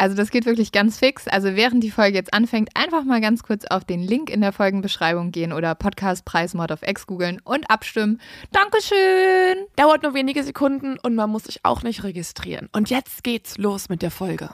Also 0.00 0.16
das 0.16 0.30
geht 0.30 0.46
wirklich 0.46 0.72
ganz 0.72 0.98
fix. 0.98 1.28
Also 1.28 1.56
während 1.56 1.84
die 1.84 1.90
Folge 1.90 2.16
jetzt 2.16 2.32
anfängt, 2.32 2.70
einfach 2.74 3.04
mal 3.04 3.20
ganz 3.20 3.42
kurz 3.42 3.66
auf 3.66 3.84
den 3.84 4.00
Link 4.00 4.30
in 4.30 4.40
der 4.40 4.50
Folgenbeschreibung 4.50 5.30
gehen 5.30 5.52
oder 5.52 5.74
Podcastpreis 5.74 6.54
Mod 6.54 6.72
of 6.72 6.80
X 6.82 7.06
googeln 7.06 7.38
und 7.44 7.68
abstimmen. 7.68 8.18
Dankeschön! 8.50 9.66
Dauert 9.76 10.02
nur 10.02 10.14
wenige 10.14 10.42
Sekunden 10.42 10.98
und 10.98 11.14
man 11.14 11.28
muss 11.28 11.44
sich 11.44 11.66
auch 11.66 11.82
nicht 11.82 12.02
registrieren. 12.02 12.70
Und 12.72 12.88
jetzt 12.88 13.22
geht's 13.24 13.58
los 13.58 13.90
mit 13.90 14.00
der 14.00 14.10
Folge. 14.10 14.48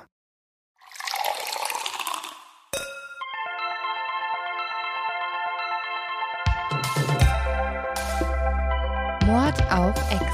Mord 9.25 9.63
auf 9.71 9.95
X. 10.11 10.25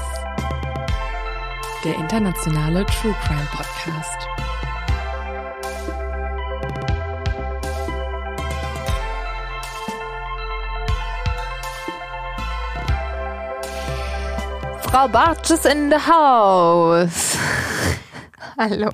Der 1.83 1.95
internationale 1.97 2.83
True 2.87 3.15
Crime 3.21 3.47
Podcast. 3.51 4.42
Frau 14.93 15.07
Bartsch 15.07 15.49
ist 15.49 15.65
in 15.65 15.89
the 15.89 15.97
house. 15.97 17.35
Hallo. 18.59 18.91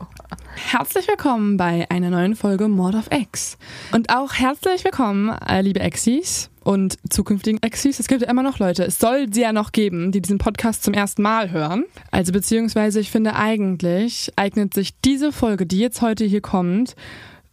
Herzlich 0.55 1.09
willkommen 1.09 1.58
bei 1.58 1.88
einer 1.89 2.09
neuen 2.09 2.38
Folge 2.38 2.69
Mord 2.69 2.95
of 2.95 3.09
X. 3.11 3.58
Und 3.92 4.09
auch 4.09 4.33
herzlich 4.33 4.86
willkommen, 4.86 5.38
äh, 5.45 5.59
liebe 5.59 5.81
Exis 5.81 6.50
und 6.64 6.97
zukünftigen 7.09 7.61
Exis. 7.61 8.00
Es 8.00 8.08
gibt 8.08 8.22
ja 8.22 8.30
immer 8.30 8.44
noch 8.44 8.59
Leute, 8.59 8.86
es 8.86 8.97
soll 8.97 9.25
sie 9.30 9.42
ja 9.42 9.52
noch 9.52 9.73
geben, 9.73 10.14
die 10.14 10.22
diesen 10.22 10.38
Podcast 10.38 10.83
zum 10.86 10.94
ersten 10.94 11.22
Mal 11.22 11.52
hören. 11.52 11.83
Also 12.11 12.31
beziehungsweise 12.31 13.02
ich 13.02 13.11
finde 13.11 13.36
eigentlich 13.36 14.31
eignet 14.38 14.73
sich 14.73 14.97
diese 15.02 15.33
Folge, 15.33 15.66
die 15.66 15.80
jetzt 15.80 16.02
heute 16.02 16.23
hier 16.23 16.42
kommt, 16.42 16.95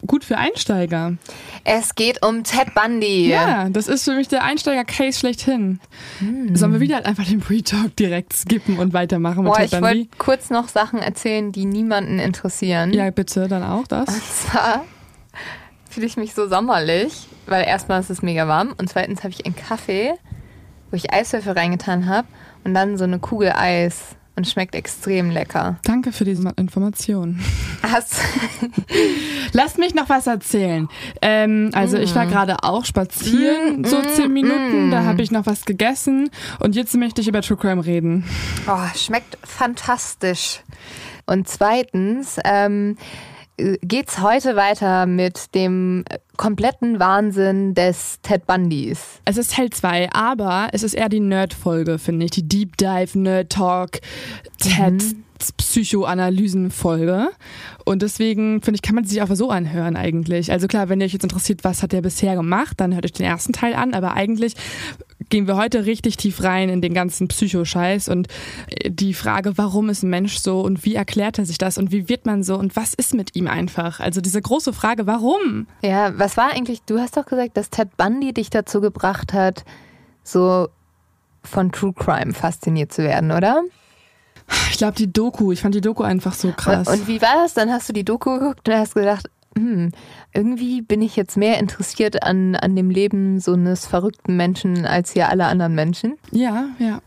gut 0.07 0.25
für 0.25 0.37
Einsteiger. 0.37 1.15
Es 1.65 1.95
geht 1.95 2.25
um 2.25 2.45
Ted 2.45 2.75
Bundy. 2.75 3.29
Ja, 3.29 3.69
das 3.71 3.89
ist 3.89 4.05
für 4.05 4.15
mich 4.15 4.29
der 4.29 4.45
Einsteiger-Case 4.45 5.19
schlechthin. 5.19 5.81
Sollen 6.55 6.73
wir 6.73 6.81
wieder 6.81 7.07
einfach 7.07 7.25
den 7.25 7.41
Pre-Talk 7.41 7.97
direkt 7.97 8.33
skippen 8.35 8.79
und 8.79 8.93
weitermachen 8.93 9.45
mit 9.45 9.53
Boah, 9.53 9.59
Ted 9.59 9.67
ich 9.67 9.73
wollte 9.73 9.87
Bundy? 9.87 10.11
kurz 10.19 10.51
noch 10.51 10.69
Sachen 10.69 10.99
erzählen, 11.01 11.53
die 11.53 11.65
niemanden 11.65 12.19
interessieren. 12.19 12.93
Ja, 12.93 13.11
bitte, 13.11 13.49
dann 13.49 13.63
auch 13.63 13.87
das. 13.87 14.09
Und 14.09 14.23
zwar 14.23 14.85
fühle 15.89 16.07
ich 16.07 16.17
mich 16.17 16.35
so 16.35 16.47
sommerlich, 16.49 17.27
weil 17.47 17.65
erstmal 17.65 18.01
ist 18.01 18.11
es 18.11 18.23
mega 18.23 18.47
warm 18.49 18.75
und 18.77 18.89
zweitens 18.89 19.25
habe 19.25 19.31
ich 19.31 19.47
einen 19.47 19.57
Kaffee, 19.57 20.13
wo 20.91 20.97
ich 20.97 21.13
Eiswürfel 21.13 21.53
reingetan 21.53 22.07
habe 22.07 22.29
und 22.65 22.75
dann 22.75 22.99
so 22.99 23.05
eine 23.05 23.19
Kugel 23.19 23.53
Eis 23.57 24.17
und 24.37 24.47
schmeckt 24.47 24.75
extrem 24.75 25.31
lecker. 25.31 25.79
Danke 25.83 26.13
für 26.13 26.25
diese 26.25 26.49
Information. 26.57 27.41
Hast 27.83 28.17
Lasst 29.53 29.79
mich 29.79 29.95
noch 29.95 30.09
was 30.09 30.27
erzählen. 30.27 30.89
Ähm, 31.23 31.71
also 31.73 31.97
ich 31.97 32.15
war 32.15 32.27
gerade 32.27 32.63
auch 32.63 32.85
spazieren, 32.85 33.85
so 33.85 34.03
zehn 34.03 34.33
Minuten, 34.33 34.91
da 34.91 35.05
habe 35.05 35.23
ich 35.23 35.31
noch 35.31 35.47
was 35.47 35.65
gegessen 35.65 36.31
und 36.61 36.77
jetzt 36.77 36.95
möchte 36.95 37.21
ich 37.21 37.29
über 37.29 37.43
True 37.43 37.57
Crime 37.57 37.85
reden. 37.85 38.25
Oh, 38.69 38.97
schmeckt 38.97 39.39
fantastisch. 39.45 40.61
Und 41.27 41.49
zweitens 41.49 42.39
ähm, 42.45 42.97
äh, 42.99 43.36
geht's 43.57 44.21
heute 44.21 44.57
weiter 44.57 45.07
mit 45.07 45.55
dem 45.55 46.05
äh, 46.09 46.19
kompletten 46.37 47.01
Wahnsinn 47.01 47.75
des 47.75 48.21
Ted 48.23 48.47
Bundys. 48.47 49.21
Es 49.25 49.39
ist 49.39 49.55
Teil 49.55 49.71
2, 49.71 50.11
aber 50.13 50.69
es 50.73 50.83
ist 50.83 50.95
eher 50.95 51.09
die 51.09 51.21
Nerd-Folge, 51.21 51.99
finde 51.99 52.27
ich. 52.27 52.33
Die 52.33 52.47
Deep 52.47 52.77
Dive, 52.77 53.19
Nerd 53.19 53.51
Talk, 53.51 54.01
Ted, 54.59 55.03
Psychoanalysen-Folge. 55.57 57.29
Und 57.85 58.03
deswegen, 58.03 58.61
finde 58.63 58.77
ich, 58.77 58.83
kann 58.83 58.95
man 58.95 59.05
sie 59.05 59.15
sich 59.15 59.23
auch 59.23 59.35
so 59.35 59.51
anhören 59.51 59.97
eigentlich. 59.97 60.53
Also 60.53 60.67
klar, 60.67 60.89
wenn 60.89 61.01
ihr 61.01 61.07
euch 61.07 61.13
jetzt 61.13 61.25
interessiert, 61.25 61.65
was 61.65 61.83
hat 61.83 61.95
er 61.95 62.03
bisher 62.03 62.35
gemacht, 62.35 62.81
dann 62.81 62.95
hört 62.95 63.05
euch 63.05 63.13
den 63.13 63.27
ersten 63.27 63.53
Teil 63.53 63.75
an. 63.75 63.95
Aber 63.95 64.15
eigentlich 64.15 64.55
gehen 65.29 65.47
wir 65.47 65.57
heute 65.57 65.87
richtig 65.87 66.17
tief 66.17 66.43
rein 66.43 66.69
in 66.69 66.81
den 66.81 66.95
ganzen 66.95 67.29
Psychoscheiß 67.29 68.09
und 68.09 68.29
äh, 68.69 68.91
die 68.91 69.15
Frage, 69.15 69.57
warum 69.59 69.89
ist 69.89 70.03
ein 70.03 70.11
Mensch 70.11 70.39
so 70.39 70.61
und 70.61 70.85
wie 70.85 70.95
erklärt 70.95 71.39
er 71.39 71.47
sich 71.47 71.59
das 71.59 71.79
und 71.79 71.93
wie 71.93 72.09
wird 72.09 72.27
man 72.27 72.43
so 72.43 72.57
und 72.57 72.77
was 72.77 72.95
ist 72.95 73.15
mit 73.15 73.35
ihm 73.35 73.49
einfach? 73.49 74.01
Also 74.01 74.21
diese 74.21 74.41
große 74.41 74.73
Frage, 74.73 75.07
warum? 75.07 75.67
Ja, 75.83 76.19
was 76.19 76.37
war 76.37 76.53
eigentlich, 76.53 76.83
du 76.83 76.99
hast 76.99 77.17
doch 77.17 77.27
gesagt, 77.27 77.57
dass 77.57 77.71
Ted 77.71 77.97
Bundy 77.97 78.33
dich 78.33 78.51
dazu 78.51 78.81
gebracht 78.81 79.33
hat, 79.33 79.65
so 80.23 80.69
von 81.43 81.73
True 81.73 81.93
Crime 81.93 82.35
fasziniert 82.35 82.93
zu 82.93 83.03
werden, 83.03 83.31
oder? 83.31 83.63
Ich 84.71 84.79
glaube, 84.79 84.95
die 84.95 85.13
Doku, 85.13 85.51
ich 85.53 85.61
fand 85.61 85.75
die 85.75 85.81
Doku 85.81 86.03
einfach 86.03 86.35
so 86.35 86.53
krass. 86.53 86.87
Und 86.89 87.09
wie 87.09 87.21
war 87.21 87.35
das? 87.43 87.55
Dann 87.55 87.71
hast 87.71 87.89
du 87.89 87.93
die 87.93 88.05
Doku 88.05 88.39
geguckt 88.39 88.69
und 88.69 88.75
hast 88.75 88.95
gedacht, 88.95 89.29
hm, 89.57 89.91
irgendwie 90.35 90.83
bin 90.83 91.01
ich 91.01 91.17
jetzt 91.17 91.37
mehr 91.37 91.59
interessiert 91.59 92.23
an, 92.23 92.55
an 92.55 92.77
dem 92.77 92.91
Leben 92.91 93.41
so 93.41 93.55
eines 93.55 93.87
verrückten 93.87 94.37
Menschen 94.37 94.85
als 94.85 95.13
hier 95.13 95.29
alle 95.29 95.47
anderen 95.47 95.75
Menschen. 95.75 96.19
Ja, 96.31 96.69
ja. 96.79 97.01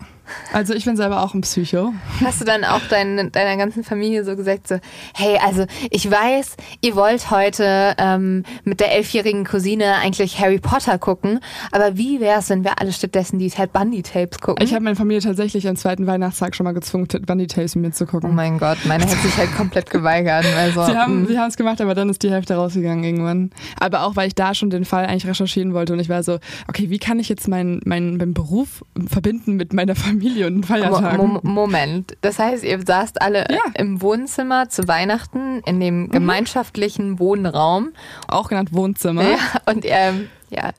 Also 0.54 0.74
ich 0.74 0.86
bin 0.86 0.98
selber 0.98 1.24
auch 1.24 1.34
ein 1.34 1.42
Psycho. 1.42 1.94
Hast 2.24 2.42
du 2.42 2.46
dann 2.46 2.64
auch 2.64 2.82
dein, 2.90 3.32
deiner 3.32 3.58
ganzen 3.58 3.84
Familie 3.84 4.24
so 4.24 4.36
gesagt, 4.36 4.68
so, 4.68 4.80
hey, 5.16 5.38
also 5.44 5.66
ich 5.90 6.10
weiß, 6.10 6.56
ihr 6.82 6.96
wollt 6.96 7.32
heute 7.32 7.96
ähm, 7.98 8.44
mit 8.64 8.80
der 8.80 8.94
elfjährigen 8.94 9.46
Cousine 9.46 9.96
eigentlich 9.96 10.40
Harry 10.40 10.60
Potter 10.60 10.98
gucken, 10.98 11.40
aber 11.72 11.98
wie 11.98 12.20
wäre 12.20 12.40
es, 12.40 12.50
wenn 12.50 12.64
wir 12.64 12.80
alle 12.80 12.92
stattdessen 12.92 13.40
die 13.40 13.50
Ted 13.50 13.74
Bundy 13.74 14.02
Tapes 14.02 14.40
gucken? 14.40 14.64
Ich 14.64 14.74
habe 14.74 14.84
meine 14.84 14.96
Familie 14.96 15.22
tatsächlich 15.22 15.68
am 15.68 15.76
zweiten 15.76 16.08
Weihnachtstag 16.08 16.56
schon 16.56 16.64
mal 16.64 16.74
gezwungen, 16.74 17.08
Ted 17.08 17.26
Bundy 17.26 17.48
Tales 17.48 17.76
mit 17.76 17.86
mir 17.86 17.92
zu 17.92 18.06
oh 18.06 18.08
gucken. 18.08 18.36
mein 18.36 18.58
Gott, 18.58 18.78
meine 18.86 19.04
hat 19.04 19.18
sich 19.22 19.38
halt 19.38 19.56
komplett 19.56 19.90
geweigert. 19.90 20.46
Also, 20.58 20.86
Sie 20.86 20.98
haben 20.98 21.24
mm. 21.24 21.28
sie 21.28 21.36
es 21.36 21.58
gemacht, 21.58 21.82
aber 21.82 21.96
dann 21.96 22.10
ist 22.10 22.24
die 22.24 22.32
Hälfte 22.32 22.56
rausgegangen 22.56 23.04
irgendwann. 23.04 23.52
Aber 23.80 24.04
auch, 24.04 24.16
weil 24.16 24.28
ich 24.28 24.36
da 24.36 24.54
schon 24.54 24.70
den 24.70 24.86
Fall 24.86 25.06
eigentlich 25.06 25.28
recherchieren 25.28 25.74
wollte 25.74 25.94
und 25.94 26.00
ich 26.00 26.10
war 26.10 26.24
so, 26.24 26.40
okay, 26.68 26.90
wie 26.90 27.00
kann 27.00 27.20
ich 27.20 27.30
jetzt 27.30 27.48
meinen 27.48 27.82
meinen 27.86 28.18
meinen 28.18 28.34
Beruf 28.34 28.84
verbinden 29.08 29.56
mit 29.56 29.74
meiner 29.74 29.96
Familie 29.96 30.19
und 30.22 30.70
den 30.70 31.18
Mo? 31.18 31.28
Mo 31.28 31.40
Moment, 31.44 32.18
das 32.22 32.40
heißt, 32.40 32.64
ihr 32.64 32.80
saßt 32.86 33.22
alle 33.22 33.46
Ja. 33.50 33.60
im 33.76 34.02
Wohnzimmer 34.02 34.70
zu 34.70 34.88
Weihnachten 34.88 35.62
in 35.66 35.80
dem 35.80 36.10
gemeinschaftlichen 36.10 37.20
Wohnraum 37.20 37.90
Auch 38.28 38.50
genannt 38.50 38.74
Wohnzimmer. 38.74 39.24
Ja, 39.24 39.38
und 39.66 39.86
ähm, 39.86 40.30
ja, 40.50 40.72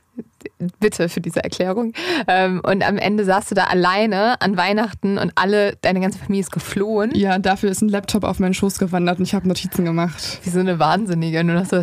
bitte 0.81 1.09
für 1.09 1.21
diese 1.21 1.43
Erklärung. 1.45 1.93
Ähm, 2.27 2.61
und 2.65 2.83
am 2.87 2.99
Ende 2.99 3.25
saßt 3.25 3.51
du 3.51 3.55
da 3.55 3.65
alleine 3.65 4.41
an 4.41 4.57
Weihnachten 4.57 5.17
und 5.19 5.33
alle, 5.37 5.77
deine 5.83 6.01
ganze 6.01 6.19
Familie 6.19 6.41
ist 6.43 6.53
geflohen. 6.53 7.15
Ja, 7.15 7.39
dafür 7.39 7.71
ist 7.71 7.83
ein 7.83 7.89
Laptop 7.89 8.25
auf 8.25 8.39
meinen 8.39 8.55
Schoß 8.55 8.79
gewandert 8.79 9.19
und 9.19 9.25
ich 9.25 9.35
habe 9.35 9.47
Notizen 9.49 9.85
gemacht. 9.85 10.41
Wie 10.43 10.51
so 10.51 10.61
eine 10.61 10.79
Wahnsinnige. 10.79 11.45
Nur 11.45 11.57
noch 11.57 11.67
so. 11.67 11.81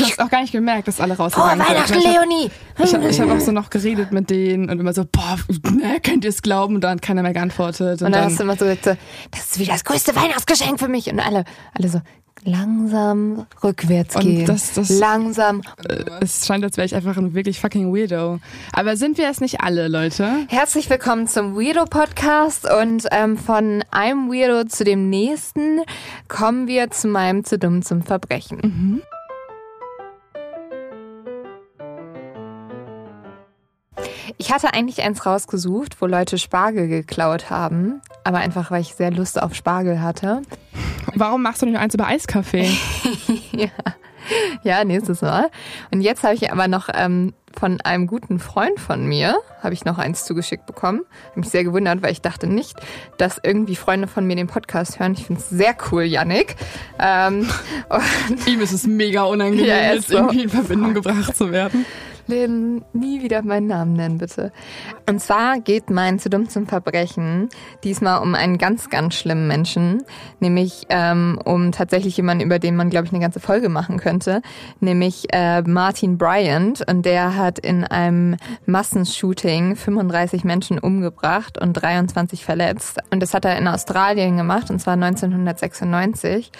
Ich 0.00 0.12
habe 0.12 0.24
auch 0.24 0.30
gar 0.30 0.40
nicht 0.42 0.52
gemerkt, 0.52 0.88
dass 0.88 1.00
alle 1.00 1.14
Oh, 1.14 1.22
rausgegangen 1.22 1.58
sind. 1.58 1.68
Weihnachten, 1.68 1.94
Ich 1.98 2.06
hab- 2.06 2.14
Leonie! 2.14 2.50
Ich 2.82 2.94
habe 2.94 3.08
hab 3.30 3.36
auch 3.36 3.44
so 3.44 3.52
noch 3.52 3.70
geredet 3.70 4.12
mit 4.12 4.30
denen 4.30 4.68
und 4.70 4.78
immer 4.78 4.92
so, 4.92 5.04
boah, 5.10 5.38
ne, 5.72 5.98
könnt 6.02 6.24
ihr 6.24 6.30
es 6.30 6.42
glauben? 6.42 6.74
Und 6.76 6.80
dann 6.82 6.92
hat 6.92 7.02
keiner 7.02 7.22
mehr 7.22 7.32
geantwortet. 7.32 8.02
Und 8.02 8.12
dann 8.12 8.24
hast 8.24 8.38
du 8.38 8.42
immer 8.44 8.56
so 8.56 8.64
gesagt, 8.66 8.98
das 9.30 9.40
ist 9.46 9.58
wieder 9.58 9.72
das 9.72 9.84
größte 9.84 10.14
Weihnachtsgeschenk 10.16 10.78
für 10.78 10.88
mich. 10.88 11.10
Und 11.10 11.20
alle, 11.20 11.44
alle 11.74 11.88
so, 11.88 12.00
langsam 12.44 13.46
rückwärts 13.64 14.14
Und 14.16 14.22
gehen. 14.22 14.46
das- 14.46 14.74
das- 14.74 14.90
langsam. 14.90 15.62
Äh, 15.88 16.04
es 16.20 16.46
scheint, 16.46 16.62
als 16.64 16.76
wäre 16.76 16.86
ich 16.86 16.94
einfach 16.94 17.16
ein 17.16 17.34
wirklich 17.34 17.58
fucking 17.60 17.94
Weirdo. 17.94 18.38
Aber 18.72 18.96
sind 18.96 19.18
wir 19.18 19.28
es 19.30 19.40
nicht 19.40 19.60
alle, 19.62 19.88
Leute? 19.88 20.28
Herzlich 20.48 20.88
willkommen 20.90 21.26
zum 21.26 21.56
Weirdo 21.56 21.84
Podcast 21.86 22.70
und 22.70 23.06
ähm, 23.10 23.36
von 23.38 23.82
einem 23.90 24.28
Weirdo 24.30 24.64
zu 24.68 24.84
dem 24.84 25.08
nächsten 25.10 25.80
kommen 26.28 26.66
wir 26.68 26.90
zu 26.90 27.08
meinem 27.08 27.44
zu 27.44 27.58
dumm 27.58 27.82
zum 27.82 28.02
Verbrechen. 28.02 29.02
Ich 34.38 34.52
hatte 34.52 34.74
eigentlich 34.74 35.02
eins 35.02 35.24
rausgesucht, 35.24 36.00
wo 36.00 36.06
Leute 36.06 36.38
Spargel 36.38 36.88
geklaut 36.88 37.50
haben, 37.50 38.00
aber 38.24 38.38
einfach 38.38 38.70
weil 38.70 38.82
ich 38.82 38.94
sehr 38.94 39.10
Lust 39.10 39.40
auf 39.40 39.54
Spargel 39.54 40.02
hatte. 40.02 40.42
Warum 41.14 41.42
machst 41.42 41.62
du 41.62 41.66
nicht 41.66 41.78
eins 41.78 41.94
über 41.94 42.06
Eiskaffee? 42.06 42.68
Ja, 44.62 44.84
nächstes 44.84 45.22
Mal. 45.22 45.50
Und 45.92 46.00
jetzt 46.00 46.22
habe 46.24 46.34
ich 46.34 46.50
aber 46.50 46.68
noch 46.68 46.88
ähm, 46.92 47.32
von 47.58 47.80
einem 47.82 48.06
guten 48.06 48.38
Freund 48.38 48.78
von 48.78 49.06
mir, 49.06 49.36
habe 49.62 49.74
ich 49.74 49.84
noch 49.84 49.98
eins 49.98 50.24
zugeschickt 50.24 50.66
bekommen. 50.66 51.02
Habe 51.30 51.40
mich 51.40 51.48
sehr 51.48 51.64
gewundert, 51.64 52.02
weil 52.02 52.12
ich 52.12 52.20
dachte 52.20 52.46
nicht, 52.46 52.76
dass 53.18 53.40
irgendwie 53.42 53.76
Freunde 53.76 54.08
von 54.08 54.26
mir 54.26 54.36
den 54.36 54.46
Podcast 54.46 54.98
hören. 54.98 55.14
Ich 55.16 55.26
finde 55.26 55.40
es 55.40 55.48
sehr 55.48 55.76
cool, 55.90 56.02
Yannick. 56.02 56.56
Ähm, 56.98 57.48
Ihm 58.46 58.60
ist 58.60 58.72
es 58.72 58.86
mega 58.86 59.24
unangenehm, 59.24 59.66
ja, 59.66 59.92
jetzt 59.94 60.08
so. 60.08 60.16
irgendwie 60.16 60.42
in 60.42 60.50
Verbindung 60.50 60.94
gebracht 60.94 61.36
zu 61.36 61.52
werden. 61.52 61.86
Lynn, 62.26 62.84
nie 62.92 63.22
wieder 63.22 63.42
meinen 63.42 63.66
Namen 63.66 63.92
nennen, 63.92 64.18
bitte. 64.18 64.52
Und 65.08 65.20
zwar 65.20 65.60
geht 65.60 65.90
mein 65.90 66.18
Zu 66.18 66.30
dumm 66.30 66.48
zum 66.48 66.66
Verbrechen 66.66 67.48
diesmal 67.84 68.22
um 68.22 68.34
einen 68.34 68.58
ganz, 68.58 68.90
ganz 68.90 69.14
schlimmen 69.14 69.46
Menschen, 69.46 70.02
nämlich 70.40 70.86
ähm, 70.88 71.38
um 71.44 71.72
tatsächlich 71.72 72.16
jemanden, 72.16 72.44
über 72.44 72.58
den 72.58 72.76
man, 72.76 72.90
glaube 72.90 73.06
ich, 73.06 73.12
eine 73.12 73.20
ganze 73.20 73.40
Folge 73.40 73.68
machen 73.68 73.98
könnte, 73.98 74.42
nämlich 74.80 75.26
äh, 75.32 75.62
Martin 75.62 76.18
Bryant. 76.18 76.84
Und 76.88 77.06
der 77.06 77.36
hat 77.36 77.58
in 77.58 77.84
einem 77.84 78.36
Massenshooting 78.66 79.76
35 79.76 80.44
Menschen 80.44 80.78
umgebracht 80.78 81.58
und 81.58 81.74
23 81.74 82.44
verletzt. 82.44 82.98
Und 83.10 83.20
das 83.20 83.34
hat 83.34 83.44
er 83.44 83.56
in 83.58 83.68
Australien 83.68 84.36
gemacht, 84.36 84.70
und 84.70 84.80
zwar 84.80 84.94
1996. 84.94 86.50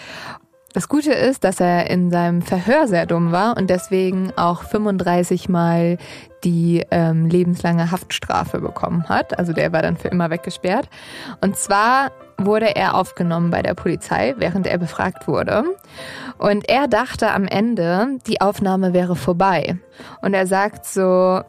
Das 0.77 0.91
Gute 0.91 1.15
ist, 1.15 1.43
dass 1.43 1.59
er 1.59 1.89
in 1.89 2.11
seinem 2.11 2.43
Verhör 2.43 2.87
sehr 2.87 3.07
dumm 3.07 3.33
war 3.33 3.57
und 3.57 3.71
deswegen 3.71 4.31
auch 4.37 4.63
35 4.63 5.49
Mal 5.49 5.97
die 6.45 6.85
ähm, 6.91 7.29
lebenslange 7.29 7.91
Haftstrafe 7.91 8.61
bekommen 8.61 9.09
hat. 9.09 9.39
Also 9.39 9.55
der 9.55 9.73
war 9.73 9.81
dann 9.81 9.97
für 9.97 10.09
immer 10.09 10.29
weggesperrt. 10.29 10.91
Und 11.41 11.57
zwar 11.57 12.13
wurde 12.37 12.77
er 12.77 12.95
aufgenommen 12.95 13.51
bei 13.51 13.63
der 13.63 13.73
Polizei, 13.73 14.35
während 14.37 14.67
er 14.67 14.77
befragt 14.77 15.27
wurde. 15.27 15.65
Und 16.37 16.69
er 16.69 16.89
dachte 16.89 17.31
am 17.31 17.47
Ende, 17.47 18.19
die 18.27 18.43
Aufnahme 18.43 18.93
wäre 18.93 19.17
vorbei. 19.17 19.79
Und 20.21 20.35
er 20.35 20.47
sagt 20.47 20.85
so, 20.85 21.41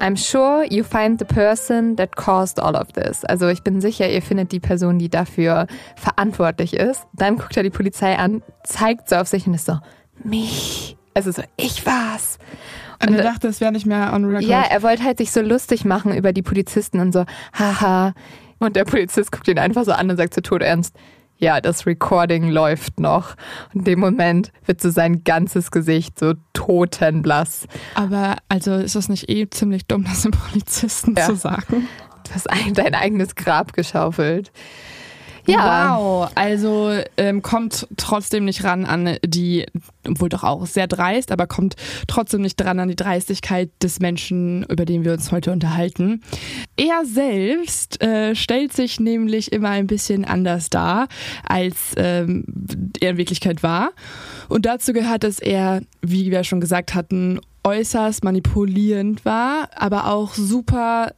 I'm 0.00 0.16
sure 0.16 0.64
you 0.68 0.84
find 0.84 1.18
the 1.18 1.24
person 1.24 1.96
that 1.96 2.16
caused 2.16 2.60
all 2.60 2.76
of 2.76 2.92
this. 2.92 3.24
Also 3.24 3.48
ich 3.48 3.62
bin 3.62 3.80
sicher, 3.80 4.08
ihr 4.08 4.22
findet 4.22 4.52
die 4.52 4.60
Person, 4.60 4.98
die 4.98 5.08
dafür 5.08 5.66
verantwortlich 5.96 6.74
ist. 6.74 7.06
Dann 7.12 7.36
guckt 7.36 7.56
er 7.56 7.62
die 7.62 7.70
Polizei 7.70 8.16
an, 8.16 8.42
zeigt 8.64 9.08
so 9.08 9.16
auf 9.16 9.28
sich 9.28 9.46
und 9.46 9.54
ist 9.54 9.66
so, 9.66 9.78
mich. 10.22 10.96
Also 11.14 11.30
so, 11.30 11.42
ich 11.56 11.86
war's. 11.86 12.38
Und, 13.00 13.10
und 13.10 13.16
er 13.16 13.22
dachte, 13.22 13.48
es 13.48 13.60
wäre 13.60 13.72
nicht 13.72 13.86
mehr 13.86 14.12
on 14.12 14.24
record. 14.24 14.44
Ja, 14.44 14.62
er 14.62 14.82
wollte 14.82 15.04
halt 15.04 15.18
sich 15.18 15.30
so 15.30 15.40
lustig 15.40 15.84
machen 15.84 16.14
über 16.14 16.32
die 16.32 16.42
Polizisten 16.42 17.00
und 17.00 17.12
so, 17.12 17.24
haha. 17.52 18.14
Und 18.58 18.76
der 18.76 18.84
Polizist 18.84 19.30
guckt 19.30 19.48
ihn 19.48 19.58
einfach 19.58 19.84
so 19.84 19.92
an 19.92 20.10
und 20.10 20.16
sagt 20.16 20.34
so 20.34 20.40
todernst, 20.40 20.94
ja, 21.44 21.60
das 21.60 21.84
Recording 21.86 22.48
läuft 22.48 22.98
noch. 22.98 23.36
Und 23.72 23.80
in 23.80 23.84
dem 23.84 24.00
Moment 24.00 24.50
wird 24.64 24.80
so 24.80 24.88
sein 24.88 25.24
ganzes 25.24 25.70
Gesicht 25.70 26.18
so 26.18 26.32
totenblass. 26.54 27.66
Aber 27.94 28.36
also 28.48 28.72
ist 28.72 28.96
das 28.96 29.10
nicht 29.10 29.28
eh 29.28 29.48
ziemlich 29.50 29.86
dumm, 29.86 30.04
das 30.04 30.22
dem 30.22 30.30
Polizisten 30.30 31.14
ja. 31.16 31.26
zu 31.26 31.36
sagen? 31.36 31.86
Du 32.26 32.34
hast 32.34 32.48
dein 32.72 32.94
eigenes 32.94 33.34
Grab 33.34 33.74
geschaufelt. 33.74 34.50
Ja. 35.46 35.98
Wow, 35.98 36.30
also 36.34 36.90
ähm, 37.16 37.42
kommt 37.42 37.86
trotzdem 37.96 38.44
nicht 38.44 38.64
ran 38.64 38.84
an 38.84 39.16
die, 39.24 39.66
wohl 40.04 40.28
doch 40.28 40.42
auch 40.42 40.66
sehr 40.66 40.86
dreist, 40.86 41.32
aber 41.32 41.46
kommt 41.46 41.76
trotzdem 42.06 42.40
nicht 42.40 42.56
dran 42.56 42.80
an 42.80 42.88
die 42.88 42.96
Dreistigkeit 42.96 43.70
des 43.82 44.00
Menschen, 44.00 44.64
über 44.64 44.84
den 44.84 45.04
wir 45.04 45.12
uns 45.12 45.32
heute 45.32 45.52
unterhalten. 45.52 46.22
Er 46.76 47.04
selbst 47.04 48.02
äh, 48.02 48.34
stellt 48.34 48.72
sich 48.72 49.00
nämlich 49.00 49.52
immer 49.52 49.70
ein 49.70 49.86
bisschen 49.86 50.24
anders 50.24 50.70
dar, 50.70 51.08
als 51.46 51.76
ähm, 51.96 52.44
er 53.00 53.10
in 53.10 53.16
Wirklichkeit 53.18 53.62
war. 53.62 53.90
Und 54.48 54.66
dazu 54.66 54.92
gehört, 54.92 55.24
dass 55.24 55.40
er, 55.40 55.82
wie 56.00 56.30
wir 56.30 56.44
schon 56.44 56.60
gesagt 56.60 56.94
hatten, 56.94 57.40
äußerst 57.64 58.24
manipulierend 58.24 59.24
war, 59.24 59.70
aber 59.74 60.12
auch 60.12 60.34
super 60.34 61.12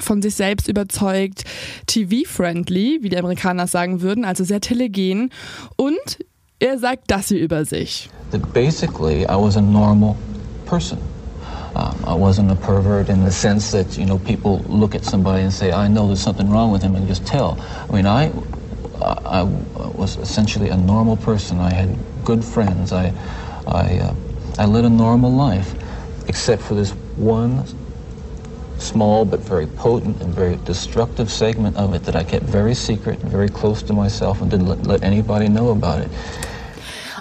von 0.00 0.22
sich 0.22 0.34
selbst 0.34 0.68
überzeugt, 0.68 1.44
TV-friendly, 1.86 2.98
wie 3.02 3.08
die 3.08 3.18
Amerikaner 3.18 3.66
sagen 3.66 4.00
würden, 4.00 4.24
also 4.24 4.44
sehr 4.44 4.60
telegen. 4.60 5.30
Und 5.76 6.18
er 6.58 6.78
sagt 6.78 7.04
das 7.08 7.28
hier 7.28 7.40
über 7.40 7.64
sich. 7.64 8.10
That 8.30 8.52
basically 8.52 9.22
I 9.22 9.36
was 9.36 9.56
a 9.56 9.60
normal 9.60 10.16
person. 10.66 10.98
Um, 11.74 11.94
I 12.04 12.14
wasn't 12.14 12.50
a 12.50 12.54
pervert 12.54 13.08
in 13.08 13.24
the 13.24 13.30
sense 13.30 13.70
that 13.70 13.96
you 13.96 14.04
know 14.04 14.18
people 14.18 14.60
look 14.68 14.94
at 14.94 15.04
somebody 15.04 15.42
and 15.42 15.52
say, 15.52 15.70
"I 15.70 15.88
know 15.88 16.06
there's 16.06 16.22
something 16.22 16.50
wrong 16.50 16.72
with 16.72 16.82
him," 16.82 16.96
and 16.96 17.06
just 17.06 17.24
tell. 17.24 17.56
I 17.88 17.92
mean, 17.92 18.06
I, 18.06 18.32
I 19.24 19.44
was 19.94 20.16
essentially 20.16 20.70
a 20.70 20.76
normal 20.76 21.16
person. 21.16 21.60
I 21.60 21.72
had 21.72 21.96
good 22.24 22.44
friends. 22.44 22.92
I, 22.92 23.12
I, 23.66 23.98
uh, 24.00 24.14
I 24.58 24.64
led 24.64 24.84
a 24.84 24.90
normal 24.90 25.30
life, 25.30 25.74
except 26.26 26.62
for 26.62 26.74
this 26.74 26.90
one 27.16 27.64
small 28.80 29.24
but 29.24 29.40
very 29.40 29.66
potent 29.66 30.20
and 30.22 30.34
very 30.34 30.58
destructive 30.64 31.30
segment 31.30 31.76
of 31.76 31.94
it 31.94 32.04
that 32.04 32.16
I 32.16 32.24
kept 32.24 32.44
very 32.44 32.74
secret 32.74 33.22
and 33.22 33.30
very 33.30 33.48
close 33.48 33.82
to 33.86 33.92
myself 33.92 34.40
and 34.42 34.50
didn't 34.50 34.68
let, 34.68 34.86
let 34.86 35.02
anybody 35.02 35.48
know 35.48 35.70
about 35.70 36.00
it. 36.00 36.10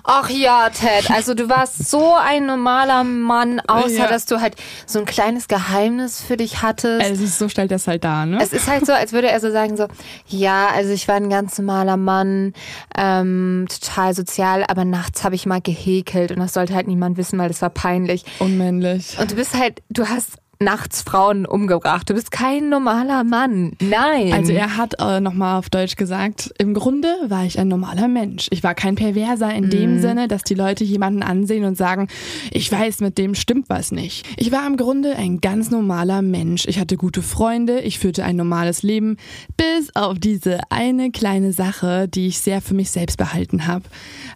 Ach 0.09 0.29
ja, 0.29 0.69
Ted, 0.69 1.11
also 1.11 1.33
du 1.33 1.49
warst 1.49 1.89
so 1.89 2.13
ein 2.15 2.45
normaler 2.45 3.03
Mann, 3.03 3.59
außer 3.67 3.89
ja. 3.89 4.07
dass 4.07 4.25
du 4.25 4.39
halt 4.39 4.55
so 4.85 4.99
ein 4.99 5.05
kleines 5.05 5.49
Geheimnis 5.49 6.21
für 6.21 6.37
dich 6.37 6.61
hattest. 6.61 7.03
Also 7.05 7.25
so 7.25 7.49
stellt 7.49 7.71
er 7.71 7.75
es 7.75 7.87
halt 7.87 8.05
da, 8.05 8.25
ne? 8.25 8.39
Es 8.41 8.53
ist 8.53 8.67
halt 8.69 8.85
so, 8.85 8.93
als 8.93 9.11
würde 9.11 9.27
er 9.27 9.41
so 9.41 9.51
sagen 9.51 9.75
so, 9.75 9.87
ja, 10.27 10.69
also 10.73 10.93
ich 10.93 11.09
war 11.09 11.15
ein 11.15 11.29
ganz 11.29 11.57
normaler 11.57 11.97
Mann, 11.97 12.53
ähm, 12.97 13.65
total 13.69 14.13
sozial, 14.13 14.63
aber 14.69 14.85
nachts 14.85 15.25
habe 15.25 15.35
ich 15.35 15.45
mal 15.45 15.59
gehäkelt 15.59 16.31
und 16.31 16.39
das 16.39 16.53
sollte 16.53 16.73
halt 16.73 16.87
niemand 16.87 17.17
wissen, 17.17 17.37
weil 17.37 17.49
das 17.49 17.61
war 17.61 17.69
peinlich. 17.69 18.23
Unmännlich. 18.39 19.19
Und 19.19 19.31
du 19.31 19.35
bist 19.35 19.59
halt, 19.59 19.83
du 19.89 20.07
hast 20.07 20.37
nachts 20.59 21.01
Frauen 21.01 21.45
umgebracht. 21.45 22.09
Du 22.09 22.13
bist 22.13 22.31
kein 22.31 22.69
normaler 22.69 23.23
Mann. 23.23 23.73
Nein. 23.79 24.33
Also 24.33 24.51
er 24.51 24.77
hat 24.77 24.95
äh, 24.99 25.19
nochmal 25.19 25.59
auf 25.59 25.69
Deutsch 25.69 25.95
gesagt, 25.95 26.51
im 26.57 26.73
Grunde 26.73 27.13
war 27.27 27.45
ich 27.45 27.59
ein 27.59 27.67
normaler 27.67 28.07
Mensch. 28.07 28.47
Ich 28.49 28.63
war 28.63 28.73
kein 28.73 28.95
Perverser 28.95 29.53
in 29.53 29.67
mm. 29.67 29.69
dem 29.69 29.95
mhm. 29.95 30.01
Sinne, 30.01 30.27
dass 30.27 30.43
die 30.43 30.55
Leute 30.55 30.83
jemanden 30.83 31.21
ansehen 31.21 31.63
und 31.63 31.77
sagen, 31.77 32.07
ich 32.51 32.71
weiß, 32.71 33.01
mit 33.01 33.17
dem 33.17 33.35
stimmt 33.35 33.69
was 33.69 33.91
nicht. 33.91 34.25
Ich 34.37 34.51
war 34.51 34.65
im 34.65 34.77
Grunde 34.77 35.15
ein 35.15 35.41
ganz 35.41 35.69
normaler 35.69 36.21
Mensch. 36.21 36.65
Ich 36.67 36.79
hatte 36.79 36.97
gute 36.97 37.21
Freunde, 37.21 37.81
ich 37.81 37.99
führte 37.99 38.23
ein 38.23 38.35
normales 38.35 38.83
Leben, 38.83 39.17
bis 39.57 39.95
auf 39.95 40.17
diese 40.19 40.59
eine 40.69 41.11
kleine 41.11 41.53
Sache, 41.53 42.07
die 42.07 42.27
ich 42.27 42.39
sehr 42.39 42.61
für 42.61 42.73
mich 42.73 42.91
selbst 42.91 43.17
behalten 43.17 43.67
habe. 43.67 43.83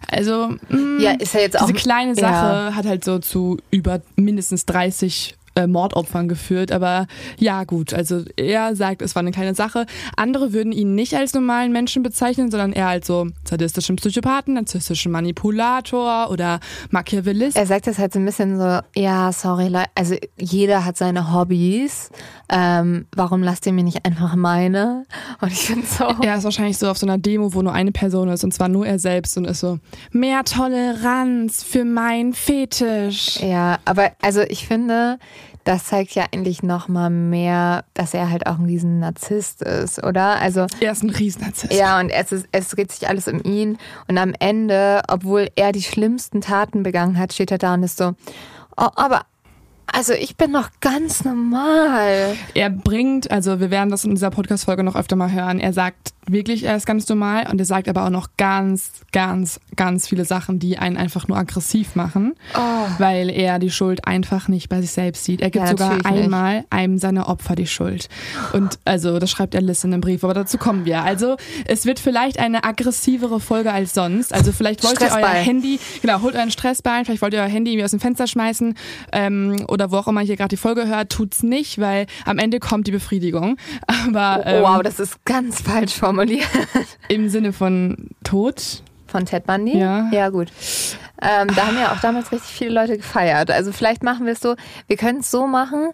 Also, 0.08 0.48
mh, 0.68 0.76
mm, 0.76 1.00
ja, 1.00 1.12
ist 1.12 1.34
ja 1.34 1.40
jetzt 1.40 1.60
diese 1.60 1.64
auch, 1.64 1.76
kleine 1.76 2.14
Sache 2.14 2.24
ja. 2.70 2.72
hat 2.74 2.86
halt 2.86 3.04
so 3.04 3.18
zu 3.18 3.58
über 3.70 4.00
mindestens 4.16 4.66
30 4.66 5.36
äh, 5.54 5.66
Mordopfern 5.66 6.28
geführt. 6.28 6.72
Aber 6.72 7.06
ja, 7.38 7.64
gut, 7.64 7.94
also 7.94 8.22
er 8.36 8.76
sagt, 8.76 9.02
es 9.02 9.14
war 9.14 9.20
eine 9.20 9.30
kleine 9.30 9.54
Sache. 9.54 9.86
Andere 10.16 10.52
würden 10.52 10.72
ihn 10.72 10.94
nicht 10.94 11.14
als 11.14 11.34
normalen 11.34 11.72
Menschen 11.72 12.02
bezeichnen, 12.02 12.50
sondern 12.50 12.72
eher 12.72 12.88
als 12.88 13.06
so 13.06 13.28
sadistischen 13.44 13.96
Psychopathen, 13.96 14.54
narzisstischen 14.54 15.12
Manipulator 15.12 16.30
oder 16.30 16.60
Machiavellist. 16.90 17.56
Er 17.56 17.66
sagt 17.66 17.86
das 17.86 17.98
halt 17.98 18.12
so 18.12 18.18
ein 18.18 18.24
bisschen 18.24 18.58
so, 18.58 18.80
ja, 18.94 19.32
sorry, 19.32 19.72
also 19.94 20.16
jeder 20.38 20.84
hat 20.84 20.96
seine 20.96 21.32
Hobbys. 21.32 22.10
Ähm, 22.48 23.06
warum 23.16 23.42
lasst 23.42 23.66
ihr 23.66 23.72
mir 23.72 23.84
nicht 23.84 24.04
einfach 24.04 24.36
meine? 24.36 25.06
Und 25.40 25.52
ich 25.52 25.60
finde 25.60 25.86
so. 25.86 26.04
Er 26.22 26.36
ist 26.36 26.44
wahrscheinlich 26.44 26.78
so 26.78 26.88
auf 26.88 26.98
so 26.98 27.06
einer 27.06 27.18
Demo, 27.18 27.54
wo 27.54 27.62
nur 27.62 27.72
eine 27.72 27.92
Person 27.92 28.28
ist, 28.28 28.44
und 28.44 28.52
zwar 28.52 28.68
nur 28.68 28.86
er 28.86 28.98
selbst 28.98 29.36
und 29.36 29.46
ist 29.46 29.60
so, 29.60 29.78
mehr 30.10 30.44
Toleranz 30.44 31.62
für 31.62 31.84
mein 31.84 32.32
Fetisch. 32.32 33.40
Ja, 33.40 33.78
aber 33.84 34.12
also 34.20 34.42
ich 34.42 34.66
finde, 34.66 35.18
das 35.64 35.84
zeigt 35.84 36.14
ja 36.14 36.26
eigentlich 36.32 36.62
noch 36.62 36.88
mal 36.88 37.10
mehr, 37.10 37.84
dass 37.94 38.14
er 38.14 38.30
halt 38.30 38.46
auch 38.46 38.58
ein 38.58 38.64
riesen 38.64 38.98
Narzisst 38.98 39.62
ist, 39.62 40.02
oder? 40.02 40.40
Also 40.40 40.66
er 40.80 40.92
ist 40.92 41.02
ein 41.02 41.10
Riesennarzisst. 41.10 41.72
Ja, 41.72 42.00
und 42.00 42.10
es, 42.10 42.32
ist, 42.32 42.46
es 42.52 42.68
dreht 42.68 42.90
sich 42.90 43.08
alles 43.08 43.28
um 43.28 43.42
ihn. 43.44 43.78
Und 44.08 44.18
am 44.18 44.34
Ende, 44.38 45.02
obwohl 45.08 45.48
er 45.56 45.72
die 45.72 45.82
schlimmsten 45.82 46.40
Taten 46.40 46.82
begangen 46.82 47.18
hat, 47.18 47.32
steht 47.32 47.50
er 47.50 47.58
da 47.58 47.74
und 47.74 47.82
ist 47.82 47.96
so, 47.96 48.14
oh, 48.76 48.88
aber 48.96 49.22
also 49.86 50.14
ich 50.14 50.36
bin 50.36 50.50
noch 50.50 50.70
ganz 50.80 51.24
normal. 51.24 52.34
Er 52.54 52.70
bringt, 52.70 53.30
also 53.30 53.60
wir 53.60 53.70
werden 53.70 53.90
das 53.90 54.04
in 54.04 54.14
dieser 54.14 54.30
Podcast-Folge 54.30 54.82
noch 54.82 54.96
öfter 54.96 55.16
mal 55.16 55.30
hören, 55.30 55.60
er 55.60 55.72
sagt 55.72 56.14
wirklich, 56.26 56.64
er 56.64 56.76
ist 56.76 56.86
ganz 56.86 57.08
normal 57.08 57.48
und 57.50 57.58
er 57.58 57.64
sagt 57.64 57.88
aber 57.88 58.04
auch 58.04 58.10
noch 58.10 58.28
ganz, 58.36 58.92
ganz, 59.12 59.60
ganz 59.76 60.08
viele 60.08 60.24
Sachen, 60.24 60.58
die 60.58 60.78
einen 60.78 60.96
einfach 60.96 61.28
nur 61.28 61.36
aggressiv 61.36 61.96
machen, 61.96 62.34
oh. 62.54 62.60
weil 62.98 63.28
er 63.30 63.58
die 63.58 63.70
Schuld 63.70 64.06
einfach 64.06 64.48
nicht 64.48 64.68
bei 64.68 64.80
sich 64.80 64.92
selbst 64.92 65.24
sieht. 65.24 65.40
Er 65.40 65.50
gibt 65.50 65.64
ja, 65.64 65.70
sogar 65.70 66.06
einmal 66.06 66.58
nicht. 66.58 66.72
einem 66.72 66.98
seiner 66.98 67.28
Opfer 67.28 67.54
die 67.54 67.66
Schuld. 67.66 68.08
Und 68.52 68.78
also 68.84 69.18
das 69.18 69.30
schreibt 69.30 69.54
er 69.54 69.62
Liz 69.62 69.84
in 69.84 69.92
einem 69.92 70.00
Brief, 70.00 70.22
aber 70.22 70.34
dazu 70.34 70.58
kommen 70.58 70.84
wir. 70.84 71.02
Also 71.02 71.36
es 71.66 71.86
wird 71.86 71.98
vielleicht 71.98 72.38
eine 72.38 72.64
aggressivere 72.64 73.40
Folge 73.40 73.72
als 73.72 73.94
sonst. 73.94 74.32
Also 74.32 74.52
vielleicht 74.52 74.84
wollt 74.84 75.00
ihr 75.00 75.10
euer 75.12 75.26
Handy, 75.26 75.80
genau, 76.00 76.22
holt 76.22 76.36
euren 76.36 76.50
Stressball, 76.50 77.04
vielleicht 77.04 77.22
wollt 77.22 77.34
ihr 77.34 77.40
euer 77.40 77.48
Handy 77.48 77.72
irgendwie 77.72 77.84
aus 77.84 77.90
dem 77.90 78.00
Fenster 78.00 78.26
schmeißen 78.26 78.74
ähm, 79.12 79.64
oder 79.68 79.90
wo 79.90 79.96
auch 79.96 80.08
immer 80.08 80.22
ihr 80.22 80.36
gerade 80.36 80.50
die 80.50 80.56
Folge 80.56 80.86
hört, 80.86 81.10
tut's 81.10 81.42
nicht, 81.42 81.80
weil 81.80 82.06
am 82.24 82.38
Ende 82.38 82.60
kommt 82.60 82.86
die 82.86 82.92
Befriedigung. 82.92 83.56
Aber 84.06 84.46
ähm, 84.46 84.62
wow, 84.62 84.82
das 84.82 85.00
ist 85.00 85.24
ganz 85.24 85.60
falsch 85.60 85.94
formuliert. 86.12 86.48
Im 87.08 87.28
Sinne 87.28 87.52
von 87.52 88.10
Tod. 88.24 88.82
Von 89.06 89.26
Ted 89.26 89.44
Bundy? 89.44 89.78
Ja. 89.78 90.08
Ja, 90.12 90.30
gut. 90.30 90.48
Ähm, 91.20 91.48
da 91.54 91.66
haben 91.66 91.76
ja 91.78 91.92
auch 91.92 92.00
damals 92.00 92.32
richtig 92.32 92.50
viele 92.50 92.70
Leute 92.70 92.96
gefeiert. 92.96 93.50
Also 93.50 93.72
vielleicht 93.72 94.02
machen 94.02 94.26
wir 94.26 94.32
es 94.32 94.40
so, 94.40 94.56
wir 94.86 94.96
können 94.96 95.20
es 95.20 95.30
so 95.30 95.46
machen. 95.46 95.90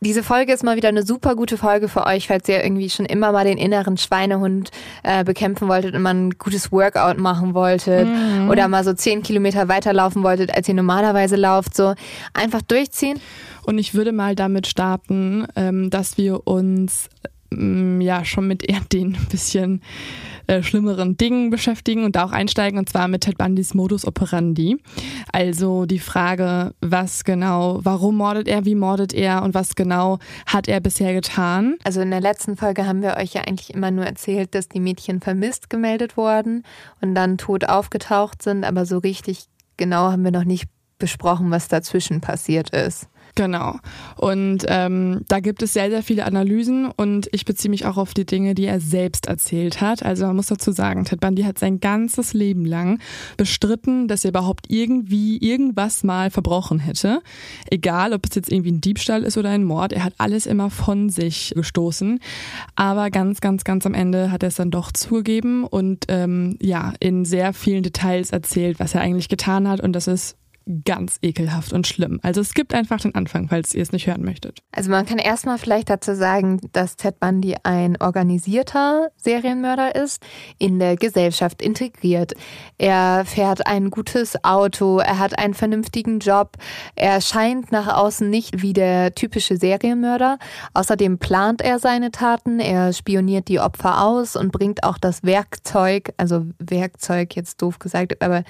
Diese 0.00 0.22
Folge 0.22 0.52
ist 0.52 0.62
mal 0.62 0.76
wieder 0.76 0.88
eine 0.88 1.04
super 1.04 1.34
gute 1.34 1.56
Folge 1.56 1.88
für 1.88 2.06
euch, 2.06 2.28
falls 2.28 2.48
ihr 2.48 2.62
irgendwie 2.62 2.88
schon 2.88 3.06
immer 3.06 3.32
mal 3.32 3.44
den 3.44 3.58
inneren 3.58 3.96
Schweinehund 3.96 4.70
äh, 5.02 5.24
bekämpfen 5.24 5.66
wolltet 5.66 5.94
und 5.94 6.02
mal 6.02 6.14
ein 6.14 6.30
gutes 6.38 6.70
Workout 6.70 7.18
machen 7.18 7.54
wolltet 7.54 8.06
mhm. 8.06 8.48
oder 8.48 8.68
mal 8.68 8.84
so 8.84 8.92
zehn 8.92 9.22
Kilometer 9.22 9.66
weiterlaufen 9.66 10.22
wolltet, 10.22 10.54
als 10.54 10.68
ihr 10.68 10.74
normalerweise 10.74 11.34
lauft. 11.34 11.76
So 11.76 11.94
einfach 12.32 12.62
durchziehen. 12.62 13.20
Und 13.64 13.78
ich 13.78 13.94
würde 13.94 14.12
mal 14.12 14.36
damit 14.36 14.68
starten, 14.68 15.46
ähm, 15.56 15.90
dass 15.90 16.16
wir 16.16 16.46
uns 16.46 17.08
ja 17.50 18.24
schon 18.24 18.46
mit 18.46 18.68
eher 18.68 18.80
den 18.92 19.16
bisschen 19.30 19.82
äh, 20.46 20.62
schlimmeren 20.62 21.16
Dingen 21.16 21.50
beschäftigen 21.50 22.04
und 22.04 22.16
da 22.16 22.24
auch 22.24 22.32
einsteigen, 22.32 22.78
und 22.78 22.88
zwar 22.88 23.08
mit 23.08 23.22
Ted 23.22 23.38
Bundys 23.38 23.74
Modus 23.74 24.06
operandi. 24.06 24.78
Also 25.32 25.86
die 25.86 25.98
Frage, 25.98 26.74
was 26.80 27.24
genau, 27.24 27.80
warum 27.82 28.16
mordet 28.16 28.48
er, 28.48 28.64
wie 28.64 28.74
mordet 28.74 29.12
er 29.12 29.42
und 29.42 29.54
was 29.54 29.74
genau 29.74 30.18
hat 30.46 30.68
er 30.68 30.80
bisher 30.80 31.12
getan? 31.12 31.76
Also 31.84 32.00
in 32.00 32.10
der 32.10 32.20
letzten 32.20 32.56
Folge 32.56 32.86
haben 32.86 33.02
wir 33.02 33.16
euch 33.16 33.34
ja 33.34 33.42
eigentlich 33.42 33.74
immer 33.74 33.90
nur 33.90 34.06
erzählt, 34.06 34.54
dass 34.54 34.68
die 34.68 34.80
Mädchen 34.80 35.20
vermisst 35.20 35.70
gemeldet 35.70 36.16
wurden 36.16 36.64
und 37.00 37.14
dann 37.14 37.38
tot 37.38 37.68
aufgetaucht 37.68 38.42
sind, 38.42 38.64
aber 38.64 38.86
so 38.86 38.98
richtig 38.98 39.46
genau 39.76 40.10
haben 40.10 40.24
wir 40.24 40.32
noch 40.32 40.44
nicht 40.44 40.68
besprochen, 40.98 41.50
was 41.50 41.68
dazwischen 41.68 42.20
passiert 42.20 42.70
ist. 42.70 43.08
Genau. 43.34 43.76
Und 44.16 44.64
ähm, 44.68 45.20
da 45.28 45.40
gibt 45.40 45.62
es 45.62 45.72
sehr, 45.72 45.90
sehr 45.90 46.02
viele 46.02 46.24
Analysen 46.24 46.90
und 46.96 47.28
ich 47.32 47.44
beziehe 47.44 47.70
mich 47.70 47.86
auch 47.86 47.96
auf 47.96 48.14
die 48.14 48.26
Dinge, 48.26 48.54
die 48.54 48.64
er 48.64 48.80
selbst 48.80 49.26
erzählt 49.26 49.80
hat. 49.80 50.02
Also 50.02 50.26
man 50.26 50.36
muss 50.36 50.48
dazu 50.48 50.72
sagen, 50.72 51.04
Ted 51.04 51.20
Bundy 51.20 51.42
hat 51.42 51.58
sein 51.58 51.80
ganzes 51.80 52.34
Leben 52.34 52.64
lang 52.64 52.98
bestritten, 53.36 54.08
dass 54.08 54.24
er 54.24 54.30
überhaupt 54.30 54.66
irgendwie 54.68 55.38
irgendwas 55.38 56.02
mal 56.02 56.30
verbrochen 56.30 56.80
hätte. 56.80 57.22
Egal, 57.70 58.12
ob 58.12 58.26
es 58.28 58.34
jetzt 58.34 58.50
irgendwie 58.50 58.72
ein 58.72 58.80
Diebstahl 58.80 59.22
ist 59.22 59.36
oder 59.38 59.50
ein 59.50 59.64
Mord, 59.64 59.92
er 59.92 60.04
hat 60.04 60.14
alles 60.18 60.46
immer 60.46 60.70
von 60.70 61.08
sich 61.08 61.52
gestoßen. 61.54 62.20
Aber 62.74 63.10
ganz, 63.10 63.40
ganz, 63.40 63.64
ganz 63.64 63.86
am 63.86 63.94
Ende 63.94 64.30
hat 64.30 64.42
er 64.42 64.48
es 64.48 64.56
dann 64.56 64.70
doch 64.70 64.92
zugegeben 64.92 65.64
und 65.64 66.06
ähm, 66.08 66.56
ja, 66.60 66.92
in 67.00 67.24
sehr 67.24 67.52
vielen 67.52 67.82
Details 67.82 68.30
erzählt, 68.30 68.80
was 68.80 68.94
er 68.94 69.00
eigentlich 69.00 69.28
getan 69.28 69.68
hat 69.68 69.80
und 69.80 69.92
das 69.92 70.06
ist 70.06 70.36
ganz 70.84 71.18
ekelhaft 71.22 71.72
und 71.72 71.86
schlimm. 71.86 72.20
Also 72.22 72.40
es 72.40 72.54
gibt 72.54 72.74
einfach 72.74 73.00
den 73.00 73.14
Anfang, 73.14 73.48
falls 73.48 73.74
ihr 73.74 73.82
es 73.82 73.92
nicht 73.92 74.06
hören 74.06 74.22
möchtet. 74.22 74.60
Also 74.72 74.90
man 74.90 75.06
kann 75.06 75.18
erstmal 75.18 75.58
vielleicht 75.58 75.88
dazu 75.88 76.14
sagen, 76.14 76.60
dass 76.72 76.96
Ted 76.96 77.20
Bundy 77.20 77.56
ein 77.62 77.96
organisierter 78.00 79.08
Serienmörder 79.16 79.94
ist, 79.94 80.22
in 80.58 80.78
der 80.78 80.96
Gesellschaft 80.96 81.62
integriert. 81.62 82.34
Er 82.76 83.24
fährt 83.24 83.66
ein 83.66 83.90
gutes 83.90 84.44
Auto, 84.44 84.98
er 84.98 85.18
hat 85.18 85.38
einen 85.38 85.54
vernünftigen 85.54 86.18
Job, 86.18 86.56
er 86.94 87.20
scheint 87.20 87.72
nach 87.72 87.96
außen 87.96 88.28
nicht 88.28 88.62
wie 88.62 88.72
der 88.72 89.14
typische 89.14 89.56
Serienmörder. 89.56 90.38
Außerdem 90.74 91.18
plant 91.18 91.62
er 91.62 91.78
seine 91.78 92.10
Taten, 92.10 92.60
er 92.60 92.92
spioniert 92.92 93.48
die 93.48 93.60
Opfer 93.60 94.02
aus 94.02 94.36
und 94.36 94.52
bringt 94.52 94.84
auch 94.84 94.98
das 94.98 95.22
Werkzeug, 95.22 96.12
also 96.18 96.46
Werkzeug 96.58 97.34
jetzt 97.36 97.62
doof 97.62 97.78
gesagt, 97.78 98.22
aber 98.22 98.44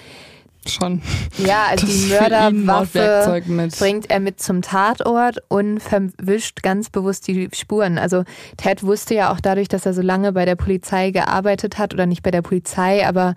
schon. 0.70 1.02
Ja, 1.38 1.66
also 1.70 1.87
die 1.87 2.06
Mörderwaffe 2.06 3.42
bringt 3.78 4.10
er 4.10 4.20
mit 4.20 4.40
zum 4.40 4.62
Tatort 4.62 5.38
und 5.48 5.80
verwischt 5.80 6.62
ganz 6.62 6.90
bewusst 6.90 7.26
die 7.28 7.48
Spuren. 7.52 7.98
Also 7.98 8.25
Ted 8.56 8.82
wusste 8.82 9.14
ja 9.14 9.32
auch 9.32 9.40
dadurch, 9.40 9.68
dass 9.68 9.87
er 9.87 9.94
so 9.94 10.02
lange 10.02 10.32
bei 10.32 10.44
der 10.44 10.56
Polizei 10.56 11.10
gearbeitet 11.10 11.78
hat 11.78 11.94
oder 11.94 12.06
nicht 12.06 12.22
bei 12.22 12.30
der 12.30 12.42
Polizei, 12.42 13.06
aber 13.06 13.34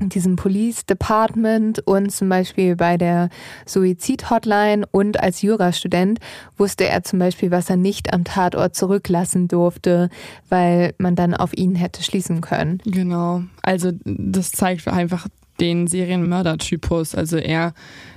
in 0.00 0.08
diesem 0.08 0.36
Police 0.36 0.86
Department 0.86 1.80
und 1.86 2.10
zum 2.10 2.28
Beispiel 2.28 2.76
bei 2.76 2.96
der 2.96 3.28
Suizid-Hotline 3.66 4.86
und 4.90 5.20
als 5.20 5.42
Jurastudent 5.42 6.18
wusste 6.56 6.88
er 6.88 7.02
zum 7.02 7.18
Beispiel, 7.18 7.50
was 7.50 7.70
er 7.70 7.76
nicht 7.76 8.12
am 8.12 8.24
Tatort 8.24 8.74
zurücklassen 8.74 9.48
durfte, 9.48 10.08
weil 10.48 10.94
man 10.98 11.16
dann 11.16 11.34
auf 11.34 11.56
ihn 11.56 11.74
hätte 11.74 12.02
schließen 12.02 12.40
können. 12.40 12.80
Genau. 12.84 13.42
Also 13.62 13.92
das 14.04 14.52
zeigt 14.52 14.88
einfach 14.88 15.26
den 15.60 15.86
Serienmörder-Typus. 15.86 17.14
Also 17.14 17.36
er 17.36 17.74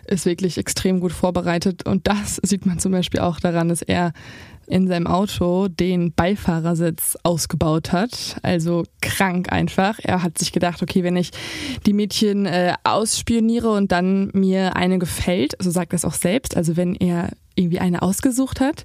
ist 0.07 0.25
wirklich 0.25 0.57
extrem 0.57 0.99
gut 0.99 1.11
vorbereitet 1.11 1.85
und 1.85 2.07
das 2.07 2.39
sieht 2.43 2.65
man 2.65 2.79
zum 2.79 2.91
Beispiel 2.91 3.19
auch 3.19 3.39
daran, 3.39 3.69
dass 3.69 3.81
er 3.81 4.13
in 4.67 4.87
seinem 4.87 5.07
Auto 5.07 5.67
den 5.67 6.13
Beifahrersitz 6.13 7.17
ausgebaut 7.23 7.91
hat. 7.91 8.37
Also 8.43 8.83
krank 9.01 9.51
einfach. 9.51 9.99
Er 10.01 10.23
hat 10.23 10.37
sich 10.37 10.51
gedacht, 10.51 10.81
okay, 10.81 11.03
wenn 11.03 11.17
ich 11.17 11.31
die 11.85 11.93
Mädchen 11.93 12.45
äh, 12.45 12.73
ausspioniere 12.83 13.71
und 13.71 13.91
dann 13.91 14.29
mir 14.33 14.75
eine 14.75 14.99
gefällt, 14.99 15.55
so 15.59 15.69
sagt 15.69 15.93
er 15.93 15.97
es 15.97 16.05
auch 16.05 16.13
selbst, 16.13 16.55
also 16.55 16.77
wenn 16.77 16.95
er 16.95 17.29
irgendwie 17.55 17.79
eine 17.79 18.01
ausgesucht 18.01 18.59
hat. 18.59 18.83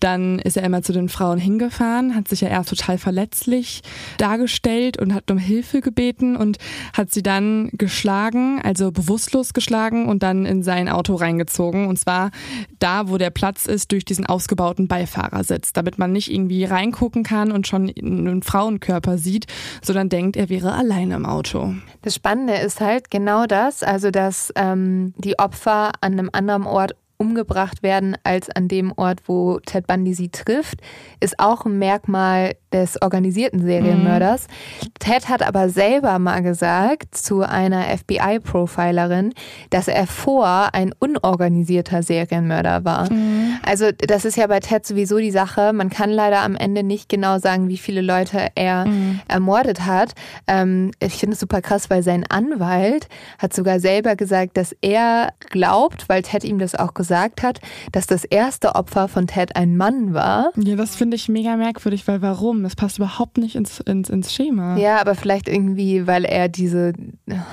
Dann 0.00 0.38
ist 0.38 0.56
er 0.56 0.64
immer 0.64 0.82
zu 0.82 0.92
den 0.92 1.08
Frauen 1.08 1.38
hingefahren, 1.38 2.14
hat 2.14 2.28
sich 2.28 2.40
ja 2.40 2.48
erst 2.48 2.70
total 2.70 2.98
verletzlich 2.98 3.82
dargestellt 4.18 4.98
und 4.98 5.14
hat 5.14 5.30
um 5.30 5.38
Hilfe 5.38 5.80
gebeten 5.80 6.36
und 6.36 6.58
hat 6.92 7.12
sie 7.12 7.22
dann 7.22 7.70
geschlagen, 7.72 8.60
also 8.62 8.90
bewusstlos 8.90 9.52
geschlagen 9.52 10.06
und 10.06 10.22
dann 10.22 10.46
in 10.46 10.62
sein 10.62 10.88
Auto 10.88 11.14
reingezogen. 11.14 11.86
Und 11.86 11.98
zwar 11.98 12.30
da, 12.78 13.08
wo 13.08 13.18
der 13.18 13.30
Platz 13.30 13.66
ist, 13.66 13.92
durch 13.92 14.04
diesen 14.04 14.26
ausgebauten 14.26 14.88
Beifahrersitz, 14.88 15.72
damit 15.72 15.98
man 15.98 16.12
nicht 16.12 16.32
irgendwie 16.32 16.64
reingucken 16.64 17.22
kann 17.22 17.52
und 17.52 17.66
schon 17.66 17.92
einen 17.98 18.42
Frauenkörper 18.42 19.18
sieht, 19.18 19.46
sondern 19.82 20.08
denkt, 20.08 20.36
er 20.36 20.48
wäre 20.48 20.72
allein 20.72 21.10
im 21.10 21.26
Auto. 21.26 21.74
Das 22.02 22.14
Spannende 22.14 22.54
ist 22.54 22.80
halt 22.80 23.10
genau 23.10 23.46
das, 23.46 23.82
also 23.82 24.10
dass 24.10 24.52
ähm, 24.56 25.14
die 25.18 25.38
Opfer 25.38 25.92
an 26.00 26.12
einem 26.12 26.30
anderen 26.32 26.64
Ort 26.64 26.94
umgebracht 27.18 27.82
werden 27.82 28.16
als 28.22 28.48
an 28.48 28.68
dem 28.68 28.92
Ort, 28.96 29.22
wo 29.26 29.58
Ted 29.58 29.88
Bundy 29.88 30.14
sie 30.14 30.28
trifft, 30.28 30.80
ist 31.18 31.40
auch 31.40 31.66
ein 31.66 31.78
Merkmal 31.78 32.54
des 32.72 33.00
organisierten 33.02 33.62
Serienmörders. 33.62 34.46
Mhm. 34.46 34.88
Ted 35.00 35.28
hat 35.28 35.42
aber 35.42 35.68
selber 35.68 36.18
mal 36.18 36.42
gesagt 36.42 37.16
zu 37.16 37.40
einer 37.40 37.84
FBI-Profilerin, 37.84 39.32
dass 39.70 39.88
er 39.88 40.06
vor 40.06 40.74
ein 40.74 40.94
unorganisierter 40.98 42.02
Serienmörder 42.02 42.84
war. 42.84 43.12
Mhm. 43.12 43.58
Also 43.66 43.90
das 43.90 44.24
ist 44.24 44.36
ja 44.36 44.46
bei 44.46 44.60
Ted 44.60 44.86
sowieso 44.86 45.18
die 45.18 45.30
Sache. 45.30 45.72
Man 45.72 45.90
kann 45.90 46.10
leider 46.10 46.42
am 46.42 46.54
Ende 46.54 46.84
nicht 46.84 47.08
genau 47.08 47.38
sagen, 47.38 47.68
wie 47.68 47.78
viele 47.78 48.02
Leute 48.02 48.48
er 48.54 48.84
mhm. 48.84 49.20
ermordet 49.26 49.86
hat. 49.86 50.14
Ähm, 50.46 50.92
ich 51.00 51.14
finde 51.14 51.34
es 51.34 51.40
super 51.40 51.62
krass, 51.62 51.90
weil 51.90 52.04
sein 52.04 52.24
Anwalt 52.28 53.08
hat 53.38 53.54
sogar 53.54 53.80
selber 53.80 54.14
gesagt, 54.14 54.56
dass 54.56 54.76
er 54.82 55.32
glaubt, 55.50 56.08
weil 56.08 56.22
Ted 56.22 56.44
ihm 56.44 56.58
das 56.58 56.76
auch 56.76 56.94
gesagt 56.94 57.07
hat, 57.42 57.60
dass 57.92 58.06
das 58.06 58.24
erste 58.24 58.74
Opfer 58.74 59.08
von 59.08 59.26
Ted 59.26 59.56
ein 59.56 59.76
Mann 59.76 60.14
war. 60.14 60.50
Ja, 60.56 60.76
das 60.76 60.96
finde 60.96 61.16
ich 61.16 61.28
mega 61.28 61.56
merkwürdig, 61.56 62.06
weil 62.08 62.22
warum? 62.22 62.62
Das 62.62 62.76
passt 62.76 62.98
überhaupt 62.98 63.38
nicht 63.38 63.56
ins, 63.56 63.80
ins, 63.80 64.08
ins 64.08 64.32
Schema. 64.32 64.76
Ja, 64.76 65.00
aber 65.00 65.14
vielleicht 65.14 65.48
irgendwie, 65.48 66.06
weil 66.06 66.24
er 66.24 66.48
diese 66.48 66.92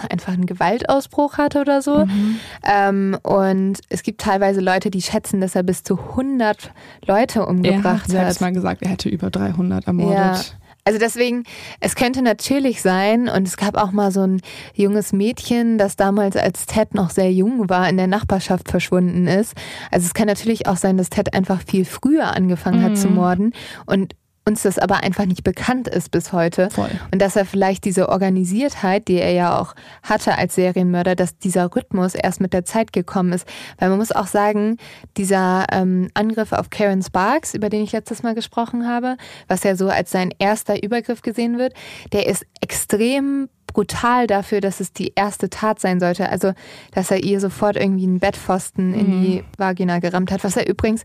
einfach 0.10 0.34
einen 0.34 0.46
Gewaltausbruch 0.46 1.38
hatte 1.38 1.62
oder 1.62 1.82
so. 1.82 2.06
Mhm. 2.06 2.40
Ähm, 2.64 3.18
und 3.24 3.80
es 3.90 4.04
gibt 4.04 4.22
teilweise 4.22 4.62
Leute, 4.62 4.92
die 4.92 5.02
schätzen, 5.02 5.42
dass 5.42 5.56
er 5.56 5.64
bis 5.64 5.84
zu 5.84 5.98
100 5.98 6.72
Leute 7.06 7.46
umgebracht 7.46 7.86
hat. 8.04 8.14
Er 8.14 8.20
hat 8.20 8.26
selbst 8.26 8.42
mal 8.42 8.54
gesagt, 8.54 8.82
er 8.82 8.90
hätte 8.90 9.10
über 9.10 9.30
300 9.30 9.88
ermordet. 9.88 10.16
Ja. 10.18 10.65
Also 10.88 11.00
deswegen, 11.00 11.46
es 11.80 11.96
könnte 11.96 12.22
natürlich 12.22 12.84
sein, 12.84 13.28
und 13.28 13.48
es 13.48 13.58
gab 13.58 13.76
auch 13.76 13.92
mal 13.92 14.12
so 14.12 14.22
ein 14.22 14.40
junges 14.76 15.14
Mädchen, 15.14 15.80
das 15.80 15.96
damals 15.96 16.38
als 16.38 16.68
Ted 16.68 16.94
noch 16.94 17.10
sehr 17.10 17.32
jung 17.32 17.70
war, 17.70 17.90
in 17.90 17.98
der 17.98 18.06
Nachbarschaft 18.06 18.70
verschwunden 18.70 19.26
ist. 19.26 19.56
Also 19.90 20.06
es 20.06 20.14
kann 20.14 20.28
natürlich 20.28 20.68
auch 20.68 20.78
sein, 20.78 20.98
dass 20.98 21.10
Ted 21.10 21.34
einfach 21.34 21.64
viel 21.66 21.86
früher 21.86 22.36
angefangen 22.36 22.82
mhm. 22.82 22.84
hat 22.84 22.98
zu 23.00 23.08
mhm. 23.08 23.16
morden 23.16 23.54
und 23.88 24.14
uns 24.48 24.62
das 24.62 24.78
aber 24.78 24.98
einfach 25.04 25.26
nicht 25.26 25.44
bekannt 25.44 25.88
ist 25.88 26.12
bis 26.12 26.32
heute. 26.32 26.70
Voll. 26.70 26.90
Und 27.12 27.22
dass 27.22 27.36
er 27.36 27.46
vielleicht 27.46 27.84
diese 27.84 28.10
Organisiertheit, 28.10 29.08
die 29.08 29.20
er 29.20 29.32
ja 29.32 29.60
auch 29.60 29.74
hatte 30.04 30.38
als 30.38 30.54
Serienmörder, 30.56 31.16
dass 31.16 31.38
dieser 31.40 31.76
Rhythmus 31.76 32.14
erst 32.14 32.42
mit 32.42 32.54
der 32.54 32.64
Zeit 32.64 32.94
gekommen 32.94 33.34
ist. 33.34 33.48
Weil 33.80 33.90
man 33.90 33.98
muss 33.98 34.12
auch 34.12 34.28
sagen, 34.28 34.78
dieser 35.18 35.66
ähm, 35.72 36.10
Angriff 36.14 36.52
auf 36.52 36.70
Karen 36.70 37.02
Sparks, 37.02 37.56
über 37.56 37.70
den 37.70 37.84
ich 37.84 37.92
letztes 37.92 38.22
Mal 38.22 38.36
gesprochen 38.36 38.88
habe, 38.88 39.18
was 39.48 39.64
ja 39.64 39.76
so 39.76 39.90
als 39.90 40.12
sein 40.12 40.30
erster 40.38 40.84
Übergriff 40.84 41.24
gesehen 41.24 41.58
wird, 41.58 41.74
der 42.14 42.28
ist 42.28 42.46
extrem 42.62 43.50
brutal 43.74 44.28
dafür, 44.28 44.62
dass 44.62 44.80
es 44.80 44.94
die 44.94 45.14
erste 45.16 45.50
Tat 45.50 45.80
sein 45.80 46.00
sollte. 46.00 46.30
Also, 46.30 46.54
dass 46.92 47.10
er 47.10 47.24
ihr 47.24 47.40
sofort 47.40 47.78
irgendwie 47.78 48.06
einen 48.06 48.20
Bettpfosten 48.20 48.90
mhm. 48.90 49.00
in 49.00 49.22
die 49.24 49.44
Vagina 49.58 50.00
gerammt 50.00 50.32
hat. 50.32 50.44
Was 50.44 50.56
er 50.56 50.70
übrigens, 50.70 51.04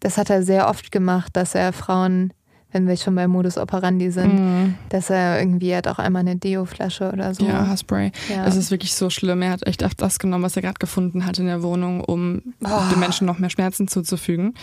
das 0.00 0.18
hat 0.18 0.30
er 0.30 0.42
sehr 0.42 0.68
oft 0.68 0.92
gemacht, 0.92 1.30
dass 1.34 1.54
er 1.54 1.72
Frauen 1.72 2.32
wenn 2.72 2.88
wir 2.88 2.96
schon 2.96 3.14
bei 3.14 3.28
Modus 3.28 3.58
operandi 3.58 4.10
sind, 4.10 4.34
mm. 4.34 4.74
dass 4.88 5.10
er 5.10 5.38
irgendwie 5.38 5.70
er 5.70 5.78
hat 5.78 5.88
auch 5.88 5.98
einmal 5.98 6.20
eine 6.20 6.36
Deo-Flasche 6.36 7.12
oder 7.12 7.34
so. 7.34 7.46
Ja, 7.46 7.66
Haarspray. 7.66 8.12
Ja. 8.28 8.46
Es 8.46 8.56
ist 8.56 8.70
wirklich 8.70 8.94
so 8.94 9.10
schlimm. 9.10 9.42
Er 9.42 9.50
hat 9.50 9.66
echt 9.66 9.84
das 9.98 10.18
genommen, 10.18 10.42
was 10.42 10.56
er 10.56 10.62
gerade 10.62 10.78
gefunden 10.78 11.26
hat 11.26 11.38
in 11.38 11.46
der 11.46 11.62
Wohnung, 11.62 12.02
um 12.02 12.42
oh. 12.64 12.68
den 12.90 13.00
Menschen 13.00 13.26
noch 13.26 13.38
mehr 13.38 13.50
Schmerzen 13.50 13.88
zuzufügen. 13.88 14.54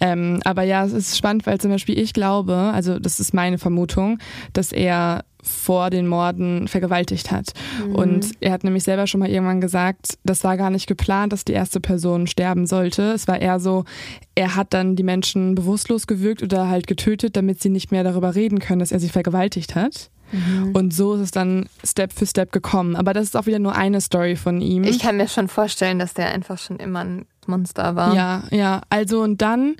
Ähm, 0.00 0.40
aber 0.44 0.62
ja, 0.62 0.84
es 0.84 0.92
ist 0.92 1.16
spannend, 1.16 1.46
weil 1.46 1.60
zum 1.60 1.70
Beispiel 1.70 1.98
ich 1.98 2.12
glaube, 2.12 2.54
also 2.74 2.98
das 2.98 3.20
ist 3.20 3.32
meine 3.32 3.58
Vermutung, 3.58 4.18
dass 4.52 4.72
er 4.72 5.24
vor 5.42 5.90
den 5.90 6.06
Morden 6.06 6.68
vergewaltigt 6.68 7.30
hat. 7.30 7.52
Mhm. 7.84 7.94
Und 7.94 8.30
er 8.40 8.52
hat 8.52 8.64
nämlich 8.64 8.84
selber 8.84 9.06
schon 9.06 9.20
mal 9.20 9.28
irgendwann 9.28 9.60
gesagt, 9.60 10.18
das 10.24 10.44
war 10.44 10.56
gar 10.56 10.70
nicht 10.70 10.86
geplant, 10.86 11.32
dass 11.32 11.44
die 11.44 11.52
erste 11.52 11.80
Person 11.80 12.26
sterben 12.26 12.66
sollte. 12.66 13.12
Es 13.12 13.26
war 13.26 13.40
eher 13.40 13.58
so, 13.58 13.84
er 14.34 14.54
hat 14.54 14.72
dann 14.72 14.94
die 14.94 15.02
Menschen 15.02 15.54
bewusstlos 15.54 16.06
gewürgt 16.06 16.42
oder 16.42 16.68
halt 16.68 16.86
getötet, 16.86 17.36
damit 17.36 17.60
sie 17.60 17.70
nicht 17.70 17.90
mehr 17.90 18.04
darüber 18.04 18.34
reden 18.34 18.60
können, 18.60 18.78
dass 18.78 18.92
er 18.92 19.00
sie 19.00 19.08
vergewaltigt 19.08 19.74
hat. 19.74 20.10
Mhm. 20.32 20.70
Und 20.72 20.94
so 20.94 21.14
ist 21.14 21.20
es 21.20 21.30
dann 21.30 21.66
Step 21.84 22.12
für 22.12 22.26
Step 22.26 22.52
gekommen. 22.52 22.96
Aber 22.96 23.12
das 23.12 23.24
ist 23.24 23.36
auch 23.36 23.46
wieder 23.46 23.58
nur 23.58 23.74
eine 23.74 24.00
Story 24.00 24.36
von 24.36 24.60
ihm. 24.60 24.84
Ich 24.84 25.00
kann 25.00 25.16
mir 25.16 25.28
schon 25.28 25.48
vorstellen, 25.48 25.98
dass 25.98 26.14
der 26.14 26.32
einfach 26.32 26.58
schon 26.58 26.78
immer 26.78 27.00
ein 27.00 27.26
Monster 27.46 27.96
war. 27.96 28.14
Ja, 28.14 28.44
ja. 28.50 28.80
Also 28.88 29.22
und 29.22 29.42
dann 29.42 29.76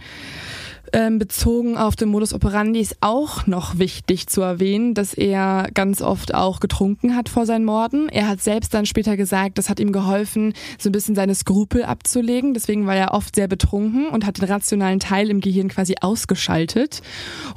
ähm, 0.92 1.18
bezogen 1.18 1.76
auf 1.76 1.96
den 1.96 2.08
Modus 2.08 2.34
operandi 2.34 2.80
ist 2.80 2.96
auch 3.00 3.46
noch 3.46 3.78
wichtig 3.78 4.26
zu 4.26 4.42
erwähnen, 4.42 4.94
dass 4.94 5.14
er 5.14 5.68
ganz 5.72 6.02
oft 6.02 6.34
auch 6.34 6.60
getrunken 6.60 7.16
hat 7.16 7.28
vor 7.28 7.46
seinen 7.46 7.64
Morden. 7.64 8.08
Er 8.08 8.28
hat 8.28 8.42
selbst 8.42 8.74
dann 8.74 8.86
später 8.86 9.16
gesagt, 9.16 9.58
das 9.58 9.68
hat 9.68 9.80
ihm 9.80 9.92
geholfen, 9.92 10.52
so 10.78 10.90
ein 10.90 10.92
bisschen 10.92 11.14
seine 11.14 11.34
Skrupel 11.34 11.84
abzulegen. 11.84 12.54
Deswegen 12.54 12.86
war 12.86 12.94
er 12.94 13.14
oft 13.14 13.34
sehr 13.36 13.48
betrunken 13.48 14.08
und 14.08 14.26
hat 14.26 14.38
den 14.38 14.44
rationalen 14.44 15.00
Teil 15.00 15.30
im 15.30 15.40
Gehirn 15.40 15.68
quasi 15.68 15.94
ausgeschaltet. 16.00 17.00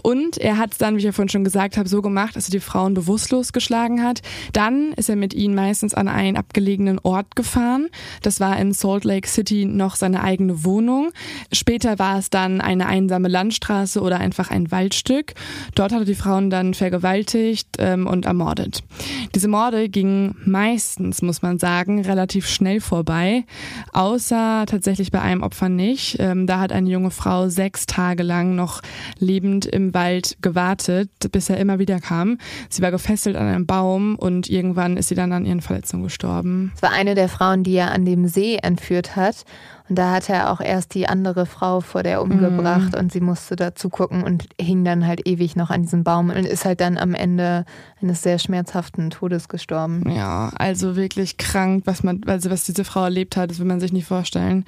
Und 0.02 0.38
er 0.38 0.58
hat 0.58 0.72
es 0.72 0.78
dann, 0.78 0.96
wie 0.96 1.00
ich 1.00 1.06
ja 1.06 1.12
vorhin 1.12 1.30
schon 1.30 1.44
gesagt 1.44 1.78
habe, 1.78 1.90
so 1.90 2.02
gemacht, 2.02 2.36
dass 2.36 2.48
er 2.48 2.52
die 2.52 2.60
Frauen 2.60 2.94
bewusstlos 2.94 3.54
geschlagen 3.54 4.04
hat. 4.04 4.22
Dann 4.54 4.94
ist 4.94 5.10
er 5.10 5.16
mit 5.16 5.34
ihnen 5.34 5.56
meistens 5.56 5.94
an 5.94 6.08
einen 6.08 6.38
abgelegenen 6.38 7.00
Ort 7.00 7.36
gefahren. 7.36 7.90
Das 8.22 8.40
war 8.40 8.58
in 8.58 8.72
Salt 8.72 9.04
Lake 9.04 9.28
City 9.28 9.66
noch 9.66 9.96
seine 9.96 10.24
eigene 10.24 10.64
Wohnung. 10.64 11.12
Später 11.52 12.00
war 12.00 12.18
es 12.18 12.30
dann 12.30 12.62
eine 12.62 12.88
einsame 12.88 13.25
einsame 13.26 13.28
Landstraße 13.28 14.02
oder 14.02 14.20
einfach 14.20 14.52
ein 14.52 14.72
Waldstück. 14.72 15.34
Dort 15.74 15.92
hat 15.92 16.00
er 16.00 16.06
die 16.06 16.16
Frauen 16.16 16.50
dann 16.50 16.74
vergewaltigt 16.74 17.68
ähm, 17.80 18.08
und 18.08 18.26
ermordet. 18.26 18.84
Diese 19.34 19.48
Morde 19.48 19.90
gingen 19.90 20.36
meistens, 20.46 21.22
muss 21.22 21.42
man 21.42 21.60
sagen, 21.60 22.02
relativ 22.02 22.48
schnell 22.48 22.80
vorbei, 22.80 23.44
außer 23.94 24.66
tatsächlich 24.68 25.12
bei 25.12 25.22
einem 25.22 25.44
Opfer 25.44 25.70
nicht. 25.70 26.18
Ähm, 26.20 26.48
da 26.48 26.60
hat 26.60 26.72
eine 26.72 26.90
junge 26.90 27.12
Frau 27.12 27.50
sechs 27.50 27.86
Tage 27.86 28.24
lang 28.24 28.56
noch 28.56 28.82
lebend 29.20 29.66
im 29.66 29.94
Wald 29.94 30.38
gewartet, 30.42 31.10
bis 31.32 31.50
er 31.50 31.58
immer 31.58 31.80
wieder 31.80 32.00
kam. 32.00 32.38
Sie 32.70 32.82
war 32.82 32.92
gefesselt 32.92 33.36
an 33.36 33.48
einem 33.48 33.66
Baum 33.66 34.16
und 34.16 34.50
irgendwann 34.50 34.98
ist 34.98 35.10
sie 35.10 35.16
dann 35.16 35.34
an 35.34 35.46
ihren 35.46 35.62
Verletzungen 35.62 36.04
gestorben. 36.04 36.72
Es 36.76 36.82
war 36.82 36.92
eine 36.92 37.16
der 37.16 37.30
Frauen, 37.30 37.64
die 37.64 37.76
er 37.76 37.92
an 37.92 38.06
dem 38.06 38.28
See 38.28 38.58
entführt 38.58 39.16
hat. 39.16 39.46
Und 39.88 39.98
da 39.98 40.14
hat 40.14 40.30
er 40.30 40.52
auch 40.52 40.62
erst 40.62 40.96
die 40.96 41.08
andere 41.08 41.46
Frau 41.46 41.80
vor 41.80 42.02
der 42.02 42.22
umgebracht 42.22 42.94
mhm. 42.94 43.00
und 43.00 43.12
sie 43.12 43.22
musste 43.22 43.56
dazu 43.56 43.90
gucken 43.90 44.24
und 44.24 44.48
hing 44.60 44.84
dann 44.84 45.06
halt 45.06 45.28
ewig 45.28 45.56
noch 45.56 45.70
an 45.70 45.84
diesem 45.84 46.04
Baum 46.04 46.30
und 46.30 46.38
ist 46.46 46.66
halt 46.66 46.82
dann 46.82 46.98
am 46.98 47.14
Ende 47.14 47.66
eines 48.02 48.24
sehr 48.24 48.40
schmerzhaften 48.40 49.12
Todes 49.12 49.48
gestorben. 49.48 50.10
Ja, 50.10 50.52
also 50.56 50.96
wirklich 50.96 51.38
krank, 51.38 51.84
was 51.86 52.02
man, 52.02 52.22
also 52.26 52.50
was 52.50 52.64
diese 52.64 52.84
Frau 52.84 53.04
erlebt 53.04 53.38
hat, 53.38 53.52
das 53.52 53.60
will 53.60 53.68
man 53.68 53.80
sich 53.80 53.94
nicht 53.94 54.08
vorstellen. 54.08 54.66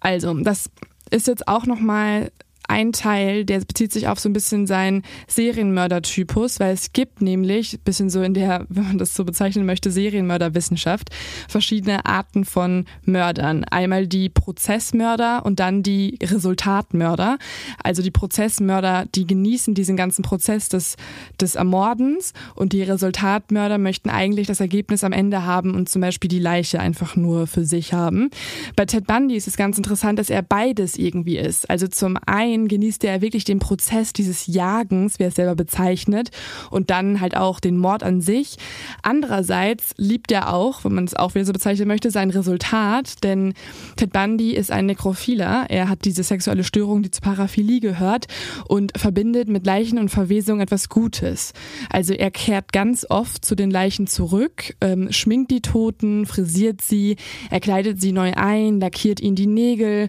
Also, 0.00 0.34
das 0.34 0.70
ist 1.10 1.26
jetzt 1.26 1.48
auch 1.48 1.64
nochmal 1.64 2.30
ein 2.68 2.92
Teil, 2.92 3.44
der 3.44 3.60
bezieht 3.60 3.92
sich 3.92 4.08
auf 4.08 4.18
so 4.18 4.28
ein 4.28 4.32
bisschen 4.32 4.66
seinen 4.66 5.02
Serienmördertypus, 5.28 6.60
weil 6.60 6.72
es 6.72 6.92
gibt 6.92 7.20
nämlich, 7.20 7.78
bisschen 7.84 8.10
so 8.10 8.22
in 8.22 8.34
der, 8.34 8.66
wenn 8.68 8.84
man 8.84 8.98
das 8.98 9.14
so 9.14 9.24
bezeichnen 9.24 9.66
möchte, 9.66 9.90
Serienmörderwissenschaft, 9.90 11.10
verschiedene 11.48 12.06
Arten 12.06 12.44
von 12.44 12.86
Mördern. 13.04 13.64
Einmal 13.64 14.06
die 14.06 14.28
Prozessmörder 14.28 15.44
und 15.44 15.60
dann 15.60 15.82
die 15.82 16.18
Resultatmörder. 16.22 17.38
Also 17.82 18.02
die 18.02 18.10
Prozessmörder, 18.10 19.06
die 19.14 19.26
genießen 19.26 19.74
diesen 19.74 19.96
ganzen 19.96 20.22
Prozess 20.22 20.68
des, 20.68 20.96
des 21.40 21.54
Ermordens 21.54 22.32
und 22.54 22.72
die 22.72 22.82
Resultatmörder 22.82 23.78
möchten 23.78 24.10
eigentlich 24.10 24.46
das 24.46 24.60
Ergebnis 24.60 25.04
am 25.04 25.12
Ende 25.12 25.44
haben 25.44 25.74
und 25.74 25.88
zum 25.88 26.00
Beispiel 26.00 26.28
die 26.28 26.38
Leiche 26.38 26.80
einfach 26.80 27.16
nur 27.16 27.46
für 27.46 27.64
sich 27.64 27.92
haben. 27.92 28.30
Bei 28.76 28.86
Ted 28.86 29.06
Bundy 29.06 29.36
ist 29.36 29.48
es 29.48 29.56
ganz 29.56 29.76
interessant, 29.76 30.18
dass 30.18 30.30
er 30.30 30.42
beides 30.42 30.96
irgendwie 30.96 31.36
ist. 31.36 31.68
Also 31.68 31.88
zum 31.88 32.16
einen 32.26 32.53
einen 32.54 32.68
genießt 32.68 33.04
er 33.04 33.20
wirklich 33.20 33.44
den 33.44 33.58
Prozess 33.58 34.12
dieses 34.12 34.46
Jagens, 34.46 35.18
wie 35.18 35.24
er 35.24 35.28
es 35.28 35.34
selber 35.34 35.54
bezeichnet, 35.54 36.30
und 36.70 36.90
dann 36.90 37.20
halt 37.20 37.36
auch 37.36 37.60
den 37.60 37.78
Mord 37.78 38.02
an 38.02 38.20
sich. 38.20 38.56
Andererseits 39.02 39.94
liebt 39.96 40.32
er 40.32 40.52
auch, 40.52 40.84
wenn 40.84 40.94
man 40.94 41.04
es 41.04 41.14
auch 41.14 41.34
wieder 41.34 41.44
so 41.44 41.52
bezeichnen 41.52 41.88
möchte, 41.88 42.10
sein 42.10 42.30
Resultat, 42.30 43.22
denn 43.22 43.54
Ted 43.96 44.12
Bundy 44.12 44.52
ist 44.52 44.70
ein 44.70 44.86
Nekrophiler. 44.86 45.66
Er 45.68 45.88
hat 45.88 46.04
diese 46.04 46.22
sexuelle 46.22 46.64
Störung, 46.64 47.02
die 47.02 47.10
zur 47.10 47.22
Paraphilie 47.22 47.80
gehört 47.80 48.26
und 48.68 48.92
verbindet 48.96 49.48
mit 49.48 49.66
Leichen 49.66 49.98
und 49.98 50.08
Verwesung 50.08 50.60
etwas 50.60 50.88
Gutes. 50.88 51.52
Also 51.90 52.14
er 52.14 52.30
kehrt 52.30 52.72
ganz 52.72 53.06
oft 53.08 53.44
zu 53.44 53.54
den 53.54 53.70
Leichen 53.70 54.06
zurück, 54.06 54.74
ähm, 54.80 55.10
schminkt 55.12 55.50
die 55.50 55.60
Toten, 55.60 56.26
frisiert 56.26 56.80
sie, 56.80 57.16
er 57.50 57.60
kleidet 57.60 58.00
sie 58.00 58.12
neu 58.12 58.32
ein, 58.34 58.80
lackiert 58.80 59.20
ihnen 59.20 59.36
die 59.36 59.46
Nägel 59.46 60.08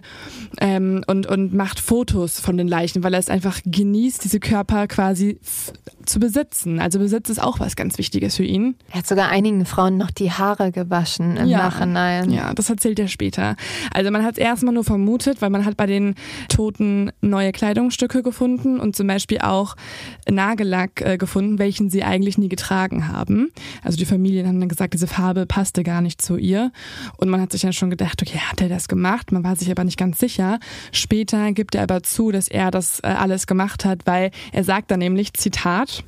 ähm, 0.60 1.02
und, 1.06 1.26
und 1.26 1.54
macht 1.54 1.80
Fotos 1.80 2.35
von 2.40 2.56
den 2.56 2.68
Leichen, 2.68 3.02
weil 3.02 3.14
er 3.14 3.20
es 3.20 3.28
einfach 3.28 3.60
genießt, 3.64 4.24
diese 4.24 4.40
Körper 4.40 4.86
quasi 4.86 5.38
zu 6.04 6.20
besitzen. 6.20 6.80
Also 6.80 6.98
Besitz 6.98 7.28
ist 7.30 7.42
auch 7.42 7.60
was 7.60 7.76
ganz 7.76 7.98
Wichtiges 7.98 8.36
für 8.36 8.44
ihn. 8.44 8.76
Er 8.90 8.98
hat 8.98 9.06
sogar 9.06 9.28
einigen 9.28 9.66
Frauen 9.66 9.96
noch 9.96 10.10
die 10.10 10.30
Haare 10.30 10.72
gewaschen 10.72 11.36
im 11.36 11.48
ja, 11.48 11.58
Nachhinein. 11.58 12.30
Ja, 12.30 12.54
das 12.54 12.70
erzählt 12.70 12.98
er 12.98 13.08
später. 13.08 13.56
Also 13.92 14.10
man 14.10 14.24
hat 14.24 14.34
es 14.34 14.38
erstmal 14.38 14.74
nur 14.74 14.84
vermutet, 14.84 15.42
weil 15.42 15.50
man 15.50 15.64
hat 15.64 15.76
bei 15.76 15.86
den 15.86 16.14
Toten 16.48 17.10
neue 17.20 17.52
Kleidungsstücke 17.52 18.22
gefunden 18.22 18.78
und 18.78 18.96
zum 18.96 19.06
Beispiel 19.06 19.38
auch 19.38 19.76
Nagellack 20.30 21.00
äh, 21.00 21.16
gefunden, 21.18 21.58
welchen 21.58 21.90
sie 21.90 22.04
eigentlich 22.04 22.38
nie 22.38 22.48
getragen 22.48 23.08
haben. 23.08 23.50
Also 23.82 23.96
die 23.96 24.06
Familien 24.06 24.46
haben 24.46 24.60
dann 24.60 24.68
gesagt, 24.68 24.94
diese 24.94 25.06
Farbe 25.06 25.46
passte 25.46 25.82
gar 25.82 26.00
nicht 26.00 26.22
zu 26.22 26.36
ihr. 26.36 26.72
Und 27.16 27.28
man 27.28 27.40
hat 27.40 27.52
sich 27.52 27.62
dann 27.62 27.72
schon 27.72 27.90
gedacht, 27.90 28.22
okay, 28.22 28.38
hat 28.38 28.60
er 28.60 28.68
das 28.68 28.88
gemacht? 28.88 29.32
Man 29.32 29.44
war 29.44 29.56
sich 29.56 29.70
aber 29.70 29.84
nicht 29.84 29.98
ganz 29.98 30.18
sicher. 30.18 30.58
Später 30.92 31.52
gibt 31.52 31.74
er 31.74 31.82
aber 31.82 32.02
zu, 32.02 32.25
dass 32.32 32.48
er 32.48 32.70
das 32.70 33.00
äh, 33.00 33.08
alles 33.08 33.46
gemacht 33.46 33.84
hat, 33.84 34.00
weil 34.04 34.30
er 34.52 34.64
sagt 34.64 34.90
dann 34.90 34.98
nämlich, 34.98 35.34
Zitat, 35.34 36.04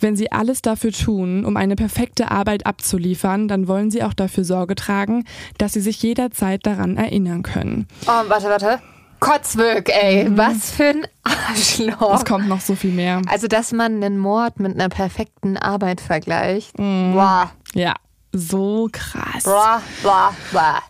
wenn 0.00 0.16
Sie 0.16 0.32
alles 0.32 0.62
dafür 0.62 0.92
tun, 0.92 1.44
um 1.44 1.56
eine 1.56 1.76
perfekte 1.76 2.30
Arbeit 2.30 2.66
abzuliefern, 2.66 3.48
dann 3.48 3.68
wollen 3.68 3.90
Sie 3.90 4.02
auch 4.02 4.14
dafür 4.14 4.44
Sorge 4.44 4.74
tragen, 4.74 5.24
dass 5.58 5.74
Sie 5.74 5.80
sich 5.80 6.02
jederzeit 6.02 6.64
daran 6.66 6.96
erinnern 6.96 7.42
können. 7.42 7.86
Oh, 8.06 8.28
warte, 8.28 8.48
warte. 8.48 8.80
Kotzwirk, 9.20 9.90
ey. 9.90 10.28
Mhm. 10.28 10.38
Was 10.38 10.70
für 10.70 10.86
ein 10.86 11.06
Arschloch. 11.24 12.14
Es 12.14 12.24
kommt 12.24 12.48
noch 12.48 12.62
so 12.62 12.74
viel 12.74 12.92
mehr. 12.92 13.20
Also, 13.28 13.48
dass 13.48 13.72
man 13.72 13.96
einen 13.96 14.18
Mord 14.18 14.58
mit 14.60 14.74
einer 14.74 14.88
perfekten 14.88 15.58
Arbeit 15.58 16.00
vergleicht. 16.00 16.78
Mhm. 16.78 17.12
Boah. 17.12 17.50
Ja, 17.74 17.94
so 18.32 18.88
krass. 18.90 19.44
Blah, 19.44 19.82
blah, 20.02 20.34
blah. 20.50 20.80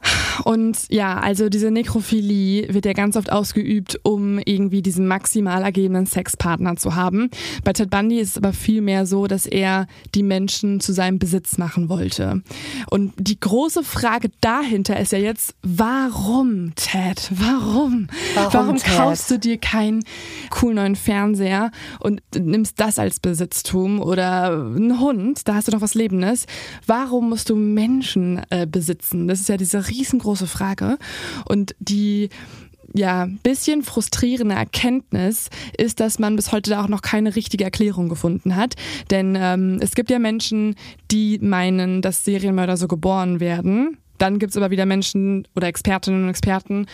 Und 0.45 0.79
ja, 0.89 1.19
also 1.19 1.49
diese 1.49 1.71
Nekrophilie 1.71 2.73
wird 2.73 2.85
ja 2.87 2.93
ganz 2.93 3.17
oft 3.17 3.31
ausgeübt, 3.31 4.01
um 4.03 4.39
irgendwie 4.39 4.83
diesen 4.83 5.07
maximal 5.07 5.63
ergebenen 5.63 6.07
Sexpartner 6.07 6.77
zu 6.77 6.95
haben. 6.95 7.31
Bei 7.65 7.73
Ted 7.73 7.91
Bundy 7.91 8.19
ist 8.19 8.31
es 8.31 8.37
aber 8.37 8.53
viel 8.53 8.81
mehr 8.81 9.07
so, 9.07 9.27
dass 9.27 9.47
er 9.47 9.87
die 10.15 10.23
Menschen 10.23 10.81
zu 10.81 10.93
seinem 10.93 11.19
Besitz 11.19 11.59
machen 11.59 11.89
wollte. 11.89 12.43
Und 12.91 13.13
die 13.19 13.39
große 13.39 13.83
Frage 13.83 14.31
dahinter 14.41 14.99
ist 14.99 15.13
ja 15.13 15.19
jetzt, 15.19 15.55
warum, 15.63 16.73
Ted? 16.75 17.31
Warum? 17.31 18.09
Warum, 18.35 18.53
warum 18.53 18.77
Ted? 18.77 18.97
kaufst 18.97 19.31
du 19.31 19.39
dir 19.39 19.59
keinen 19.59 20.05
coolen 20.51 20.77
neuen 20.77 20.97
Fernseher 20.97 21.71
und 21.99 22.23
nimmst 22.39 22.81
das 22.81 22.99
als 22.99 23.21
Besitztum 23.21 24.01
oder 24.01 24.53
einen 24.53 25.01
Hund? 25.01 25.47
Da 25.47 25.55
hast 25.55 25.69
du 25.69 25.73
doch 25.73 25.81
was 25.81 25.95
Lebendes. 25.95 26.47
Warum 26.87 27.29
musst 27.29 27.51
du 27.51 27.57
Menschen 27.57 28.43
äh, 28.51 28.67
besitzen? 28.67 29.29
Das 29.29 29.41
ist 29.41 29.49
ja 29.49 29.57
diese 29.57 29.89
riesengroße 30.21 30.41
große 30.41 30.47
Frage. 30.47 30.99
Und 31.47 31.75
die 31.79 32.29
ja, 32.93 33.29
bisschen 33.45 33.85
frustrierende 33.85 34.57
Erkenntnis 34.57 35.49
ist, 35.79 36.01
dass 36.01 36.19
man 36.19 36.35
bis 36.35 36.51
heute 36.51 36.71
da 36.71 36.83
auch 36.83 36.89
noch 36.89 37.03
keine 37.03 37.37
richtige 37.37 37.63
Erklärung 37.63 38.09
gefunden 38.09 38.57
hat. 38.57 38.75
Denn 39.13 39.37
ähm, 39.39 39.79
es 39.81 39.95
gibt 39.95 40.11
ja 40.11 40.19
Menschen, 40.19 40.75
die 41.09 41.39
meinen, 41.39 42.03
dass 42.03 42.25
Serienmörder 42.25 42.77
so 42.77 42.89
geboren 42.89 43.39
werden. 43.39 43.97
Dann 44.19 44.41
gibt 44.41 44.51
es 44.51 44.57
aber 44.57 44.73
wieder 44.73 44.87
Menschen 44.87 45.47
oder 45.55 45.69
Expertinnen 45.69 46.25
und 46.25 46.31
Experten, 46.31 46.87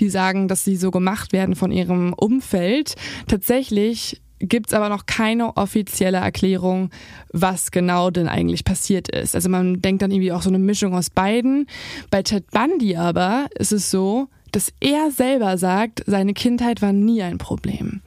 die 0.00 0.08
sagen, 0.08 0.48
dass 0.48 0.64
sie 0.64 0.76
so 0.76 0.90
gemacht 0.90 1.34
werden 1.34 1.54
von 1.54 1.70
ihrem 1.70 2.14
Umfeld. 2.14 2.94
Tatsächlich 3.28 4.21
gibt 4.42 4.68
es 4.68 4.74
aber 4.74 4.88
noch 4.88 5.06
keine 5.06 5.56
offizielle 5.56 6.18
Erklärung, 6.18 6.90
was 7.32 7.70
genau 7.70 8.10
denn 8.10 8.28
eigentlich 8.28 8.64
passiert 8.64 9.08
ist. 9.08 9.34
Also 9.34 9.48
man 9.48 9.80
denkt 9.80 10.02
dann 10.02 10.10
irgendwie 10.10 10.32
auch 10.32 10.42
so 10.42 10.50
eine 10.50 10.58
Mischung 10.58 10.94
aus 10.94 11.10
beiden. 11.10 11.66
Bei 12.10 12.22
Ted 12.22 12.50
Bundy 12.50 12.96
aber 12.96 13.46
ist 13.56 13.72
es 13.72 13.90
so, 13.90 14.28
dass 14.52 14.72
er 14.80 15.10
selber 15.10 15.58
sagt, 15.58 16.02
seine 16.06 16.34
Kindheit 16.34 16.82
war 16.82 16.92
nie 16.92 17.22
ein 17.22 17.38
Problem. 17.38 18.02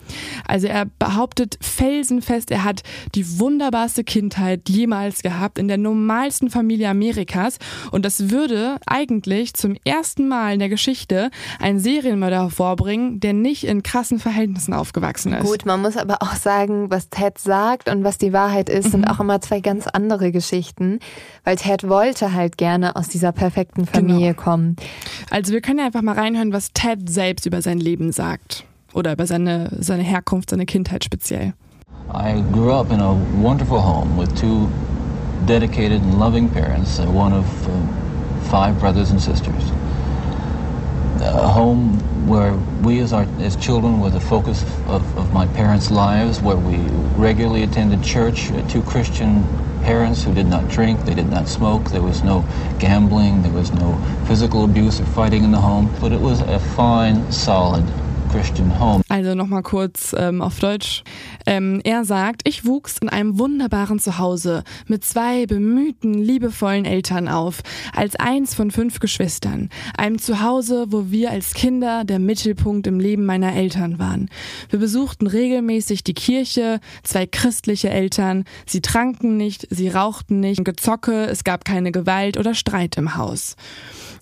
Also 0.48 0.68
er 0.68 0.86
behauptet 1.00 1.58
felsenfest, 1.62 2.52
er 2.52 2.64
hat 2.64 2.84
die 3.16 3.40
wunderbarste 3.40 4.04
Kindheit 4.04 4.70
jemals 4.70 5.22
gehabt 5.22 5.58
in 5.58 5.68
der 5.68 5.78
normalsten 5.78 6.50
Familie 6.50 6.90
Amerikas 6.90 7.58
und 7.92 8.06
das 8.06 8.30
würde 8.30 8.78
eigentlich 8.86 9.54
zum 9.56 9.76
ersten 9.84 10.28
Mal 10.28 10.54
in 10.54 10.60
der 10.60 10.70
Geschichte 10.70 11.30
einen 11.60 11.80
Serienmörder 11.80 12.44
hervorbringen, 12.44 13.20
der 13.20 13.34
nicht 13.34 13.66
in 13.66 13.84
krassen 13.84 14.20
Verhältnissen 14.20 14.74
aufgewachsen 14.74 15.34
ist. 15.34 15.46
Gut, 15.46 15.66
man 15.66 15.82
muss 15.82 15.98
aber 15.98 16.22
auch 16.22 16.36
sagen, 16.36 16.90
was 16.90 17.10
Ted 17.10 17.38
sagt 17.38 17.90
und 17.90 18.04
was 18.04 18.18
die 18.18 18.34
Wahrheit 18.34 18.70
ist, 18.70 18.92
sind 18.92 19.02
mhm. 19.02 19.08
auch 19.08 19.20
immer 19.20 19.42
zwei 19.42 19.60
ganz 19.60 19.88
andere 19.88 20.32
Geschichten, 20.32 21.00
weil 21.44 21.56
Ted 21.56 21.88
wollte 21.88 22.34
halt 22.34 22.58
gerne 22.58 22.96
aus 22.96 23.08
dieser 23.08 23.32
perfekten 23.32 23.86
Familie 23.86 24.34
genau. 24.34 24.42
kommen. 24.42 24.76
Also 25.30 25.54
wir 25.54 25.62
können 25.62 25.80
ja 25.80 25.86
einfach 25.86 26.02
mal 26.02 26.14
reinhören, 26.36 26.54
was 26.54 26.72
Ted 26.74 27.10
selbst 27.10 27.46
über 27.46 27.62
sein 27.62 27.80
Leben 27.80 28.12
sagt 28.12 28.66
oder 28.94 29.14
über 29.14 29.26
seine, 29.26 29.70
seine 29.80 30.04
Herkunft, 30.04 30.50
seine 30.50 30.66
Kindheit 30.66 31.04
speziell. 31.04 31.54
I 32.14 32.44
grew 32.52 32.72
up 32.72 32.92
in 32.92 33.00
a 33.00 33.16
wonderful 33.42 33.80
home 33.80 34.16
with 34.18 34.34
two 34.40 34.70
dedicated 35.48 36.02
and 36.02 36.20
loving 36.20 36.50
parents, 36.50 37.00
uh, 37.00 37.06
one 37.06 37.34
of 37.34 37.46
uh, 37.68 37.72
five 38.50 38.80
brothers 38.80 39.12
and 39.12 39.20
sisters. 39.20 39.72
A 41.28 41.48
home 41.48 42.00
where 42.28 42.54
we 42.84 43.00
as, 43.00 43.14
our, 43.14 43.26
as 43.40 43.56
children 43.56 44.00
were 44.00 44.10
the 44.10 44.20
focus 44.20 44.64
of, 44.88 45.02
of 45.18 45.34
my 45.34 45.48
parents' 45.48 45.92
lives, 45.92 46.42
where 46.42 46.58
we 46.58 46.78
regularly 47.18 47.64
attended 47.64 48.04
church, 48.04 48.52
uh, 48.52 48.68
two 48.68 48.82
Christian 48.84 49.44
parents 49.84 50.24
who 50.24 50.34
did 50.34 50.48
not 50.48 50.68
drink, 50.68 51.00
they 51.06 51.14
did 51.14 51.30
not 51.30 51.48
smoke, 51.48 51.92
there 51.92 52.02
was 52.02 52.24
no 52.24 52.44
gambling, 52.80 53.44
there 53.44 53.54
was 53.54 53.72
no 53.72 53.98
physical 54.28 54.64
abuse 54.64 55.00
or 55.00 55.06
fighting 55.06 55.44
in 55.44 55.52
the 55.52 55.62
home, 55.62 55.90
but 56.02 56.12
it 56.12 56.20
was 56.20 56.42
a 56.42 56.60
fine, 56.76 57.32
solid 57.32 57.86
Christian 58.30 58.70
home. 58.70 59.04
Also 59.10 59.34
nochmal 59.34 59.64
kurz 59.64 60.14
ähm, 60.18 60.42
auf 60.42 60.60
Deutsch. 60.60 61.04
Ähm, 61.46 61.82
er 61.84 62.06
sagt, 62.06 62.42
ich 62.48 62.66
wuchs 62.66 62.98
in 63.00 63.10
einem 63.10 63.38
wunderbaren 63.40 64.00
Zuhause 64.00 64.64
mit 64.88 65.04
zwei 65.06 65.46
bemühten, 65.46 66.14
liebevollen 66.14 66.86
Eltern 66.86 67.28
auf, 67.28 67.62
als 67.94 68.16
eins 68.16 68.56
von 68.56 68.72
fünf 68.72 69.00
Geschwistern. 69.00 69.70
Einem 69.98 70.20
Zuhause, 70.20 70.88
wo 70.90 71.12
wir 71.12 71.32
als 71.32 71.54
Kinder 71.54 72.04
der 72.04 72.20
Mittelpunkt 72.20 72.88
im 72.88 73.00
Leben 73.00 73.26
meiner 73.26 73.54
Eltern 73.54 74.00
waren. 74.00 74.30
Wir 74.70 74.80
besuchten 74.80 75.28
regelmäßig 75.28 76.04
die 76.04 76.14
Kirche, 76.14 76.80
zwei 77.04 77.26
christliche 77.26 77.90
Eltern. 77.90 78.46
Sie 78.66 78.82
tranken 78.82 79.38
nicht, 79.38 79.68
sie 79.70 79.90
rauchten 79.90 80.40
nicht, 80.40 80.66
Gezocke, 80.66 81.26
es 81.26 81.44
gab 81.44 81.66
keine 81.66 81.92
Gewalt 81.92 82.38
oder 82.38 82.54
Streit 82.54 82.98
im 82.98 83.16
Haus. 83.16 83.56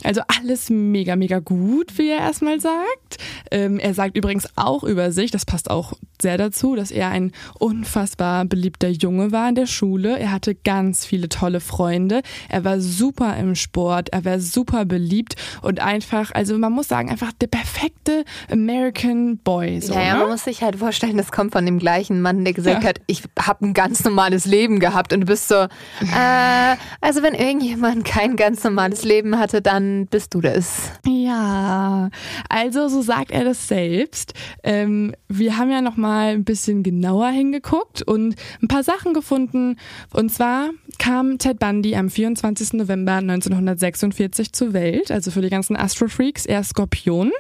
Also 0.03 0.21
alles 0.27 0.69
mega, 0.69 1.15
mega 1.15 1.39
gut, 1.39 1.97
wie 1.97 2.09
er 2.09 2.19
erstmal 2.19 2.59
sagt. 2.59 3.17
Ähm, 3.51 3.79
er 3.79 3.93
sagt 3.93 4.17
übrigens 4.17 4.47
auch 4.55 4.83
über 4.83 5.11
sich, 5.11 5.31
das 5.31 5.45
passt 5.45 5.69
auch 5.69 5.93
sehr 6.21 6.37
dazu, 6.37 6.75
dass 6.75 6.91
er 6.91 7.09
ein 7.13 7.31
unfassbar 7.59 8.45
beliebter 8.45 8.89
Junge 8.89 9.31
war 9.31 9.49
in 9.49 9.55
der 9.55 9.67
Schule. 9.67 10.19
Er 10.19 10.31
hatte 10.31 10.55
ganz 10.55 11.05
viele 11.05 11.29
tolle 11.29 11.59
Freunde. 11.59 12.21
Er 12.49 12.65
war 12.65 12.79
super 12.79 13.37
im 13.37 13.55
Sport, 13.55 14.09
er 14.09 14.25
war 14.25 14.39
super 14.39 14.85
beliebt 14.85 15.35
und 15.61 15.79
einfach, 15.79 16.31
also 16.33 16.57
man 16.57 16.73
muss 16.73 16.87
sagen, 16.87 17.09
einfach 17.09 17.31
der 17.33 17.47
perfekte 17.47 18.25
American 18.51 19.37
Boy. 19.37 19.79
So, 19.81 19.93
ja, 19.93 20.13
ne? 20.13 20.19
man 20.19 20.29
muss 20.29 20.43
sich 20.43 20.63
halt 20.63 20.77
vorstellen, 20.77 21.17
das 21.17 21.31
kommt 21.31 21.53
von 21.53 21.65
dem 21.65 21.79
gleichen 21.79 22.21
Mann, 22.21 22.43
der 22.43 22.53
gesagt 22.53 22.83
ja. 22.83 22.89
hat, 22.89 22.99
ich 23.07 23.23
habe 23.39 23.65
ein 23.67 23.73
ganz 23.73 24.03
normales 24.03 24.45
Leben 24.45 24.79
gehabt 24.79 25.13
und 25.13 25.21
du 25.21 25.25
bist 25.27 25.47
so, 25.47 25.55
äh, 25.55 26.75
also 26.99 27.21
wenn 27.21 27.35
irgendjemand 27.35 28.05
kein 28.05 28.35
ganz 28.35 28.63
normales 28.63 29.03
Leben 29.03 29.37
hatte, 29.37 29.61
dann 29.61 30.07
bist 30.07 30.33
du 30.33 30.41
das. 30.41 30.91
Ja, 31.05 32.09
also 32.49 32.87
so 32.87 33.01
sagt 33.01 33.31
er 33.31 33.43
das 33.43 33.67
selbst. 33.67 34.33
Ähm, 34.63 35.13
wir 35.27 35.57
haben 35.57 35.71
ja 35.71 35.81
noch 35.81 35.97
mal 35.97 36.33
ein 36.33 36.43
bisschen 36.43 36.83
genauer 37.03 37.31
hingeguckt 37.31 38.01
und 38.01 38.35
ein 38.61 38.69
paar 38.69 38.83
Sachen 38.83 39.13
gefunden. 39.13 39.75
Und 40.13 40.31
zwar 40.31 40.69
kam 40.99 41.37
Ted 41.37 41.59
Bundy 41.59 41.97
am 41.97 42.09
24. 42.09 42.73
November 42.73 43.15
1946 43.15 44.53
zur 44.53 44.71
Welt. 44.71 45.11
Also 45.11 45.29
für 45.29 45.41
die 45.41 45.49
ganzen 45.49 45.75
Astrofreaks 45.75 46.45
eher 46.45 46.63
Skorpion. 46.63 47.31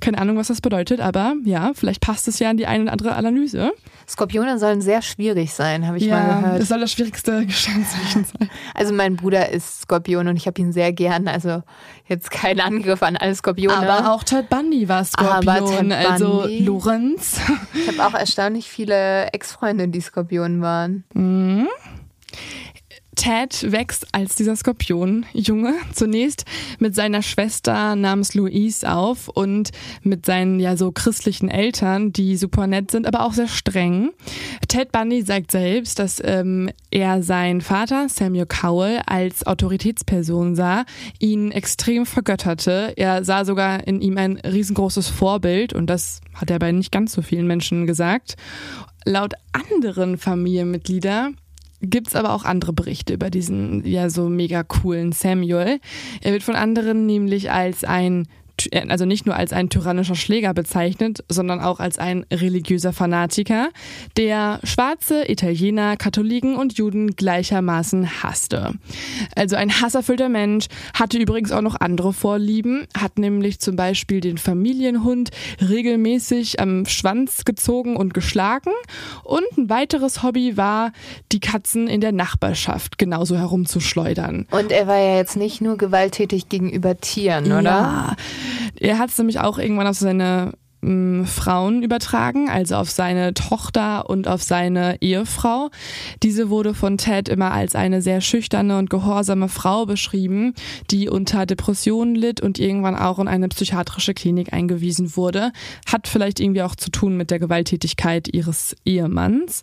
Keine 0.00 0.18
Ahnung, 0.18 0.36
was 0.36 0.48
das 0.48 0.60
bedeutet, 0.60 0.98
aber 0.98 1.34
ja, 1.44 1.70
vielleicht 1.74 2.00
passt 2.00 2.26
es 2.26 2.40
ja 2.40 2.50
in 2.50 2.56
die 2.56 2.66
eine 2.66 2.82
oder 2.82 2.92
andere 2.92 3.14
Analyse. 3.14 3.72
Skorpione 4.08 4.58
sollen 4.58 4.80
sehr 4.80 5.00
schwierig 5.00 5.54
sein, 5.54 5.86
habe 5.86 5.98
ich 5.98 6.06
ja, 6.06 6.18
mal 6.18 6.40
gehört. 6.40 6.60
Das 6.62 6.68
soll 6.68 6.80
das 6.80 6.90
schwierigste 6.90 7.48
Sternzeichen 7.48 8.24
sein. 8.24 8.50
Also 8.74 8.92
mein 8.92 9.14
Bruder 9.14 9.50
ist 9.50 9.82
Skorpion 9.82 10.26
und 10.26 10.36
ich 10.36 10.48
habe 10.48 10.60
ihn 10.60 10.72
sehr 10.72 10.92
gern. 10.92 11.28
Also 11.28 11.62
jetzt 12.06 12.30
kein 12.30 12.60
Angriff 12.60 13.02
an 13.02 13.16
alle 13.16 13.34
Skorpione. 13.34 13.76
Aber 13.76 14.12
auch 14.12 14.22
Ted 14.24 14.48
Bundy 14.48 14.88
war 14.88 15.04
Skorpion. 15.04 15.48
Aber 15.48 15.66
Ted 15.66 15.78
Bundy. 15.78 15.94
Also 15.94 16.46
Lorenz. 16.48 17.40
Ich 17.74 17.88
habe 17.98 18.06
auch 18.06 18.18
erstaunlich 18.18 18.68
viele 18.68 19.32
Ex-Freunde, 19.32 19.88
die 19.88 20.00
Skorpion 20.00 20.60
waren. 20.62 21.04
Mhm. 21.14 21.68
Ted 23.14 23.70
wächst 23.72 24.06
als 24.12 24.36
dieser 24.36 24.56
Skorpionjunge 24.56 25.74
zunächst 25.92 26.44
mit 26.78 26.94
seiner 26.94 27.22
Schwester 27.22 27.96
namens 27.96 28.34
Louise 28.34 28.90
auf 28.90 29.28
und 29.28 29.70
mit 30.02 30.26
seinen 30.26 30.60
ja 30.60 30.76
so 30.76 30.92
christlichen 30.92 31.48
Eltern, 31.48 32.12
die 32.12 32.36
super 32.36 32.66
nett 32.66 32.90
sind, 32.90 33.06
aber 33.06 33.24
auch 33.24 33.32
sehr 33.32 33.48
streng. 33.48 34.10
Ted 34.68 34.92
Bundy 34.92 35.22
sagt 35.22 35.50
selbst, 35.50 35.98
dass 35.98 36.20
ähm, 36.24 36.70
er 36.90 37.22
seinen 37.22 37.60
Vater 37.60 38.08
Samuel 38.08 38.46
Cowell 38.46 39.00
als 39.06 39.46
Autoritätsperson 39.46 40.54
sah, 40.54 40.84
ihn 41.18 41.50
extrem 41.50 42.06
vergötterte. 42.06 42.92
Er 42.96 43.24
sah 43.24 43.44
sogar 43.44 43.86
in 43.86 44.00
ihm 44.00 44.18
ein 44.18 44.38
riesengroßes 44.38 45.08
Vorbild 45.08 45.72
und 45.72 45.86
das 45.86 46.20
hat 46.34 46.50
er 46.50 46.58
bei 46.58 46.72
nicht 46.72 46.92
ganz 46.92 47.12
so 47.12 47.22
vielen 47.22 47.46
Menschen 47.46 47.86
gesagt. 47.86 48.36
Laut 49.04 49.34
anderen 49.52 50.16
Familienmitgliedern 50.16 51.36
gibt 51.86 52.08
es 52.08 52.16
aber 52.16 52.32
auch 52.32 52.44
andere 52.44 52.72
Berichte 52.72 53.14
über 53.14 53.30
diesen 53.30 53.84
ja 53.86 54.10
so 54.10 54.28
mega 54.28 54.62
coolen 54.62 55.12
Samuel. 55.12 55.80
Er 56.22 56.32
wird 56.32 56.42
von 56.42 56.56
anderen 56.56 57.06
nämlich 57.06 57.50
als 57.50 57.84
ein 57.84 58.26
also 58.88 59.04
nicht 59.04 59.26
nur 59.26 59.36
als 59.36 59.52
ein 59.52 59.68
tyrannischer 59.68 60.14
Schläger 60.14 60.54
bezeichnet, 60.54 61.24
sondern 61.28 61.60
auch 61.60 61.80
als 61.80 61.98
ein 61.98 62.24
religiöser 62.32 62.92
Fanatiker, 62.92 63.68
der 64.16 64.60
schwarze 64.64 65.30
Italiener, 65.30 65.96
Katholiken 65.96 66.56
und 66.56 66.78
Juden 66.78 67.16
gleichermaßen 67.16 68.22
hasste. 68.22 68.72
Also 69.36 69.56
ein 69.56 69.80
hasserfüllter 69.80 70.28
Mensch, 70.28 70.66
hatte 70.94 71.18
übrigens 71.18 71.52
auch 71.52 71.60
noch 71.60 71.80
andere 71.80 72.12
Vorlieben, 72.12 72.86
hat 72.96 73.18
nämlich 73.18 73.60
zum 73.60 73.76
Beispiel 73.76 74.20
den 74.20 74.38
Familienhund 74.38 75.30
regelmäßig 75.60 76.60
am 76.60 76.86
Schwanz 76.86 77.44
gezogen 77.44 77.96
und 77.96 78.14
geschlagen 78.14 78.72
und 79.24 79.44
ein 79.56 79.68
weiteres 79.68 80.22
Hobby 80.22 80.56
war, 80.56 80.92
die 81.32 81.40
Katzen 81.40 81.88
in 81.88 82.00
der 82.00 82.12
Nachbarschaft 82.12 82.98
genauso 82.98 83.36
herumzuschleudern. 83.36 84.46
Und 84.50 84.72
er 84.72 84.86
war 84.86 84.98
ja 84.98 85.16
jetzt 85.16 85.36
nicht 85.36 85.60
nur 85.60 85.76
gewalttätig 85.76 86.48
gegenüber 86.48 86.96
Tieren, 86.98 87.46
oder? 87.46 87.62
Ja. 87.62 88.16
Er 88.78 88.98
hat 88.98 89.10
es 89.10 89.18
nämlich 89.18 89.40
auch 89.40 89.58
irgendwann 89.58 89.86
auf 89.86 89.96
seine 89.96 90.52
ähm, 90.84 91.24
Frauen 91.26 91.82
übertragen, 91.82 92.48
also 92.48 92.76
auf 92.76 92.90
seine 92.90 93.34
Tochter 93.34 94.08
und 94.08 94.28
auf 94.28 94.42
seine 94.42 95.00
Ehefrau. 95.00 95.70
Diese 96.22 96.50
wurde 96.50 96.74
von 96.74 96.98
Ted 96.98 97.28
immer 97.28 97.52
als 97.52 97.74
eine 97.74 98.02
sehr 98.02 98.20
schüchterne 98.20 98.78
und 98.78 98.90
gehorsame 98.90 99.48
Frau 99.48 99.86
beschrieben, 99.86 100.54
die 100.90 101.08
unter 101.08 101.46
Depressionen 101.46 102.14
litt 102.14 102.40
und 102.40 102.58
irgendwann 102.58 102.96
auch 102.96 103.18
in 103.18 103.28
eine 103.28 103.48
psychiatrische 103.48 104.14
Klinik 104.14 104.52
eingewiesen 104.52 105.16
wurde. 105.16 105.52
Hat 105.86 106.06
vielleicht 106.08 106.40
irgendwie 106.40 106.62
auch 106.62 106.76
zu 106.76 106.90
tun 106.90 107.16
mit 107.16 107.30
der 107.30 107.38
Gewalttätigkeit 107.38 108.28
ihres 108.32 108.76
Ehemanns. 108.84 109.62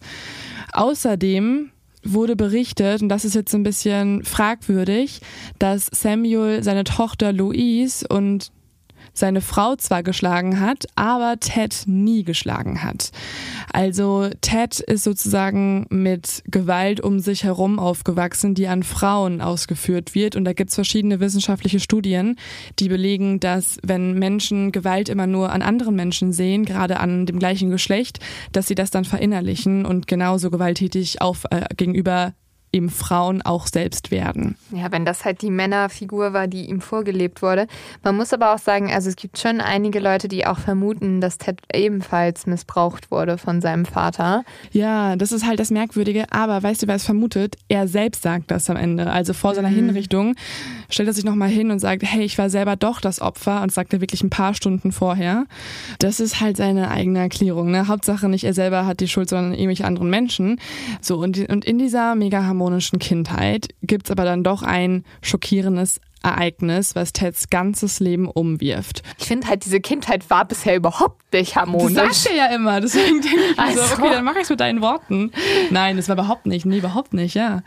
Außerdem 0.73 1.69
wurde 2.03 2.35
berichtet, 2.35 3.03
und 3.03 3.09
das 3.09 3.25
ist 3.25 3.35
jetzt 3.35 3.53
ein 3.53 3.61
bisschen 3.61 4.23
fragwürdig, 4.23 5.21
dass 5.59 5.85
Samuel 5.91 6.63
seine 6.63 6.83
Tochter 6.83 7.31
Louise 7.31 8.07
und 8.07 8.51
seine 9.13 9.41
Frau 9.41 9.75
zwar 9.75 10.03
geschlagen 10.03 10.59
hat, 10.59 10.85
aber 10.95 11.39
Ted 11.39 11.83
nie 11.85 12.23
geschlagen 12.23 12.83
hat. 12.83 13.11
Also 13.71 14.29
Ted 14.41 14.79
ist 14.79 15.03
sozusagen 15.03 15.85
mit 15.89 16.43
Gewalt 16.47 17.01
um 17.01 17.19
sich 17.19 17.43
herum 17.43 17.79
aufgewachsen, 17.79 18.55
die 18.55 18.67
an 18.67 18.83
Frauen 18.83 19.41
ausgeführt 19.41 20.15
wird. 20.15 20.35
Und 20.35 20.45
da 20.45 20.53
gibt 20.53 20.69
es 20.69 20.75
verschiedene 20.75 21.19
wissenschaftliche 21.19 21.79
Studien, 21.79 22.37
die 22.79 22.89
belegen, 22.89 23.39
dass 23.39 23.77
wenn 23.83 24.17
Menschen 24.17 24.71
Gewalt 24.71 25.09
immer 25.09 25.27
nur 25.27 25.51
an 25.51 25.61
anderen 25.61 25.95
Menschen 25.95 26.33
sehen, 26.33 26.65
gerade 26.65 26.99
an 26.99 27.25
dem 27.25 27.39
gleichen 27.39 27.69
Geschlecht, 27.69 28.19
dass 28.51 28.67
sie 28.67 28.75
das 28.75 28.91
dann 28.91 29.05
verinnerlichen 29.05 29.85
und 29.85 30.07
genauso 30.07 30.49
gewalttätig 30.49 31.21
auf, 31.21 31.45
äh, 31.49 31.65
gegenüber 31.75 32.33
eben 32.73 32.89
Frauen 32.89 33.41
auch 33.41 33.67
selbst 33.67 34.11
werden. 34.11 34.55
Ja, 34.71 34.91
wenn 34.91 35.05
das 35.05 35.25
halt 35.25 35.41
die 35.41 35.49
Männerfigur 35.49 36.33
war, 36.33 36.47
die 36.47 36.69
ihm 36.69 36.79
vorgelebt 36.79 37.41
wurde. 37.41 37.67
Man 38.03 38.15
muss 38.15 38.33
aber 38.33 38.53
auch 38.53 38.59
sagen, 38.59 38.91
also 38.91 39.09
es 39.09 39.15
gibt 39.15 39.37
schon 39.37 39.59
einige 39.59 39.99
Leute, 39.99 40.27
die 40.27 40.45
auch 40.45 40.57
vermuten, 40.57 41.19
dass 41.19 41.37
Ted 41.37 41.59
ebenfalls 41.73 42.45
missbraucht 42.45 43.11
wurde 43.11 43.37
von 43.37 43.61
seinem 43.61 43.85
Vater. 43.85 44.43
Ja, 44.71 45.15
das 45.15 45.31
ist 45.31 45.45
halt 45.45 45.59
das 45.59 45.71
Merkwürdige. 45.71 46.25
Aber 46.31 46.63
weißt 46.63 46.83
du, 46.83 46.87
wer 46.87 46.95
es 46.95 47.03
vermutet? 47.03 47.57
Er 47.67 47.87
selbst 47.87 48.21
sagt 48.21 48.51
das 48.51 48.69
am 48.69 48.77
Ende. 48.77 49.11
Also 49.11 49.33
vor 49.33 49.53
seiner 49.53 49.69
mhm. 49.69 49.75
Hinrichtung 49.75 50.35
stellt 50.89 51.07
er 51.07 51.13
sich 51.13 51.25
nochmal 51.25 51.49
hin 51.49 51.71
und 51.71 51.79
sagt, 51.79 52.03
hey, 52.03 52.23
ich 52.23 52.37
war 52.37 52.49
selber 52.49 52.75
doch 52.75 53.01
das 53.01 53.21
Opfer 53.21 53.61
und 53.63 53.71
sagt 53.71 53.93
er 53.93 54.01
wirklich 54.01 54.23
ein 54.23 54.29
paar 54.29 54.53
Stunden 54.53 54.91
vorher. 54.91 55.45
Das 55.99 56.19
ist 56.19 56.39
halt 56.39 56.57
seine 56.57 56.89
eigene 56.89 57.19
Erklärung. 57.19 57.71
Ne? 57.71 57.87
Hauptsache 57.87 58.29
nicht 58.29 58.43
er 58.43 58.53
selber 58.53 58.85
hat 58.85 58.99
die 58.99 59.07
Schuld, 59.07 59.29
sondern 59.29 59.53
irgendwelche 59.53 59.85
anderen 59.85 60.09
Menschen. 60.09 60.59
So, 61.01 61.17
und, 61.17 61.37
und 61.49 61.65
in 61.65 61.77
dieser 61.77 62.15
mega 62.15 62.41
harmonischen 62.61 62.99
Kindheit 62.99 63.69
gibt's 63.81 64.11
aber 64.11 64.23
dann 64.23 64.43
doch 64.43 64.61
ein 64.61 65.03
schockierendes 65.23 65.99
Ereignis, 66.23 66.93
was 66.95 67.13
Teds 67.13 67.49
ganzes 67.49 67.99
Leben 67.99 68.29
umwirft. 68.29 69.01
Ich 69.17 69.25
finde 69.25 69.47
halt, 69.47 69.65
diese 69.65 69.79
Kindheit 69.79 70.29
war 70.29 70.45
bisher 70.45 70.75
überhaupt 70.75 71.33
nicht 71.33 71.55
harmonisch. 71.55 71.95
Das 71.95 72.23
sagt 72.23 72.35
er 72.35 72.45
ja 72.45 72.55
immer, 72.55 72.79
deswegen 72.79 73.21
denke 73.21 73.39
ich 73.53 73.59
also. 73.59 73.81
so, 73.81 73.93
okay, 73.95 74.11
dann 74.11 74.23
mach 74.23 74.35
ich's 74.35 74.51
mit 74.51 74.59
deinen 74.59 74.81
Worten. 74.81 75.31
Nein, 75.71 75.97
das 75.97 76.07
war 76.09 76.15
überhaupt 76.15 76.45
nicht, 76.45 76.67
nee, 76.67 76.77
überhaupt 76.77 77.13
nicht, 77.13 77.33
ja. 77.33 77.63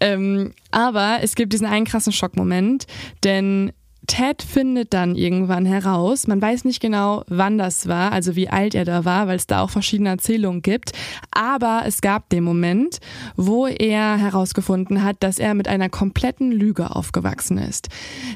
Ähm, 0.00 0.54
aber 0.72 1.18
es 1.22 1.36
gibt 1.36 1.52
diesen 1.52 1.68
einen 1.68 1.86
krassen 1.86 2.12
Schockmoment, 2.12 2.88
denn 3.22 3.72
Ted 4.06 4.42
findet 4.42 4.92
dann 4.92 5.14
irgendwann 5.14 5.66
heraus, 5.66 6.26
man 6.26 6.40
weiß 6.40 6.64
nicht 6.64 6.80
genau, 6.80 7.24
wann 7.28 7.58
das 7.58 7.88
war, 7.88 8.12
also 8.12 8.36
wie 8.36 8.48
alt 8.48 8.74
er 8.74 8.84
da 8.84 9.04
war, 9.04 9.28
weil 9.28 9.36
es 9.36 9.46
da 9.46 9.62
auch 9.62 9.70
verschiedene 9.70 10.10
Erzählungen 10.10 10.62
gibt, 10.62 10.92
aber 11.30 11.82
es 11.86 12.00
gab 12.00 12.28
den 12.28 12.44
Moment, 12.44 12.98
wo 13.36 13.66
er 13.66 14.16
herausgefunden 14.16 15.02
hat, 15.02 15.16
dass 15.20 15.38
er 15.38 15.54
mit 15.54 15.68
einer 15.68 15.88
kompletten 15.88 16.52
Lüge 16.52 16.94
aufgewachsen 16.94 17.58
ist. 17.58 17.88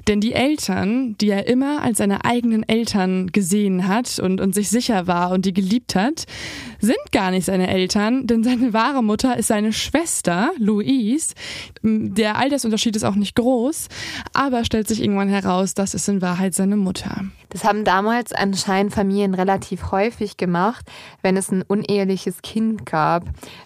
Denn 0.07 0.21
die 0.21 0.33
Eltern, 0.33 1.17
die 1.21 1.31
er 1.31 1.47
immer 1.47 1.83
als 1.83 1.99
seine 1.99 2.25
eigenen 2.25 2.67
Eltern 2.69 3.29
gesehen 3.29 3.89
hat 3.89 4.19
und, 4.19 4.41
und 4.41 4.55
sich 4.55 4.71
sicher 4.71 5.07
war 5.07 5.33
und 5.33 5.45
die 5.45 5.53
geliebt 5.53 5.95
hat, 5.95 6.25
sind 6.81 6.97
gar 7.13 7.31
nicht 7.31 7.45
seine 7.45 7.69
Eltern, 7.69 8.27
denn 8.27 8.45
seine 8.45 8.73
wahre 8.73 9.03
Mutter 9.03 9.37
ist 9.37 9.49
seine 9.49 9.73
Schwester, 9.73 10.51
Louise. 10.59 11.35
Der 11.83 12.37
Altersunterschied 12.37 12.97
ist 12.97 13.05
auch 13.05 13.17
nicht 13.17 13.35
groß, 13.35 13.89
aber 14.33 14.65
stellt 14.65 14.89
sich 14.89 15.03
irgendwann 15.03 15.29
heraus, 15.29 15.58
heraus, 15.59 15.75
das 15.75 15.95
ist 15.95 16.09
in 16.09 16.23
Wahrheit 16.23 16.55
seine 16.55 16.77
Mutter. 16.77 17.25
Das 17.51 17.65
haben 17.65 17.85
damals 17.85 18.33
anscheinend 18.33 18.93
Familien 18.93 19.33
relativ 19.33 19.91
häufig 19.91 20.37
gemacht, 20.37 20.87
wenn 21.23 21.37
es 21.37 21.51
ein 21.51 21.63
uneheliches 21.63 22.43
Kind 22.43 22.85
gab, 22.85 23.25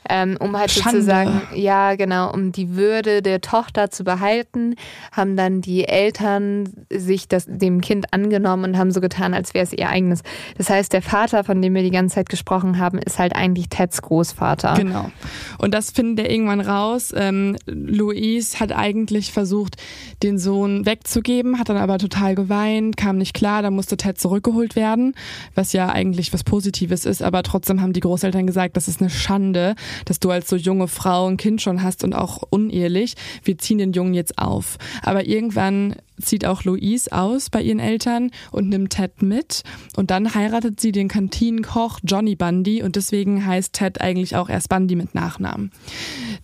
ähm, 0.08 0.36
um 0.38 0.56
halt 0.56 0.70
Schande. 0.70 1.00
sozusagen, 1.00 1.42
ja 1.54 1.96
genau, 1.96 2.32
um 2.32 2.52
die 2.52 2.76
Würde 2.76 3.22
der 3.22 3.40
Tochter 3.40 3.90
zu 3.90 4.04
behalten, 4.04 4.76
haben 5.10 5.36
dann 5.36 5.62
die 5.62 5.88
Eltern 5.88 6.68
sich 6.92 7.26
das, 7.26 7.46
dem 7.48 7.80
Kind 7.80 8.12
angenommen 8.12 8.64
und 8.64 8.78
haben 8.78 8.92
so 8.92 9.00
getan, 9.00 9.34
als 9.34 9.52
wäre 9.52 9.64
es 9.64 9.72
ihr 9.72 9.88
eigenes. 9.88 10.22
Das 10.56 10.70
heißt, 10.70 10.92
der 10.92 11.02
Vater, 11.02 11.42
von 11.42 11.60
dem 11.60 11.74
wir 11.74 11.82
die 11.82 11.90
ganze 11.90 12.14
Zeit 12.14 12.28
gesprochen 12.28 12.78
haben, 12.78 12.98
ist 12.98 13.18
halt 13.18 13.34
eigentlich 13.34 13.68
Teds 13.68 14.00
Großvater. 14.00 14.74
Genau. 14.74 15.10
Und 15.58 15.74
das 15.74 15.90
findet 15.90 16.26
er 16.26 16.32
irgendwann 16.32 16.60
raus. 16.60 17.12
Ähm, 17.16 17.56
Louise 17.66 18.60
hat 18.60 18.70
eigentlich 18.70 19.32
versucht, 19.32 19.76
den 20.22 20.38
Sohn 20.38 20.86
wegzugeben, 20.86 21.58
hat 21.58 21.68
dann 21.68 21.76
aber 21.82 21.98
total 21.98 22.34
geweint, 22.34 22.96
kam 22.96 23.18
nicht 23.18 23.34
klar, 23.34 23.62
dann 23.62 23.74
musste 23.74 23.96
Ted 23.96 24.18
zurückgeholt 24.18 24.76
werden, 24.76 25.14
was 25.54 25.72
ja 25.72 25.88
eigentlich 25.88 26.32
was 26.32 26.44
Positives 26.44 27.04
ist, 27.04 27.22
aber 27.22 27.42
trotzdem 27.42 27.80
haben 27.80 27.92
die 27.92 28.00
Großeltern 28.00 28.46
gesagt, 28.46 28.76
das 28.76 28.88
ist 28.88 29.00
eine 29.00 29.10
Schande, 29.10 29.74
dass 30.04 30.20
du 30.20 30.30
als 30.30 30.48
so 30.48 30.56
junge 30.56 30.88
Frau 30.88 31.26
ein 31.28 31.36
Kind 31.36 31.60
schon 31.60 31.82
hast 31.82 32.04
und 32.04 32.14
auch 32.14 32.42
unehelich. 32.50 33.14
Wir 33.44 33.58
ziehen 33.58 33.78
den 33.78 33.92
Jungen 33.92 34.14
jetzt 34.14 34.38
auf. 34.38 34.78
Aber 35.02 35.26
irgendwann 35.26 35.96
zieht 36.20 36.44
auch 36.44 36.64
Louise 36.64 37.10
aus 37.12 37.50
bei 37.50 37.62
ihren 37.62 37.78
Eltern 37.78 38.30
und 38.50 38.68
nimmt 38.68 38.90
Ted 38.90 39.22
mit. 39.22 39.62
Und 39.96 40.10
dann 40.10 40.34
heiratet 40.34 40.80
sie 40.80 40.92
den 40.92 41.08
Kantinenkoch 41.08 42.00
Johnny 42.04 42.36
Bundy 42.36 42.82
und 42.82 42.96
deswegen 42.96 43.46
heißt 43.46 43.72
Ted 43.72 44.00
eigentlich 44.00 44.36
auch 44.36 44.48
erst 44.48 44.68
Bundy 44.68 44.96
mit 44.96 45.14
Nachnamen. 45.14 45.70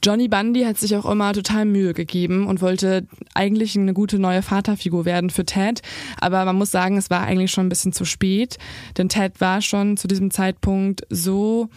Johnny 0.02 0.28
Bundy 0.28 0.62
hat 0.62 0.78
sich 0.78 0.96
auch 0.96 1.07
immer 1.07 1.33
total 1.33 1.64
Mühe 1.64 1.94
gegeben 1.94 2.46
und 2.46 2.61
wollte 2.61 3.07
eigentlich 3.35 3.76
eine 3.76 3.94
gute 3.94 4.18
neue 4.18 4.42
Vaterfigur 4.42 5.04
werden 5.04 5.31
für 5.31 5.44
Ted. 5.44 5.83
Aber 6.20 6.44
man 6.44 6.57
muss 6.57 6.70
sagen, 6.70 6.96
es 6.96 7.11
war 7.11 7.22
eigentlich 7.22 7.50
schon 7.50 7.66
ein 7.66 7.70
bisschen 7.70 7.92
zu 7.92 8.04
spät, 8.04 8.59
denn 8.96 9.09
Ted 9.09 9.40
war 9.40 9.61
schon 9.61 9.96
zu 9.96 10.09
diesem 10.09 10.31
Zeitpunkt 10.31 11.02
so 11.11 11.68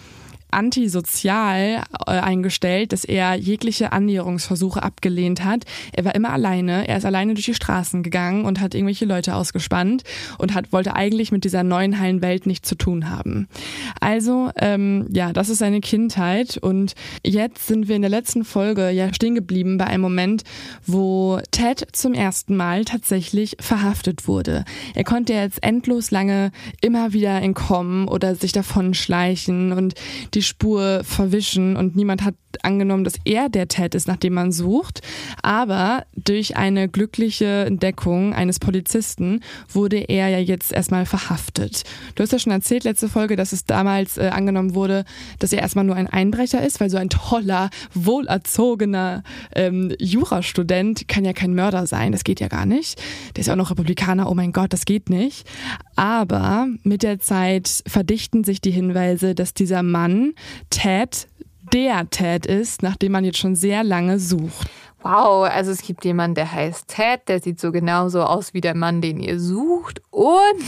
antisozial 0.51 1.83
äh, 2.05 2.11
eingestellt, 2.11 2.93
dass 2.93 3.03
er 3.03 3.35
jegliche 3.35 3.91
Annäherungsversuche 3.91 4.83
abgelehnt 4.83 5.43
hat. 5.43 5.65
Er 5.93 6.05
war 6.05 6.15
immer 6.15 6.31
alleine. 6.31 6.87
Er 6.87 6.97
ist 6.97 7.05
alleine 7.05 7.33
durch 7.33 7.45
die 7.45 7.53
Straßen 7.53 8.03
gegangen 8.03 8.45
und 8.45 8.59
hat 8.59 8.75
irgendwelche 8.75 9.05
Leute 9.05 9.35
ausgespannt 9.35 10.03
und 10.37 10.53
hat 10.53 10.71
wollte 10.71 10.95
eigentlich 10.95 11.31
mit 11.31 11.43
dieser 11.43 11.63
neuen 11.63 11.99
heilen 11.99 12.21
Welt 12.21 12.45
nichts 12.45 12.67
zu 12.67 12.75
tun 12.75 13.09
haben. 13.09 13.47
Also 13.99 14.51
ähm, 14.57 15.07
ja, 15.11 15.33
das 15.33 15.49
ist 15.49 15.59
seine 15.59 15.81
Kindheit 15.81 16.57
und 16.57 16.93
jetzt 17.23 17.67
sind 17.67 17.87
wir 17.87 17.95
in 17.95 18.01
der 18.01 18.11
letzten 18.11 18.43
Folge 18.43 18.89
ja 18.89 19.13
stehen 19.13 19.35
geblieben 19.35 19.77
bei 19.77 19.87
einem 19.87 20.01
Moment, 20.01 20.43
wo 20.85 21.39
Ted 21.51 21.87
zum 21.91 22.13
ersten 22.13 22.55
Mal 22.55 22.85
tatsächlich 22.85 23.57
verhaftet 23.59 24.27
wurde. 24.27 24.65
Er 24.95 25.03
konnte 25.03 25.33
jetzt 25.33 25.63
endlos 25.63 26.11
lange 26.11 26.51
immer 26.81 27.13
wieder 27.13 27.41
entkommen 27.41 28.07
oder 28.07 28.35
sich 28.35 28.51
davon 28.51 28.93
schleichen 28.93 29.71
und 29.71 29.95
die 30.33 30.40
die 30.41 30.47
Spur 30.47 31.03
verwischen 31.03 31.75
und 31.75 31.95
niemand 31.95 32.23
hat 32.23 32.33
angenommen, 32.63 33.03
dass 33.03 33.13
er 33.25 33.47
der 33.47 33.67
Ted 33.67 33.93
ist, 33.93 34.07
nach 34.07 34.17
dem 34.17 34.33
man 34.33 34.51
sucht. 34.51 35.01
Aber 35.43 36.03
durch 36.15 36.57
eine 36.57 36.89
glückliche 36.89 37.65
Entdeckung 37.65 38.33
eines 38.33 38.57
Polizisten 38.57 39.41
wurde 39.69 39.97
er 39.97 40.29
ja 40.29 40.39
jetzt 40.39 40.73
erstmal 40.73 41.05
verhaftet. 41.05 41.83
Du 42.15 42.23
hast 42.23 42.31
ja 42.31 42.39
schon 42.39 42.51
erzählt, 42.51 42.85
letzte 42.85 43.07
Folge, 43.07 43.35
dass 43.35 43.53
es 43.53 43.65
damals 43.65 44.17
äh, 44.17 44.31
angenommen 44.33 44.73
wurde, 44.73 45.05
dass 45.37 45.53
er 45.53 45.61
erstmal 45.61 45.85
nur 45.85 45.95
ein 45.95 46.07
Einbrecher 46.07 46.65
ist, 46.65 46.79
weil 46.79 46.89
so 46.89 46.97
ein 46.97 47.09
toller, 47.09 47.69
wohlerzogener 47.93 49.21
ähm, 49.55 49.93
Jurastudent 49.99 51.07
kann 51.07 51.23
ja 51.23 51.33
kein 51.33 51.53
Mörder 51.53 51.85
sein. 51.85 52.11
Das 52.11 52.23
geht 52.23 52.39
ja 52.39 52.47
gar 52.47 52.65
nicht. 52.65 52.99
Der 53.35 53.41
ist 53.41 53.47
ja 53.47 53.53
auch 53.53 53.57
noch 53.57 53.69
Republikaner. 53.69 54.27
Oh 54.27 54.33
mein 54.33 54.53
Gott, 54.53 54.73
das 54.73 54.85
geht 54.85 55.11
nicht. 55.11 55.47
Aber 56.01 56.67
mit 56.81 57.03
der 57.03 57.19
Zeit 57.19 57.83
verdichten 57.85 58.43
sich 58.43 58.59
die 58.59 58.71
Hinweise, 58.71 59.35
dass 59.35 59.53
dieser 59.53 59.83
Mann 59.83 60.33
Ted 60.71 61.27
der 61.73 62.09
Ted 62.09 62.47
ist, 62.47 62.81
nach 62.81 62.95
dem 62.95 63.11
man 63.11 63.23
jetzt 63.23 63.37
schon 63.37 63.55
sehr 63.55 63.83
lange 63.83 64.17
sucht. 64.17 64.67
Wow, 65.03 65.47
also 65.47 65.69
es 65.69 65.83
gibt 65.83 66.03
jemanden, 66.03 66.33
der 66.33 66.51
heißt 66.51 66.87
Ted, 66.87 67.27
der 67.27 67.39
sieht 67.39 67.59
so 67.59 67.71
genauso 67.71 68.23
aus 68.23 68.55
wie 68.55 68.61
der 68.61 68.75
Mann, 68.75 69.01
den 69.01 69.19
ihr 69.19 69.39
sucht. 69.39 70.01
Und 70.09 70.63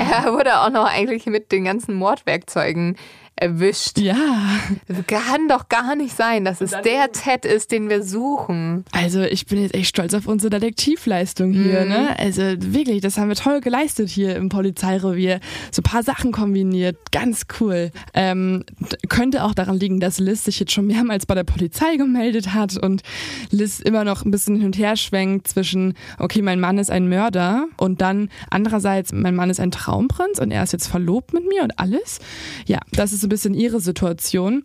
er 0.12 0.32
wurde 0.32 0.60
auch 0.60 0.70
noch 0.70 0.86
eigentlich 0.86 1.26
mit 1.26 1.50
den 1.50 1.64
ganzen 1.64 1.94
Mordwerkzeugen 1.94 2.94
erwischt. 3.40 3.98
Ja. 3.98 4.16
Das 4.86 5.06
kann 5.06 5.48
doch 5.48 5.68
gar 5.68 5.96
nicht 5.96 6.16
sein, 6.16 6.44
dass 6.44 6.60
es 6.60 6.70
der 6.70 7.10
Ted 7.12 7.44
ist, 7.44 7.72
den 7.72 7.88
wir 7.88 8.02
suchen. 8.02 8.84
Also 8.92 9.22
ich 9.22 9.46
bin 9.46 9.62
jetzt 9.62 9.74
echt 9.74 9.88
stolz 9.88 10.14
auf 10.14 10.26
unsere 10.26 10.50
Detektivleistung 10.50 11.52
hier. 11.52 11.82
Mhm. 11.82 11.88
Ne? 11.88 12.18
Also 12.18 12.42
wirklich, 12.58 13.00
das 13.00 13.16
haben 13.16 13.28
wir 13.28 13.36
toll 13.36 13.60
geleistet 13.60 14.10
hier 14.10 14.36
im 14.36 14.48
Polizeirevier. 14.48 15.40
So 15.72 15.80
ein 15.80 15.84
paar 15.84 16.02
Sachen 16.02 16.32
kombiniert, 16.32 16.96
ganz 17.12 17.46
cool. 17.60 17.90
Ähm, 18.14 18.64
könnte 19.08 19.44
auch 19.44 19.54
daran 19.54 19.78
liegen, 19.78 20.00
dass 20.00 20.18
Liz 20.18 20.44
sich 20.44 20.60
jetzt 20.60 20.72
schon 20.72 20.86
mehrmals 20.86 21.26
bei 21.26 21.34
der 21.34 21.44
Polizei 21.44 21.96
gemeldet 21.96 22.52
hat 22.52 22.76
und 22.76 23.02
Liz 23.50 23.80
immer 23.80 24.04
noch 24.04 24.24
ein 24.24 24.30
bisschen 24.30 24.56
hin 24.56 24.66
und 24.66 24.78
her 24.78 24.96
schwenkt 24.96 25.48
zwischen, 25.48 25.94
okay, 26.18 26.42
mein 26.42 26.60
Mann 26.60 26.78
ist 26.78 26.90
ein 26.90 27.08
Mörder 27.08 27.66
und 27.78 28.00
dann 28.02 28.28
andererseits, 28.50 29.12
mein 29.12 29.34
Mann 29.34 29.48
ist 29.48 29.60
ein 29.60 29.70
Traumprinz 29.70 30.38
und 30.38 30.50
er 30.50 30.62
ist 30.62 30.72
jetzt 30.72 30.88
verlobt 30.88 31.32
mit 31.32 31.48
mir 31.48 31.62
und 31.62 31.78
alles. 31.78 32.18
Ja, 32.66 32.80
das 32.92 33.12
ist 33.12 33.22
so 33.22 33.29
bisschen 33.30 33.54
ihre 33.54 33.80
Situation. 33.80 34.64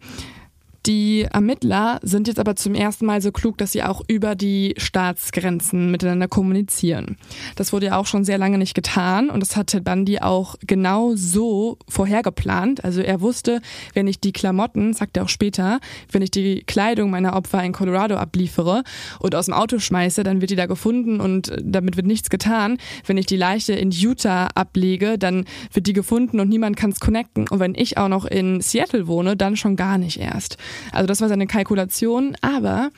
Die 0.86 1.24
Ermittler 1.24 2.00
sind 2.04 2.28
jetzt 2.28 2.40
aber 2.40 2.56
zum 2.56 2.76
ersten 2.76 3.08
Mal 3.08 3.20
so 3.20 3.32
klug, 3.32 3.58
dass 3.58 3.72
sie 3.72 3.82
auch 3.82 4.04
über 4.08 4.36
die 4.36 4.76
Staatsgrenzen 4.78 5.90
miteinander 5.90 6.28
kommunizieren. 6.28 7.18
Das 7.56 7.74
wurde 7.74 7.88
ja 7.88 7.98
auch 7.98 8.06
schon 8.06 8.24
sehr 8.24 8.38
lange 8.38 8.60
nicht 8.60 8.76
getan 8.76 9.32
und 9.32 9.40
das 9.40 9.56
hat 9.56 9.68
Ted 9.68 9.84
Bundy 9.84 10.20
auch 10.20 10.56
genau 10.68 11.14
so 11.16 11.80
vorhergeplant. 11.90 12.84
Also 12.84 13.02
er 13.02 13.22
wusste, 13.22 13.62
wenn 13.96 14.06
ich 14.06 14.20
die 14.20 14.32
Klamotten, 14.32 14.94
sagt 14.94 15.18
er 15.18 15.24
auch 15.24 15.30
später, 15.30 15.80
wenn 16.12 16.22
ich 16.22 16.30
die 16.30 16.62
Kleidung 16.68 17.10
meiner 17.10 17.36
Opfer 17.36 17.64
in 17.64 17.74
Colorado 17.74 18.18
abliefere 18.18 18.84
und 19.20 19.34
aus 19.34 19.46
dem 19.46 19.56
Auto 19.56 19.80
schmeiße, 19.80 20.22
dann 20.22 20.40
wird 20.40 20.52
die 20.52 20.56
da 20.56 20.68
gefunden 20.68 21.20
und 21.20 21.52
damit 21.64 21.98
wird 21.98 22.06
nichts 22.06 22.30
getan. 22.30 22.78
Wenn 23.08 23.18
ich 23.18 23.26
die 23.26 23.38
Leiche 23.38 23.74
in 23.74 23.90
Utah 23.90 24.50
ablege, 24.54 25.18
dann 25.18 25.46
wird 25.74 25.88
die 25.88 25.94
gefunden 25.94 26.40
und 26.40 26.50
niemand 26.50 26.78
kann 26.78 26.92
es 26.92 27.00
connecten. 27.00 27.48
Und 27.48 27.60
wenn 27.60 27.74
ich 27.74 27.98
auch 27.98 28.08
noch 28.08 28.26
in 28.26 28.62
Seattle 28.62 29.08
wohne, 29.08 29.36
dann 29.36 29.58
schon 29.58 29.76
gar 29.76 29.98
nicht 29.98 30.20
erst. 30.20 30.58
Also 30.92 31.08
das 31.08 31.22
war 31.22 31.30
seine 31.30 31.48
Kalkulation, 31.48 32.36
aber 32.42 32.90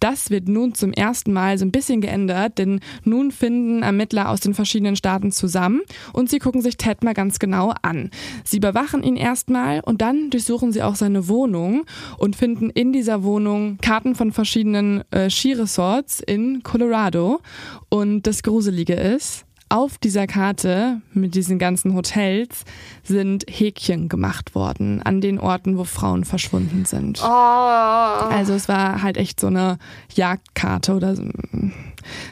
das 0.00 0.30
wird 0.30 0.48
nun 0.48 0.74
zum 0.74 0.92
ersten 0.92 1.32
Mal 1.32 1.58
so 1.58 1.64
ein 1.64 1.72
bisschen 1.72 2.00
geändert, 2.00 2.58
denn 2.58 2.80
nun 3.04 3.30
finden 3.30 3.82
Ermittler 3.82 4.28
aus 4.28 4.40
den 4.40 4.54
verschiedenen 4.54 4.96
Staaten 4.96 5.32
zusammen 5.32 5.82
und 6.12 6.30
sie 6.30 6.38
gucken 6.38 6.62
sich 6.62 6.76
Ted 6.76 7.02
mal 7.02 7.14
ganz 7.14 7.38
genau 7.38 7.72
an. 7.82 8.10
Sie 8.44 8.58
überwachen 8.58 9.02
ihn 9.02 9.16
erstmal 9.16 9.80
und 9.80 10.02
dann 10.02 10.30
durchsuchen 10.30 10.72
sie 10.72 10.82
auch 10.82 10.94
seine 10.94 11.28
Wohnung 11.28 11.84
und 12.18 12.36
finden 12.36 12.70
in 12.70 12.92
dieser 12.92 13.22
Wohnung 13.22 13.78
Karten 13.80 14.14
von 14.14 14.32
verschiedenen 14.32 15.02
äh, 15.10 15.30
Skiresorts 15.30 16.20
in 16.20 16.62
Colorado. 16.62 17.40
Und 17.88 18.26
das 18.26 18.42
Gruselige 18.42 18.94
ist, 18.94 19.45
auf 19.68 19.98
dieser 19.98 20.26
Karte 20.26 21.00
mit 21.12 21.34
diesen 21.34 21.58
ganzen 21.58 21.94
Hotels 21.94 22.64
sind 23.02 23.44
Häkchen 23.48 24.08
gemacht 24.08 24.54
worden 24.54 25.02
an 25.02 25.20
den 25.20 25.40
Orten, 25.40 25.76
wo 25.76 25.84
Frauen 25.84 26.24
verschwunden 26.24 26.84
sind. 26.84 27.20
Oh. 27.20 27.26
Also 27.26 28.52
es 28.52 28.68
war 28.68 29.02
halt 29.02 29.16
echt 29.16 29.40
so 29.40 29.48
eine 29.48 29.78
Jagdkarte 30.14 30.94
oder 30.94 31.16
so 31.16 31.24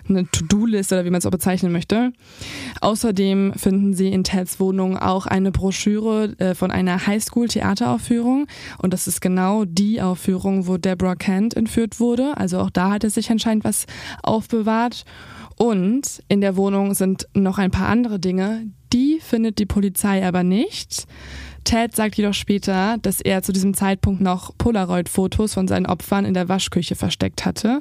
eine 0.09 0.31
To-Do-Liste 0.31 0.95
oder 0.95 1.05
wie 1.05 1.11
man 1.11 1.19
es 1.19 1.27
auch 1.27 1.33
bezeichnen 1.33 1.73
möchte. 1.73 2.13
Außerdem 2.81 3.55
finden 3.55 3.95
sie 3.95 4.13
in 4.13 4.23
Teds 4.23 4.61
Wohnung 4.61 4.97
auch 4.97 5.27
eine 5.27 5.51
Broschüre 5.51 6.39
äh, 6.39 6.55
von 6.55 6.71
einer 6.71 7.07
Highschool-Theateraufführung 7.07 8.47
und 8.79 8.93
das 8.93 9.09
ist 9.09 9.21
genau 9.21 9.65
die 9.65 10.01
Aufführung, 10.01 10.69
wo 10.69 10.77
Deborah 10.77 11.17
Kent 11.17 11.55
entführt 11.55 11.99
wurde. 11.99 12.37
Also 12.37 12.61
auch 12.61 12.71
da 12.71 12.91
hat 12.93 13.05
es 13.05 13.15
sich 13.15 13.31
anscheinend 13.31 13.65
was 13.65 13.87
aufbewahrt. 14.23 15.05
Und 15.57 16.23
in 16.29 16.41
der 16.41 16.57
Wohnung 16.57 16.95
sind 16.95 17.29
noch 17.35 17.59
ein 17.59 17.71
paar 17.71 17.89
andere 17.89 18.19
Dinge, 18.19 18.67
die 18.93 19.19
findet 19.21 19.59
die 19.59 19.67
Polizei 19.67 20.27
aber 20.27 20.43
nicht. 20.43 21.07
Ted 21.65 21.97
sagt 21.97 22.17
jedoch 22.17 22.35
später, 22.35 22.99
dass 23.01 23.21
er 23.21 23.43
zu 23.43 23.53
diesem 23.53 23.75
Zeitpunkt 23.75 24.21
noch 24.21 24.57
Polaroid-Fotos 24.59 25.55
von 25.55 25.67
seinen 25.67 25.87
Opfern 25.87 26.27
in 26.27 26.35
der 26.35 26.49
Waschküche 26.49 26.95
versteckt 26.95 27.47
hatte. 27.47 27.81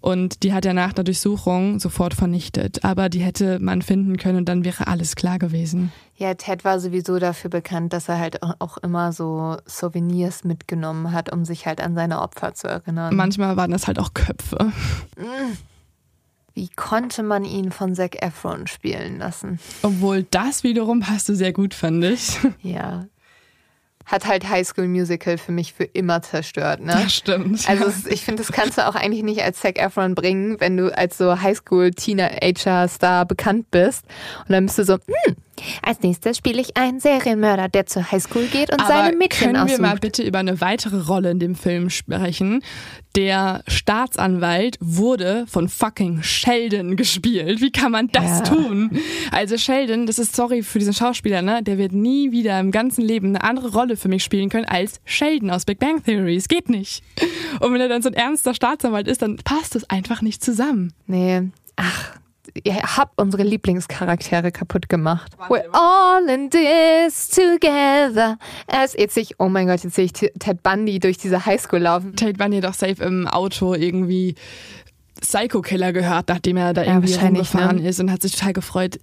Und 0.00 0.44
die 0.44 0.52
hat 0.52 0.64
er 0.64 0.74
nach 0.74 0.92
der 0.92 1.02
Durchsuchung 1.02 1.80
sofort 1.80 2.14
vernichtet. 2.14 2.84
Aber 2.84 3.08
die 3.08 3.18
hätte 3.18 3.58
man 3.58 3.82
finden 3.82 4.16
können 4.16 4.38
und 4.38 4.48
dann 4.48 4.64
wäre 4.64 4.86
alles 4.86 5.16
klar 5.16 5.40
gewesen. 5.40 5.90
Ja, 6.14 6.34
Ted 6.34 6.64
war 6.64 6.78
sowieso 6.78 7.18
dafür 7.18 7.50
bekannt, 7.50 7.92
dass 7.92 8.08
er 8.08 8.20
halt 8.20 8.42
auch 8.42 8.78
immer 8.78 9.12
so 9.12 9.56
Souvenirs 9.66 10.44
mitgenommen 10.44 11.12
hat, 11.12 11.32
um 11.32 11.44
sich 11.44 11.66
halt 11.66 11.80
an 11.80 11.96
seine 11.96 12.20
Opfer 12.20 12.54
zu 12.54 12.68
erinnern. 12.68 13.16
Manchmal 13.16 13.56
waren 13.56 13.72
das 13.72 13.88
halt 13.88 13.98
auch 13.98 14.14
Köpfe. 14.14 14.72
Wie 16.56 16.70
konnte 16.74 17.22
man 17.22 17.44
ihn 17.44 17.70
von 17.70 17.94
Zac 17.94 18.22
Efron 18.22 18.66
spielen 18.66 19.18
lassen? 19.18 19.60
Obwohl 19.82 20.22
das 20.22 20.64
wiederum 20.64 21.00
passte 21.00 21.36
sehr 21.36 21.52
gut, 21.52 21.74
fand 21.74 22.02
ich. 22.02 22.38
Ja. 22.62 23.06
Hat 24.06 24.24
halt 24.24 24.48
High 24.48 24.66
School 24.66 24.88
Musical 24.88 25.36
für 25.36 25.52
mich 25.52 25.74
für 25.74 25.84
immer 25.84 26.22
zerstört, 26.22 26.80
ne? 26.80 26.92
Das 26.92 27.12
stimmt. 27.12 27.68
Also 27.68 27.84
ja. 27.84 27.92
ich 28.08 28.24
finde, 28.24 28.42
das 28.42 28.52
kannst 28.52 28.78
du 28.78 28.86
auch 28.88 28.94
eigentlich 28.94 29.22
nicht 29.22 29.42
als 29.42 29.60
Zac 29.60 29.78
Efron 29.78 30.14
bringen, 30.14 30.58
wenn 30.58 30.78
du 30.78 30.96
als 30.96 31.18
so 31.18 31.42
Highschool 31.42 31.90
Teenager 31.90 32.88
Star 32.88 33.26
bekannt 33.26 33.70
bist. 33.70 34.04
Und 34.46 34.52
dann 34.52 34.64
bist 34.64 34.78
du 34.78 34.84
so, 34.84 34.94
hm, 34.94 35.36
als 35.82 36.00
nächstes 36.02 36.36
spiele 36.38 36.60
ich 36.60 36.76
einen 36.76 37.00
Serienmörder, 37.00 37.68
der 37.68 37.86
zur 37.86 38.10
Highschool 38.10 38.46
geht 38.46 38.70
und 38.72 38.80
Aber 38.80 38.88
seine 38.88 39.16
Mädchen 39.16 39.52
können 39.52 39.54
wir 39.54 39.64
aussucht. 39.64 39.80
mal 39.80 39.96
bitte 39.98 40.22
über 40.22 40.38
eine 40.38 40.60
weitere 40.60 41.00
Rolle 41.00 41.30
in 41.30 41.38
dem 41.38 41.54
Film 41.54 41.90
sprechen? 41.90 42.62
Der 43.16 43.62
Staatsanwalt 43.66 44.76
wurde 44.80 45.46
von 45.48 45.68
fucking 45.68 46.22
Sheldon 46.22 46.96
gespielt. 46.96 47.60
Wie 47.62 47.70
kann 47.70 47.90
man 47.92 48.08
das 48.08 48.40
Ja. 48.40 48.54
tun? 48.54 48.90
Also 49.32 49.56
Sheldon, 49.56 50.06
das 50.06 50.18
ist 50.18 50.36
sorry 50.36 50.62
für 50.62 50.78
diesen 50.78 50.92
Schauspieler, 50.92 51.40
ne? 51.42 51.62
Der 51.62 51.78
wird 51.78 51.92
nie 51.92 52.30
wieder 52.30 52.60
im 52.60 52.70
ganzen 52.70 53.02
Leben 53.02 53.28
eine 53.28 53.42
andere 53.42 53.72
Rolle 53.72 53.96
für 53.96 54.08
mich 54.08 54.22
spielen 54.22 54.50
können 54.50 54.66
als 54.66 55.00
Sheldon 55.04 55.50
aus 55.50 55.64
Big 55.64 55.78
Bang 55.78 56.02
Theory. 56.04 56.36
Es 56.36 56.48
geht 56.48 56.68
nicht. 56.68 57.02
Und 57.60 57.72
wenn 57.72 57.80
er 57.80 57.88
dann 57.88 58.02
so 58.02 58.08
ein 58.08 58.14
ernster 58.14 58.52
Staatsanwalt 58.54 59.08
ist, 59.08 59.22
dann 59.22 59.36
passt 59.36 59.74
das 59.74 59.88
einfach 59.88 60.20
nicht 60.20 60.44
zusammen. 60.44 60.92
Nee, 61.06 61.42
ach, 61.76 62.12
ihr 62.64 62.76
habt 62.76 63.20
unsere 63.20 63.42
Lieblingscharaktere 63.42 64.52
kaputt 64.52 64.88
gemacht. 64.88 65.32
We're 65.48 65.64
all 65.72 66.28
in 66.28 66.50
this 66.50 67.28
together. 67.28 68.38
As 68.66 68.94
jetzt 68.94 69.14
sehe 69.14 69.22
ich, 69.24 69.40
oh 69.40 69.48
mein 69.48 69.66
Gott, 69.66 69.82
jetzt 69.82 69.96
sehe 69.96 70.06
ich 70.06 70.12
Ted 70.12 70.62
Bundy 70.62 70.98
durch 70.98 71.18
diese 71.18 71.46
Highschool 71.46 71.80
laufen. 71.80 72.16
Tate 72.16 72.34
Bundy 72.34 72.60
doch 72.60 72.74
safe 72.74 73.02
im 73.02 73.26
Auto 73.26 73.74
irgendwie 73.74 74.34
Psycho 75.20 75.62
Killer 75.62 75.92
gehört, 75.92 76.28
nachdem 76.28 76.56
er 76.56 76.74
da 76.74 76.82
Ja, 76.82 76.94
irgendwie 76.94 77.14
rumgefahren 77.14 77.76
ne? 77.76 77.88
ist 77.88 78.00
und 78.00 78.10
hat 78.10 78.22
sich 78.22 78.32
total 78.32 78.52
gefreut. 78.52 78.98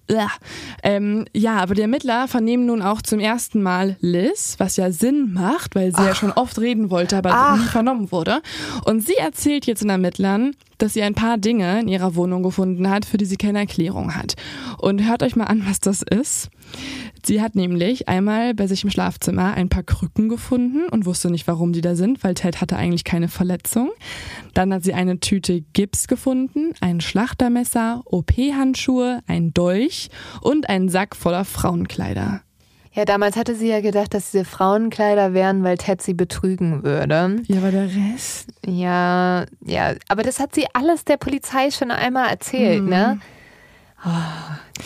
Ähm, 0.83 1.25
ja, 1.33 1.57
aber 1.57 1.75
die 1.75 1.81
Ermittler 1.81 2.27
vernehmen 2.27 2.65
nun 2.65 2.81
auch 2.81 3.01
zum 3.01 3.19
ersten 3.19 3.61
Mal 3.61 3.97
Liz, 3.99 4.55
was 4.59 4.77
ja 4.77 4.91
Sinn 4.91 5.33
macht, 5.33 5.75
weil 5.75 5.95
sie 5.95 6.03
ja 6.03 6.15
schon 6.15 6.31
oft 6.31 6.59
reden 6.59 6.89
wollte, 6.89 7.17
aber 7.17 7.31
Ach. 7.33 7.57
nie 7.57 7.63
vernommen 7.65 8.11
wurde. 8.11 8.41
Und 8.85 9.05
sie 9.05 9.15
erzählt 9.15 9.65
jetzt 9.65 9.81
den 9.83 9.89
Ermittlern, 9.89 10.55
dass 10.77 10.93
sie 10.93 11.03
ein 11.03 11.15
paar 11.15 11.37
Dinge 11.37 11.79
in 11.79 11.87
ihrer 11.87 12.15
Wohnung 12.15 12.43
gefunden 12.43 12.89
hat, 12.89 13.05
für 13.05 13.17
die 13.17 13.25
sie 13.25 13.37
keine 13.37 13.59
Erklärung 13.59 14.15
hat. 14.15 14.35
Und 14.77 15.07
hört 15.07 15.23
euch 15.23 15.35
mal 15.35 15.45
an, 15.45 15.63
was 15.67 15.79
das 15.79 16.01
ist. 16.01 16.49
Sie 17.25 17.41
hat 17.41 17.55
nämlich 17.55 18.09
einmal 18.09 18.53
bei 18.53 18.67
sich 18.67 18.83
im 18.83 18.89
Schlafzimmer 18.89 19.53
ein 19.53 19.69
paar 19.69 19.83
Krücken 19.83 20.29
gefunden 20.29 20.87
und 20.89 21.05
wusste 21.05 21.29
nicht, 21.29 21.47
warum 21.47 21.71
die 21.71 21.81
da 21.81 21.95
sind, 21.95 22.23
weil 22.23 22.33
Ted 22.33 22.59
hatte 22.59 22.75
eigentlich 22.75 23.03
keine 23.03 23.29
Verletzung. 23.29 23.91
Dann 24.53 24.73
hat 24.73 24.83
sie 24.83 24.93
eine 24.93 25.19
Tüte 25.19 25.61
Gips 25.73 26.07
gefunden, 26.07 26.73
ein 26.81 27.01
Schlachtermesser, 27.01 28.01
OP-Handschuhe, 28.05 29.21
ein 29.27 29.53
Dolch 29.53 30.09
und 30.41 30.69
einen 30.69 30.89
Sack 30.89 31.15
voller 31.15 31.45
Frauenkleider. 31.45 32.41
Ja, 32.95 33.05
damals 33.05 33.37
hatte 33.37 33.55
sie 33.55 33.69
ja 33.69 33.81
gedacht, 33.81 34.13
dass 34.13 34.31
diese 34.31 34.45
Frauenkleider 34.45 35.33
wären, 35.33 35.63
weil 35.63 35.77
Ted 35.77 36.01
sie 36.01 36.13
betrügen 36.13 36.83
würde. 36.83 37.37
Ja, 37.47 37.57
aber 37.57 37.71
der 37.71 37.87
Rest? 37.87 38.49
Ja, 38.65 39.45
ja, 39.65 39.93
aber 40.09 40.21
das 40.21 40.39
hat 40.39 40.53
sie 40.53 40.65
alles 40.73 41.03
der 41.03 41.17
Polizei 41.17 41.71
schon 41.71 41.89
einmal 41.89 42.29
erzählt, 42.29 42.83
ne? 42.83 43.19
Oh, 44.05 44.09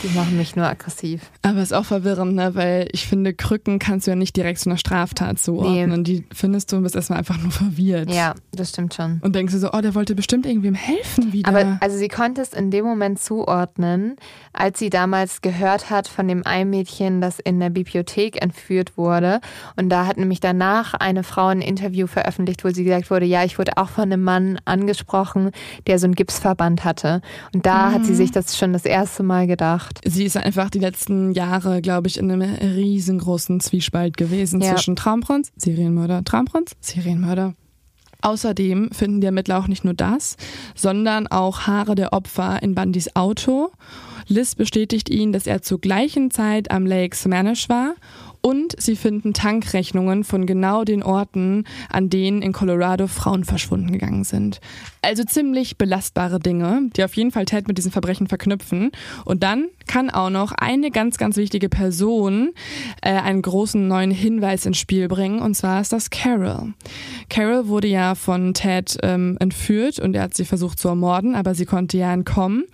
die 0.03 0.09
machen 0.09 0.37
mich 0.37 0.55
nur 0.55 0.65
aggressiv. 0.65 1.31
Aber 1.41 1.61
ist 1.61 1.73
auch 1.73 1.85
verwirrend, 1.85 2.35
ne? 2.35 2.55
weil 2.55 2.87
ich 2.91 3.07
finde, 3.07 3.33
Krücken 3.33 3.79
kannst 3.79 4.05
du 4.05 4.11
ja 4.11 4.15
nicht 4.15 4.35
direkt 4.35 4.59
zu 4.59 4.69
einer 4.69 4.77
Straftat 4.77 5.39
zuordnen. 5.39 6.03
Die 6.03 6.25
findest 6.33 6.71
du 6.71 6.75
und 6.75 6.83
bist 6.83 6.95
erstmal 6.95 7.19
einfach 7.19 7.41
nur 7.41 7.51
verwirrt. 7.51 8.11
Ja, 8.11 8.35
das 8.51 8.69
stimmt 8.69 8.93
schon. 8.93 9.19
Und 9.23 9.33
denkst 9.35 9.53
du 9.53 9.59
so, 9.59 9.71
oh, 9.71 9.79
der 9.79 9.95
wollte 9.95 10.13
bestimmt 10.13 10.45
irgendwem 10.45 10.75
helfen 10.75 11.31
wieder. 11.31 11.49
Aber 11.49 11.77
also 11.79 11.97
sie 11.97 12.09
konnte 12.09 12.41
es 12.41 12.53
in 12.53 12.69
dem 12.69 12.83
Moment 12.83 13.19
zuordnen, 13.19 14.17
als 14.51 14.77
sie 14.77 14.89
damals 14.89 15.41
gehört 15.41 15.89
hat 15.89 16.07
von 16.07 16.27
dem 16.27 16.45
einen 16.45 16.69
Mädchen, 16.69 17.21
das 17.21 17.39
in 17.39 17.59
der 17.59 17.69
Bibliothek 17.69 18.41
entführt 18.41 18.97
wurde. 18.97 19.39
Und 19.77 19.89
da 19.89 20.05
hat 20.05 20.17
nämlich 20.17 20.41
danach 20.41 20.95
eine 20.95 21.23
Frau 21.23 21.47
ein 21.47 21.61
Interview 21.61 22.07
veröffentlicht, 22.07 22.65
wo 22.65 22.69
sie 22.69 22.83
gesagt 22.83 23.09
wurde, 23.09 23.25
ja, 23.25 23.43
ich 23.45 23.57
wurde 23.57 23.77
auch 23.77 23.89
von 23.89 24.03
einem 24.03 24.23
Mann 24.23 24.59
angesprochen, 24.65 25.51
der 25.87 25.97
so 25.97 26.05
einen 26.05 26.15
Gipsverband 26.15 26.83
hatte. 26.83 27.21
Und 27.53 27.65
da 27.65 27.91
hat 27.91 28.05
sie 28.05 28.15
sich 28.15 28.31
das 28.31 28.57
schon 28.57 28.73
das 28.73 28.85
erste 28.85 29.23
Mal 29.23 29.47
gedacht. 29.47 29.76
Sie 30.05 30.25
ist 30.25 30.37
einfach 30.37 30.69
die 30.69 30.79
letzten 30.79 31.31
Jahre, 31.31 31.81
glaube 31.81 32.07
ich, 32.07 32.17
in 32.17 32.31
einem 32.31 32.53
riesengroßen 32.55 33.59
Zwiespalt 33.59 34.17
gewesen 34.17 34.61
Ja. 34.61 34.73
zwischen 34.73 34.95
Traumprinz, 34.95 35.51
Serienmörder, 35.57 36.23
Traumprinz, 36.23 36.71
Serienmörder. 36.79 37.53
Außerdem 38.21 38.89
finden 38.91 39.21
die 39.21 39.27
Ermittler 39.27 39.59
auch 39.59 39.67
nicht 39.67 39.85
nur 39.85 39.93
das, 39.93 40.37
sondern 40.75 41.27
auch 41.27 41.61
Haare 41.61 41.95
der 41.95 42.13
Opfer 42.13 42.61
in 42.63 42.73
Bundys 42.73 43.15
Auto. 43.15 43.71
Liz 44.27 44.55
bestätigt 44.55 45.09
ihnen, 45.09 45.31
dass 45.31 45.47
er 45.47 45.61
zur 45.61 45.79
gleichen 45.79 46.31
Zeit 46.31 46.71
am 46.71 46.85
Lake 46.85 47.15
Sammamish 47.15 47.69
war 47.69 47.93
und 48.41 48.79
sie 48.79 48.95
finden 48.95 49.33
Tankrechnungen 49.33 50.23
von 50.23 50.45
genau 50.45 50.83
den 50.83 51.03
Orten, 51.03 51.65
an 51.89 52.09
denen 52.09 52.41
in 52.41 52.53
Colorado 52.53 53.07
Frauen 53.07 53.43
verschwunden 53.43 53.91
gegangen 53.91 54.23
sind. 54.23 54.59
Also 55.01 55.23
ziemlich 55.23 55.77
belastbare 55.77 56.39
Dinge, 56.39 56.89
die 56.95 57.03
auf 57.03 57.15
jeden 57.15 57.31
Fall 57.31 57.45
Ted 57.45 57.67
mit 57.67 57.77
diesen 57.77 57.91
Verbrechen 57.91 58.27
verknüpfen. 58.27 58.91
Und 59.25 59.43
dann 59.43 59.67
kann 59.87 60.09
auch 60.09 60.29
noch 60.29 60.51
eine 60.51 60.91
ganz, 60.91 61.17
ganz 61.17 61.37
wichtige 61.37 61.69
Person 61.69 62.53
äh, 63.01 63.11
einen 63.11 63.41
großen 63.41 63.87
neuen 63.87 64.11
Hinweis 64.11 64.65
ins 64.65 64.77
Spiel 64.77 65.07
bringen, 65.07 65.39
und 65.39 65.55
zwar 65.55 65.81
ist 65.81 65.93
das 65.93 66.09
Carol. 66.09 66.73
Carol 67.29 67.67
wurde 67.67 67.87
ja 67.87 68.15
von 68.15 68.53
Ted 68.53 68.97
ähm, 69.03 69.37
entführt 69.39 69.99
und 69.99 70.15
er 70.15 70.23
hat 70.23 70.33
sie 70.33 70.45
versucht 70.45 70.79
zu 70.79 70.87
ermorden, 70.87 71.35
aber 71.35 71.55
sie 71.55 71.65
konnte 71.65 71.97
ja 71.97 72.13
entkommen. 72.13 72.65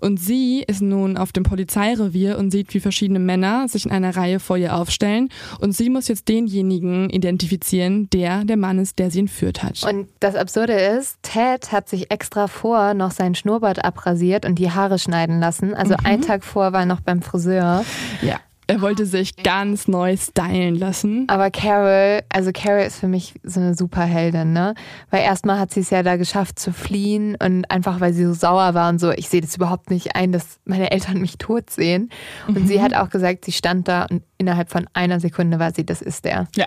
Und 0.00 0.18
sie 0.18 0.64
ist 0.66 0.82
nun 0.82 1.16
auf 1.16 1.32
dem 1.32 1.42
Polizeirevier 1.42 2.38
und 2.38 2.50
sieht, 2.50 2.74
wie 2.74 2.80
verschiedene 2.80 3.18
Männer 3.18 3.68
sich 3.68 3.86
in 3.86 3.92
einer 3.92 4.16
Reihe 4.16 4.40
vor 4.40 4.56
ihr 4.56 4.76
aufstellen. 4.76 5.28
Und 5.60 5.72
sie 5.72 5.90
muss 5.90 6.08
jetzt 6.08 6.28
denjenigen 6.28 7.10
identifizieren, 7.10 8.08
der 8.10 8.44
der 8.44 8.56
Mann 8.56 8.78
ist, 8.78 8.98
der 8.98 9.10
sie 9.10 9.20
entführt 9.20 9.62
hat. 9.62 9.82
Und 9.82 10.08
das 10.20 10.34
Absurde 10.34 10.74
ist, 10.74 11.18
Ted 11.22 11.72
hat 11.72 11.88
sich 11.88 12.10
extra 12.10 12.46
vor 12.46 12.94
noch 12.94 13.10
seinen 13.10 13.34
Schnurrbart 13.34 13.84
abrasiert 13.84 14.44
und 14.44 14.58
die 14.58 14.70
Haare 14.70 14.98
schneiden 14.98 15.40
lassen. 15.40 15.74
Also 15.74 15.94
einen 16.04 16.22
Tag 16.22 16.44
vor 16.44 16.61
war 16.70 16.80
er 16.80 16.86
noch 16.86 17.00
beim 17.00 17.22
Friseur. 17.22 17.84
ja. 18.20 18.40
Er 18.68 18.80
wollte 18.80 19.06
sich 19.06 19.36
ganz 19.36 19.88
neu 19.88 20.16
stylen 20.16 20.76
lassen. 20.76 21.24
Aber 21.28 21.50
Carol, 21.50 22.22
also 22.28 22.52
Carol 22.54 22.82
ist 22.82 23.00
für 23.00 23.08
mich 23.08 23.34
so 23.42 23.60
eine 23.60 23.74
Superheldin, 23.74 24.52
ne? 24.52 24.74
Weil 25.10 25.22
erstmal 25.22 25.58
hat 25.58 25.72
sie 25.72 25.80
es 25.80 25.90
ja 25.90 26.02
da 26.02 26.16
geschafft 26.16 26.58
zu 26.58 26.72
fliehen 26.72 27.36
und 27.42 27.70
einfach 27.70 28.00
weil 28.00 28.14
sie 28.14 28.24
so 28.24 28.32
sauer 28.32 28.72
war 28.72 28.88
und 28.88 29.00
so, 29.00 29.10
ich 29.10 29.28
sehe 29.28 29.40
das 29.40 29.56
überhaupt 29.56 29.90
nicht 29.90 30.14
ein, 30.14 30.30
dass 30.30 30.60
meine 30.64 30.90
Eltern 30.92 31.20
mich 31.20 31.38
tot 31.38 31.70
sehen. 31.70 32.08
Und 32.46 32.66
sie 32.68 32.80
hat 32.80 32.94
auch 32.94 33.10
gesagt, 33.10 33.44
sie 33.44 33.52
stand 33.52 33.88
da 33.88 34.06
und 34.08 34.22
innerhalb 34.38 34.70
von 34.70 34.86
einer 34.94 35.18
Sekunde 35.18 35.58
war 35.58 35.74
sie, 35.74 35.84
das 35.84 36.00
ist 36.00 36.24
der. 36.24 36.46
Ja. 36.56 36.66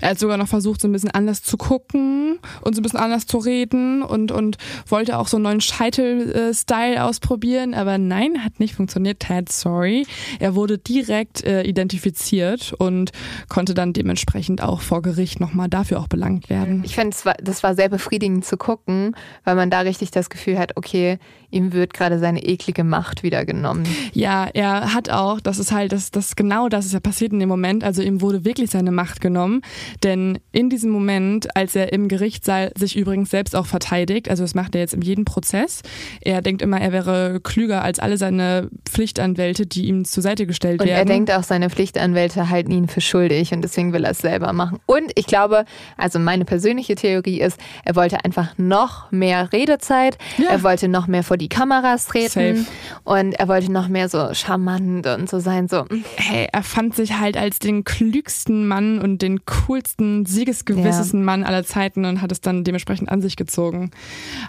Er 0.00 0.10
hat 0.10 0.18
sogar 0.18 0.36
noch 0.36 0.48
versucht, 0.48 0.80
so 0.80 0.88
ein 0.88 0.92
bisschen 0.92 1.10
anders 1.10 1.42
zu 1.42 1.56
gucken 1.56 2.38
und 2.62 2.74
so 2.74 2.80
ein 2.80 2.82
bisschen 2.82 2.98
anders 2.98 3.26
zu 3.26 3.38
reden 3.38 4.02
und, 4.02 4.32
und 4.32 4.58
wollte 4.88 5.18
auch 5.18 5.28
so 5.28 5.36
einen 5.36 5.44
neuen 5.44 5.60
Scheitel-Style 5.60 7.02
ausprobieren, 7.02 7.74
aber 7.74 7.98
nein, 7.98 8.44
hat 8.44 8.60
nicht 8.60 8.74
funktioniert. 8.74 9.20
Ted, 9.20 9.50
sorry. 9.50 10.06
Er 10.38 10.54
wurde 10.54 10.78
direkt 10.78 11.44
äh, 11.44 11.62
identifiziert 11.62 12.74
und 12.78 13.12
konnte 13.48 13.74
dann 13.74 13.92
dementsprechend 13.92 14.62
auch 14.62 14.80
vor 14.80 15.02
Gericht 15.02 15.40
nochmal 15.40 15.68
dafür 15.68 16.00
auch 16.00 16.08
belangt 16.08 16.50
werden. 16.50 16.82
Ich 16.84 16.94
finde, 16.94 17.16
das 17.42 17.62
war 17.62 17.74
sehr 17.74 17.88
befriedigend 17.88 18.44
zu 18.44 18.56
gucken, 18.56 19.16
weil 19.44 19.56
man 19.56 19.70
da 19.70 19.80
richtig 19.80 20.10
das 20.10 20.30
Gefühl 20.30 20.58
hat, 20.58 20.76
okay, 20.76 21.18
ihm 21.50 21.72
wird 21.72 21.94
gerade 21.94 22.18
seine 22.18 22.42
eklige 22.44 22.84
Macht 22.84 23.22
wieder 23.22 23.44
genommen. 23.44 23.86
Ja, 24.12 24.48
er 24.52 24.94
hat 24.94 25.10
auch, 25.10 25.40
das 25.40 25.58
ist 25.58 25.72
halt, 25.72 25.92
das, 25.92 26.10
das 26.10 26.36
genau 26.36 26.68
das 26.68 26.86
ist 26.86 26.92
ja 26.92 27.00
passiert 27.00 27.32
in 27.32 27.40
dem 27.40 27.48
Moment, 27.48 27.84
also 27.84 28.02
ihm 28.02 28.20
wurde 28.20 28.44
wirklich 28.44 28.70
seine 28.70 28.92
Macht 28.92 29.20
genommen, 29.20 29.55
denn 30.02 30.38
in 30.52 30.70
diesem 30.70 30.90
Moment, 30.90 31.54
als 31.56 31.74
er 31.74 31.92
im 31.92 32.08
Gerichtssaal 32.08 32.72
sich 32.76 32.96
übrigens 32.96 33.30
selbst 33.30 33.54
auch 33.54 33.66
verteidigt, 33.66 34.28
also 34.28 34.44
das 34.44 34.54
macht 34.54 34.74
er 34.74 34.80
jetzt 34.80 34.94
in 34.94 35.02
jedem 35.02 35.24
Prozess, 35.24 35.82
er 36.20 36.42
denkt 36.42 36.62
immer, 36.62 36.80
er 36.80 36.92
wäre 36.92 37.40
klüger 37.42 37.82
als 37.82 37.98
alle 37.98 38.16
seine 38.16 38.70
Pflichtanwälte, 38.84 39.66
die 39.66 39.86
ihm 39.86 40.04
zur 40.04 40.22
Seite 40.22 40.46
gestellt 40.46 40.80
und 40.80 40.86
werden. 40.86 41.02
Und 41.02 41.08
er 41.08 41.14
denkt 41.14 41.30
auch, 41.32 41.42
seine 41.42 41.70
Pflichtanwälte 41.70 42.50
halten 42.50 42.72
ihn 42.72 42.88
für 42.88 43.00
schuldig 43.00 43.52
und 43.52 43.62
deswegen 43.62 43.92
will 43.92 44.04
er 44.04 44.10
es 44.10 44.18
selber 44.18 44.52
machen. 44.52 44.78
Und 44.86 45.12
ich 45.14 45.26
glaube, 45.26 45.64
also 45.96 46.18
meine 46.18 46.44
persönliche 46.44 46.94
Theorie 46.94 47.40
ist, 47.40 47.58
er 47.84 47.96
wollte 47.96 48.24
einfach 48.24 48.56
noch 48.58 49.10
mehr 49.10 49.52
Redezeit, 49.52 50.18
ja. 50.38 50.50
er 50.50 50.62
wollte 50.62 50.88
noch 50.88 51.06
mehr 51.06 51.22
vor 51.22 51.36
die 51.36 51.48
Kameras 51.48 52.06
treten 52.06 52.56
Safe. 52.56 52.66
und 53.04 53.34
er 53.34 53.48
wollte 53.48 53.70
noch 53.72 53.88
mehr 53.88 54.08
so 54.08 54.34
charmant 54.34 55.06
und 55.06 55.28
so 55.28 55.38
sein, 55.38 55.68
so. 55.68 55.84
Hey, 56.16 56.48
er 56.52 56.62
fand 56.62 56.94
sich 56.94 57.18
halt 57.18 57.36
als 57.36 57.58
den 57.58 57.84
klügsten 57.84 58.66
Mann 58.68 58.98
und 58.98 59.22
den 59.22 59.45
coolsten, 59.46 60.26
siegesgewissesten 60.26 61.20
ja. 61.20 61.24
Mann 61.24 61.44
aller 61.44 61.64
Zeiten 61.64 62.04
und 62.04 62.22
hat 62.22 62.32
es 62.32 62.40
dann 62.40 62.64
dementsprechend 62.64 63.08
an 63.08 63.22
sich 63.22 63.36
gezogen. 63.36 63.90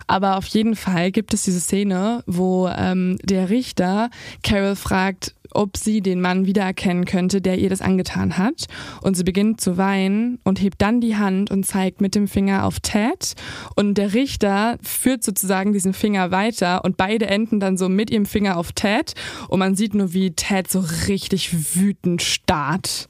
Aber 0.07 0.37
auf 0.37 0.45
jeden 0.47 0.75
Fall 0.75 1.11
gibt 1.11 1.33
es 1.33 1.43
diese 1.43 1.59
Szene, 1.59 2.23
wo 2.25 2.67
ähm, 2.67 3.17
der 3.23 3.49
Richter 3.49 4.09
Carol 4.43 4.75
fragt, 4.75 5.33
ob 5.51 5.77
sie 5.77 6.01
den 6.01 6.21
Mann 6.21 6.45
wiedererkennen 6.45 7.05
könnte, 7.05 7.41
der 7.41 7.57
ihr 7.57 7.69
das 7.69 7.81
angetan 7.81 8.37
hat. 8.37 8.67
Und 9.01 9.15
sie 9.15 9.23
beginnt 9.23 9.61
zu 9.61 9.77
weinen 9.77 10.39
und 10.43 10.61
hebt 10.61 10.81
dann 10.81 11.01
die 11.01 11.17
Hand 11.17 11.51
und 11.51 11.65
zeigt 11.65 12.01
mit 12.01 12.15
dem 12.15 12.27
Finger 12.27 12.65
auf 12.65 12.79
Ted. 12.79 13.35
Und 13.75 13.95
der 13.95 14.13
Richter 14.13 14.77
führt 14.81 15.23
sozusagen 15.23 15.73
diesen 15.73 15.93
Finger 15.93 16.31
weiter 16.31 16.83
und 16.83 16.97
beide 16.97 17.27
enden 17.27 17.59
dann 17.59 17.77
so 17.77 17.89
mit 17.89 18.09
ihrem 18.09 18.25
Finger 18.25 18.57
auf 18.57 18.71
Ted. 18.71 19.13
Und 19.47 19.59
man 19.59 19.75
sieht 19.75 19.93
nur, 19.93 20.13
wie 20.13 20.31
Ted 20.31 20.69
so 20.69 20.83
richtig 21.07 21.75
wütend 21.75 22.21
starrt. 22.21 23.09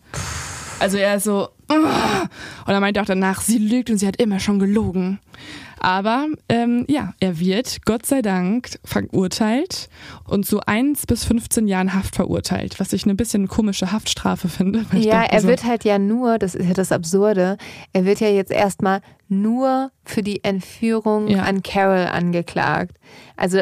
Also 0.79 0.97
er 0.97 1.15
ist 1.15 1.23
so, 1.23 1.49
und 1.69 2.73
er 2.73 2.79
meint 2.79 2.99
auch 2.99 3.05
danach, 3.05 3.41
sie 3.41 3.57
lügt 3.57 3.89
und 3.89 3.97
sie 3.97 4.07
hat 4.07 4.21
immer 4.21 4.39
schon 4.39 4.59
gelogen. 4.59 5.19
Aber 5.79 6.27
ähm, 6.49 6.85
ja, 6.87 7.13
er 7.19 7.39
wird 7.39 7.85
Gott 7.85 8.05
sei 8.05 8.21
Dank 8.21 8.79
verurteilt 8.83 9.89
und 10.25 10.45
zu 10.45 10.61
1 10.61 11.05
bis 11.05 11.25
15 11.25 11.67
Jahren 11.67 11.93
Haft 11.93 12.15
verurteilt, 12.15 12.79
was 12.79 12.93
ich 12.93 13.03
eine 13.03 13.15
bisschen 13.15 13.47
komische 13.47 13.91
Haftstrafe 13.91 14.49
finde. 14.49 14.85
Ja, 14.93 15.23
er 15.23 15.41
so 15.41 15.47
wird 15.47 15.63
halt 15.63 15.83
ja 15.83 15.99
nur, 15.99 16.39
das 16.39 16.55
ist 16.55 16.67
ja 16.67 16.73
das 16.73 16.91
Absurde, 16.91 17.57
er 17.93 18.05
wird 18.05 18.19
ja 18.19 18.29
jetzt 18.29 18.51
erstmal 18.51 19.01
nur 19.27 19.91
für 20.03 20.23
die 20.23 20.43
Entführung 20.43 21.27
ja. 21.27 21.43
an 21.43 21.61
Carol 21.61 22.07
angeklagt. 22.07 22.97
Also 23.35 23.61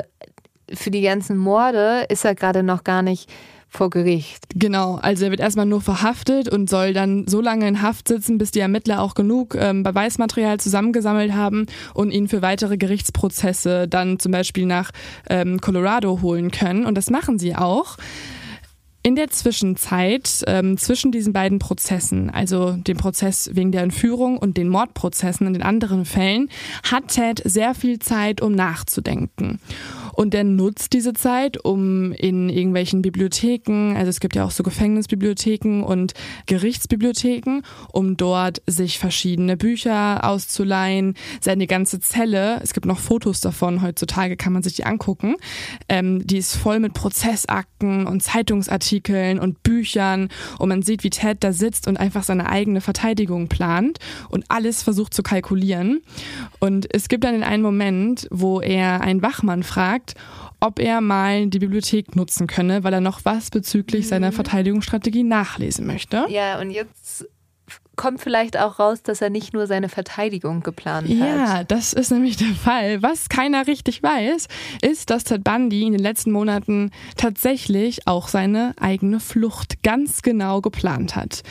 für 0.73 0.91
die 0.91 1.01
ganzen 1.01 1.37
Morde 1.37 2.05
ist 2.09 2.25
er 2.25 2.35
gerade 2.35 2.63
noch 2.63 2.83
gar 2.83 3.01
nicht 3.01 3.29
vor 3.75 3.89
Gericht. 3.89 4.45
Genau, 4.55 4.95
also 5.01 5.25
er 5.25 5.31
wird 5.31 5.39
erstmal 5.39 5.65
nur 5.65 5.81
verhaftet 5.81 6.49
und 6.49 6.69
soll 6.69 6.93
dann 6.93 7.27
so 7.27 7.41
lange 7.41 7.67
in 7.67 7.81
Haft 7.81 8.07
sitzen, 8.07 8.37
bis 8.37 8.51
die 8.51 8.59
Ermittler 8.59 9.01
auch 9.01 9.13
genug 9.13 9.55
ähm, 9.55 9.83
Beweismaterial 9.83 10.59
zusammengesammelt 10.59 11.33
haben 11.33 11.65
und 11.93 12.11
ihn 12.11 12.27
für 12.27 12.41
weitere 12.41 12.77
Gerichtsprozesse 12.77 13.87
dann 13.87 14.19
zum 14.19 14.31
Beispiel 14.31 14.65
nach 14.65 14.91
ähm, 15.29 15.59
Colorado 15.61 16.21
holen 16.21 16.51
können. 16.51 16.85
Und 16.85 16.95
das 16.95 17.09
machen 17.09 17.37
sie 17.39 17.55
auch. 17.55 17.97
In 19.05 19.15
der 19.15 19.29
Zwischenzeit, 19.29 20.43
ähm, 20.47 20.79
zwischen 20.79 21.11
diesen 21.11 21.31
beiden 21.31 21.59
Prozessen, 21.59 22.31
also 22.31 22.71
dem 22.71 22.97
Prozess 22.97 23.51
wegen 23.53 23.71
der 23.71 23.83
Entführung 23.83 24.39
und 24.39 24.57
den 24.57 24.67
Mordprozessen 24.67 25.45
in 25.45 25.53
den 25.53 25.61
anderen 25.61 26.05
Fällen, 26.05 26.49
hat 26.81 27.09
Ted 27.09 27.39
sehr 27.45 27.75
viel 27.75 27.99
Zeit, 27.99 28.41
um 28.41 28.53
nachzudenken. 28.53 29.59
Und 30.13 30.33
er 30.33 30.43
nutzt 30.43 30.93
diese 30.93 31.13
Zeit, 31.13 31.63
um 31.63 32.13
in 32.13 32.49
irgendwelchen 32.49 33.03
Bibliotheken, 33.03 33.95
also 33.95 34.09
es 34.09 34.19
gibt 34.19 34.35
ja 34.35 34.43
auch 34.45 34.51
so 34.51 34.63
Gefängnisbibliotheken 34.63 35.83
und 35.83 36.13
Gerichtsbibliotheken, 36.47 37.61
um 37.91 38.17
dort 38.17 38.61
sich 38.65 38.97
verschiedene 38.97 39.55
Bücher 39.55 40.23
auszuleihen, 40.23 41.15
seine 41.41 41.67
ganze 41.67 41.99
Zelle, 41.99 42.59
es 42.63 42.73
gibt 42.73 42.87
noch 42.87 42.99
Fotos 42.99 43.41
davon, 43.41 43.83
heutzutage 43.83 44.35
kann 44.37 44.53
man 44.53 44.63
sich 44.63 44.73
die 44.73 44.85
angucken, 44.85 45.35
ähm, 45.89 46.25
die 46.25 46.37
ist 46.37 46.55
voll 46.55 46.79
mit 46.79 46.93
Prozessakten 46.93 48.07
und 48.07 48.23
Zeitungsartikeln 48.23 48.94
und 49.39 49.63
Büchern 49.63 50.29
und 50.59 50.69
man 50.69 50.81
sieht, 50.81 51.03
wie 51.03 51.09
Ted 51.09 51.43
da 51.43 51.53
sitzt 51.53 51.87
und 51.87 51.97
einfach 51.97 52.23
seine 52.23 52.49
eigene 52.49 52.81
Verteidigung 52.81 53.47
plant 53.47 53.99
und 54.29 54.45
alles 54.49 54.83
versucht 54.83 55.13
zu 55.13 55.23
kalkulieren. 55.23 56.01
Und 56.59 56.93
es 56.93 57.07
gibt 57.07 57.23
dann 57.23 57.33
den 57.33 57.43
einen 57.43 57.63
Moment, 57.63 58.27
wo 58.31 58.61
er 58.61 59.01
einen 59.01 59.21
Wachmann 59.21 59.63
fragt, 59.63 60.15
ob 60.59 60.79
er 60.79 61.01
mal 61.01 61.47
die 61.47 61.59
Bibliothek 61.59 62.15
nutzen 62.15 62.47
könne, 62.47 62.83
weil 62.83 62.93
er 62.93 63.01
noch 63.01 63.21
was 63.23 63.49
bezüglich 63.49 64.05
mhm. 64.05 64.09
seiner 64.09 64.31
Verteidigungsstrategie 64.31 65.23
nachlesen 65.23 65.85
möchte. 65.85 66.25
Ja, 66.29 66.59
und 66.59 66.71
jetzt 66.71 67.27
kommt 67.95 68.21
vielleicht 68.21 68.57
auch 68.57 68.79
raus, 68.79 69.03
dass 69.03 69.21
er 69.21 69.29
nicht 69.29 69.53
nur 69.53 69.67
seine 69.67 69.89
Verteidigung 69.89 70.61
geplant 70.61 71.09
hat. 71.09 71.15
Ja, 71.15 71.63
das 71.63 71.93
ist 71.93 72.11
nämlich 72.11 72.37
der 72.37 72.53
Fall. 72.53 73.01
Was 73.01 73.29
keiner 73.29 73.67
richtig 73.67 74.03
weiß, 74.03 74.47
ist, 74.81 75.09
dass 75.09 75.23
Ted 75.23 75.43
Bundy 75.43 75.83
in 75.83 75.93
den 75.93 76.01
letzten 76.01 76.31
Monaten 76.31 76.91
tatsächlich 77.17 78.07
auch 78.07 78.27
seine 78.27 78.73
eigene 78.79 79.19
Flucht 79.19 79.83
ganz 79.83 80.21
genau 80.21 80.61
geplant 80.61 81.15
hat. 81.15 81.43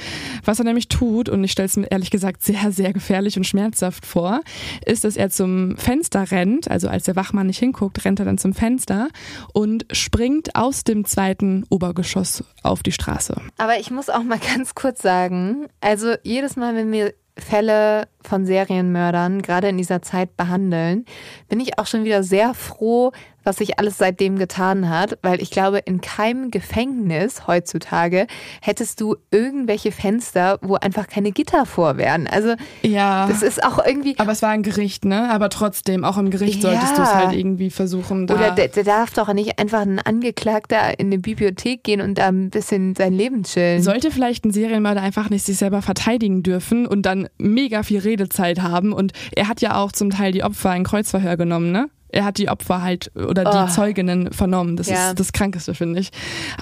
Was 0.45 0.59
er 0.59 0.65
nämlich 0.65 0.89
tut, 0.89 1.29
und 1.29 1.43
ich 1.45 1.53
stelle 1.53 1.67
es 1.67 1.77
mir 1.77 1.91
ehrlich 1.91 2.11
gesagt 2.11 2.43
sehr, 2.43 2.73
sehr 2.73 2.93
gefährlich 2.93 3.37
und 3.37 3.45
schmerzhaft 3.45 4.07
vor, 4.07 4.41
ist, 4.85 5.05
dass 5.05 5.17
er 5.17 5.31
zum 5.31 5.77
Fenster 5.77 6.31
rennt, 6.31 6.71
also 6.71 6.89
als 6.89 7.05
der 7.05 7.17
Wachmann 7.17 7.47
nicht 7.47 7.59
hinguckt, 7.59 8.05
rennt 8.05 8.19
er 8.21 8.27
dann 8.27 8.39
zum 8.39 8.55
Fenster 8.55 9.09
und 9.53 9.87
springt 9.93 10.57
aus 10.57 10.85
dem 10.85 11.05
zweiten 11.05 11.65
Obergeschoss 11.71 12.45
auf 12.63 12.83
die 12.83 12.93
Straße. 12.93 13.37
Aber 13.59 13.79
ich 13.79 13.91
muss 13.91 14.11
auch 14.11 14.23
mal 14.23 14.39
ganz 14.55 14.75
kurz 14.75 15.03
sagen, 15.03 15.67
also 15.81 16.15
jedes 16.35 16.57
Mal, 16.57 16.75
wenn 16.75 16.91
wir 16.91 17.15
Fälle 17.39 18.09
von 18.23 18.45
Serienmördern 18.45 19.43
gerade 19.43 19.69
in 19.69 19.77
dieser 19.77 20.03
Zeit 20.03 20.37
behandeln, 20.37 21.05
bin 21.49 21.61
ich 21.61 21.79
auch 21.79 21.87
schon 21.87 22.05
wieder 22.05 22.23
sehr 22.23 22.55
froh, 22.55 23.13
was 23.45 23.57
sich 23.57 23.79
alles 23.79 23.99
seitdem 23.99 24.39
getan 24.39 24.89
hat, 24.89 25.19
weil 25.23 25.41
ich 25.41 25.51
glaube, 25.51 25.79
in 25.79 26.01
keinem 26.01 26.51
Gefängnis 26.51 27.47
heutzutage 27.47 28.27
hättest 28.61 29.01
du 29.01 29.17
irgendwelche 29.31 29.93
Fenster, 29.93 30.59
wo 30.63 30.75
einfach 30.75 31.07
keine 31.07 31.31
Gitter 31.33 31.67
vor 31.67 31.97
wären. 31.97 32.27
Also 32.27 32.55
ja, 32.83 33.27
das 33.29 33.43
ist 33.43 33.63
auch 33.63 33.85
irgendwie. 33.85 34.15
Aber 34.19 34.33
es 34.33 34.43
war 34.43 34.51
ein 34.51 34.63
Gericht, 34.63 35.05
ne? 35.05 35.31
Aber 35.31 35.51
trotzdem, 35.51 36.05
auch 36.05 36.19
im 36.19 36.31
Gericht 36.31 36.63
solltest 36.63 36.93
ja. 36.93 36.97
du 36.97 37.03
es 37.03 37.15
halt 37.15 37.33
irgendwie 37.35 37.71
versuchen. 37.71 38.27
Da 38.27 38.35
Oder 38.35 38.51
der, 38.53 38.69
der, 38.69 38.85
darf 38.85 39.13
doch 39.13 39.33
nicht 39.33 39.59
einfach 39.59 39.83
ein 39.83 39.99
Angeklagter 39.99 40.99
in 40.99 41.07
eine 41.07 41.19
Bibliothek 41.19 41.85
gehen 41.85 42.01
und 42.01 42.19
da 42.19 42.29
ein 42.29 42.51
bisschen 42.51 42.95
sein 42.95 43.13
Leben 43.13 43.43
chillen. 43.45 43.83
Sollte 43.83 44.11
vielleicht 44.11 44.45
ein 44.45 44.51
Serienmörder 44.53 45.03
einfach 45.03 45.31
nicht 45.31 45.45
sich 45.45 45.59
selber 45.59 45.83
verteidigen 45.83 46.43
dürfen 46.43 46.87
und 46.87 47.03
dann 47.03 47.29
mega 47.39 47.83
viel 47.83 48.01
Redezeit 48.01 48.63
haben. 48.63 48.93
Und 48.93 49.13
er 49.35 49.49
hat 49.49 49.61
ja 49.61 49.77
auch 49.77 49.93
zum 49.93 50.11
Teil 50.11 50.33
die 50.33 50.45
Opfer 50.45 50.75
in 50.75 50.85
Kreuzverhör 50.85 51.37
genommen, 51.37 51.73
ne? 51.73 51.89
Er 52.15 52.25
hat 52.25 52.39
die 52.39 52.49
Opfer 52.49 52.83
halt 52.83 53.11
oder 53.17 53.45
die 53.45 53.51
oh. 53.51 53.67
Zeuginnen 53.67 54.33
vernommen. 54.33 54.77
Das 54.77 54.89
ja. 54.89 55.11
ist 55.11 55.21
das 55.21 55.33
Krankeste, 55.33 55.75
finde 55.75 56.01
ich. 56.01 56.11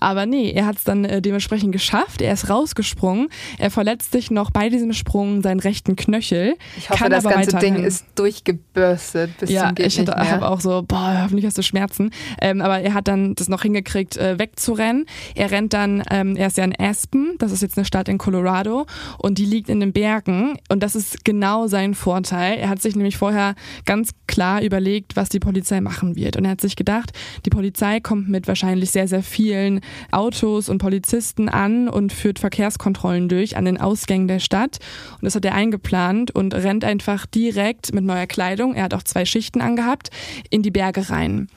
Aber 0.00 0.26
nee, 0.26 0.50
er 0.50 0.66
hat 0.66 0.76
es 0.76 0.84
dann 0.84 1.04
äh, 1.04 1.20
dementsprechend 1.20 1.72
geschafft. 1.72 2.22
Er 2.22 2.32
ist 2.32 2.48
rausgesprungen. 2.48 3.28
Er 3.58 3.70
verletzt 3.70 4.12
sich 4.12 4.30
noch 4.30 4.50
bei 4.50 4.70
diesem 4.70 4.92
Sprung 4.92 5.42
seinen 5.42 5.60
rechten 5.60 5.94
Knöchel. 5.94 6.54
Ich 6.78 6.88
hoffe, 6.88 7.08
das 7.08 7.24
ganze 7.24 7.56
Ding 7.58 7.76
ist 7.84 8.06
durchgebürstet 8.14 9.36
bis 9.38 9.50
ja, 9.50 9.66
zum 9.66 9.74
Geht 9.74 9.98
ich 9.98 10.08
habe 10.08 10.48
auch 10.48 10.60
so, 10.60 10.82
boah, 10.82 11.20
hoffentlich 11.22 11.44
hast 11.44 11.58
du 11.58 11.62
Schmerzen. 11.62 12.10
Ähm, 12.40 12.60
aber 12.62 12.80
er 12.80 12.94
hat 12.94 13.08
dann 13.08 13.34
das 13.34 13.48
noch 13.48 13.62
hingekriegt, 13.62 14.16
äh, 14.16 14.38
wegzurennen. 14.38 15.06
Er 15.34 15.50
rennt 15.50 15.74
dann, 15.74 16.02
ähm, 16.10 16.36
er 16.36 16.46
ist 16.46 16.56
ja 16.56 16.64
in 16.64 16.74
Aspen, 16.78 17.36
das 17.38 17.52
ist 17.52 17.60
jetzt 17.60 17.76
eine 17.76 17.84
Stadt 17.84 18.08
in 18.08 18.18
Colorado 18.18 18.86
und 19.18 19.38
die 19.38 19.44
liegt 19.44 19.68
in 19.68 19.80
den 19.80 19.92
Bergen 19.92 20.54
und 20.70 20.82
das 20.82 20.94
ist 20.94 21.24
genau 21.24 21.66
sein 21.66 21.94
Vorteil. 21.94 22.58
Er 22.58 22.68
hat 22.68 22.80
sich 22.80 22.96
nämlich 22.96 23.16
vorher 23.16 23.54
ganz 23.84 24.10
klar 24.26 24.62
überlegt, 24.62 25.16
was 25.16 25.28
die 25.28 25.41
Polizei 25.42 25.80
machen 25.80 26.16
wird. 26.16 26.36
Und 26.36 26.44
er 26.44 26.52
hat 26.52 26.60
sich 26.60 26.76
gedacht, 26.76 27.12
die 27.44 27.50
Polizei 27.50 28.00
kommt 28.00 28.28
mit 28.28 28.48
wahrscheinlich 28.48 28.90
sehr, 28.90 29.08
sehr 29.08 29.22
vielen 29.22 29.80
Autos 30.10 30.68
und 30.68 30.78
Polizisten 30.78 31.48
an 31.48 31.88
und 31.88 32.12
führt 32.12 32.38
Verkehrskontrollen 32.38 33.28
durch 33.28 33.56
an 33.56 33.66
den 33.66 33.78
Ausgängen 33.78 34.28
der 34.28 34.38
Stadt. 34.38 34.78
Und 35.14 35.24
das 35.24 35.34
hat 35.34 35.44
er 35.44 35.54
eingeplant 35.54 36.30
und 36.30 36.54
rennt 36.54 36.84
einfach 36.84 37.26
direkt 37.26 37.92
mit 37.92 38.04
neuer 38.04 38.26
Kleidung, 38.26 38.74
er 38.74 38.84
hat 38.84 38.94
auch 38.94 39.02
zwei 39.02 39.24
Schichten 39.24 39.60
angehabt, 39.60 40.10
in 40.48 40.62
die 40.62 40.70
Berge 40.70 41.10
rein. 41.10 41.48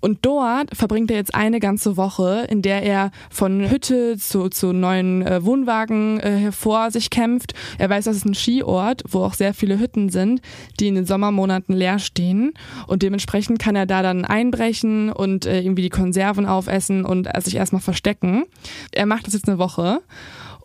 Und 0.00 0.20
dort 0.22 0.74
verbringt 0.74 1.10
er 1.10 1.18
jetzt 1.18 1.34
eine 1.34 1.60
ganze 1.60 1.96
Woche, 1.96 2.46
in 2.48 2.62
der 2.62 2.82
er 2.82 3.10
von 3.30 3.70
Hütte 3.70 4.16
zu, 4.16 4.48
zu 4.48 4.72
neuen 4.72 5.26
äh, 5.26 5.44
Wohnwagen 5.44 6.20
äh, 6.20 6.36
hervor 6.38 6.90
sich 6.90 7.10
kämpft. 7.10 7.54
Er 7.78 7.90
weiß, 7.90 8.04
das 8.04 8.16
ist 8.16 8.24
ein 8.24 8.34
Skiort, 8.34 9.02
wo 9.08 9.24
auch 9.24 9.34
sehr 9.34 9.52
viele 9.52 9.78
Hütten 9.78 10.08
sind, 10.08 10.40
die 10.78 10.88
in 10.88 10.94
den 10.94 11.06
Sommermonaten 11.06 11.74
leer 11.74 11.98
stehen. 11.98 12.52
Und 12.86 13.02
dementsprechend 13.02 13.31
kann 13.58 13.76
er 13.76 13.86
da 13.86 14.02
dann 14.02 14.24
einbrechen 14.24 15.10
und 15.10 15.46
äh, 15.46 15.60
irgendwie 15.60 15.82
die 15.82 15.90
Konserven 15.90 16.46
aufessen 16.46 17.04
und 17.04 17.26
äh, 17.26 17.40
sich 17.40 17.56
erstmal 17.56 17.82
verstecken. 17.82 18.44
Er 18.92 19.06
macht 19.06 19.26
das 19.26 19.34
jetzt 19.34 19.48
eine 19.48 19.58
Woche. 19.58 20.00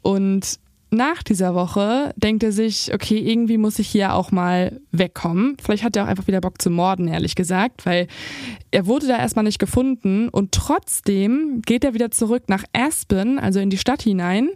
Und 0.02 0.60
nach 0.90 1.22
dieser 1.22 1.54
Woche 1.54 2.14
denkt 2.16 2.44
er 2.44 2.52
sich, 2.52 2.94
okay, 2.94 3.18
irgendwie 3.18 3.58
muss 3.58 3.80
ich 3.80 3.88
hier 3.90 4.14
auch 4.14 4.32
mal 4.32 4.80
wegkommen. 4.92 5.58
Vielleicht 5.62 5.84
hat 5.84 5.96
er 5.96 6.04
auch 6.04 6.08
einfach 6.08 6.28
wieder 6.28 6.42
Bock 6.42 6.62
zu 6.62 6.70
morden, 6.70 7.08
ehrlich 7.08 7.36
gesagt, 7.36 7.86
weil 7.86 8.08
er 8.72 8.86
wurde 8.86 9.08
da 9.08 9.18
erstmal 9.18 9.44
nicht 9.44 9.60
gefunden 9.60 10.30
und 10.30 10.52
trotzdem 10.52 11.62
geht 11.66 11.84
er 11.84 11.94
wieder 11.94 12.12
zurück 12.12 12.44
nach 12.48 12.64
Aspen, 12.74 13.40
also 13.40 13.60
in 13.60 13.70
die 13.70 13.78
Stadt 13.78 14.02
hinein 14.02 14.50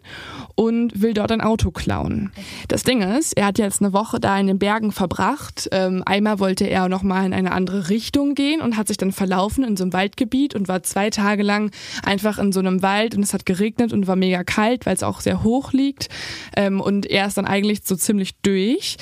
und 0.55 1.01
will 1.01 1.13
dort 1.13 1.31
ein 1.31 1.41
Auto 1.41 1.71
klauen. 1.71 2.31
Das 2.67 2.83
Ding 2.83 3.01
ist, 3.01 3.37
er 3.37 3.47
hat 3.47 3.57
jetzt 3.57 3.81
eine 3.81 3.93
Woche 3.93 4.19
da 4.19 4.37
in 4.39 4.47
den 4.47 4.59
Bergen 4.59 4.91
verbracht. 4.91 5.69
Ähm, 5.71 6.03
einmal 6.05 6.39
wollte 6.39 6.65
er 6.65 6.87
nochmal 6.89 7.25
in 7.25 7.33
eine 7.33 7.51
andere 7.51 7.89
Richtung 7.89 8.35
gehen 8.35 8.61
und 8.61 8.77
hat 8.77 8.87
sich 8.87 8.97
dann 8.97 9.11
verlaufen 9.11 9.63
in 9.63 9.77
so 9.77 9.83
einem 9.83 9.93
Waldgebiet 9.93 10.55
und 10.55 10.67
war 10.67 10.83
zwei 10.83 11.09
Tage 11.09 11.43
lang 11.43 11.71
einfach 12.03 12.37
in 12.37 12.51
so 12.51 12.59
einem 12.59 12.81
Wald 12.81 13.15
und 13.15 13.23
es 13.23 13.33
hat 13.33 13.45
geregnet 13.45 13.93
und 13.93 14.07
war 14.07 14.15
mega 14.15 14.43
kalt, 14.43 14.85
weil 14.85 14.95
es 14.95 15.03
auch 15.03 15.21
sehr 15.21 15.43
hoch 15.43 15.73
liegt. 15.73 16.09
Ähm, 16.55 16.81
und 16.81 17.05
er 17.05 17.27
ist 17.27 17.37
dann 17.37 17.45
eigentlich 17.45 17.81
so 17.83 17.95
ziemlich 17.95 18.35
durch 18.41 18.97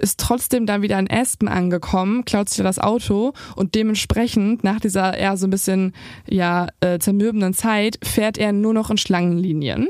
ist 0.00 0.20
trotzdem 0.20 0.64
dann 0.64 0.82
wieder 0.82 0.98
in 0.98 1.10
Aspen 1.10 1.48
angekommen, 1.48 2.24
klaut 2.24 2.48
sich 2.48 2.62
das 2.62 2.78
Auto 2.78 3.32
und 3.56 3.74
dementsprechend 3.74 4.64
nach 4.64 4.80
dieser 4.80 5.16
eher 5.16 5.36
so 5.36 5.46
ein 5.46 5.50
bisschen 5.50 5.92
ja 6.28 6.68
äh, 6.80 6.98
zermürbenden 6.98 7.54
Zeit 7.54 7.98
fährt 8.02 8.38
er 8.38 8.52
nur 8.52 8.74
noch 8.74 8.90
in 8.90 8.98
Schlangenlinien. 8.98 9.88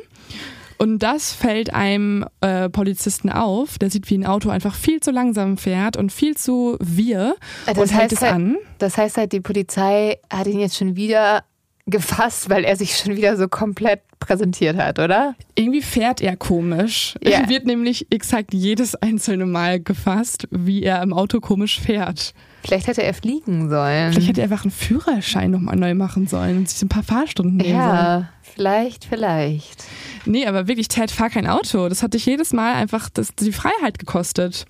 Und 0.78 1.00
das 1.00 1.32
fällt 1.32 1.74
einem 1.74 2.24
äh, 2.40 2.68
Polizisten 2.68 3.30
auf. 3.30 3.78
Der 3.78 3.90
sieht, 3.90 4.08
wie 4.10 4.16
ein 4.16 4.24
Auto 4.24 4.48
einfach 4.48 4.76
viel 4.76 5.00
zu 5.00 5.10
langsam 5.10 5.56
fährt 5.56 5.96
und 5.96 6.12
viel 6.12 6.36
zu 6.36 6.76
wir 6.80 7.34
das 7.66 7.76
und 7.76 7.92
hält 7.92 8.12
es 8.12 8.22
halt, 8.22 8.32
an. 8.32 8.56
Das 8.78 8.96
heißt 8.96 9.16
halt, 9.16 9.32
die 9.32 9.40
Polizei 9.40 10.18
hat 10.30 10.46
ihn 10.46 10.60
jetzt 10.60 10.76
schon 10.76 10.94
wieder 10.94 11.42
gefasst, 11.86 12.48
weil 12.48 12.64
er 12.64 12.76
sich 12.76 12.96
schon 12.96 13.16
wieder 13.16 13.36
so 13.36 13.48
komplett 13.48 14.02
präsentiert 14.18 14.76
hat, 14.76 14.98
oder? 14.98 15.34
Irgendwie 15.54 15.82
fährt 15.82 16.20
er 16.20 16.36
komisch. 16.36 17.14
Ja. 17.22 17.30
Er 17.30 17.48
wird 17.48 17.66
nämlich 17.66 18.06
exakt 18.10 18.52
jedes 18.54 18.94
einzelne 18.94 19.46
Mal 19.46 19.80
gefasst, 19.80 20.48
wie 20.50 20.82
er 20.82 21.02
im 21.02 21.12
Auto 21.12 21.40
komisch 21.40 21.80
fährt. 21.80 22.34
Vielleicht 22.64 22.86
hätte 22.86 23.02
er 23.02 23.14
fliegen 23.14 23.70
sollen. 23.70 24.12
Vielleicht 24.12 24.28
hätte 24.28 24.40
er 24.40 24.50
einfach 24.50 24.64
einen 24.64 24.72
Führerschein 24.72 25.50
nochmal 25.50 25.76
neu 25.76 25.94
machen 25.94 26.26
sollen 26.26 26.58
und 26.58 26.68
sich 26.68 26.82
ein 26.82 26.88
paar 26.88 27.02
Fahrstunden 27.02 27.56
nehmen 27.56 27.78
sollen. 27.78 27.94
ja, 27.94 28.28
vielleicht, 28.42 29.04
vielleicht. 29.04 29.84
Nee, 30.26 30.46
aber 30.46 30.68
wirklich, 30.68 30.88
Ted, 30.88 31.10
fahr 31.10 31.30
kein 31.30 31.46
Auto. 31.46 31.88
Das 31.88 32.02
hat 32.02 32.14
dich 32.14 32.26
jedes 32.26 32.52
Mal 32.52 32.74
einfach 32.74 33.08
das, 33.08 33.34
die 33.34 33.52
Freiheit 33.52 33.98
gekostet. 33.98 34.66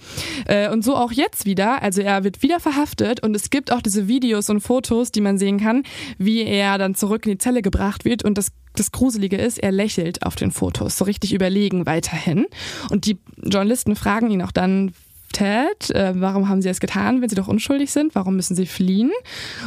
Äh, 0.46 0.70
und 0.70 0.84
so 0.84 0.94
auch 0.94 1.10
jetzt 1.10 1.46
wieder. 1.46 1.82
Also 1.82 2.02
er 2.02 2.24
wird 2.24 2.42
wieder 2.42 2.60
verhaftet 2.60 3.22
und 3.22 3.34
es 3.34 3.50
gibt 3.50 3.72
auch 3.72 3.82
diese 3.82 4.06
Videos 4.06 4.50
und 4.50 4.60
Fotos, 4.60 5.10
die 5.10 5.20
man 5.20 5.38
sehen 5.38 5.58
kann, 5.58 5.82
wie 6.18 6.42
er 6.42 6.78
dann 6.78 6.94
zurück 6.94 7.26
in 7.26 7.32
die 7.32 7.38
Zelle 7.38 7.62
gebracht 7.62 8.04
wird. 8.04 8.24
Und 8.24 8.38
das, 8.38 8.52
das 8.76 8.92
Gruselige 8.92 9.36
ist, 9.36 9.58
er 9.58 9.72
lächelt 9.72 10.22
auf 10.24 10.36
den 10.36 10.50
Fotos, 10.50 10.98
so 10.98 11.04
richtig 11.04 11.32
überlegen 11.32 11.86
weiterhin. 11.86 12.46
Und 12.90 13.06
die 13.06 13.18
Journalisten 13.42 13.96
fragen 13.96 14.30
ihn 14.30 14.42
auch 14.42 14.52
dann, 14.52 14.92
Ted, 15.32 15.90
äh, 15.90 16.12
warum 16.16 16.48
haben 16.48 16.62
Sie 16.62 16.68
es 16.68 16.80
getan, 16.80 17.20
wenn 17.20 17.28
Sie 17.28 17.36
doch 17.36 17.48
unschuldig 17.48 17.92
sind? 17.92 18.14
Warum 18.14 18.36
müssen 18.36 18.56
Sie 18.56 18.66
fliehen? 18.66 19.10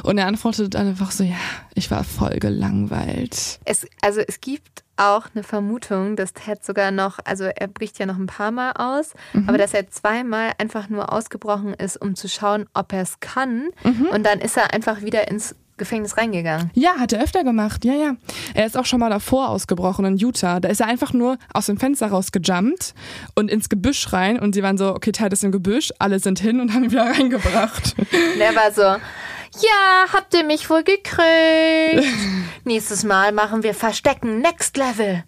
Und 0.04 0.18
er 0.18 0.28
antwortet 0.28 0.74
dann 0.74 0.88
einfach 0.88 1.12
so, 1.12 1.24
ja, 1.24 1.36
ich 1.74 1.92
war 1.92 2.04
voll 2.04 2.40
gelangweilt. 2.40 3.60
Es, 3.66 3.86
also 4.02 4.22
es 4.22 4.42
gibt 4.42 4.84
auch 4.98 5.28
eine 5.34 5.44
Vermutung, 5.44 6.16
dass 6.16 6.34
Ted 6.34 6.64
sogar 6.64 6.92
noch, 6.92 7.18
also 7.26 7.46
er 7.46 7.68
bricht 7.68 7.98
ja 7.98 8.06
noch 8.06 8.18
ein 8.18 8.28
paar 8.28 8.52
Mal 8.52 8.74
aus, 8.74 9.14
aber 9.48 9.58
dass 9.58 9.74
er 9.74 9.90
zweimal 9.90 10.52
einfach 10.60 10.90
nur 10.90 11.12
ausgebrochen 11.12 11.74
ist, 11.74 11.98
um 12.00 12.16
zu 12.16 12.28
schauen, 12.30 12.68
ob 12.74 12.94
er 12.94 13.02
es 13.02 13.20
kann. 13.20 13.70
Und 14.12 14.24
dann 14.26 14.40
ist 14.40 14.58
er 14.58 14.74
einfach 14.74 15.02
wieder 15.02 15.28
ins 15.28 15.56
Gefängnis 15.82 16.16
reingegangen. 16.16 16.70
Ja, 16.76 16.92
hat 17.00 17.12
er 17.12 17.24
öfter 17.24 17.44
gemacht, 17.44 17.84
ja, 17.86 17.94
ja. 17.94 18.16
Er 18.54 18.68
ist 18.68 18.78
auch 18.78 18.86
schon 18.86 19.00
mal 19.00 19.10
davor 19.10 19.50
ausgebrochen 19.50 20.06
in 20.06 20.18
Utah. 20.18 20.60
Da 20.60 20.70
ist 20.70 20.80
er 20.80 20.88
einfach 20.88 21.12
nur 21.12 21.40
aus 21.56 21.66
dem 21.66 21.78
Fenster 21.78 22.08
rausgejumpt 22.08 22.94
und 23.34 23.50
ins 23.50 23.68
Gebüsch 23.68 24.14
rein 24.14 24.38
und 24.38 24.54
sie 24.54 24.62
waren 24.62 24.78
so, 24.78 24.94
okay, 24.94 25.12
Ted 25.12 25.34
ist 25.34 25.44
im 25.44 25.52
Gebüsch, 25.52 25.92
alle 25.98 26.20
sind 26.20 26.40
hin 26.40 26.60
und 26.60 26.74
haben 26.74 26.84
ihn 26.84 26.92
wieder 26.92 27.06
reingebracht. 27.18 27.96
Und 27.98 28.40
er 28.40 28.56
war 28.56 28.72
so, 28.72 28.82
ja, 28.82 30.06
habt 30.14 30.36
ihr 30.36 30.44
mich 30.44 30.70
wohl 30.70 30.84
gekriegt? 30.84 32.08
Nächstes 32.64 33.04
Mal 33.04 33.32
machen 33.32 33.64
wir 33.64 33.74
Verstecken 33.74 34.40
Next 34.40 34.78
Level. 34.78 35.24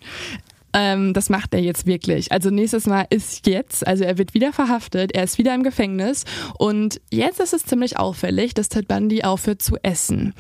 Ähm, 0.74 1.14
das 1.14 1.30
macht 1.30 1.54
er 1.54 1.62
jetzt 1.62 1.86
wirklich. 1.86 2.32
Also 2.32 2.50
nächstes 2.50 2.88
Mal 2.88 3.06
ist 3.10 3.46
jetzt, 3.48 3.86
also 3.86 4.04
er 4.04 4.18
wird 4.18 4.34
wieder 4.34 4.52
verhaftet, 4.52 5.14
er 5.14 5.24
ist 5.24 5.38
wieder 5.38 5.54
im 5.54 5.64
Gefängnis 5.64 6.26
und 6.58 7.00
jetzt 7.12 7.40
ist 7.40 7.54
es 7.54 7.66
ziemlich 7.66 7.98
auffällig, 7.98 8.54
dass 8.56 8.70
Ted 8.70 8.88
Bundy 8.88 9.24
aufhört 9.24 9.62
zu 9.62 9.78
essen. 9.84 10.34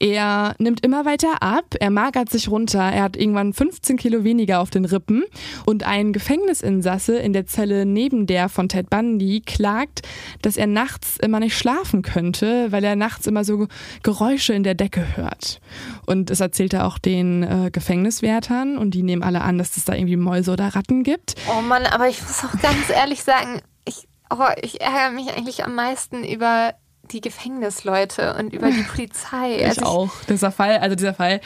Er 0.00 0.54
nimmt 0.58 0.84
immer 0.84 1.04
weiter 1.04 1.42
ab, 1.42 1.74
er 1.78 1.90
magert 1.90 2.30
sich 2.30 2.48
runter, 2.48 2.80
er 2.80 3.02
hat 3.02 3.16
irgendwann 3.16 3.52
15 3.52 3.96
Kilo 3.98 4.24
weniger 4.24 4.60
auf 4.60 4.70
den 4.70 4.86
Rippen 4.86 5.24
und 5.66 5.84
ein 5.84 6.12
Gefängnisinsasse 6.12 7.16
in 7.16 7.34
der 7.34 7.46
Zelle 7.46 7.84
neben 7.84 8.26
der 8.26 8.48
von 8.48 8.68
Ted 8.68 8.88
Bundy 8.88 9.42
klagt, 9.44 10.02
dass 10.40 10.56
er 10.56 10.66
nachts 10.66 11.18
immer 11.18 11.40
nicht 11.40 11.56
schlafen 11.56 12.00
könnte, 12.02 12.72
weil 12.72 12.82
er 12.82 12.96
nachts 12.96 13.26
immer 13.26 13.44
so 13.44 13.66
Geräusche 14.02 14.54
in 14.54 14.62
der 14.62 14.74
Decke 14.74 15.16
hört. 15.16 15.60
Und 16.06 16.30
das 16.30 16.40
erzählt 16.40 16.72
er 16.72 16.86
auch 16.86 16.98
den 16.98 17.42
äh, 17.42 17.70
Gefängniswärtern 17.70 18.78
und 18.78 18.92
die 18.92 19.02
nehmen 19.02 19.22
alle 19.22 19.42
an, 19.42 19.58
dass 19.66 19.76
es 19.76 19.84
da 19.84 19.94
irgendwie 19.94 20.16
Mäuse 20.16 20.52
oder 20.52 20.74
Ratten 20.74 21.02
gibt. 21.02 21.34
Oh 21.50 21.60
Mann, 21.60 21.86
aber 21.86 22.08
ich 22.08 22.22
muss 22.22 22.44
auch 22.44 22.60
ganz 22.60 22.88
ehrlich 22.88 23.24
sagen, 23.24 23.60
ich, 23.84 24.06
oh, 24.30 24.48
ich 24.62 24.80
ärgere 24.80 25.10
mich 25.10 25.36
eigentlich 25.36 25.64
am 25.64 25.74
meisten 25.74 26.24
über 26.24 26.74
die 27.10 27.20
Gefängnisleute 27.20 28.34
und 28.38 28.52
über 28.52 28.70
die 28.70 28.82
Polizei. 28.94 29.56
Ich 29.58 29.66
Also 29.66 29.82
auch. 29.82 30.10
Dieser 30.28 30.52
Fall, 30.52 30.78
also 30.78 30.94
dieser 30.94 31.14
Fall, 31.14 31.40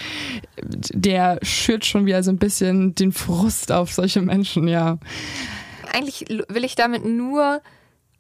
der 0.63 1.39
schürt 1.43 1.85
schon 1.85 2.07
wieder 2.07 2.23
so 2.23 2.31
ein 2.31 2.39
bisschen 2.39 2.95
den 2.95 3.13
Frust 3.13 3.73
auf 3.73 3.93
solche 3.93 4.21
Menschen, 4.23 4.69
ja. 4.69 4.99
eigentlich 5.93 6.27
will 6.49 6.65
ich 6.65 6.75
damit 6.75 7.05
nur 7.05 7.63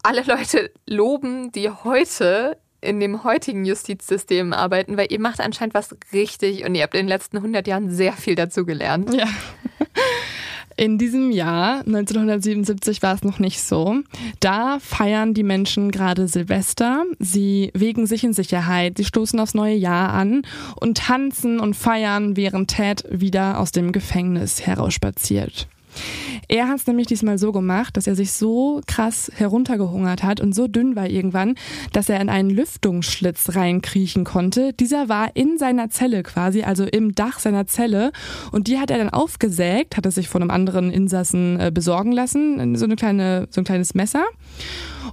alle 0.02 0.22
Leute 0.22 0.72
loben, 0.86 1.52
die 1.52 1.68
heute 1.68 2.56
in 2.80 3.00
dem 3.00 3.24
heutigen 3.24 3.64
Justizsystem 3.64 4.52
arbeiten, 4.52 4.96
weil 4.96 5.10
ihr 5.10 5.20
macht 5.20 5.40
anscheinend 5.40 5.74
was 5.74 5.94
richtig 6.12 6.64
und 6.64 6.74
ihr 6.74 6.82
habt 6.82 6.94
in 6.94 7.00
den 7.00 7.08
letzten 7.08 7.38
100 7.38 7.66
Jahren 7.66 7.90
sehr 7.90 8.12
viel 8.12 8.34
dazu 8.34 8.64
gelernt. 8.64 9.14
Ja. 9.14 9.26
In 10.76 10.96
diesem 10.96 11.30
Jahr, 11.30 11.80
1977, 11.80 13.02
war 13.02 13.14
es 13.14 13.22
noch 13.22 13.38
nicht 13.38 13.60
so. 13.60 13.96
Da 14.38 14.78
feiern 14.80 15.34
die 15.34 15.42
Menschen 15.42 15.90
gerade 15.90 16.26
Silvester. 16.26 17.04
Sie 17.18 17.70
wägen 17.74 18.06
sich 18.06 18.24
in 18.24 18.32
Sicherheit, 18.32 18.96
sie 18.96 19.04
stoßen 19.04 19.38
aufs 19.40 19.52
neue 19.52 19.74
Jahr 19.74 20.14
an 20.14 20.40
und 20.76 20.96
tanzen 20.96 21.60
und 21.60 21.74
feiern, 21.74 22.34
während 22.34 22.70
Ted 22.70 23.04
wieder 23.10 23.60
aus 23.60 23.72
dem 23.72 23.92
Gefängnis 23.92 24.66
herausspaziert. 24.66 25.68
Er 26.48 26.68
hat 26.68 26.78
es 26.78 26.86
nämlich 26.86 27.06
diesmal 27.06 27.38
so 27.38 27.52
gemacht, 27.52 27.96
dass 27.96 28.06
er 28.06 28.14
sich 28.14 28.32
so 28.32 28.80
krass 28.86 29.30
heruntergehungert 29.34 30.22
hat 30.22 30.40
und 30.40 30.54
so 30.54 30.66
dünn 30.66 30.96
war 30.96 31.08
irgendwann, 31.08 31.54
dass 31.92 32.08
er 32.08 32.20
in 32.20 32.28
einen 32.28 32.50
Lüftungsschlitz 32.50 33.54
reinkriechen 33.54 34.24
konnte. 34.24 34.72
Dieser 34.72 35.08
war 35.08 35.34
in 35.34 35.58
seiner 35.58 35.90
Zelle 35.90 36.22
quasi, 36.22 36.62
also 36.62 36.84
im 36.84 37.14
Dach 37.14 37.38
seiner 37.38 37.66
Zelle. 37.66 38.12
Und 38.52 38.68
die 38.68 38.78
hat 38.78 38.90
er 38.90 38.98
dann 38.98 39.10
aufgesägt, 39.10 39.96
hat 39.96 40.06
er 40.06 40.12
sich 40.12 40.28
von 40.28 40.42
einem 40.42 40.50
anderen 40.50 40.90
Insassen 40.90 41.58
äh, 41.60 41.70
besorgen 41.72 42.12
lassen, 42.12 42.76
so, 42.76 42.84
eine 42.84 42.96
kleine, 42.96 43.46
so 43.50 43.60
ein 43.60 43.64
kleines 43.64 43.94
Messer 43.94 44.24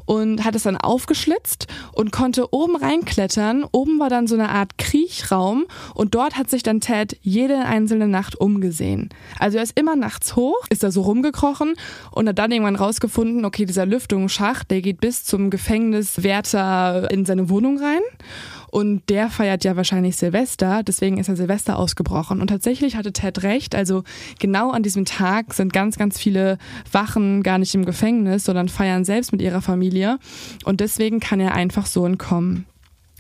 und 0.08 0.43
hat 0.43 0.55
es 0.55 0.64
dann 0.64 0.78
aufgeschlitzt 0.78 1.68
und 1.91 2.12
konnte 2.12 2.51
oben 2.53 2.76
reinklettern. 2.76 3.66
Oben 3.72 3.99
war 3.99 4.10
dann 4.10 4.26
so 4.26 4.34
eine 4.34 4.49
Art 4.49 4.80
Kriechraum 4.80 5.66
und 5.93 6.16
dort 6.16 6.38
hat 6.38 6.49
sich 6.49 6.64
dann 6.64 6.80
Ted 6.80 7.18
jede 7.22 7.60
einzelne 7.60 8.08
Nacht 8.08 8.36
umgesehen. 8.39 9.10
Also 9.38 9.58
er 9.58 9.64
ist 9.64 9.78
immer 9.78 9.95
nachts 9.95 10.36
hoch, 10.36 10.66
ist 10.70 10.82
da 10.82 10.91
so 10.91 11.01
rumgekrochen 11.01 11.76
und 12.12 12.28
hat 12.28 12.39
dann 12.39 12.51
irgendwann 12.51 12.78
rausgefunden, 12.78 13.45
okay, 13.45 13.66
dieser 13.66 13.86
Lüftungsschacht, 13.86 14.72
der 14.72 14.82
geht 14.82 15.01
bis 15.01 15.26
zum 15.26 15.49
Gefängniswärter 15.49 17.12
in 17.12 17.26
seine 17.26 17.49
Wohnung 17.49 17.78
rein. 17.78 18.01
Und 18.70 19.09
der 19.09 19.30
feiert 19.30 19.63
ja 19.63 19.76
wahrscheinlich 19.76 20.18
Silvester, 20.18 20.84
deswegen 20.84 21.18
ist 21.18 21.30
er 21.30 21.36
Silvester 21.36 21.80
ausgebrochen. 21.80 22.41
Und 22.41 22.47
tatsächlich 22.47 22.95
hatte 22.95 23.13
Ted 23.13 23.43
recht, 23.43 23.76
also 23.76 24.03
genau 24.39 24.72
an 24.72 24.84
diesem 24.84 25.05
Tag 25.05 25.53
sind 25.53 25.74
ganz, 25.74 25.97
ganz 25.97 26.20
viele 26.20 26.57
Wachen 26.91 27.43
gar 27.43 27.57
nicht 27.57 27.74
im 27.76 27.86
Gefängnis, 27.86 28.43
sondern 28.43 28.70
feiern 28.70 29.05
selbst 29.05 29.32
mit 29.32 29.41
ihrer 29.41 29.61
Familie. 29.61 30.20
Und 30.65 30.80
deswegen 30.82 31.20
kann 31.20 31.39
er 31.39 31.53
einfach 31.53 31.86
so 31.86 32.05
entkommen. 32.05 32.65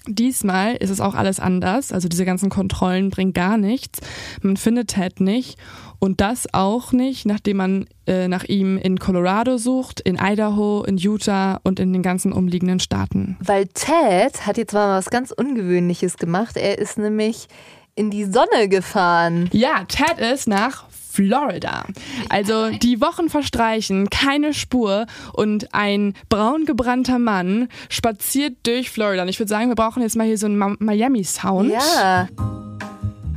Diesmal 0.07 0.75
ist 0.75 0.89
es 0.89 1.01
auch 1.01 1.15
alles 1.15 1.39
anders. 1.39 1.91
Also 1.91 2.07
diese 2.07 2.23
ganzen 2.23 2.49
Kontrollen 2.49 3.09
bringen 3.09 3.33
gar 3.33 3.57
nichts. 3.57 3.99
Man 4.41 4.55
findet 4.55 4.89
Ted 4.89 5.19
nicht. 5.19 5.57
Und 5.99 6.21
das 6.21 6.47
auch 6.53 6.91
nicht, 6.91 7.25
nachdem 7.25 7.57
man 7.57 7.85
äh, 8.05 8.27
nach 8.27 8.43
ihm 8.43 8.77
in 8.77 8.99
Colorado 8.99 9.57
sucht, 9.57 9.99
in 9.99 10.17
Idaho, 10.21 10.83
in 10.83 10.97
Utah 10.97 11.59
und 11.63 11.79
in 11.79 11.93
den 11.93 12.03
ganzen 12.03 12.31
umliegenden 12.31 12.79
Staaten. 12.79 13.37
Weil 13.39 13.67
Ted 13.67 14.45
hat 14.45 14.57
jetzt 14.57 14.73
mal 14.73 14.97
was 14.97 15.09
ganz 15.09 15.31
Ungewöhnliches 15.31 16.17
gemacht. 16.17 16.57
Er 16.57 16.77
ist 16.77 16.97
nämlich 16.97 17.47
in 17.95 18.11
die 18.11 18.25
Sonne 18.25 18.69
gefahren. 18.69 19.49
Ja, 19.51 19.83
Ted 19.87 20.19
ist 20.19 20.47
nach 20.47 20.85
Florida. 20.89 21.85
Also 22.29 22.69
die 22.69 23.01
Wochen 23.01 23.29
verstreichen, 23.29 24.07
keine 24.11 24.53
Spur 24.53 25.07
und 25.33 25.73
ein 25.73 26.13
braun 26.29 26.65
gebrannter 26.65 27.17
Mann 27.17 27.69
spaziert 27.89 28.55
durch 28.67 28.91
Florida. 28.91 29.23
Und 29.23 29.29
ich 29.29 29.39
würde 29.39 29.49
sagen, 29.49 29.69
wir 29.69 29.75
brauchen 29.75 30.03
jetzt 30.03 30.15
mal 30.15 30.27
hier 30.27 30.37
so 30.37 30.45
einen 30.45 30.77
Miami-Sound. 30.77 31.71
Ja. 31.71 32.27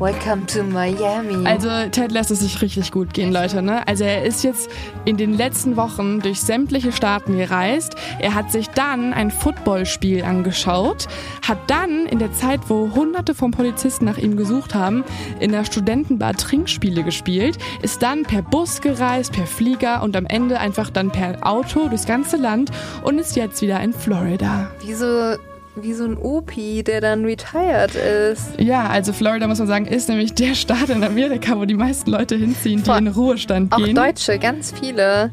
Welcome 0.01 0.47
to 0.47 0.63
Miami. 0.63 1.47
Also 1.47 1.69
Ted 1.91 2.11
lässt 2.11 2.31
es 2.31 2.41
sich 2.41 2.63
richtig 2.63 2.91
gut 2.91 3.13
gehen, 3.13 3.31
Leute. 3.33 3.61
Ne? 3.61 3.87
Also 3.87 4.05
er 4.05 4.25
ist 4.25 4.43
jetzt 4.43 4.71
in 5.05 5.19
den 5.19 5.35
letzten 5.35 5.77
Wochen 5.77 6.21
durch 6.21 6.41
sämtliche 6.41 6.91
Staaten 6.91 7.37
gereist. 7.37 7.97
Er 8.19 8.35
hat 8.35 8.51
sich 8.51 8.69
dann 8.69 9.13
ein 9.13 9.31
Footballspiel 9.31 10.25
angeschaut, 10.25 11.07
hat 11.47 11.59
dann 11.67 12.07
in 12.07 12.19
der 12.19 12.33
Zeit, 12.33 12.61
wo 12.69 12.91
hunderte 12.95 13.35
von 13.35 13.51
Polizisten 13.51 14.07
nach 14.07 14.17
ihm 14.17 14.39
gesucht 14.39 14.75
haben, 14.75 15.05
in 15.39 15.53
der 15.53 15.67
Studentenbar 15.67 16.33
Trinkspiele 16.33 17.03
gespielt, 17.03 17.59
ist 17.83 18.03
dann 18.03 18.23
per 18.23 18.41
Bus 18.41 18.81
gereist, 18.81 19.33
per 19.33 19.47
Flieger 19.47 20.03
und 20.03 20.17
am 20.17 20.25
Ende 20.25 20.61
einfach 20.61 20.89
dann 20.89 21.11
per 21.11 21.47
Auto 21.47 21.89
durchs 21.89 22.07
ganze 22.07 22.39
Land 22.39 22.71
und 23.03 23.19
ist 23.19 23.37
jetzt 23.37 23.61
wieder 23.61 23.79
in 23.83 23.93
Florida. 23.93 24.71
Wieso 24.83 25.37
wie 25.77 25.93
so 25.93 26.05
ein 26.05 26.16
Opi, 26.16 26.83
der 26.83 27.01
dann 27.01 27.25
retired 27.25 27.95
ist. 27.95 28.59
Ja, 28.59 28.89
also 28.89 29.12
Florida 29.12 29.47
muss 29.47 29.59
man 29.59 29.68
sagen, 29.68 29.87
ist 29.87 30.09
nämlich 30.09 30.35
der 30.35 30.55
Staat 30.55 30.89
in 30.91 31.03
Amerika, 31.05 31.57
wo 31.57 31.64
die 31.64 31.75
meisten 31.75 32.11
Leute 32.11 32.37
hinziehen, 32.37 32.83
die 32.83 32.91
in 32.91 33.09
Ruhestand 33.09 33.75
gehen. 33.75 33.99
Auch 33.99 34.05
Deutsche, 34.05 34.39
ganz 34.39 34.73
viele. 34.73 35.31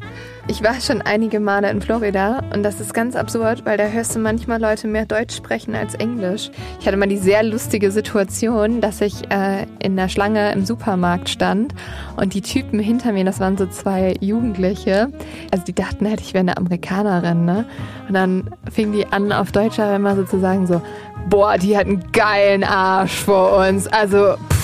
Ich 0.50 0.62
war 0.62 0.80
schon 0.80 1.02
einige 1.02 1.40
Male 1.40 1.70
in 1.70 1.82
Florida 1.82 2.40
und 2.54 2.62
das 2.62 2.80
ist 2.80 2.94
ganz 2.94 3.16
absurd, 3.16 3.66
weil 3.66 3.76
da 3.76 3.84
hörst 3.84 4.16
du 4.16 4.18
manchmal 4.18 4.58
Leute 4.58 4.88
mehr 4.88 5.04
Deutsch 5.04 5.36
sprechen 5.36 5.74
als 5.74 5.94
Englisch. 5.94 6.50
Ich 6.80 6.86
hatte 6.86 6.96
mal 6.96 7.06
die 7.06 7.18
sehr 7.18 7.42
lustige 7.42 7.90
Situation, 7.90 8.80
dass 8.80 9.02
ich 9.02 9.30
äh, 9.30 9.66
in 9.78 9.94
der 9.94 10.08
Schlange 10.08 10.50
im 10.52 10.64
Supermarkt 10.64 11.28
stand 11.28 11.74
und 12.16 12.32
die 12.32 12.40
Typen 12.40 12.80
hinter 12.80 13.12
mir, 13.12 13.26
das 13.26 13.40
waren 13.40 13.58
so 13.58 13.66
zwei 13.66 14.16
Jugendliche, 14.20 15.12
also 15.52 15.66
die 15.66 15.74
dachten 15.74 16.08
halt, 16.08 16.22
ich 16.22 16.32
wäre 16.32 16.40
eine 16.40 16.56
Amerikanerin, 16.56 17.44
ne? 17.44 17.66
Und 18.08 18.14
dann 18.14 18.50
fing 18.72 18.92
die 18.92 19.06
an 19.06 19.32
auf 19.32 19.52
Deutsch 19.52 19.78
aber 19.78 19.96
immer 19.96 20.16
sozusagen 20.16 20.66
so, 20.66 20.80
boah, 21.28 21.58
die 21.58 21.76
hat 21.76 21.84
einen 21.84 22.10
geilen 22.12 22.64
Arsch 22.64 23.22
vor 23.22 23.58
uns. 23.68 23.86
Also, 23.86 24.36
pff, 24.50 24.57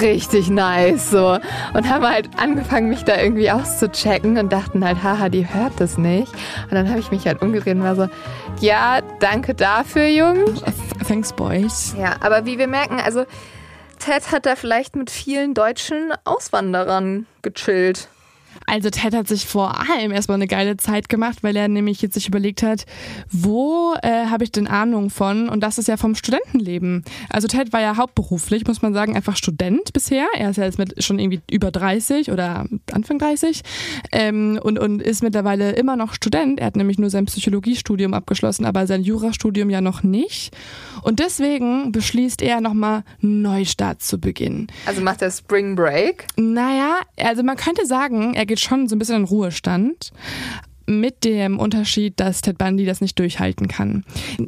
richtig 0.00 0.48
nice 0.50 1.10
so. 1.10 1.38
Und 1.74 1.88
haben 1.88 2.06
halt 2.06 2.28
angefangen 2.36 2.88
mich 2.88 3.04
da 3.04 3.20
irgendwie 3.20 3.50
auszuchecken 3.50 4.38
und 4.38 4.52
dachten 4.52 4.84
halt 4.84 5.02
haha 5.02 5.28
die 5.28 5.46
hört 5.52 5.72
das 5.78 5.98
nicht. 5.98 6.32
Und 6.64 6.72
dann 6.72 6.88
habe 6.88 7.00
ich 7.00 7.10
mich 7.10 7.26
halt 7.26 7.42
umgedreht 7.42 7.76
und 7.76 7.82
war 7.82 7.96
so 7.96 8.08
ja 8.60 9.00
danke 9.20 9.54
dafür 9.54 10.06
Jungs. 10.06 10.62
Thanks 11.06 11.32
boys. 11.32 11.94
Ja 11.98 12.16
aber 12.20 12.46
wie 12.46 12.58
wir 12.58 12.66
merken 12.66 13.00
also 13.00 13.24
Ted 13.98 14.32
hat 14.32 14.46
da 14.46 14.56
vielleicht 14.56 14.96
mit 14.96 15.10
vielen 15.10 15.54
deutschen 15.54 16.12
Auswanderern 16.24 17.26
gechillt 17.42 18.08
also 18.66 18.90
Ted 18.90 19.14
hat 19.14 19.26
sich 19.26 19.46
vor 19.46 19.80
allem 19.90 20.12
erstmal 20.12 20.36
eine 20.36 20.46
geile 20.46 20.76
Zeit 20.76 21.08
gemacht, 21.08 21.42
weil 21.42 21.56
er 21.56 21.68
nämlich 21.68 22.02
jetzt 22.02 22.14
sich 22.14 22.28
überlegt 22.28 22.62
hat, 22.62 22.86
wo 23.30 23.94
äh, 24.02 24.26
habe 24.26 24.44
ich 24.44 24.52
denn 24.52 24.66
Ahnung 24.66 25.10
von? 25.10 25.48
Und 25.48 25.60
das 25.60 25.78
ist 25.78 25.88
ja 25.88 25.96
vom 25.96 26.14
Studentenleben. 26.14 27.04
Also 27.28 27.48
Ted 27.48 27.72
war 27.72 27.80
ja 27.80 27.96
hauptberuflich, 27.96 28.66
muss 28.66 28.82
man 28.82 28.94
sagen, 28.94 29.16
einfach 29.16 29.36
Student 29.36 29.92
bisher. 29.92 30.26
Er 30.36 30.50
ist 30.50 30.56
ja 30.56 30.64
jetzt 30.64 30.78
mit 30.78 31.02
schon 31.02 31.18
irgendwie 31.18 31.40
über 31.50 31.70
30 31.70 32.30
oder 32.30 32.66
Anfang 32.92 33.18
30 33.18 33.62
ähm, 34.12 34.58
und, 34.62 34.78
und 34.78 35.02
ist 35.02 35.22
mittlerweile 35.22 35.72
immer 35.72 35.96
noch 35.96 36.14
Student. 36.14 36.60
Er 36.60 36.66
hat 36.66 36.76
nämlich 36.76 36.98
nur 36.98 37.10
sein 37.10 37.24
Psychologiestudium 37.26 38.14
abgeschlossen, 38.14 38.64
aber 38.64 38.86
sein 38.86 39.02
Jurastudium 39.02 39.70
ja 39.70 39.80
noch 39.80 40.02
nicht. 40.02 40.56
Und 41.02 41.18
deswegen 41.18 41.92
beschließt 41.92 42.42
er 42.42 42.60
nochmal 42.60 43.04
Neustart 43.20 44.02
zu 44.02 44.20
beginnen. 44.20 44.68
Also 44.86 45.00
macht 45.00 45.22
er 45.22 45.30
Spring 45.30 45.74
Break? 45.74 46.26
Naja, 46.36 47.00
also 47.16 47.42
man 47.42 47.56
könnte 47.56 47.86
sagen, 47.86 48.34
er 48.40 48.46
geht 48.46 48.58
schon 48.58 48.88
so 48.88 48.96
ein 48.96 48.98
bisschen 48.98 49.16
in 49.16 49.24
Ruhestand 49.24 50.12
mit 50.90 51.24
dem 51.24 51.58
Unterschied, 51.58 52.18
dass 52.18 52.42
Ted 52.42 52.58
Bundy 52.58 52.84
das 52.84 53.00
nicht 53.00 53.18
durchhalten 53.18 53.68
kann. 53.68 54.04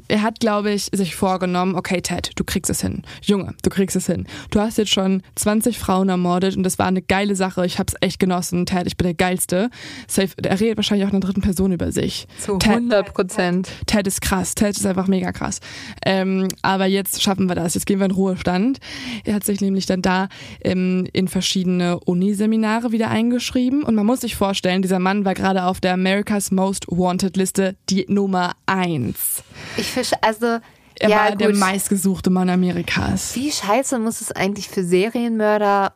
Er 0.08 0.22
hat, 0.22 0.40
glaube 0.40 0.72
ich, 0.72 0.90
sich 0.92 1.14
vorgenommen, 1.14 1.76
okay, 1.76 2.00
Ted, 2.00 2.32
du 2.36 2.44
kriegst 2.44 2.68
es 2.68 2.80
hin. 2.80 3.02
Junge, 3.22 3.54
du 3.62 3.70
kriegst 3.70 3.96
es 3.96 4.06
hin. 4.06 4.26
Du 4.50 4.60
hast 4.60 4.76
jetzt 4.76 4.90
schon 4.90 5.22
20 5.36 5.78
Frauen 5.78 6.08
ermordet 6.08 6.56
und 6.56 6.64
das 6.64 6.78
war 6.78 6.86
eine 6.86 7.00
geile 7.02 7.36
Sache. 7.36 7.64
Ich 7.64 7.78
hab's 7.78 7.94
echt 8.00 8.18
genossen. 8.18 8.66
Ted, 8.66 8.86
ich 8.86 8.96
bin 8.96 9.06
der 9.06 9.14
Geilste. 9.14 9.70
Safe, 10.08 10.30
er 10.42 10.58
redet 10.58 10.76
wahrscheinlich 10.76 11.06
auch 11.06 11.10
in 11.10 11.16
einer 11.16 11.24
dritten 11.24 11.42
Person 11.42 11.72
über 11.72 11.92
sich. 11.92 12.26
Zu 12.38 12.58
100 12.58 13.14
Prozent. 13.14 13.68
Ted, 13.86 13.86
Ted, 13.86 14.06
ist 14.08 14.20
krass. 14.20 14.54
Ted 14.56 14.76
ist 14.76 14.84
einfach 14.84 15.06
mega 15.06 15.30
krass. 15.30 15.60
Ähm, 16.04 16.48
aber 16.62 16.86
jetzt 16.86 17.22
schaffen 17.22 17.48
wir 17.48 17.54
das. 17.54 17.74
Jetzt 17.74 17.86
gehen 17.86 18.00
wir 18.00 18.06
in 18.06 18.10
Ruhestand. 18.10 18.78
Er 19.24 19.34
hat 19.34 19.44
sich 19.44 19.60
nämlich 19.60 19.86
dann 19.86 20.02
da 20.02 20.28
ähm, 20.62 21.06
in 21.12 21.28
verschiedene 21.28 22.00
Uniseminare 22.00 22.90
wieder 22.90 23.10
eingeschrieben 23.10 23.84
und 23.84 23.94
man 23.94 24.06
muss 24.06 24.22
sich 24.22 24.34
vorstellen, 24.34 24.82
dieser 24.82 24.98
Mann 24.98 25.24
war 25.24 25.34
gerade 25.34 25.64
auf 25.64 25.80
der 25.80 25.92
American 25.92 26.31
America's 26.32 26.50
Most 26.50 26.86
Wanted 26.88 27.36
Liste 27.36 27.76
die 27.90 28.06
Nummer 28.08 28.56
1. 28.64 29.42
Ich 29.76 29.86
fische, 29.86 30.16
also. 30.22 30.58
Er 30.98 31.08
ja, 31.08 31.16
war 31.16 31.30
gut. 31.32 31.40
der 31.40 31.54
meistgesuchte 31.54 32.30
Mann 32.30 32.48
Amerikas. 32.48 33.34
Wie 33.34 33.50
scheiße 33.50 33.98
muss 33.98 34.20
es 34.20 34.32
eigentlich 34.32 34.68
für 34.68 34.84
Serienmörder 34.84 35.94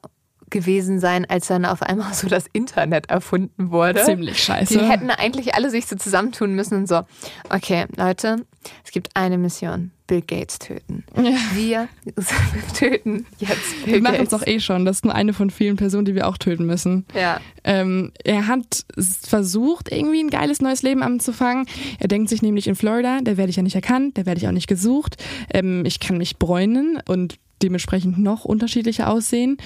gewesen 0.51 1.01
sein, 1.01 1.24
als 1.26 1.47
dann 1.47 1.64
auf 1.64 1.82
einmal 1.82 2.12
so 2.12 2.28
das 2.28 2.47
Internet 2.53 3.09
erfunden 3.09 3.70
wurde. 3.70 4.05
Ziemlich 4.05 4.43
scheiße. 4.43 4.76
Die 4.76 4.84
hätten 4.84 5.11
eigentlich 5.11 5.55
alle 5.55 5.70
sich 5.70 5.87
so 5.87 5.97
zusammentun 5.97 6.55
müssen 6.55 6.76
und 6.78 6.89
so, 6.89 7.03
okay, 7.51 7.87
Leute, 7.97 8.45
es 8.84 8.91
gibt 8.91 9.11
eine 9.14 9.39
Mission. 9.39 9.93
Bill 10.07 10.22
Gates 10.22 10.59
töten. 10.59 11.04
Ja. 11.16 11.36
Wir 11.54 11.88
töten 12.74 13.26
jetzt 13.38 13.84
Bill 13.84 13.94
wir 13.94 14.02
machen 14.02 14.18
Gates. 14.18 14.32
es 14.32 14.40
doch 14.40 14.46
eh 14.46 14.61
schon. 14.61 14.84
Das 14.84 14.98
ist 14.98 15.04
nur 15.04 15.14
eine 15.14 15.32
von 15.32 15.50
vielen 15.50 15.76
Personen, 15.76 16.04
die 16.04 16.14
wir 16.14 16.26
auch 16.28 16.38
töten 16.38 16.66
müssen. 16.66 17.07
Ja. 17.14 17.40
Ähm, 17.64 18.12
er 18.24 18.46
hat 18.46 18.84
versucht, 19.22 19.90
irgendwie 19.90 20.20
ein 20.20 20.30
geiles 20.30 20.61
neues 20.61 20.82
Leben 20.82 21.02
anzufangen. 21.02 21.66
Er 21.98 22.09
denkt 22.09 22.28
sich 22.28 22.42
nämlich 22.42 22.68
in 22.68 22.76
Florida, 22.76 23.20
da 23.22 23.36
werde 23.36 23.50
ich 23.50 23.57
ja 23.57 23.62
nicht 23.62 23.74
erkannt, 23.74 24.18
da 24.18 24.26
werde 24.26 24.40
ich 24.40 24.46
auch 24.46 24.52
nicht 24.52 24.68
gesucht. 24.68 25.22
Ähm, 25.52 25.84
ich 25.84 26.00
kann 26.00 26.18
mich 26.18 26.38
bräunen 26.38 27.00
und 27.07 27.38
dementsprechend 27.62 28.18
noch 28.18 28.44
unterschiedlicher 28.44 29.11
aussehen. 29.11 29.57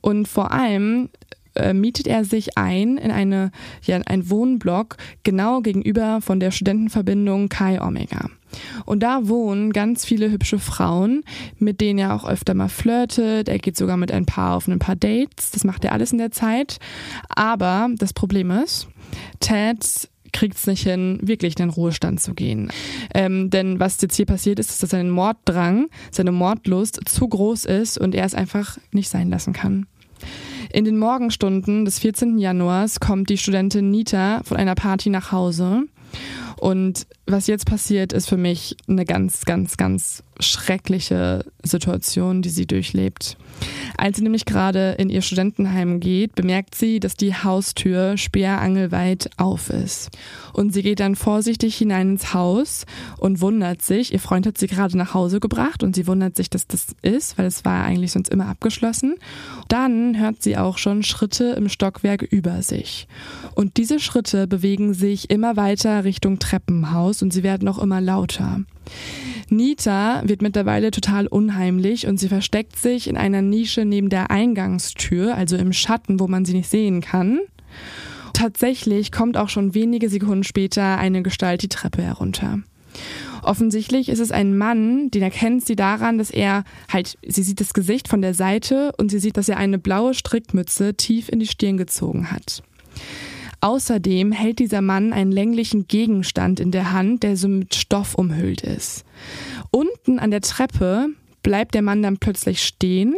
Und 0.00 0.28
vor 0.28 0.52
allem 0.52 1.08
äh, 1.54 1.72
mietet 1.72 2.06
er 2.06 2.24
sich 2.24 2.56
ein 2.56 2.98
in 2.98 3.10
eine, 3.10 3.50
ja, 3.82 3.96
einen 4.06 4.30
Wohnblock 4.30 4.96
genau 5.22 5.60
gegenüber 5.60 6.20
von 6.20 6.40
der 6.40 6.50
Studentenverbindung 6.50 7.48
Chi 7.48 7.78
Omega. 7.80 8.30
Und 8.84 9.02
da 9.02 9.28
wohnen 9.28 9.72
ganz 9.72 10.04
viele 10.04 10.30
hübsche 10.30 10.58
Frauen, 10.58 11.22
mit 11.58 11.80
denen 11.80 11.98
er 11.98 12.14
auch 12.14 12.28
öfter 12.28 12.54
mal 12.54 12.68
flirtet. 12.68 13.48
Er 13.48 13.58
geht 13.58 13.76
sogar 13.76 13.96
mit 13.96 14.12
ein 14.12 14.26
paar 14.26 14.56
auf 14.56 14.68
ein 14.68 14.78
paar 14.78 14.96
Dates. 14.96 15.50
Das 15.50 15.64
macht 15.64 15.84
er 15.84 15.92
alles 15.92 16.12
in 16.12 16.18
der 16.18 16.30
Zeit. 16.30 16.78
Aber 17.28 17.88
das 17.98 18.12
Problem 18.12 18.50
ist, 18.50 18.88
Ted 19.40 20.08
kriegt 20.32 20.56
es 20.56 20.66
nicht 20.66 20.82
hin, 20.82 21.18
wirklich 21.22 21.58
in 21.58 21.66
den 21.66 21.70
Ruhestand 21.70 22.20
zu 22.20 22.34
gehen. 22.34 22.70
Ähm, 23.14 23.50
denn 23.50 23.80
was 23.80 24.00
jetzt 24.00 24.16
hier 24.16 24.26
passiert 24.26 24.58
ist, 24.58 24.70
ist, 24.70 24.82
dass 24.82 24.90
sein 24.90 25.10
Morddrang, 25.10 25.88
seine 26.10 26.32
Mordlust 26.32 27.00
zu 27.06 27.28
groß 27.28 27.64
ist 27.64 27.98
und 27.98 28.14
er 28.14 28.24
es 28.24 28.34
einfach 28.34 28.78
nicht 28.92 29.08
sein 29.08 29.30
lassen 29.30 29.52
kann. 29.52 29.86
In 30.72 30.84
den 30.84 30.98
Morgenstunden 30.98 31.84
des 31.84 31.98
14. 31.98 32.38
Januars 32.38 33.00
kommt 33.00 33.30
die 33.30 33.38
Studentin 33.38 33.90
Nita 33.90 34.42
von 34.44 34.56
einer 34.56 34.74
Party 34.74 35.08
nach 35.08 35.32
Hause. 35.32 35.84
Und 36.58 37.06
was 37.26 37.46
jetzt 37.46 37.66
passiert, 37.66 38.12
ist 38.12 38.28
für 38.28 38.36
mich 38.36 38.76
eine 38.88 39.04
ganz, 39.04 39.44
ganz, 39.44 39.76
ganz 39.76 40.22
schreckliche 40.40 41.44
Situation, 41.62 42.42
die 42.42 42.48
sie 42.48 42.66
durchlebt. 42.66 43.36
Als 43.96 44.16
sie 44.16 44.22
nämlich 44.22 44.44
gerade 44.44 44.92
in 44.92 45.10
ihr 45.10 45.22
Studentenheim 45.22 45.98
geht, 45.98 46.34
bemerkt 46.34 46.76
sie, 46.76 47.00
dass 47.00 47.16
die 47.16 47.34
Haustür 47.34 48.16
sperrangelweit 48.16 49.30
auf 49.36 49.70
ist. 49.70 50.10
Und 50.52 50.72
sie 50.72 50.82
geht 50.82 51.00
dann 51.00 51.16
vorsichtig 51.16 51.76
hinein 51.76 52.10
ins 52.10 52.34
Haus 52.34 52.86
und 53.18 53.40
wundert 53.40 53.82
sich, 53.82 54.12
ihr 54.12 54.20
Freund 54.20 54.46
hat 54.46 54.58
sie 54.58 54.68
gerade 54.68 54.96
nach 54.96 55.14
Hause 55.14 55.40
gebracht 55.40 55.82
und 55.82 55.96
sie 55.96 56.06
wundert 56.06 56.36
sich, 56.36 56.50
dass 56.50 56.66
das 56.66 56.86
ist, 57.02 57.36
weil 57.38 57.46
es 57.46 57.64
war 57.64 57.84
eigentlich 57.84 58.12
sonst 58.12 58.28
immer 58.28 58.46
abgeschlossen. 58.46 59.16
Dann 59.66 60.18
hört 60.18 60.42
sie 60.42 60.56
auch 60.56 60.78
schon 60.78 61.02
Schritte 61.02 61.54
im 61.56 61.68
Stockwerk 61.68 62.22
über 62.22 62.62
sich. 62.62 63.08
Und 63.54 63.76
diese 63.76 63.98
Schritte 63.98 64.46
bewegen 64.46 64.94
sich 64.94 65.30
immer 65.30 65.56
weiter 65.56 66.04
Richtung 66.04 66.38
Treppenhaus 66.48 67.22
und 67.22 67.32
sie 67.32 67.42
werden 67.42 67.68
auch 67.68 67.78
immer 67.78 68.00
lauter. 68.00 68.60
Nita 69.50 70.22
wird 70.24 70.42
mittlerweile 70.42 70.90
total 70.90 71.26
unheimlich 71.26 72.06
und 72.06 72.18
sie 72.18 72.28
versteckt 72.28 72.76
sich 72.76 73.06
in 73.08 73.16
einer 73.16 73.42
Nische 73.42 73.84
neben 73.84 74.08
der 74.08 74.30
Eingangstür, 74.30 75.34
also 75.34 75.56
im 75.56 75.72
Schatten, 75.72 76.20
wo 76.20 76.26
man 76.26 76.44
sie 76.44 76.54
nicht 76.54 76.70
sehen 76.70 77.00
kann. 77.00 77.40
Tatsächlich 78.32 79.12
kommt 79.12 79.36
auch 79.36 79.48
schon 79.48 79.74
wenige 79.74 80.08
Sekunden 80.08 80.44
später 80.44 80.98
eine 80.98 81.22
Gestalt 81.22 81.62
die 81.62 81.68
Treppe 81.68 82.02
herunter. 82.02 82.60
Offensichtlich 83.42 84.08
ist 84.08 84.18
es 84.18 84.32
ein 84.32 84.56
Mann, 84.56 85.10
den 85.10 85.22
erkennt 85.22 85.64
sie 85.64 85.76
daran, 85.76 86.18
dass 86.18 86.30
er 86.30 86.64
halt, 86.92 87.18
sie 87.26 87.42
sieht 87.42 87.60
das 87.60 87.74
Gesicht 87.74 88.08
von 88.08 88.22
der 88.22 88.34
Seite 88.34 88.92
und 88.98 89.10
sie 89.10 89.18
sieht, 89.18 89.36
dass 89.36 89.48
er 89.48 89.58
eine 89.58 89.78
blaue 89.78 90.14
Strickmütze 90.14 90.94
tief 90.94 91.28
in 91.28 91.40
die 91.40 91.46
Stirn 91.46 91.76
gezogen 91.76 92.30
hat. 92.30 92.62
Außerdem 93.60 94.32
hält 94.32 94.60
dieser 94.60 94.82
Mann 94.82 95.12
einen 95.12 95.32
länglichen 95.32 95.88
Gegenstand 95.88 96.60
in 96.60 96.70
der 96.70 96.92
Hand, 96.92 97.22
der 97.24 97.36
so 97.36 97.48
mit 97.48 97.74
Stoff 97.74 98.14
umhüllt 98.14 98.62
ist. 98.62 99.04
Unten 99.70 100.18
an 100.18 100.30
der 100.30 100.42
Treppe 100.42 101.08
bleibt 101.42 101.74
der 101.74 101.82
Mann 101.82 102.02
dann 102.02 102.18
plötzlich 102.18 102.62
stehen. 102.62 103.16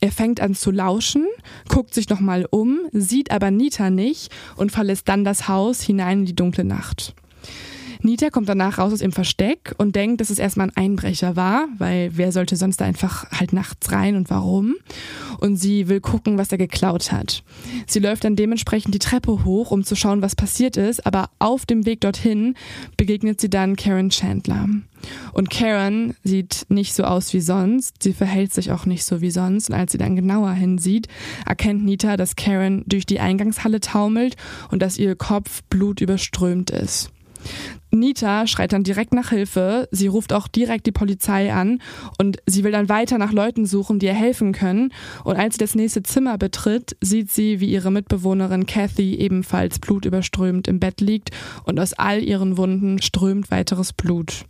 Er 0.00 0.12
fängt 0.12 0.40
an 0.40 0.54
zu 0.54 0.70
lauschen, 0.70 1.26
guckt 1.68 1.94
sich 1.94 2.08
nochmal 2.08 2.46
um, 2.50 2.80
sieht 2.92 3.30
aber 3.30 3.50
Nita 3.50 3.90
nicht 3.90 4.32
und 4.56 4.72
verlässt 4.72 5.08
dann 5.08 5.24
das 5.24 5.48
Haus 5.48 5.82
hinein 5.82 6.20
in 6.20 6.26
die 6.26 6.36
dunkle 6.36 6.64
Nacht. 6.64 7.14
Nita 8.04 8.30
kommt 8.30 8.48
danach 8.48 8.78
raus 8.78 8.92
aus 8.92 9.00
ihrem 9.00 9.12
Versteck 9.12 9.74
und 9.78 9.94
denkt, 9.94 10.20
dass 10.20 10.30
es 10.30 10.38
erstmal 10.38 10.68
ein 10.68 10.76
Einbrecher 10.76 11.36
war, 11.36 11.68
weil 11.78 12.10
wer 12.14 12.32
sollte 12.32 12.56
sonst 12.56 12.80
da 12.80 12.84
einfach 12.84 13.30
halt 13.30 13.52
nachts 13.52 13.92
rein 13.92 14.16
und 14.16 14.28
warum? 14.28 14.74
Und 15.38 15.56
sie 15.56 15.88
will 15.88 16.00
gucken, 16.00 16.38
was 16.38 16.50
er 16.50 16.58
geklaut 16.58 17.12
hat. 17.12 17.44
Sie 17.86 18.00
läuft 18.00 18.24
dann 18.24 18.36
dementsprechend 18.36 18.94
die 18.94 18.98
Treppe 18.98 19.44
hoch, 19.44 19.70
um 19.70 19.84
zu 19.84 19.94
schauen, 19.94 20.22
was 20.22 20.36
passiert 20.36 20.76
ist, 20.76 21.06
aber 21.06 21.30
auf 21.38 21.64
dem 21.64 21.86
Weg 21.86 22.00
dorthin 22.00 22.54
begegnet 22.96 23.40
sie 23.40 23.50
dann 23.50 23.76
Karen 23.76 24.10
Chandler. 24.10 24.68
Und 25.32 25.50
Karen 25.50 26.14
sieht 26.22 26.66
nicht 26.68 26.94
so 26.94 27.04
aus 27.04 27.32
wie 27.32 27.40
sonst, 27.40 28.02
sie 28.02 28.12
verhält 28.12 28.52
sich 28.52 28.70
auch 28.70 28.86
nicht 28.86 29.04
so 29.04 29.20
wie 29.20 29.30
sonst. 29.30 29.70
Und 29.70 29.76
als 29.76 29.92
sie 29.92 29.98
dann 29.98 30.16
genauer 30.16 30.52
hinsieht, 30.52 31.08
erkennt 31.46 31.84
Nita, 31.84 32.16
dass 32.16 32.36
Karen 32.36 32.84
durch 32.86 33.06
die 33.06 33.20
Eingangshalle 33.20 33.80
taumelt 33.80 34.36
und 34.70 34.82
dass 34.82 34.98
ihr 34.98 35.16
Kopf 35.16 35.62
blutüberströmt 35.70 36.70
ist. 36.70 37.10
Nita 37.90 38.46
schreit 38.46 38.72
dann 38.72 38.84
direkt 38.84 39.12
nach 39.12 39.30
Hilfe. 39.30 39.88
Sie 39.90 40.06
ruft 40.06 40.32
auch 40.32 40.48
direkt 40.48 40.86
die 40.86 40.92
Polizei 40.92 41.52
an 41.52 41.80
und 42.18 42.38
sie 42.46 42.64
will 42.64 42.72
dann 42.72 42.88
weiter 42.88 43.18
nach 43.18 43.32
Leuten 43.32 43.66
suchen, 43.66 43.98
die 43.98 44.06
ihr 44.06 44.14
helfen 44.14 44.52
können. 44.52 44.92
Und 45.24 45.36
als 45.36 45.54
sie 45.54 45.60
das 45.60 45.74
nächste 45.74 46.02
Zimmer 46.02 46.38
betritt, 46.38 46.96
sieht 47.00 47.30
sie, 47.30 47.60
wie 47.60 47.70
ihre 47.70 47.90
Mitbewohnerin 47.90 48.66
Kathy 48.66 49.16
ebenfalls 49.16 49.78
blutüberströmt 49.78 50.68
im 50.68 50.80
Bett 50.80 51.00
liegt 51.00 51.30
und 51.64 51.78
aus 51.78 51.92
all 51.92 52.22
ihren 52.22 52.56
Wunden 52.56 53.00
strömt 53.02 53.50
weiteres 53.50 53.92
Blut. 53.92 54.46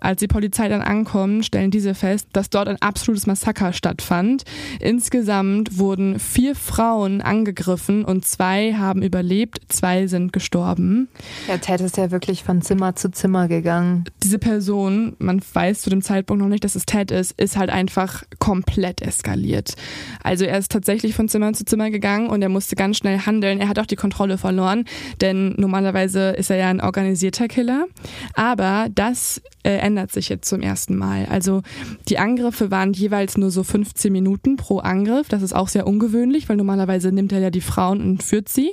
Als 0.00 0.20
die 0.20 0.28
Polizei 0.28 0.68
dann 0.68 0.82
ankommt, 0.82 1.44
stellen 1.44 1.70
diese 1.70 1.94
fest, 1.94 2.28
dass 2.32 2.50
dort 2.50 2.68
ein 2.68 2.80
absolutes 2.80 3.26
Massaker 3.26 3.72
stattfand. 3.72 4.44
Insgesamt 4.80 5.78
wurden 5.78 6.18
vier 6.18 6.54
Frauen 6.54 7.20
angegriffen 7.20 8.04
und 8.04 8.24
zwei 8.24 8.74
haben 8.74 9.02
überlebt, 9.02 9.60
zwei 9.68 10.06
sind 10.06 10.32
gestorben. 10.32 11.08
Ja, 11.48 11.58
Ted 11.58 11.80
ist 11.80 11.96
ja 11.96 12.10
wirklich 12.10 12.42
von 12.44 12.62
Zimmer 12.62 12.96
zu 12.96 13.10
Zimmer 13.10 13.48
gegangen. 13.48 14.04
Diese 14.22 14.38
Person, 14.38 15.16
man 15.18 15.40
weiß 15.52 15.82
zu 15.82 15.90
dem 15.90 16.02
Zeitpunkt 16.02 16.42
noch 16.42 16.48
nicht, 16.48 16.64
dass 16.64 16.74
es 16.74 16.86
Ted 16.86 17.10
ist, 17.10 17.32
ist 17.40 17.56
halt 17.56 17.70
einfach 17.70 18.22
komplett 18.38 19.02
eskaliert. 19.02 19.74
Also 20.22 20.44
er 20.44 20.58
ist 20.58 20.72
tatsächlich 20.72 21.14
von 21.14 21.28
Zimmer 21.28 21.52
zu 21.52 21.64
Zimmer 21.64 21.90
gegangen 21.90 22.28
und 22.28 22.42
er 22.42 22.48
musste 22.48 22.76
ganz 22.76 22.96
schnell 22.96 23.20
handeln. 23.20 23.60
Er 23.60 23.68
hat 23.68 23.78
auch 23.78 23.86
die 23.86 23.96
Kontrolle 23.96 24.38
verloren, 24.38 24.84
denn 25.20 25.54
normalerweise 25.56 26.30
ist 26.30 26.50
er 26.50 26.56
ja 26.56 26.68
ein 26.68 26.80
organisierter 26.80 27.48
Killer. 27.48 27.86
Aber 28.34 28.88
das 28.94 29.42
äh, 29.62 29.78
ändert 29.90 30.12
sich 30.12 30.28
jetzt 30.28 30.48
zum 30.48 30.62
ersten 30.62 30.96
Mal. 30.96 31.26
Also 31.26 31.62
die 32.08 32.18
Angriffe 32.18 32.70
waren 32.70 32.92
jeweils 32.92 33.36
nur 33.36 33.50
so 33.50 33.64
15 33.64 34.12
Minuten 34.12 34.56
pro 34.56 34.78
Angriff. 34.78 35.28
Das 35.28 35.42
ist 35.42 35.52
auch 35.52 35.66
sehr 35.66 35.84
ungewöhnlich, 35.84 36.48
weil 36.48 36.56
normalerweise 36.56 37.10
nimmt 37.10 37.32
er 37.32 37.40
ja 37.40 37.50
die 37.50 37.60
Frauen 37.60 38.00
und 38.00 38.22
führt 38.22 38.48
sie. 38.48 38.70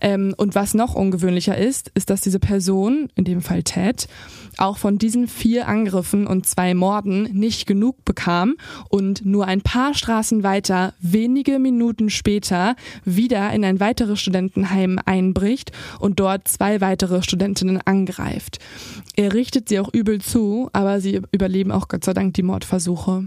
Ähm, 0.00 0.34
und 0.36 0.56
was 0.56 0.74
noch 0.74 0.94
ungewöhnlicher 0.94 1.56
ist, 1.56 1.92
ist, 1.94 2.10
dass 2.10 2.22
diese 2.22 2.40
Person, 2.40 3.08
in 3.14 3.24
dem 3.24 3.40
Fall 3.40 3.62
Ted, 3.62 4.08
auch 4.56 4.78
von 4.78 4.98
diesen 4.98 5.28
vier 5.28 5.68
Angriffen 5.68 6.26
und 6.26 6.46
zwei 6.46 6.74
Morden 6.74 7.22
nicht 7.32 7.66
genug 7.66 8.04
bekam 8.04 8.56
und 8.88 9.24
nur 9.24 9.46
ein 9.46 9.60
paar 9.60 9.94
Straßen 9.94 10.42
weiter, 10.42 10.94
wenige 11.00 11.60
Minuten 11.60 12.10
später, 12.10 12.74
wieder 13.04 13.52
in 13.52 13.64
ein 13.64 13.78
weiteres 13.78 14.20
Studentenheim 14.20 14.98
einbricht 15.04 15.70
und 16.00 16.18
dort 16.18 16.48
zwei 16.48 16.80
weitere 16.80 17.22
Studentinnen 17.22 17.80
angreift. 17.80 18.58
Er 19.18 19.34
richtet 19.34 19.68
sie 19.68 19.80
auch 19.80 19.92
übel 19.92 20.20
zu, 20.20 20.70
aber 20.72 21.00
sie 21.00 21.20
überleben 21.32 21.72
auch 21.72 21.88
Gott 21.88 22.04
sei 22.04 22.12
Dank 22.12 22.34
die 22.34 22.44
Mordversuche. 22.44 23.24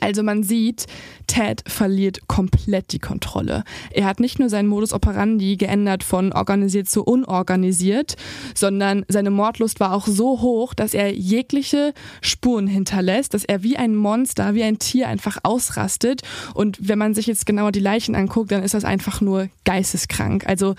Also 0.00 0.22
man 0.22 0.42
sieht, 0.42 0.86
Ted 1.26 1.62
verliert 1.66 2.26
komplett 2.28 2.92
die 2.92 2.98
Kontrolle. 2.98 3.62
Er 3.90 4.06
hat 4.06 4.20
nicht 4.20 4.38
nur 4.38 4.48
seinen 4.48 4.68
Modus 4.68 4.94
operandi 4.94 5.58
geändert 5.58 6.02
von 6.02 6.32
organisiert 6.32 6.88
zu 6.88 7.04
unorganisiert, 7.04 8.16
sondern 8.54 9.04
seine 9.06 9.30
Mordlust 9.30 9.80
war 9.80 9.92
auch 9.92 10.06
so 10.06 10.40
hoch, 10.40 10.72
dass 10.72 10.94
er 10.94 11.12
jegliche 11.12 11.92
Spuren 12.22 12.66
hinterlässt, 12.66 13.34
dass 13.34 13.44
er 13.44 13.62
wie 13.62 13.76
ein 13.76 13.94
Monster, 13.94 14.54
wie 14.54 14.62
ein 14.62 14.78
Tier 14.78 15.08
einfach 15.08 15.36
ausrastet. 15.42 16.22
Und 16.54 16.88
wenn 16.88 16.98
man 16.98 17.12
sich 17.12 17.26
jetzt 17.26 17.44
genauer 17.44 17.72
die 17.72 17.80
Leichen 17.80 18.14
anguckt, 18.14 18.50
dann 18.50 18.62
ist 18.62 18.72
das 18.72 18.86
einfach 18.86 19.20
nur 19.20 19.50
geisteskrank. 19.66 20.46
Also 20.46 20.74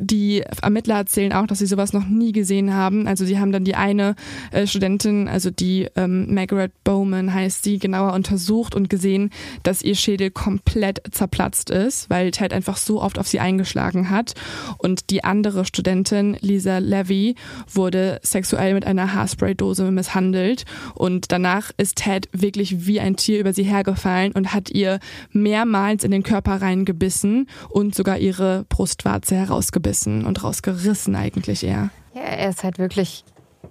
die 0.00 0.42
Ermittler 0.62 0.96
erzählen 0.96 1.32
auch, 1.32 1.46
dass 1.46 1.58
sie 1.58 1.66
sowas 1.66 1.92
noch 1.92 2.06
nie 2.06 2.32
gesehen 2.32 2.74
haben. 2.74 3.06
Also 3.06 3.24
sie 3.24 3.38
haben 3.38 3.52
dann 3.52 3.64
die 3.64 3.74
eine 3.74 4.16
äh, 4.50 4.66
Studentin, 4.66 5.28
also 5.28 5.50
die 5.50 5.88
ähm, 5.96 6.32
Margaret 6.34 6.72
Bowman 6.84 7.32
heißt 7.32 7.64
sie, 7.64 7.78
genauer 7.78 8.12
untersucht 8.12 8.74
und 8.74 8.90
gesehen, 8.90 9.30
dass 9.62 9.82
ihr 9.82 9.94
Schädel 9.94 10.30
komplett 10.30 11.02
zerplatzt 11.10 11.70
ist, 11.70 12.10
weil 12.10 12.30
Ted 12.30 12.52
einfach 12.52 12.76
so 12.76 13.00
oft 13.00 13.18
auf 13.18 13.28
sie 13.28 13.40
eingeschlagen 13.40 14.10
hat. 14.10 14.34
Und 14.78 15.10
die 15.10 15.24
andere 15.24 15.64
Studentin, 15.64 16.36
Lisa 16.40 16.78
Levy, 16.78 17.36
wurde 17.72 18.20
sexuell 18.22 18.74
mit 18.74 18.86
einer 18.86 19.14
Haarspraydose 19.14 19.90
misshandelt. 19.90 20.64
Und 20.94 21.32
danach 21.32 21.70
ist 21.76 21.96
Ted 21.96 22.28
wirklich 22.32 22.86
wie 22.86 23.00
ein 23.00 23.16
Tier 23.16 23.40
über 23.40 23.52
sie 23.52 23.64
hergefallen 23.64 24.32
und 24.32 24.52
hat 24.52 24.70
ihr 24.70 24.98
mehrmals 25.30 26.04
in 26.04 26.10
den 26.10 26.22
Körper 26.22 26.60
reingebissen 26.60 27.48
und 27.68 27.94
sogar 27.94 28.18
ihre 28.18 28.64
Brustwarze 28.68 29.36
herausgebissen 29.36 29.83
rausgebissen 29.84 30.24
und 30.24 30.42
rausgerissen 30.42 31.14
eigentlich 31.14 31.64
eher. 31.64 31.90
Ja, 32.14 32.22
er 32.22 32.48
ist 32.48 32.64
halt 32.64 32.78
wirklich 32.78 33.24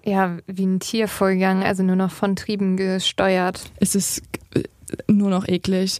ja, 0.05 0.37
wie 0.47 0.65
ein 0.65 0.79
Tier 0.79 1.07
vorgegangen, 1.07 1.63
also 1.63 1.81
nur 1.83 1.95
noch 1.95 2.11
von 2.11 2.35
Trieben 2.35 2.75
gesteuert. 2.77 3.71
Es 3.79 3.95
ist 3.95 4.21
nur 5.07 5.29
noch 5.29 5.47
eklig. 5.47 5.99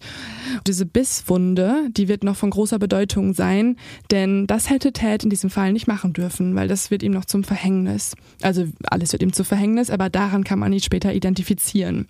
Diese 0.67 0.85
Bisswunde, 0.85 1.87
die 1.89 2.07
wird 2.07 2.23
noch 2.23 2.35
von 2.35 2.49
großer 2.49 2.79
Bedeutung 2.79 3.33
sein, 3.33 3.77
denn 4.11 4.47
das 4.47 4.69
hätte 4.69 4.93
Ted 4.93 5.23
in 5.23 5.29
diesem 5.29 5.49
Fall 5.49 5.73
nicht 5.73 5.87
machen 5.87 6.13
dürfen, 6.13 6.55
weil 6.55 6.67
das 6.67 6.91
wird 6.91 7.03
ihm 7.03 7.11
noch 7.11 7.25
zum 7.25 7.43
Verhängnis. 7.43 8.15
Also 8.41 8.67
alles 8.83 9.11
wird 9.11 9.23
ihm 9.23 9.33
zu 9.33 9.43
Verhängnis, 9.43 9.89
aber 9.89 10.09
daran 10.09 10.43
kann 10.43 10.59
man 10.59 10.73
ihn 10.73 10.79
später 10.79 11.13
identifizieren. 11.13 12.07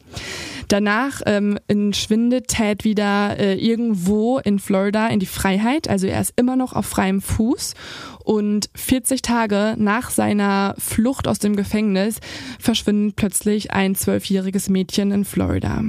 Danach 0.67 1.21
ähm, 1.25 1.57
entschwindet 1.67 2.47
Ted 2.47 2.83
wieder 2.83 3.39
äh, 3.39 3.55
irgendwo 3.55 4.39
in 4.39 4.59
Florida 4.59 5.07
in 5.07 5.19
die 5.19 5.25
Freiheit, 5.25 5.87
also 5.87 6.07
er 6.07 6.21
ist 6.21 6.33
immer 6.35 6.55
noch 6.55 6.73
auf 6.73 6.85
freiem 6.85 7.21
Fuß 7.21 7.73
und 8.23 8.69
40 8.75 9.21
Tage 9.21 9.75
nach 9.77 10.09
seiner 10.09 10.75
Flucht 10.77 11.27
aus 11.27 11.39
dem 11.39 11.55
Gefängnis 11.55 12.19
verschwindet 12.59 13.15
plötzlich 13.15 13.71
ein 13.71 13.95
zwölfjähriges 13.95 14.69
Mädchen 14.69 15.11
in 15.11 15.25
Florida. 15.25 15.83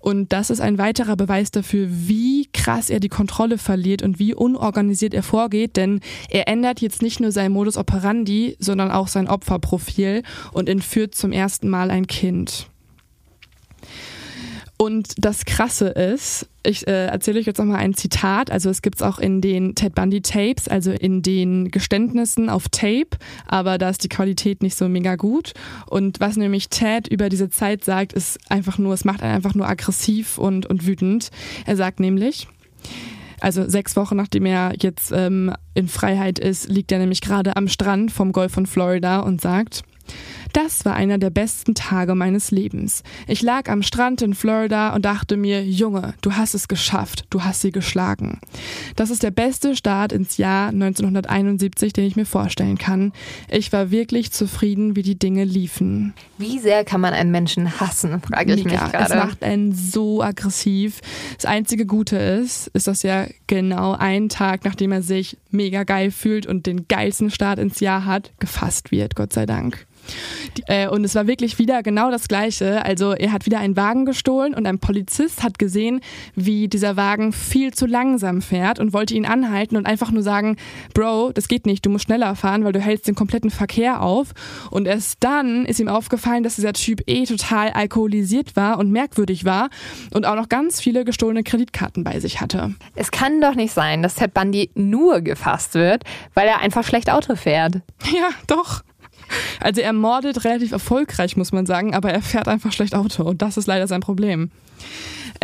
Und 0.00 0.32
das 0.32 0.50
ist 0.50 0.60
ein 0.60 0.78
weiterer 0.78 1.16
Beweis 1.16 1.50
dafür, 1.50 1.88
wie 1.90 2.48
krass 2.52 2.90
er 2.90 3.00
die 3.00 3.08
Kontrolle 3.08 3.58
verliert 3.58 4.02
und 4.02 4.18
wie 4.18 4.34
unorganisiert 4.34 5.14
er 5.14 5.22
vorgeht, 5.22 5.76
denn 5.76 6.00
er 6.28 6.48
ändert 6.48 6.80
jetzt 6.80 7.02
nicht 7.02 7.20
nur 7.20 7.32
sein 7.32 7.52
Modus 7.52 7.76
operandi, 7.76 8.56
sondern 8.58 8.90
auch 8.90 9.08
sein 9.08 9.28
Opferprofil 9.28 10.22
und 10.52 10.68
entführt 10.68 11.14
zum 11.14 11.32
ersten 11.32 11.68
Mal 11.68 11.90
ein 11.90 12.06
Kind. 12.06 12.68
Und 14.76 15.14
das 15.18 15.44
Krasse 15.44 15.88
ist, 15.88 16.48
ich 16.66 16.86
äh, 16.88 17.06
erzähle 17.06 17.38
euch 17.38 17.46
jetzt 17.46 17.58
nochmal 17.58 17.78
ein 17.78 17.94
Zitat. 17.94 18.50
Also 18.50 18.70
es 18.70 18.82
gibt 18.82 18.96
es 18.96 19.02
auch 19.02 19.18
in 19.18 19.40
den 19.40 19.74
Ted 19.74 19.94
Bundy 19.94 20.20
Tapes, 20.20 20.66
also 20.66 20.90
in 20.90 21.22
den 21.22 21.70
Geständnissen 21.70 22.48
auf 22.48 22.68
Tape, 22.68 23.16
aber 23.46 23.78
da 23.78 23.88
ist 23.90 24.02
die 24.02 24.08
Qualität 24.08 24.62
nicht 24.62 24.76
so 24.76 24.88
mega 24.88 25.14
gut. 25.14 25.52
Und 25.86 26.20
was 26.20 26.36
nämlich 26.36 26.70
Ted 26.70 27.06
über 27.06 27.28
diese 27.28 27.50
Zeit 27.50 27.84
sagt, 27.84 28.12
ist 28.12 28.38
einfach 28.50 28.78
nur, 28.78 28.94
es 28.94 29.04
macht 29.04 29.22
einen 29.22 29.34
einfach 29.34 29.54
nur 29.54 29.68
aggressiv 29.68 30.38
und, 30.38 30.66
und 30.66 30.86
wütend. 30.86 31.30
Er 31.66 31.76
sagt 31.76 32.00
nämlich, 32.00 32.48
also 33.40 33.68
sechs 33.68 33.94
Wochen 33.94 34.16
nachdem 34.16 34.46
er 34.46 34.72
jetzt 34.80 35.12
ähm, 35.12 35.54
in 35.74 35.86
Freiheit 35.86 36.38
ist, 36.38 36.68
liegt 36.68 36.90
er 36.90 36.98
nämlich 36.98 37.20
gerade 37.20 37.56
am 37.56 37.68
Strand 37.68 38.10
vom 38.10 38.32
Golf 38.32 38.52
von 38.52 38.66
Florida 38.66 39.20
und 39.20 39.40
sagt, 39.40 39.84
das 40.54 40.84
war 40.84 40.94
einer 40.94 41.18
der 41.18 41.30
besten 41.30 41.74
Tage 41.74 42.14
meines 42.14 42.52
Lebens. 42.52 43.02
Ich 43.26 43.42
lag 43.42 43.68
am 43.68 43.82
Strand 43.82 44.22
in 44.22 44.34
Florida 44.34 44.94
und 44.94 45.04
dachte 45.04 45.36
mir, 45.36 45.64
Junge, 45.64 46.14
du 46.20 46.32
hast 46.32 46.54
es 46.54 46.68
geschafft, 46.68 47.24
du 47.30 47.42
hast 47.42 47.60
sie 47.60 47.72
geschlagen. 47.72 48.40
Das 48.94 49.10
ist 49.10 49.24
der 49.24 49.32
beste 49.32 49.74
Start 49.74 50.12
ins 50.12 50.36
Jahr 50.36 50.68
1971, 50.68 51.92
den 51.92 52.04
ich 52.04 52.14
mir 52.14 52.24
vorstellen 52.24 52.78
kann. 52.78 53.12
Ich 53.48 53.72
war 53.72 53.90
wirklich 53.90 54.30
zufrieden, 54.30 54.94
wie 54.94 55.02
die 55.02 55.18
Dinge 55.18 55.42
liefen. 55.42 56.14
Wie 56.38 56.60
sehr 56.60 56.84
kann 56.84 57.00
man 57.00 57.14
einen 57.14 57.32
Menschen 57.32 57.80
hassen, 57.80 58.22
frage 58.22 58.54
ich 58.54 58.64
Mega. 58.64 58.82
mich 58.84 58.92
gerade. 58.92 59.12
Es 59.12 59.18
macht 59.18 59.42
einen 59.42 59.72
so 59.72 60.22
aggressiv. 60.22 61.00
Das 61.34 61.46
einzige 61.46 61.84
Gute 61.84 62.16
ist, 62.16 62.68
ist, 62.68 62.86
dass 62.86 63.02
er 63.02 63.28
genau 63.48 63.92
einen 63.92 64.28
Tag, 64.28 64.64
nachdem 64.64 64.92
er 64.92 65.02
sich 65.02 65.36
mega 65.50 65.82
geil 65.82 66.12
fühlt 66.12 66.46
und 66.46 66.66
den 66.66 66.86
geilsten 66.86 67.30
Start 67.30 67.58
ins 67.58 67.80
Jahr 67.80 68.04
hat, 68.04 68.30
gefasst 68.38 68.92
wird, 68.92 69.16
Gott 69.16 69.32
sei 69.32 69.46
Dank. 69.46 69.86
Äh, 70.66 70.88
und 70.88 71.04
es 71.04 71.14
war 71.14 71.26
wirklich 71.26 71.58
wieder 71.58 71.82
genau 71.82 72.10
das 72.10 72.28
Gleiche. 72.28 72.84
Also 72.84 73.12
er 73.12 73.32
hat 73.32 73.46
wieder 73.46 73.58
einen 73.58 73.76
Wagen 73.76 74.04
gestohlen 74.04 74.54
und 74.54 74.66
ein 74.66 74.78
Polizist 74.78 75.42
hat 75.42 75.58
gesehen, 75.58 76.00
wie 76.34 76.68
dieser 76.68 76.96
Wagen 76.96 77.32
viel 77.32 77.72
zu 77.72 77.86
langsam 77.86 78.42
fährt 78.42 78.78
und 78.78 78.92
wollte 78.92 79.14
ihn 79.14 79.26
anhalten 79.26 79.76
und 79.76 79.86
einfach 79.86 80.10
nur 80.10 80.22
sagen, 80.22 80.56
Bro, 80.94 81.32
das 81.32 81.48
geht 81.48 81.66
nicht, 81.66 81.84
du 81.84 81.90
musst 81.90 82.04
schneller 82.04 82.34
fahren, 82.36 82.64
weil 82.64 82.72
du 82.72 82.80
hältst 82.80 83.08
den 83.08 83.14
kompletten 83.14 83.50
Verkehr 83.50 84.02
auf. 84.02 84.32
Und 84.70 84.86
erst 84.86 85.18
dann 85.20 85.66
ist 85.66 85.80
ihm 85.80 85.88
aufgefallen, 85.88 86.42
dass 86.42 86.56
dieser 86.56 86.72
Typ 86.72 87.02
eh 87.06 87.24
total 87.24 87.70
alkoholisiert 87.70 88.56
war 88.56 88.78
und 88.78 88.90
merkwürdig 88.90 89.44
war 89.44 89.70
und 90.12 90.26
auch 90.26 90.34
noch 90.34 90.48
ganz 90.48 90.80
viele 90.80 91.04
gestohlene 91.04 91.42
Kreditkarten 91.42 92.04
bei 92.04 92.20
sich 92.20 92.40
hatte. 92.40 92.74
Es 92.94 93.10
kann 93.10 93.40
doch 93.40 93.54
nicht 93.54 93.72
sein, 93.72 94.02
dass 94.02 94.14
Ted 94.14 94.34
Bundy 94.34 94.70
nur 94.74 95.20
gefasst 95.20 95.74
wird, 95.74 96.04
weil 96.34 96.48
er 96.48 96.60
einfach 96.60 96.84
schlecht 96.84 97.10
Auto 97.10 97.36
fährt. 97.36 97.76
Ja, 98.14 98.28
doch. 98.46 98.82
Also 99.60 99.80
er 99.80 99.92
mordet 99.92 100.44
relativ 100.44 100.72
erfolgreich, 100.72 101.36
muss 101.36 101.52
man 101.52 101.66
sagen, 101.66 101.94
aber 101.94 102.10
er 102.10 102.22
fährt 102.22 102.48
einfach 102.48 102.72
schlecht 102.72 102.94
Auto 102.94 103.22
und 103.24 103.42
das 103.42 103.56
ist 103.56 103.66
leider 103.66 103.86
sein 103.86 104.00
Problem. 104.00 104.50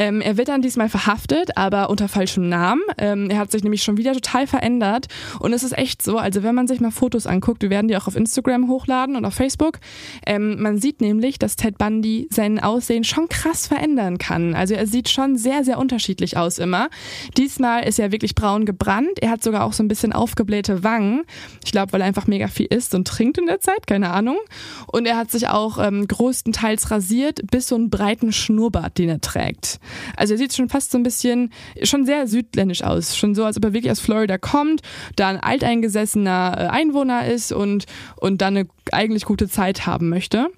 Ähm, 0.01 0.23
er 0.23 0.39
wird 0.39 0.49
dann 0.49 0.63
diesmal 0.63 0.89
verhaftet, 0.89 1.59
aber 1.59 1.91
unter 1.91 2.09
falschem 2.09 2.49
Namen. 2.49 2.81
Ähm, 2.97 3.29
er 3.29 3.37
hat 3.37 3.53
sich 3.53 3.63
nämlich 3.63 3.83
schon 3.83 3.99
wieder 3.99 4.15
total 4.15 4.47
verändert. 4.47 5.09
Und 5.41 5.53
es 5.53 5.63
ist 5.63 5.77
echt 5.77 6.01
so, 6.01 6.17
also 6.17 6.43
wenn 6.43 6.55
man 6.55 6.67
sich 6.67 6.81
mal 6.81 6.91
Fotos 6.91 7.27
anguckt, 7.27 7.61
wir 7.61 7.69
werden 7.69 7.89
die 7.89 7.99
auch 7.99 8.07
auf 8.07 8.17
Instagram 8.17 8.67
hochladen 8.69 9.15
und 9.15 9.27
auf 9.27 9.35
Facebook, 9.35 9.79
ähm, 10.25 10.63
man 10.63 10.79
sieht 10.79 11.03
nämlich, 11.03 11.39
dass 11.39 11.55
Ted 11.55 11.77
Bundy 11.77 12.29
sein 12.31 12.59
Aussehen 12.61 13.05
schon 13.05 13.29
krass 13.29 13.67
verändern 13.67 14.17
kann. 14.17 14.55
Also 14.55 14.73
er 14.73 14.87
sieht 14.87 15.11
schon 15.11 15.37
sehr, 15.37 15.65
sehr 15.65 15.79
unterschiedlich 15.79 16.39
aus 16.39 16.59
immer. 16.59 16.89
Diesmal 17.37 17.87
ist 17.87 17.99
er 17.99 18.11
wirklich 18.11 18.35
braun 18.35 18.65
gebrannt. 18.65 19.19
Er 19.21 19.29
hat 19.29 19.45
sogar 19.45 19.65
auch 19.65 19.75
so 19.75 19.83
ein 19.83 19.89
bisschen 19.89 20.15
aufgeblähte 20.15 20.83
Wangen. 20.83 21.25
Ich 21.63 21.73
glaube, 21.73 21.93
weil 21.93 22.01
er 22.01 22.07
einfach 22.07 22.27
mega 22.27 22.49
viel 22.49 22.69
isst 22.71 22.95
und 22.95 23.07
trinkt 23.07 23.37
in 23.37 23.45
der 23.45 23.61
Zeit, 23.61 23.87
keine 23.87 24.13
Ahnung. 24.13 24.39
Und 24.87 25.05
er 25.05 25.19
hat 25.19 25.31
sich 25.31 25.49
auch 25.49 25.77
ähm, 25.77 26.09
größtenteils 26.09 26.91
rasiert, 26.91 27.43
bis 27.51 27.69
so 27.69 27.75
einen 27.75 27.91
breiten 27.91 28.33
Schnurrbart, 28.33 28.97
den 28.97 29.11
er 29.11 29.21
trägt. 29.21 29.79
Also 30.16 30.34
er 30.34 30.38
sieht 30.38 30.55
schon 30.55 30.68
fast 30.68 30.91
so 30.91 30.99
ein 30.99 31.03
bisschen, 31.03 31.51
schon 31.82 32.07
sehr 32.07 32.26
südländisch 32.26 32.82
aus. 32.82 33.16
Schon 33.16 33.34
so, 33.34 33.45
als 33.45 33.57
ob 33.57 33.64
er 33.64 33.72
wirklich 33.72 33.91
aus 33.91 34.01
Florida 34.01 34.38
kommt, 34.38 34.82
da 35.16 35.28
ein 35.28 35.41
alteingesessener 35.41 36.55
äh, 36.57 36.66
Einwohner 36.66 37.26
ist 37.26 37.53
und, 37.53 37.86
und 38.16 38.43
dann 38.43 38.57
eine 38.57 38.68
eigentlich 38.93 39.24
gute 39.24 39.49
Zeit 39.49 39.86
haben 39.86 40.09
möchte. 40.09 40.49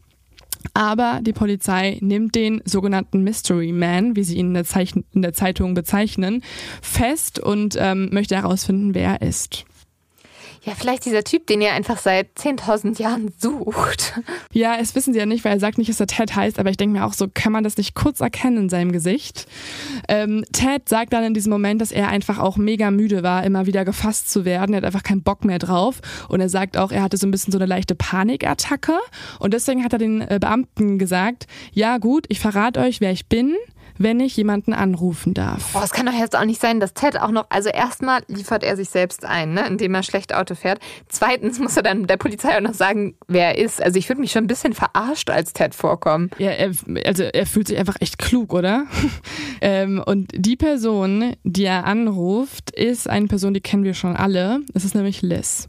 Aber 0.75 1.21
die 1.23 1.33
Polizei 1.33 1.99
nimmt 2.01 2.35
den 2.35 2.63
sogenannten 2.65 3.23
Mystery 3.25 3.73
Man, 3.73 4.17
wie 4.17 4.23
sie 4.23 4.37
ihn 4.37 4.49
in 4.49 4.55
der, 4.55 4.65
Zeichen 4.65 5.05
in 5.13 5.23
der 5.23 5.33
Zeitung 5.33 5.75
bezeichnen, 5.75 6.43
fest 6.81 7.41
und 7.41 7.77
ähm, 7.79 8.11
möchte 8.13 8.37
herausfinden, 8.37 8.95
wer 8.95 9.21
er 9.21 9.29
ist. 9.29 9.65
Ja, 10.65 10.75
vielleicht 10.77 11.05
dieser 11.07 11.25
Typ, 11.25 11.49
den 11.49 11.61
ihr 11.61 11.73
einfach 11.73 11.99
seit 11.99 12.39
10.000 12.39 13.01
Jahren 13.03 13.33
sucht. 13.37 14.21
Ja, 14.53 14.77
es 14.81 14.95
wissen 14.95 15.13
sie 15.13 15.19
ja 15.19 15.27
nicht, 15.27 15.45
weil 15.45 15.55
er 15.55 15.61
sagt 15.61 15.77
nicht, 15.77 15.91
dass 15.91 15.99
er 15.99 16.07
Ted 16.07 16.37
heißt, 16.37 16.61
aber 16.61 16.71
ich 16.71 16.77
denke 16.77 16.99
mir 16.99 17.05
auch 17.05 17.15
so, 17.15 17.27
kann 17.33 17.51
man 17.51 17.65
das 17.65 17.77
nicht 17.77 17.97
kurz 17.97 18.21
erkennen 18.21 18.59
in 18.59 18.69
seinem 18.69 18.93
Gesicht? 18.93 19.49
Ähm, 20.09 20.45
Ted 20.53 20.89
sagt 20.89 21.13
dann 21.15 21.25
in 21.25 21.35
diesem 21.35 21.51
Moment, 21.51 21.81
dass 21.81 21.91
er 21.91 22.09
einfach 22.09 22.39
auch 22.39 22.57
mega 22.59 22.93
müde 22.93 23.25
war, 23.25 23.43
immer 23.43 23.67
wieder 23.67 23.85
gefasst 23.85 24.31
zu 24.31 24.45
werden. 24.45 24.73
Er 24.75 24.79
hat 24.79 24.85
einfach 24.85 25.03
keinen 25.03 25.25
Bock 25.25 25.45
mehr 25.45 25.59
drauf. 25.59 26.01
Und 26.29 26.41
er 26.41 26.49
sagt 26.49 26.77
auch, 26.77 26.93
er 26.93 27.03
hatte 27.03 27.17
so 27.17 27.27
ein 27.27 27.33
bisschen 27.33 27.51
so 27.51 27.59
eine 27.59 27.67
leichte 27.67 27.97
Panikattacke. 27.97 28.99
Und 29.41 29.55
deswegen 29.55 29.83
hat 29.83 29.93
er 29.93 29.99
den 29.99 30.21
äh, 30.21 30.39
Beamten 30.41 30.99
gesagt, 30.99 31.49
ja 31.73 31.99
gut, 31.99 32.27
ich 32.29 32.39
verrate 32.39 32.79
euch, 32.79 33.01
wer 33.01 33.11
ich 33.11 33.27
bin 33.27 33.57
wenn 33.99 34.21
ich 34.21 34.37
jemanden 34.37 34.73
anrufen 34.73 35.35
darf. 35.35 35.73
Boah, 35.73 35.85
es 35.85 35.91
kann 35.91 36.07
doch 36.07 36.13
jetzt 36.13 36.37
auch 36.37 36.45
nicht 36.45 36.61
sein, 36.61 36.81
dass 36.81 36.95
Ted 36.95 37.21
auch 37.21 37.31
noch, 37.31 37.47
also 37.51 37.69
erstmal 37.69 38.23
liefert 38.29 38.65
er 38.65 38.77
sich 38.77 38.91
selbst 38.91 39.25
ein, 39.25 39.55
ne, 39.55 39.67
indem 39.67 39.95
er 39.95 40.03
schlecht 40.03 40.35
Auto 40.35 40.55
fährt. 40.55 40.81
Zweitens 41.09 41.59
muss 41.59 41.77
er 41.77 41.83
dann 41.83 42.07
der 42.07 42.17
Polizei 42.17 42.57
auch 42.57 42.61
noch 42.61 42.75
sagen, 42.75 43.15
wer 43.29 43.57
er 43.57 43.65
ist. 43.65 43.83
Also 43.83 43.99
ich 43.99 44.09
würde 44.09 44.21
mich 44.21 44.33
schon 44.33 44.45
ein 44.45 44.49
bisschen 44.49 44.73
verarscht 44.73 45.31
als 45.31 45.53
Ted 45.53 45.75
vorkommen. 45.75 46.31
Ja, 46.39 46.51
er, 46.51 46.73
also 47.05 47.25
er 47.25 47.47
fühlt 47.47 47.69
sich 47.69 47.79
einfach 47.79 47.97
echt 48.01 48.19
klug, 48.19 48.53
oder? 48.53 48.87
ähm, 49.61 50.03
und 50.05 50.31
die 50.35 50.57
Person, 50.57 51.35
die 51.45 51.65
er 51.65 51.85
anruft, 51.85 52.71
ist 52.71 53.09
eine 53.09 53.27
Person, 53.27 53.55
die 53.55 53.61
kennen 53.61 53.85
wir 53.85 53.95
schon 53.95 54.17
alle. 54.17 54.61
Es 54.75 54.85
ist 54.85 54.95
nämlich 54.95 55.23
Liz. 55.23 55.69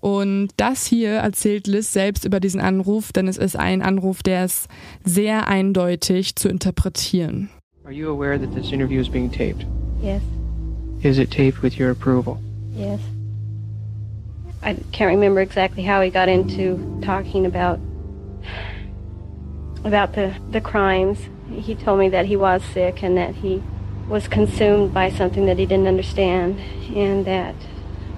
Und 0.00 0.48
das 0.56 0.86
hier 0.86 1.10
erzählt 1.10 1.66
Liz 1.66 1.92
selbst 1.92 2.24
über 2.24 2.40
diesen 2.40 2.60
Anruf, 2.60 3.12
denn 3.12 3.28
es 3.28 3.36
ist 3.36 3.56
ein 3.56 3.82
Anruf, 3.82 4.22
der 4.22 4.44
ist 4.44 4.68
sehr 5.04 5.48
eindeutig 5.48 6.36
zu 6.36 6.48
interpretieren. 6.48 7.50
Are 7.84 7.92
you 7.92 8.10
aware 8.10 8.38
that 8.38 8.54
this 8.54 8.70
interview 8.70 9.00
is 9.00 9.08
being 9.08 9.30
taped? 9.30 9.66
Yes. 10.02 10.22
Is 11.02 11.18
it 11.18 11.30
taped 11.30 11.62
with 11.62 11.78
your 11.78 11.90
approval? 11.90 12.38
Yes. 12.76 13.00
I 14.62 14.74
can't 14.92 15.10
remember 15.10 15.40
exactly 15.40 15.82
how 15.82 16.02
he 16.02 16.10
got 16.10 16.28
into 16.28 17.00
talking 17.00 17.46
about 17.46 17.78
about 19.84 20.14
the 20.14 20.34
the 20.50 20.60
crimes. 20.60 21.18
He 21.50 21.74
told 21.74 21.98
me 21.98 22.08
that 22.10 22.26
he 22.26 22.36
was 22.36 22.62
sick 22.74 23.02
and 23.02 23.16
that 23.16 23.36
he 23.36 23.62
was 24.08 24.28
consumed 24.28 24.92
by 24.92 25.10
something 25.10 25.46
that 25.46 25.58
he 25.58 25.66
didn't 25.66 25.86
understand 25.86 26.58
and 26.94 27.24
that 27.24 27.54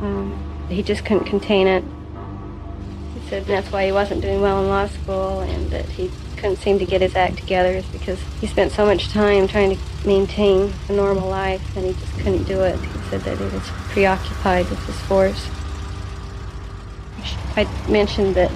um, 0.01 0.50
he 0.71 0.83
just 0.83 1.05
couldn't 1.05 1.25
contain 1.25 1.67
it. 1.67 1.85
He 3.15 3.29
said 3.29 3.47
that's 3.47 3.71
why 3.73 3.87
he 3.87 3.93
wasn't 3.93 4.23
doing 4.23 4.41
well 4.41 4.63
in 4.63 4.69
law 4.69 4.87
school 4.87 5.41
and 5.41 5.71
that 5.71 5.87
he 5.87 6.11
couldn't 6.37 6.57
seem 6.57 6.79
to 6.79 6.87
get 6.87 7.03
his 7.03 7.15
act 7.15 7.37
together 7.37 7.73
is 7.73 7.85
because 7.87 8.19
he 8.41 8.47
spent 8.47 8.73
so 8.73 8.87
much 8.87 9.09
time 9.09 9.47
trying 9.47 9.77
to 9.77 9.83
maintain 10.07 10.73
a 10.89 10.93
normal 10.93 11.29
life 11.29 11.77
and 11.77 11.85
he 11.85 11.93
just 11.93 12.13
couldn't 12.19 12.45
do 12.45 12.61
it. 12.61 12.79
He 12.79 12.99
said 13.11 13.21
that 13.23 13.39
he 13.39 13.45
was 13.45 13.69
preoccupied 13.91 14.69
with 14.71 14.85
his 14.87 14.99
force. 15.03 15.49
I 17.57 17.69
mentioned 17.91 18.35
that 18.37 18.51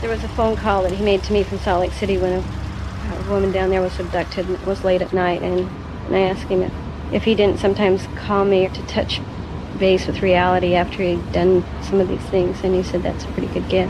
there 0.00 0.10
was 0.10 0.22
a 0.22 0.28
phone 0.28 0.54
call 0.54 0.82
that 0.84 0.92
he 0.92 1.04
made 1.04 1.24
to 1.24 1.32
me 1.32 1.42
from 1.42 1.58
Salt 1.58 1.80
Lake 1.80 1.92
City 1.92 2.18
when 2.18 2.32
a, 2.34 2.38
a 2.38 3.30
woman 3.30 3.50
down 3.50 3.70
there 3.70 3.82
was 3.82 3.98
abducted 3.98 4.46
and 4.46 4.54
it 4.54 4.66
was 4.66 4.84
late 4.84 5.02
at 5.02 5.12
night 5.12 5.42
and, 5.42 5.60
and 6.06 6.16
I 6.16 6.20
asked 6.20 6.44
him 6.44 6.62
if, 6.62 6.72
if 7.12 7.24
he 7.24 7.34
didn't 7.34 7.58
sometimes 7.58 8.06
call 8.14 8.44
me 8.44 8.68
to 8.68 8.86
touch 8.86 9.20
base 9.78 10.06
with 10.06 10.22
reality 10.22 10.74
after 10.74 11.02
he'd 11.02 11.32
done 11.32 11.62
some 11.82 12.00
of 12.00 12.08
these 12.08 12.24
things 12.30 12.62
and 12.64 12.74
he 12.74 12.82
said 12.82 13.02
that's 13.02 13.24
a 13.24 13.28
pretty 13.28 13.48
good 13.52 13.68
guess. 13.68 13.88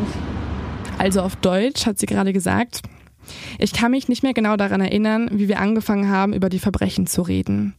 Also 0.98 1.22
auf 1.22 1.36
Deutsch 1.36 1.86
hat 1.86 1.98
sie 1.98 2.06
gerade 2.06 2.32
gesagt, 2.32 2.82
ich 3.58 3.72
kann 3.72 3.90
mich 3.90 4.08
nicht 4.08 4.22
mehr 4.22 4.34
genau 4.34 4.56
daran 4.56 4.80
erinnern, 4.80 5.28
wie 5.32 5.48
wir 5.48 5.60
angefangen 5.60 6.08
haben, 6.08 6.32
über 6.32 6.48
die 6.48 6.58
Verbrechen 6.58 7.06
zu 7.06 7.22
reden. 7.22 7.74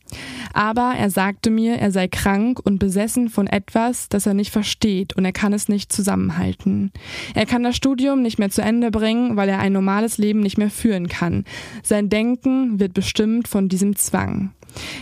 Aber 0.54 0.94
er 0.98 1.10
sagte 1.10 1.50
mir, 1.50 1.76
er 1.76 1.92
sei 1.92 2.08
krank 2.08 2.60
und 2.64 2.80
besessen 2.80 3.30
von 3.30 3.48
etwas, 3.48 4.10
das 4.10 4.26
er 4.26 4.34
nicht 4.34 4.52
versteht 4.52 5.16
und 5.16 5.26
er 5.26 5.32
kann 5.32 5.54
es 5.54 5.70
nicht 5.70 5.92
zusammenhalten. 5.92 6.92
Er 7.36 7.46
kann 7.46 7.64
das 7.64 7.76
Studium 7.76 8.22
nicht 8.22 8.40
mehr 8.40 8.50
zu 8.50 8.62
Ende 8.62 8.92
bringen, 8.92 9.36
weil 9.36 9.50
er 9.50 9.60
ein 9.60 9.74
normales 9.74 10.18
Leben 10.18 10.40
nicht 10.40 10.58
mehr 10.58 10.70
führen 10.70 11.08
kann. 11.08 11.46
Sein 11.84 12.10
Denken 12.10 12.80
wird 12.80 12.94
bestimmt 12.94 13.48
von 13.48 13.70
diesem 13.70 13.96
Zwang. 13.96 14.52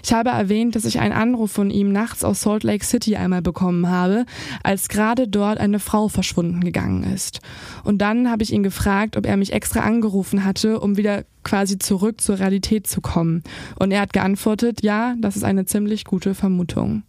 Ich 0.04 0.14
habe 0.14 0.30
erwähnt, 0.30 0.76
dass 0.76 0.86
ich 0.86 1.00
einen 1.00 1.14
Anruf 1.14 1.52
von 1.52 1.70
ihm 1.70 1.92
nachts 1.92 2.24
aus 2.24 2.42
Salt 2.42 2.64
Lake 2.64 2.86
City 2.86 3.16
einmal 3.16 3.42
bekommen 3.42 3.90
habe, 3.90 4.26
als 4.64 4.90
gerade 4.90 5.28
dort 5.28 5.60
eine 5.60 5.80
Frau 5.80 6.08
verschwunden 6.08 6.62
gegangen 6.62 7.04
ist. 7.04 7.42
Und 7.84 8.00
dann 8.00 8.30
habe 8.30 8.44
ich 8.44 8.54
ihn 8.54 8.64
gefragt, 8.64 9.18
ob 9.18 9.26
er 9.26 9.38
mich 9.38 9.54
extra 9.54 9.82
angerufen 9.82 10.44
hatte, 10.44 10.80
um 10.80 10.98
wieder 10.98 11.24
quasi 11.44 11.80
zurück 11.80 12.22
zur 12.22 12.40
Realität 12.40 12.88
zu 12.88 13.02
kommen. 13.02 13.44
Und 13.80 13.92
er 13.92 14.02
hat 14.02 14.14
geantwortet, 14.14 14.84
ja, 14.84 15.16
das 15.20 15.36
ist 15.36 15.44
eine 15.44 15.66
ziemlich 15.66 16.06
gute 16.06 16.36
Vermutung. 16.36 17.04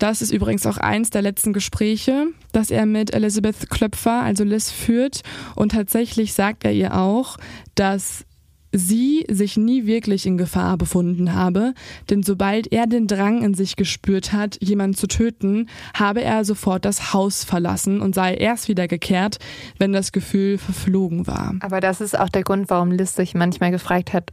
Das 0.00 0.22
ist 0.22 0.32
übrigens 0.32 0.64
auch 0.64 0.78
eins 0.78 1.10
der 1.10 1.20
letzten 1.20 1.52
Gespräche, 1.52 2.28
das 2.52 2.70
er 2.70 2.86
mit 2.86 3.12
Elizabeth 3.12 3.68
Klöpfer, 3.68 4.22
also 4.22 4.44
Liz, 4.44 4.70
führt. 4.70 5.20
Und 5.54 5.72
tatsächlich 5.72 6.32
sagt 6.32 6.64
er 6.64 6.72
ihr 6.72 6.96
auch, 6.96 7.36
dass 7.74 8.24
sie 8.72 9.24
sich 9.28 9.56
nie 9.56 9.86
wirklich 9.86 10.26
in 10.26 10.38
Gefahr 10.38 10.76
befunden 10.76 11.34
habe, 11.34 11.74
denn 12.08 12.22
sobald 12.22 12.72
er 12.72 12.86
den 12.86 13.06
Drang 13.06 13.42
in 13.42 13.54
sich 13.54 13.76
gespürt 13.76 14.32
hat, 14.32 14.58
jemanden 14.60 14.96
zu 14.96 15.06
töten, 15.06 15.68
habe 15.94 16.22
er 16.22 16.44
sofort 16.44 16.84
das 16.84 17.12
Haus 17.12 17.44
verlassen 17.44 18.00
und 18.00 18.14
sei 18.14 18.34
erst 18.34 18.68
wieder 18.68 18.88
gekehrt, 18.88 19.38
wenn 19.78 19.92
das 19.92 20.12
Gefühl 20.12 20.58
verflogen 20.58 21.26
war. 21.26 21.54
Aber 21.60 21.80
das 21.80 22.00
ist 22.00 22.18
auch 22.18 22.28
der 22.28 22.42
Grund, 22.42 22.70
warum 22.70 22.92
Liz 22.92 23.14
sich 23.14 23.34
manchmal 23.34 23.70
gefragt 23.70 24.12
hat, 24.12 24.30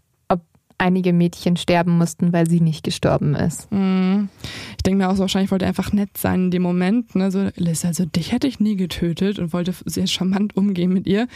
einige 0.77 1.13
Mädchen 1.13 1.57
sterben 1.57 1.97
mussten, 1.97 2.33
weil 2.33 2.47
sie 2.47 2.61
nicht 2.61 2.83
gestorben 2.83 3.35
ist. 3.35 3.71
Mhm. 3.71 4.29
Ich 4.77 4.83
denke 4.83 4.99
mir 4.99 5.09
auch 5.09 5.15
so, 5.15 5.21
wahrscheinlich 5.21 5.51
wollte 5.51 5.65
er 5.65 5.69
einfach 5.69 5.91
nett 5.91 6.17
sein 6.17 6.45
in 6.45 6.51
dem 6.51 6.61
Moment. 6.61 7.15
Ne? 7.15 7.31
So, 7.31 7.49
Liz, 7.55 7.83
also 7.83 8.05
dich 8.05 8.31
hätte 8.31 8.47
ich 8.47 8.59
nie 8.59 8.75
getötet 8.75 9.39
und 9.39 9.53
wollte 9.53 9.73
sehr 9.85 10.07
charmant 10.07 10.55
umgehen 10.55 10.93
mit 10.93 11.07
ihr. 11.07 11.27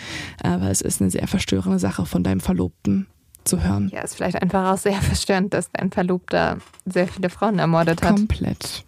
Aber 0.44 0.70
es 0.70 0.82
ist 0.82 1.02
eine 1.02 1.10
sehr 1.10 1.28
verstörende 1.28 1.80
Sache 1.80 2.06
von 2.06 2.24
deinem 2.24 2.40
Verlobten 2.40 3.08
zu 3.44 3.64
hören. 3.64 3.90
Ja, 3.92 4.02
ist 4.02 4.16
vielleicht 4.16 4.42
einfach 4.42 4.74
auch 4.74 4.78
sehr 4.78 4.94
verstörend, 5.02 5.54
dass 5.54 5.72
dein 5.72 5.92
Verlobter 5.92 6.58
sehr 6.86 7.08
viele 7.08 7.30
Frauen 7.30 7.60
ermordet 7.60 8.04
hat. 8.04 8.16
Komplett. 8.16 8.86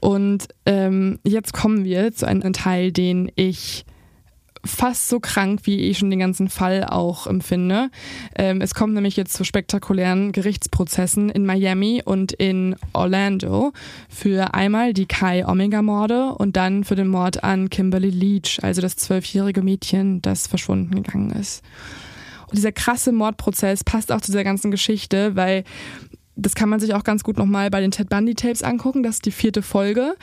Und 0.00 0.48
ähm, 0.64 1.18
jetzt 1.24 1.52
kommen 1.52 1.84
wir 1.84 2.12
zu 2.12 2.26
einem 2.26 2.52
Teil, 2.52 2.92
den 2.92 3.30
ich 3.34 3.84
fast 4.64 5.08
so 5.08 5.20
krank, 5.20 5.60
wie 5.64 5.78
ich 5.80 5.98
schon 5.98 6.10
den 6.10 6.18
ganzen 6.18 6.48
Fall 6.48 6.84
auch 6.84 7.26
empfinde. 7.26 7.90
Ähm, 8.36 8.60
es 8.60 8.74
kommt 8.74 8.94
nämlich 8.94 9.16
jetzt 9.16 9.34
zu 9.34 9.44
spektakulären 9.44 10.32
Gerichtsprozessen 10.32 11.30
in 11.30 11.46
Miami 11.46 12.02
und 12.04 12.32
in 12.32 12.76
Orlando 12.92 13.72
für 14.08 14.54
einmal 14.54 14.92
die 14.92 15.06
Kai 15.06 15.46
Omega 15.46 15.82
Morde 15.82 16.34
und 16.34 16.56
dann 16.56 16.84
für 16.84 16.96
den 16.96 17.08
Mord 17.08 17.42
an 17.42 17.70
Kimberly 17.70 18.10
Leach, 18.10 18.58
also 18.62 18.82
das 18.82 18.96
zwölfjährige 18.96 19.62
Mädchen, 19.62 20.20
das 20.22 20.46
verschwunden 20.46 20.94
gegangen 20.94 21.30
ist. 21.30 21.62
Und 22.50 22.56
dieser 22.56 22.72
krasse 22.72 23.12
Mordprozess 23.12 23.84
passt 23.84 24.10
auch 24.10 24.20
zu 24.20 24.32
dieser 24.32 24.42
ganzen 24.42 24.72
Geschichte, 24.72 25.36
weil 25.36 25.62
das 26.40 26.54
kann 26.54 26.68
man 26.68 26.80
sich 26.80 26.94
auch 26.94 27.04
ganz 27.04 27.22
gut 27.22 27.36
nochmal 27.36 27.70
bei 27.70 27.80
den 27.80 27.90
Ted 27.90 28.08
Bundy 28.08 28.34
Tapes 28.34 28.62
angucken. 28.62 29.02
Das 29.02 29.16
ist 29.16 29.26
die 29.26 29.30
vierte 29.30 29.62
Folge. 29.62 30.14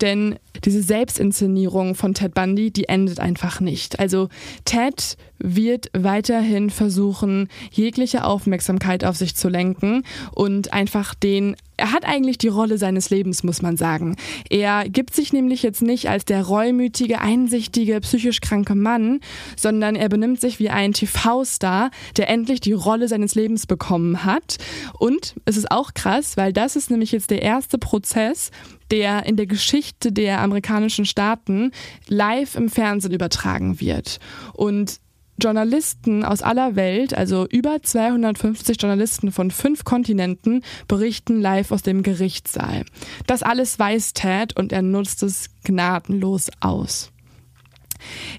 Denn 0.00 0.36
diese 0.64 0.82
Selbstinszenierung 0.82 1.94
von 1.94 2.14
Ted 2.14 2.34
Bundy, 2.34 2.70
die 2.70 2.88
endet 2.88 3.20
einfach 3.20 3.60
nicht. 3.60 3.98
Also 3.98 4.28
Ted 4.64 5.16
wird 5.38 5.90
weiterhin 5.92 6.70
versuchen, 6.70 7.48
jegliche 7.70 8.24
Aufmerksamkeit 8.24 9.04
auf 9.04 9.16
sich 9.16 9.36
zu 9.36 9.48
lenken 9.48 10.02
und 10.32 10.72
einfach 10.72 11.14
den 11.14 11.56
er 11.76 11.92
hat 11.92 12.04
eigentlich 12.04 12.38
die 12.38 12.48
Rolle 12.48 12.78
seines 12.78 13.10
Lebens, 13.10 13.42
muss 13.42 13.62
man 13.62 13.76
sagen. 13.76 14.16
Er 14.48 14.88
gibt 14.88 15.14
sich 15.14 15.32
nämlich 15.32 15.62
jetzt 15.62 15.82
nicht 15.82 16.08
als 16.08 16.24
der 16.24 16.42
reumütige, 16.42 17.20
einsichtige, 17.20 18.00
psychisch 18.00 18.40
kranke 18.40 18.74
Mann, 18.74 19.20
sondern 19.56 19.96
er 19.96 20.08
benimmt 20.08 20.40
sich 20.40 20.58
wie 20.58 20.70
ein 20.70 20.92
TV-Star, 20.92 21.90
der 22.16 22.28
endlich 22.28 22.60
die 22.60 22.72
Rolle 22.72 23.08
seines 23.08 23.34
Lebens 23.34 23.66
bekommen 23.66 24.24
hat. 24.24 24.56
Und 24.98 25.34
es 25.44 25.56
ist 25.56 25.70
auch 25.70 25.94
krass, 25.94 26.36
weil 26.36 26.52
das 26.52 26.76
ist 26.76 26.90
nämlich 26.90 27.12
jetzt 27.12 27.30
der 27.30 27.42
erste 27.42 27.78
Prozess, 27.78 28.50
der 28.90 29.26
in 29.26 29.36
der 29.36 29.46
Geschichte 29.46 30.12
der 30.12 30.40
amerikanischen 30.40 31.04
Staaten 31.04 31.72
live 32.08 32.54
im 32.54 32.68
Fernsehen 32.68 33.12
übertragen 33.12 33.80
wird. 33.80 34.18
Und 34.52 35.00
Journalisten 35.40 36.24
aus 36.24 36.42
aller 36.42 36.76
Welt, 36.76 37.16
also 37.16 37.46
über 37.46 37.82
250 37.82 38.80
Journalisten 38.80 39.32
von 39.32 39.50
fünf 39.50 39.84
Kontinenten, 39.84 40.62
berichten 40.88 41.40
live 41.40 41.72
aus 41.72 41.82
dem 41.82 42.02
Gerichtssaal. 42.02 42.84
Das 43.26 43.42
alles 43.42 43.78
weiß 43.78 44.12
Ted 44.12 44.56
und 44.56 44.72
er 44.72 44.82
nutzt 44.82 45.22
es 45.22 45.50
gnadenlos 45.64 46.50
aus. 46.60 47.12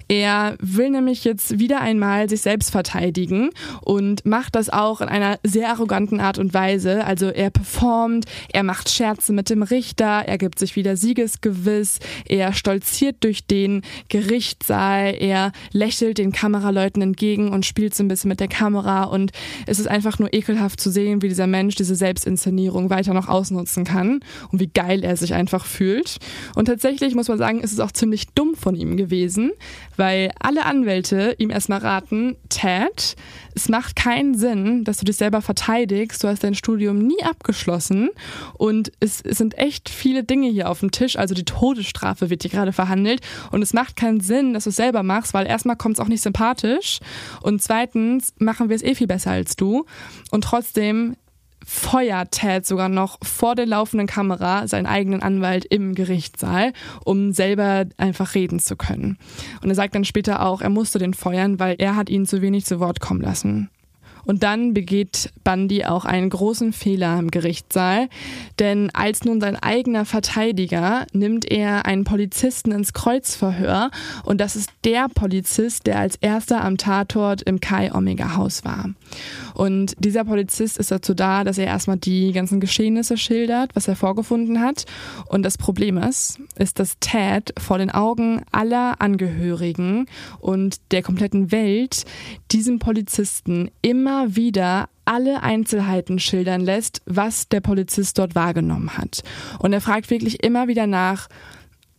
Er 0.07 0.57
will 0.59 0.89
nämlich 0.89 1.23
jetzt 1.23 1.59
wieder 1.59 1.81
einmal 1.81 2.29
sich 2.29 2.41
selbst 2.41 2.71
verteidigen 2.71 3.49
und 3.81 4.25
macht 4.25 4.55
das 4.55 4.69
auch 4.69 5.01
in 5.01 5.09
einer 5.09 5.39
sehr 5.43 5.69
arroganten 5.69 6.19
Art 6.19 6.37
und 6.37 6.53
Weise. 6.53 7.05
Also 7.05 7.27
er 7.27 7.49
performt, 7.49 8.25
er 8.51 8.63
macht 8.63 8.89
Scherze 8.89 9.33
mit 9.33 9.49
dem 9.49 9.63
Richter, 9.63 10.23
er 10.25 10.37
gibt 10.37 10.59
sich 10.59 10.75
wieder 10.75 10.95
siegesgewiss, 10.95 11.99
er 12.25 12.53
stolziert 12.53 13.23
durch 13.23 13.45
den 13.45 13.81
Gerichtssaal, 14.09 15.15
er 15.19 15.51
lächelt 15.71 16.17
den 16.17 16.31
Kameraleuten 16.31 17.01
entgegen 17.01 17.49
und 17.49 17.65
spielt 17.65 17.95
so 17.95 18.03
ein 18.03 18.07
bisschen 18.07 18.29
mit 18.29 18.39
der 18.39 18.47
Kamera 18.47 19.03
und 19.03 19.31
es 19.65 19.79
ist 19.79 19.87
einfach 19.87 20.19
nur 20.19 20.33
ekelhaft 20.33 20.79
zu 20.79 20.89
sehen, 20.91 21.21
wie 21.21 21.29
dieser 21.29 21.47
Mensch 21.47 21.75
diese 21.75 21.95
Selbstinszenierung 21.95 22.89
weiter 22.89 23.13
noch 23.13 23.27
ausnutzen 23.27 23.83
kann 23.83 24.21
und 24.51 24.59
wie 24.59 24.67
geil 24.67 25.03
er 25.03 25.17
sich 25.17 25.33
einfach 25.33 25.65
fühlt. 25.65 26.17
Und 26.55 26.65
tatsächlich 26.65 27.15
muss 27.15 27.27
man 27.27 27.37
sagen, 27.37 27.59
ist 27.59 27.73
es 27.73 27.79
auch 27.79 27.91
ziemlich 27.91 28.27
dumm 28.29 28.55
von 28.55 28.75
ihm 28.75 28.97
gewesen, 28.97 29.51
weil 29.95 30.31
alle 30.39 30.65
Anwälte 30.65 31.35
ihm 31.37 31.49
erstmal 31.49 31.79
raten, 31.79 32.35
Ted, 32.49 33.15
es 33.55 33.69
macht 33.69 33.95
keinen 33.95 34.35
Sinn, 34.37 34.83
dass 34.83 34.97
du 34.97 35.05
dich 35.05 35.17
selber 35.17 35.41
verteidigst, 35.41 36.23
du 36.23 36.27
hast 36.27 36.43
dein 36.43 36.55
Studium 36.55 36.99
nie 36.99 37.23
abgeschlossen 37.23 38.09
und 38.53 38.91
es, 38.99 39.21
es 39.21 39.37
sind 39.37 39.57
echt 39.57 39.89
viele 39.89 40.23
Dinge 40.23 40.49
hier 40.49 40.69
auf 40.69 40.79
dem 40.79 40.91
Tisch, 40.91 41.17
also 41.17 41.33
die 41.33 41.45
Todesstrafe 41.45 42.29
wird 42.29 42.43
hier 42.43 42.51
gerade 42.51 42.73
verhandelt 42.73 43.21
und 43.51 43.61
es 43.61 43.73
macht 43.73 43.95
keinen 43.95 44.21
Sinn, 44.21 44.53
dass 44.53 44.65
du 44.65 44.69
es 44.69 44.75
selber 44.75 45.03
machst, 45.03 45.33
weil 45.33 45.47
erstmal 45.47 45.75
kommt 45.75 45.97
es 45.97 45.99
auch 45.99 46.09
nicht 46.09 46.21
sympathisch 46.21 46.99
und 47.41 47.61
zweitens 47.61 48.33
machen 48.37 48.69
wir 48.69 48.75
es 48.75 48.83
eh 48.83 48.95
viel 48.95 49.07
besser 49.07 49.31
als 49.31 49.55
du 49.55 49.85
und 50.31 50.43
trotzdem 50.43 51.15
feuert 51.67 52.31
Ted 52.31 52.65
sogar 52.65 52.87
noch 52.87 53.17
vor 53.21 53.53
der 53.53 53.65
laufenden 53.65 54.07
Kamera 54.07 54.67
seinen 54.67 54.85
eigenen 54.85 55.21
Anwalt 55.21 55.65
im 55.65 55.95
Gerichtssaal, 55.95 56.71
um 57.03 57.33
selber 57.33 57.85
einfach 57.97 58.35
reden 58.35 58.59
zu 58.59 58.77
können. 58.77 59.17
Und 59.61 59.69
er 59.69 59.75
sagt 59.75 59.93
dann 59.93 60.05
später 60.05 60.45
auch, 60.45 60.61
er 60.61 60.69
musste 60.69 60.97
den 60.97 61.13
feuern, 61.13 61.59
weil 61.59 61.75
er 61.77 61.97
hat 61.97 62.09
ihn 62.09 62.25
zu 62.25 62.41
wenig 62.41 62.65
zu 62.65 62.79
Wort 62.79 63.01
kommen 63.01 63.21
lassen. 63.21 63.69
Und 64.27 64.43
dann 64.43 64.73
begeht 64.73 65.31
Bundy 65.45 65.85
auch 65.85 66.03
einen 66.05 66.29
großen 66.29 66.73
Fehler 66.73 67.17
im 67.17 67.31
Gerichtssaal, 67.31 68.09
denn 68.59 68.91
als 68.93 69.23
nun 69.23 69.39
sein 69.39 69.55
eigener 69.55 70.03
Verteidiger 70.03 71.07
nimmt 71.13 71.49
er 71.49 71.85
einen 71.85 72.03
Polizisten 72.03 72.71
ins 72.71 72.91
Kreuzverhör 72.91 73.89
und 74.25 74.41
das 74.41 74.57
ist 74.57 74.69
der 74.83 75.07
Polizist, 75.07 75.87
der 75.87 75.99
als 75.99 76.17
erster 76.17 76.63
am 76.63 76.77
Tatort 76.77 77.41
im 77.41 77.61
Kai 77.61 77.93
Omega 77.95 78.35
Haus 78.35 78.65
war. 78.65 78.89
Und 79.53 79.95
dieser 79.97 80.25
Polizist 80.25 80.77
ist 80.77 80.91
dazu 80.91 81.13
da, 81.13 81.43
dass 81.43 81.57
er 81.57 81.65
erstmal 81.65 81.97
die 81.97 82.31
ganzen 82.33 82.59
Geschehnisse 82.59 83.17
schildert, 83.17 83.75
was 83.75 83.87
er 83.87 83.95
vorgefunden 83.95 84.59
hat. 84.59 84.85
Und 85.29 85.43
das 85.43 85.57
Problem 85.57 85.97
ist, 85.97 86.39
ist, 86.57 86.79
dass 86.79 86.99
Ted 86.99 87.53
vor 87.57 87.77
den 87.77 87.89
Augen 87.89 88.43
aller 88.51 89.01
Angehörigen 89.01 90.05
und 90.39 90.77
der 90.91 91.01
kompletten 91.01 91.51
Welt 91.51 92.03
diesem 92.51 92.79
Polizisten 92.79 93.71
immer 93.81 94.16
wieder 94.29 94.89
alle 95.05 95.41
Einzelheiten 95.41 96.19
schildern 96.19 96.61
lässt, 96.61 97.01
was 97.05 97.47
der 97.47 97.61
Polizist 97.61 98.17
dort 98.17 98.35
wahrgenommen 98.35 98.97
hat. 98.97 99.23
Und 99.59 99.73
er 99.73 99.81
fragt 99.81 100.09
wirklich 100.09 100.43
immer 100.43 100.67
wieder 100.67 100.87
nach, 100.87 101.29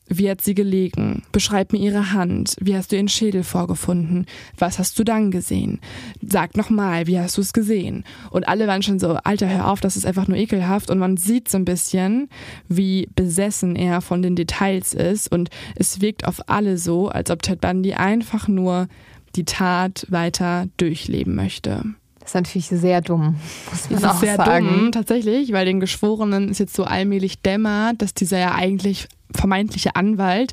wie 0.09 0.31
hat 0.31 0.41
sie 0.41 0.55
gelegen? 0.55 1.23
Beschreib 1.33 1.73
mir 1.73 1.79
ihre 1.79 2.13
Hand. 2.13 2.57
Wie 2.61 2.75
hast 2.75 2.91
du 2.91 2.97
ihren 2.97 3.09
Schädel 3.09 3.45
vorgefunden? 3.45 4.27
Was 4.57 4.79
hast 4.79 4.99
du 4.99 5.05
dann 5.05 5.31
gesehen? 5.31 5.81
Sag 6.23 6.57
nochmal, 6.57 7.07
wie 7.07 7.19
hast 7.19 7.37
du 7.37 7.43
es 7.43 7.53
gesehen? 7.53 8.05
Und 8.31 8.49
alle 8.49 8.67
waren 8.67 8.83
schon 8.83 8.99
so, 8.99 9.15
Alter, 9.15 9.49
hör 9.49 9.71
auf, 9.71 9.81
das 9.81 9.97
ist 9.97 10.07
einfach 10.07 10.27
nur 10.27 10.39
ekelhaft. 10.39 10.91
Und 10.91 10.99
man 10.99 11.19
sieht 11.19 11.49
so 11.49 11.59
ein 11.59 11.67
bisschen, 11.67 12.29
wie 12.69 13.09
besessen 13.15 13.77
er 13.77 14.01
von 14.01 14.23
den 14.23 14.35
Details 14.35 14.95
ist. 14.95 15.31
Und 15.31 15.51
es 15.77 16.01
wirkt 16.01 16.27
auf 16.27 16.49
alle 16.49 16.79
so, 16.79 17.09
als 17.09 17.31
ob 17.31 17.43
Ted 17.43 17.61
Bundy 17.61 17.93
einfach 17.93 18.49
nur 18.49 18.89
die 19.37 19.45
Tat 19.45 20.07
weiter 20.09 20.69
durchleben 20.79 21.35
möchte. 21.35 21.85
Das 22.29 22.33
ist 22.33 22.35
natürlich 22.35 22.67
sehr 22.67 23.01
dumm, 23.01 23.37
muss 23.71 23.89
man 23.89 24.03
das 24.03 24.11
auch 24.11 24.15
ist 24.17 24.21
sehr 24.21 24.37
sagen. 24.37 24.69
dumm, 24.69 24.93
tatsächlich, 24.93 25.51
weil 25.55 25.65
den 25.65 25.81
Geschworenen 25.81 26.51
ist 26.51 26.59
jetzt 26.59 26.75
so 26.75 26.85
allmählich 26.85 27.41
dämmert, 27.41 28.03
dass 28.03 28.13
dieser 28.13 28.39
ja 28.39 28.55
eigentlich 28.55 29.09
vermeintliche 29.35 29.97
Anwalt 29.97 30.53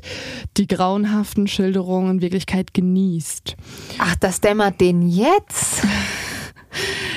die 0.56 0.66
grauenhaften 0.66 1.46
Schilderungen 1.46 2.12
in 2.12 2.20
Wirklichkeit 2.22 2.72
genießt. 2.72 3.56
Ach, 3.98 4.16
das 4.16 4.40
dämmert 4.40 4.80
den 4.80 5.06
jetzt? 5.06 5.82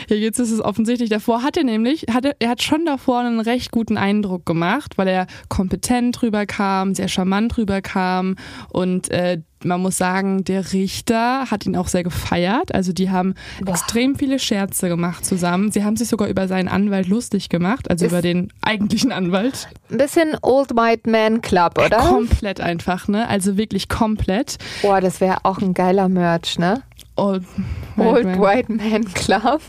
Jetzt 0.07 0.39
ist 0.39 0.51
es 0.51 0.61
offensichtlich. 0.61 1.09
Davor 1.09 1.43
hat 1.43 1.57
er 1.57 1.63
nämlich, 1.63 2.05
hat 2.11 2.25
er, 2.25 2.35
er 2.39 2.49
hat 2.49 2.63
schon 2.63 2.85
davor 2.85 3.19
einen 3.19 3.39
recht 3.39 3.71
guten 3.71 3.97
Eindruck 3.97 4.45
gemacht, 4.45 4.97
weil 4.97 5.07
er 5.07 5.27
kompetent 5.49 6.21
rüberkam, 6.21 6.95
sehr 6.95 7.07
charmant 7.07 7.57
rüberkam 7.57 8.35
und 8.71 9.09
äh, 9.11 9.41
man 9.61 9.81
muss 9.81 9.97
sagen, 9.97 10.45
der 10.45 10.71
Richter 10.71 11.51
hat 11.51 11.65
ihn 11.65 11.75
auch 11.75 11.89
sehr 11.89 12.03
gefeiert. 12.03 12.73
Also 12.73 12.93
die 12.93 13.09
haben 13.09 13.33
Boah. 13.61 13.71
extrem 13.73 14.15
viele 14.15 14.39
Scherze 14.39 14.87
gemacht 14.87 15.25
zusammen. 15.25 15.69
Sie 15.69 15.83
haben 15.83 15.97
sich 15.97 16.07
sogar 16.07 16.29
über 16.29 16.47
seinen 16.47 16.69
Anwalt 16.69 17.07
lustig 17.09 17.49
gemacht, 17.49 17.89
also 17.91 18.05
Ist- 18.05 18.11
über 18.13 18.21
den 18.21 18.53
eigentlichen 18.61 19.11
Anwalt. 19.11 19.67
Ein 19.91 19.97
bisschen 19.97 20.37
Old 20.43 20.71
White 20.77 21.09
Man 21.09 21.41
Club, 21.41 21.77
oder? 21.77 21.97
Komplett 21.97 22.61
einfach, 22.61 23.09
ne? 23.09 23.27
Also 23.27 23.57
wirklich 23.57 23.89
komplett. 23.89 24.59
Boah, 24.81 25.01
das 25.01 25.19
wäre 25.19 25.39
auch 25.43 25.57
ein 25.61 25.73
geiler 25.73 26.07
Merch, 26.07 26.57
ne? 26.57 26.81
Old, 27.19 27.43
Old 27.97 28.25
Man. 28.25 28.39
White 28.39 28.71
Man 28.71 29.05
Club. 29.13 29.61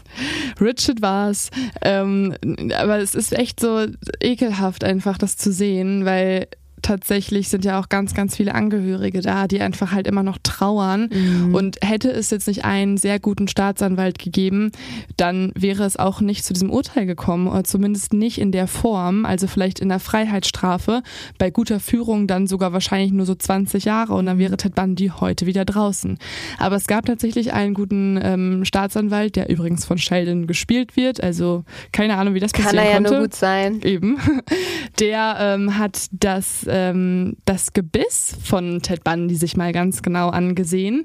Richard 0.61 1.03
war's. 1.03 1.51
Ähm, 1.83 2.35
aber 2.77 2.99
es 2.99 3.15
ist 3.15 3.33
echt 3.33 3.61
so 3.61 3.87
ekelhaft 4.21 4.85
einfach, 4.85 5.19
das 5.19 5.37
zu 5.37 5.53
sehen, 5.53 6.05
weil 6.05 6.49
tatsächlich 6.83 7.49
sind 7.49 7.65
ja 7.65 7.81
auch 7.81 7.89
ganz, 7.89 8.15
ganz 8.15 8.37
viele 8.37 8.55
Angehörige 8.55 9.21
da, 9.21 9.47
die 9.47 9.61
einfach 9.61 9.93
halt 9.93 10.07
immer 10.07 10.23
noch 10.23 10.39
trauern. 10.43 11.09
Und 11.53 11.79
hätte 11.83 12.11
es 12.11 12.31
jetzt 12.31 12.47
nicht 12.47 12.65
einen 12.65 12.97
sehr 12.97 13.19
guten 13.19 13.49
Staatsanwalt 13.49 14.19
gegeben, 14.19 14.71
dann 15.17 15.53
wäre 15.57 15.85
es 15.85 15.97
auch 15.97 16.21
nicht 16.21 16.45
zu 16.45 16.53
diesem 16.53 16.71
Urteil 16.71 17.07
gekommen, 17.07 17.49
oder 17.49 17.65
zumindest 17.65 18.13
nicht 18.13 18.39
in 18.39 18.53
der 18.53 18.67
Form, 18.67 19.25
also 19.25 19.47
vielleicht 19.47 19.81
in 19.81 19.89
der 19.89 20.01
Freiheitsstrafe, 20.01 21.03
bei 21.39 21.51
guter 21.51 21.81
Führung 21.81 22.27
dann 22.27 22.47
sogar 22.47 22.73
wahrscheinlich 22.73 23.13
nur 23.13 23.27
so 23.27 23.35
20 23.35 23.85
Jahre 23.85 24.15
und 24.15 24.27
dann 24.27 24.39
wäre 24.39 24.57
Ted 24.57 24.75
Bundy 24.75 25.13
heute 25.21 25.47
wieder 25.47 25.65
draußen. 25.65 26.19
Aber 26.59 26.77
es 26.77 26.87
gab 26.87 27.07
tatsächlich 27.07 27.53
einen 27.53 27.75
guten 27.75 28.19
ähm, 28.23 28.65
Staatsanwalt, 28.65 29.37
der 29.37 29.49
übrigens 29.49 29.85
von 29.85 29.99
Sheldon 29.99 30.47
gespielt 30.47 30.97
wird, 30.97 31.23
also 31.23 31.65
keine 31.93 32.17
Ahnung, 32.17 32.35
wie 32.35 32.41
das 32.41 32.53
Kann 32.53 32.65
passieren 32.65 32.85
er 32.85 32.91
ja 32.91 32.97
konnte. 32.97 33.11
nur 33.13 33.21
gut 33.23 33.35
sein. 33.35 33.81
Eben. 33.83 34.19
Der 34.99 35.37
ähm, 35.41 35.79
hat 35.79 36.09
das 36.13 36.67
ähm, 36.71 37.37
das 37.45 37.73
Gebiss 37.73 38.37
von 38.43 38.81
Ted 38.83 39.05
Bundy 39.05 39.35
sich 39.35 39.57
mal 39.57 39.73
ganz 39.73 40.03
genau 40.03 40.29
angesehen 40.31 41.05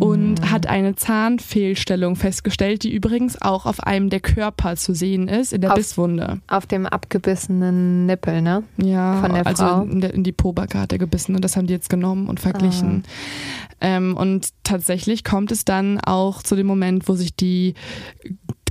und 0.00 0.40
Mhm. 0.40 0.50
hat 0.50 0.66
eine 0.66 0.94
Zahnfehlstellung 0.96 2.16
festgestellt, 2.16 2.82
die 2.82 2.92
übrigens 2.94 3.40
auch 3.40 3.66
auf 3.66 3.80
einem 3.80 4.10
der 4.10 4.20
Körper 4.20 4.76
zu 4.76 4.94
sehen 4.94 5.28
ist, 5.28 5.52
in 5.52 5.60
der 5.60 5.70
Auf- 5.72 5.76
Bisswunde. 5.76 6.40
Auf 6.48 6.66
dem 6.66 6.86
abgebissenen 6.86 8.06
Nippel, 8.06 8.42
ne? 8.42 8.62
Ja, 8.76 9.20
Von 9.20 9.32
der 9.34 9.46
also 9.46 9.64
Frau? 9.64 9.82
in, 9.82 10.00
der, 10.00 10.14
in 10.14 10.22
die 10.24 10.32
Pobacke 10.32 10.78
hat 10.78 10.92
er 10.92 10.98
gebissen 10.98 11.34
und 11.34 11.42
das 11.44 11.56
haben 11.56 11.66
die 11.66 11.72
jetzt 11.74 11.88
genommen 11.90 12.28
und 12.28 12.40
verglichen. 12.40 13.02
Ah. 13.80 13.86
Ähm, 13.86 14.16
und 14.16 14.48
tatsächlich 14.62 15.24
kommt 15.24 15.52
es 15.52 15.64
dann 15.64 16.00
auch 16.00 16.42
zu 16.42 16.56
dem 16.56 16.66
Moment, 16.66 17.08
wo 17.08 17.14
sich 17.14 17.34
die 17.36 17.74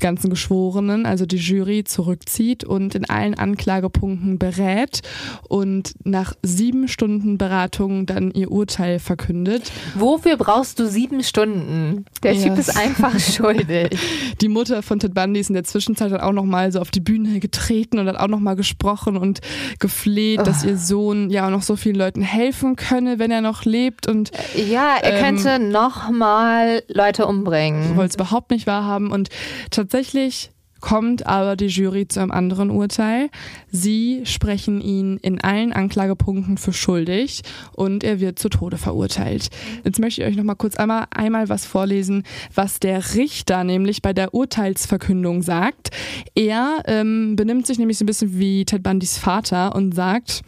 ganzen 0.03 0.29
Geschworenen, 0.29 1.07
also 1.07 1.25
die 1.25 1.37
Jury, 1.37 1.83
zurückzieht 1.83 2.63
und 2.63 2.93
in 2.93 3.09
allen 3.09 3.33
Anklagepunkten 3.33 4.37
berät 4.37 5.01
und 5.49 5.93
nach 6.03 6.33
sieben 6.43 6.87
Stunden 6.87 7.39
Beratung 7.39 8.05
dann 8.05 8.29
ihr 8.31 8.51
Urteil 8.51 8.99
verkündet. 8.99 9.71
Wofür 9.95 10.37
brauchst 10.37 10.77
du 10.79 10.87
sieben 10.87 11.23
Stunden? 11.23 12.05
Der 12.21 12.33
Typ 12.33 12.55
Yes. 12.57 12.67
ist 12.67 12.77
einfach 12.77 13.17
schuldig. 13.19 13.97
Die 14.41 14.49
Mutter 14.49 14.83
von 14.83 14.99
Ted 14.99 15.13
Bundy 15.15 15.39
ist 15.39 15.49
in 15.49 15.53
der 15.55 15.63
Zwischenzeit 15.63 16.11
dann 16.11 16.21
auch 16.21 16.33
nochmal 16.33 16.71
so 16.71 16.79
auf 16.79 16.91
die 16.91 16.99
Bühne 16.99 17.39
getreten 17.39 17.97
und 17.97 18.07
hat 18.07 18.17
auch 18.17 18.27
nochmal 18.27 18.55
gesprochen 18.55 19.17
und 19.17 19.39
gefleht, 19.79 20.45
dass 20.45 20.63
ihr 20.63 20.77
Sohn 20.77 21.29
ja 21.29 21.47
auch 21.47 21.51
noch 21.51 21.61
so 21.63 21.75
vielen 21.75 21.95
Leuten 21.95 22.21
helfen 22.21 22.75
könne, 22.75 23.17
wenn 23.17 23.31
er 23.31 23.41
noch 23.41 23.65
lebt 23.65 24.07
und 24.07 24.31
Ja, 24.55 24.95
er 25.01 25.13
Ähm, 25.13 25.23
könnte 25.23 25.59
nochmal 25.59 26.83
Leute 26.89 27.25
umbringen. 27.25 27.95
wollte 27.95 28.09
es 28.09 28.15
überhaupt 28.15 28.51
nicht 28.51 28.67
wahrhaben. 28.67 29.11
Und 29.11 29.29
tatsächlich 29.71 29.92
tatsächlich 29.93 30.49
kommt 30.83 31.25
aber 31.25 31.55
die 31.55 31.67
Jury 31.67 32.09
zu 32.09 32.19
einem 32.19 32.31
anderen 32.31 32.69
Urteil. 32.69 33.29
Sie 33.71 34.23
sprechen 34.25 34.81
ihn 34.81 35.15
in 35.21 35.39
allen 35.39 35.71
Anklagepunkten 35.71 36.57
für 36.57 36.73
schuldig 36.73 37.41
und 37.71 38.03
er 38.03 38.19
wird 38.19 38.37
zu 38.37 38.49
Tode 38.49 38.77
verurteilt. 38.77 39.47
Jetzt 39.85 39.99
möchte 39.99 40.21
ich 40.21 40.27
euch 40.27 40.35
noch 40.35 40.43
mal 40.43 40.55
kurz 40.55 40.75
einmal, 40.75 41.05
einmal 41.15 41.47
was 41.47 41.65
vorlesen, 41.65 42.23
was 42.53 42.81
der 42.81 43.15
Richter 43.15 43.63
nämlich 43.63 44.01
bei 44.01 44.11
der 44.11 44.33
Urteilsverkündung 44.33 45.41
sagt. 45.41 45.91
Er 46.35 46.83
ähm, 46.85 47.37
benimmt 47.37 47.65
sich 47.65 47.79
nämlich 47.79 47.97
so 47.97 48.03
ein 48.03 48.07
bisschen 48.07 48.37
wie 48.37 48.65
Ted 48.65 48.83
Bundys 48.83 49.17
Vater 49.17 49.73
und 49.75 49.95
sagt, 49.95 50.41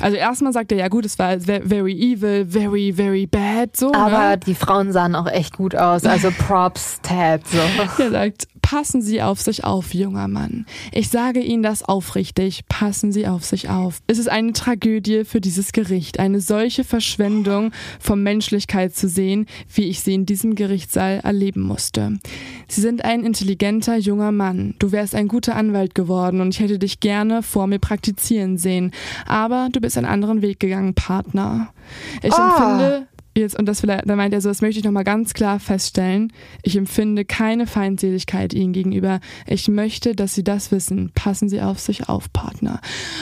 also 0.00 0.16
erstmal 0.16 0.52
sagt 0.52 0.72
er, 0.72 0.78
ja 0.78 0.88
gut, 0.88 1.04
es 1.04 1.20
war 1.20 1.36
ve- 1.46 1.62
very 1.64 1.92
evil, 1.92 2.46
very, 2.48 2.92
very 2.92 3.26
bad, 3.28 3.76
so. 3.76 3.92
Aber 3.94 4.30
ne? 4.30 4.38
die 4.38 4.56
Frauen 4.56 4.90
sahen 4.90 5.14
auch 5.14 5.28
echt 5.30 5.56
gut 5.56 5.76
aus. 5.76 6.04
Also 6.04 6.30
Props, 6.48 6.98
Ted. 7.02 7.46
So. 7.46 7.58
Er 8.02 8.10
sagt, 8.10 8.48
passen 8.60 9.00
Sie 9.02 9.22
auf 9.22 9.40
sich 9.40 9.64
auf, 9.64 9.67
junger 9.92 10.28
Mann. 10.28 10.66
Ich 10.92 11.08
sage 11.08 11.40
Ihnen 11.40 11.62
das 11.62 11.82
aufrichtig, 11.82 12.64
passen 12.68 13.12
Sie 13.12 13.26
auf 13.26 13.44
sich 13.44 13.68
auf. 13.68 14.00
Es 14.06 14.18
ist 14.18 14.28
eine 14.28 14.52
Tragödie 14.52 15.24
für 15.24 15.40
dieses 15.40 15.72
Gericht, 15.72 16.18
eine 16.18 16.40
solche 16.40 16.84
Verschwendung 16.84 17.72
von 18.00 18.22
Menschlichkeit 18.22 18.94
zu 18.94 19.08
sehen, 19.08 19.46
wie 19.72 19.84
ich 19.84 20.00
sie 20.00 20.14
in 20.14 20.26
diesem 20.26 20.54
Gerichtssaal 20.54 21.20
erleben 21.22 21.62
musste. 21.62 22.18
Sie 22.68 22.80
sind 22.80 23.04
ein 23.04 23.24
intelligenter 23.24 23.96
junger 23.96 24.32
Mann. 24.32 24.74
Du 24.78 24.92
wärst 24.92 25.14
ein 25.14 25.28
guter 25.28 25.56
Anwalt 25.56 25.94
geworden 25.94 26.40
und 26.40 26.54
ich 26.54 26.60
hätte 26.60 26.78
dich 26.78 27.00
gerne 27.00 27.42
vor 27.42 27.66
mir 27.66 27.78
praktizieren 27.78 28.58
sehen. 28.58 28.92
Aber 29.26 29.68
du 29.72 29.80
bist 29.80 29.96
einen 29.96 30.06
anderen 30.06 30.42
Weg 30.42 30.60
gegangen, 30.60 30.94
Partner. 30.94 31.72
Ich 32.22 32.32
empfinde 32.32 33.06
Jetzt, 33.36 33.56
und 33.56 33.66
das 33.66 33.80
vielleicht, 33.80 34.08
da 34.10 34.16
meint 34.16 34.34
er 34.34 34.40
so, 34.40 34.48
das 34.48 34.62
möchte 34.62 34.80
ich 34.80 34.84
nochmal 34.84 35.04
ganz 35.04 35.32
klar 35.32 35.60
feststellen. 35.60 36.32
Ich 36.62 36.76
empfinde 36.76 37.24
keine 37.24 37.68
Feindseligkeit 37.68 38.52
ihnen 38.52 38.72
gegenüber. 38.72 39.20
Ich 39.46 39.68
möchte, 39.68 40.16
dass 40.16 40.34
sie 40.34 40.42
das 40.42 40.72
wissen. 40.72 41.12
Passen 41.14 41.48
sie 41.48 41.60
auf 41.62 41.78
sich 41.78 42.08
auf, 42.08 42.32
Partner. 42.32 42.80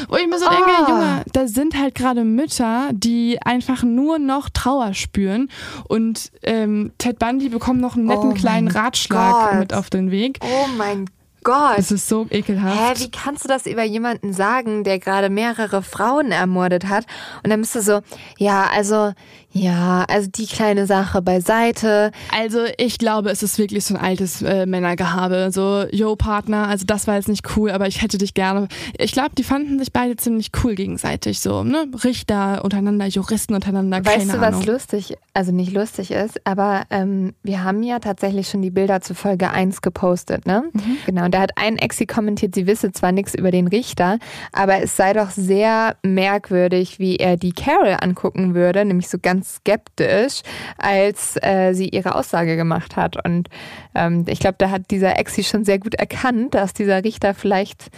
Wo 0.09 0.17
ich 0.17 0.27
mir 0.27 0.39
so 0.39 0.49
denke, 0.49 0.65
Ah. 0.71 0.89
Junge, 0.89 1.25
da 1.33 1.47
sind 1.49 1.79
halt 1.79 1.95
gerade 1.95 2.25
Mütter, 2.25 2.89
die 2.95 3.43
einfach 3.43 3.83
nur 3.83 4.19
noch 4.19 4.49
Trauer 4.49 4.95
spüren. 4.95 5.51
Und 5.89 6.31
ähm, 6.43 6.93
Ted 6.97 7.19
Bundy 7.19 7.51
bekommt 7.51 7.81
noch 7.83 7.97
einen 7.97 8.07
netten 8.07 8.31
Oh 8.31 8.35
kleinen 8.35 8.69
Ratschlag 8.69 9.51
Gott. 9.51 9.59
mit 9.59 9.75
auf 9.75 9.91
den 9.91 10.11
Weg. 10.11 10.39
Oh 10.43 10.67
mein 10.79 11.11
Gott. 11.45 11.75
Es 11.79 11.93
ist 11.93 12.09
so 12.09 12.27
ekelhaft. 12.31 12.99
Hä, 13.01 13.05
wie 13.05 13.11
kannst 13.11 13.45
du 13.45 13.49
das 13.49 13.67
über 13.67 13.85
jemanden 13.85 14.33
sagen, 14.33 14.83
der 14.83 14.99
gerade 14.99 15.31
mehrere 15.31 15.81
Frauen 15.83 16.33
ermordet 16.33 16.89
hat? 16.89 17.07
Und 17.45 17.51
dann 17.51 17.61
bist 17.61 17.75
du 17.77 17.83
so, 17.83 18.01
ja, 18.39 18.67
also, 18.75 19.13
ja, 19.57 20.05
also 20.09 20.29
die 20.31 20.47
kleine 20.47 20.87
Sache 20.87 21.23
beiseite. 21.23 22.13
Also 22.37 22.61
ich 22.77 22.99
glaube, 22.99 23.31
es 23.31 23.43
ist 23.43 23.59
wirklich 23.59 23.85
so 23.85 23.95
ein 23.95 24.01
altes 24.01 24.43
äh, 24.43 24.67
Männergehabe. 24.67 25.51
So, 25.51 25.85
yo 25.91 26.17
Partner, 26.17 26.69
also 26.69 26.85
das 26.87 27.07
war 27.07 27.17
jetzt 27.17 27.29
nicht 27.29 27.57
cool, 27.57 27.71
aber 27.71 27.87
ich 27.87 28.03
hätte 28.03 28.19
dich 28.19 28.35
gerne. 28.35 28.69
Ich 28.99 29.13
glaube, 29.13 29.31
die 29.37 29.45
fanden 29.45 29.79
sich 29.79 29.93
beide 29.93 30.17
ziemlich 30.17 30.51
cool 30.63 30.75
gegenseitig. 30.75 31.41
So, 31.41 31.65
ne? 31.65 31.87
Richter 32.05 32.65
untereinander, 32.65 33.07
Juristen 33.07 33.55
untereinander, 33.55 34.05
Weißt 34.05 34.33
du, 34.33 34.41
was 34.41 34.55
Ahnung. 34.55 34.65
lustig, 34.65 35.17
also 35.33 35.53
nicht 35.53 35.73
lustig 35.73 36.11
ist, 36.11 36.47
aber 36.47 36.83
ähm, 36.91 37.35
wir 37.43 37.65
haben 37.65 37.83
ja 37.83 37.99
tatsächlich 37.99 38.49
schon 38.49 38.63
die 38.63 38.71
Bilder 38.71 39.01
zu 39.01 39.15
Folge 39.15 39.51
1 39.51 39.81
gepostet, 39.81 40.47
ne? 40.47 40.65
Mhm. 40.73 40.97
Genau, 41.07 41.25
und 41.25 41.35
da 41.35 41.41
hat 41.41 41.53
ein 41.57 41.79
Exi 41.79 42.07
kommentiert, 42.07 42.55
sie 42.55 42.67
wisse 42.67 42.93
zwar 42.93 43.13
nichts 43.13 43.35
über 43.35 43.51
den 43.51 43.69
Richter, 43.69 44.19
aber 44.53 44.83
es 44.83 44.97
sei 44.97 45.13
doch 45.13 45.31
sehr 45.31 45.97
merkwürdig, 46.03 46.99
wie 46.99 47.17
er 47.17 47.37
die 47.37 47.53
Carol 47.53 47.97
angucken 48.01 48.55
würde, 48.55 48.85
nämlich 48.85 49.09
so 49.09 49.19
ganz 49.21 49.46
skeptisch, 49.47 50.43
als 50.79 51.37
äh, 51.43 51.73
sie 51.73 51.89
ihre 51.89 52.15
Aussage 52.15 52.57
gemacht 52.57 52.97
hat. 52.97 53.25
Und 53.25 53.49
ähm, 53.95 54.25
ich 54.29 54.41
glaube, 54.41 54.57
da 54.59 54.71
hat 54.71 54.91
dieser 54.91 55.19
Exi 55.19 55.45
schon 55.45 55.65
sehr 55.65 55.79
gut 55.79 55.95
erkannt, 55.95 56.55
dass 56.55 56.75
dieser 56.75 57.05
Richter 57.05 57.35
vielleicht 57.35 57.91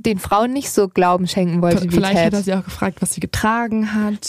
den 0.00 0.18
Frauen 0.18 0.52
nicht 0.52 0.70
so 0.70 0.88
Glauben 0.88 1.26
schenken 1.26 1.60
wollte 1.60 1.82
wie 1.84 1.88
Vielleicht 1.88 2.16
Ted. 2.16 2.26
hat 2.26 2.32
er 2.34 2.42
sie 2.42 2.54
auch 2.54 2.64
gefragt, 2.64 3.02
was 3.02 3.14
sie 3.14 3.20
getragen 3.20 3.94
hat 3.94 4.28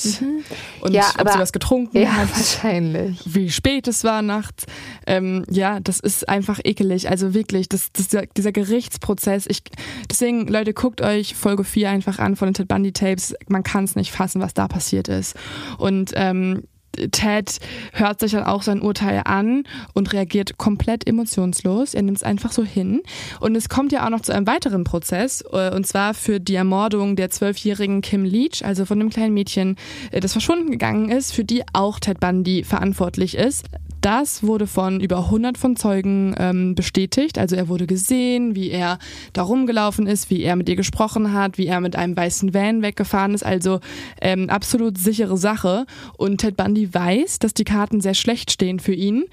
und 0.82 0.94
Ja, 0.94 1.04
ob 1.14 1.22
aber- 1.22 1.32
sie 1.34 1.40
was 1.40 1.52
getrunken 1.54 1.98
ja, 2.02 2.12
hat. 2.12 2.30
wahrscheinlich. 2.36 3.22
wie 3.26 3.52
spät 3.52 3.88
es 3.88 4.04
war 4.04 4.22
nachts. 4.24 4.66
Ähm, 5.06 5.46
ja, 5.50 5.80
das 5.80 6.00
ist 6.00 6.28
einfach 6.28 6.60
ekelig. 6.64 7.10
Also 7.10 7.34
wirklich, 7.36 7.70
das, 7.70 7.92
das, 7.94 8.08
dieser, 8.08 8.26
dieser 8.26 8.52
Gerichtsprozess. 8.52 9.46
Ich, 9.48 9.62
deswegen, 10.10 10.48
Leute, 10.48 10.74
guckt 10.74 11.02
euch 11.02 11.36
Folge 11.36 11.64
4 11.64 11.90
einfach 11.92 12.18
an 12.20 12.36
von 12.36 12.48
den 12.48 12.54
Ted 12.56 12.68
Bundy 12.68 12.92
Tapes. 12.92 13.36
Man 13.48 13.62
kann 13.64 13.84
es 13.84 13.96
nicht 13.96 14.12
fassen, 14.12 14.42
was 14.42 14.56
da 14.56 14.68
passiert 14.68 15.08
ist. 15.08 15.36
Und 15.78 16.12
ähm, 16.16 16.64
Ted 17.12 17.60
hört 17.94 18.20
sich 18.20 18.32
dann 18.32 18.44
auch 18.44 18.64
sein 18.64 18.82
Urteil 18.82 19.22
an 19.26 19.64
und 19.94 20.14
reagiert 20.14 20.58
komplett 20.58 21.08
emotionslos. 21.08 21.94
Er 21.94 22.02
nimmt 22.02 22.18
es 22.18 22.24
einfach 22.24 22.52
so 22.52 22.64
hin. 22.64 23.02
Und 23.40 23.56
es 23.56 23.70
kommt 23.70 23.92
ja 23.92 24.06
auch 24.06 24.10
noch 24.10 24.22
zu 24.22 24.34
einem 24.34 24.48
weiteren 24.48 24.84
Prozess, 24.84 25.44
äh, 25.52 25.74
und 25.74 25.88
zwar 25.88 26.14
für 26.14 26.40
die 26.40 26.56
Ermordung 26.56 27.16
der 27.16 27.30
zwölfjährigen 27.30 28.02
Kim 28.02 28.24
Leach, 28.24 28.64
also 28.64 28.86
von 28.86 29.00
dem 29.00 29.10
kleinen 29.10 29.34
Mädchen, 29.34 29.76
äh, 30.12 30.20
das 30.20 30.34
verschwunden 30.34 30.72
gegangen 30.72 31.10
ist, 31.10 31.34
für 31.34 31.44
die 31.44 31.64
auch 31.74 32.00
Ted 32.00 32.20
Bundy 32.20 32.64
verantwortlich 32.64 33.36
ist. 33.36 33.66
Das 34.02 34.44
wurde 34.44 34.66
von 34.66 35.02
über 35.02 35.26
100 35.26 35.58
von 35.58 35.76
Zeugen 35.76 36.34
ähm, 36.38 36.74
bestätigt. 36.76 37.38
Also 37.38 37.56
er 37.56 37.68
wurde 37.68 37.86
gesehen, 37.86 38.56
wie 38.56 38.70
er 38.70 38.98
da 39.34 39.42
rumgelaufen 39.42 40.08
ist, 40.08 40.30
wie 40.30 40.42
er 40.42 40.56
mit 40.56 40.70
ihr 40.70 40.78
gesprochen 40.78 41.34
hat, 41.34 41.58
wie 41.58 41.68
er 41.68 41.82
mit 41.82 41.96
einem 41.96 42.16
weißen 42.16 42.54
Van 42.54 42.82
weggefahren 42.82 43.34
ist. 43.34 43.46
Also 43.46 43.82
ähm, 44.22 44.50
absolut 44.50 44.98
sichere 44.98 45.38
Sache. 45.38 45.86
Und 46.18 46.40
Ted 46.40 46.56
Bundy 46.56 46.94
weiß, 46.94 47.40
dass 47.40 47.54
die 47.54 47.66
Karten 47.66 48.00
sehr 48.00 48.14
schlecht 48.14 48.52
stehen 48.52 48.80
für 48.80 48.94
ihn. 48.94 49.26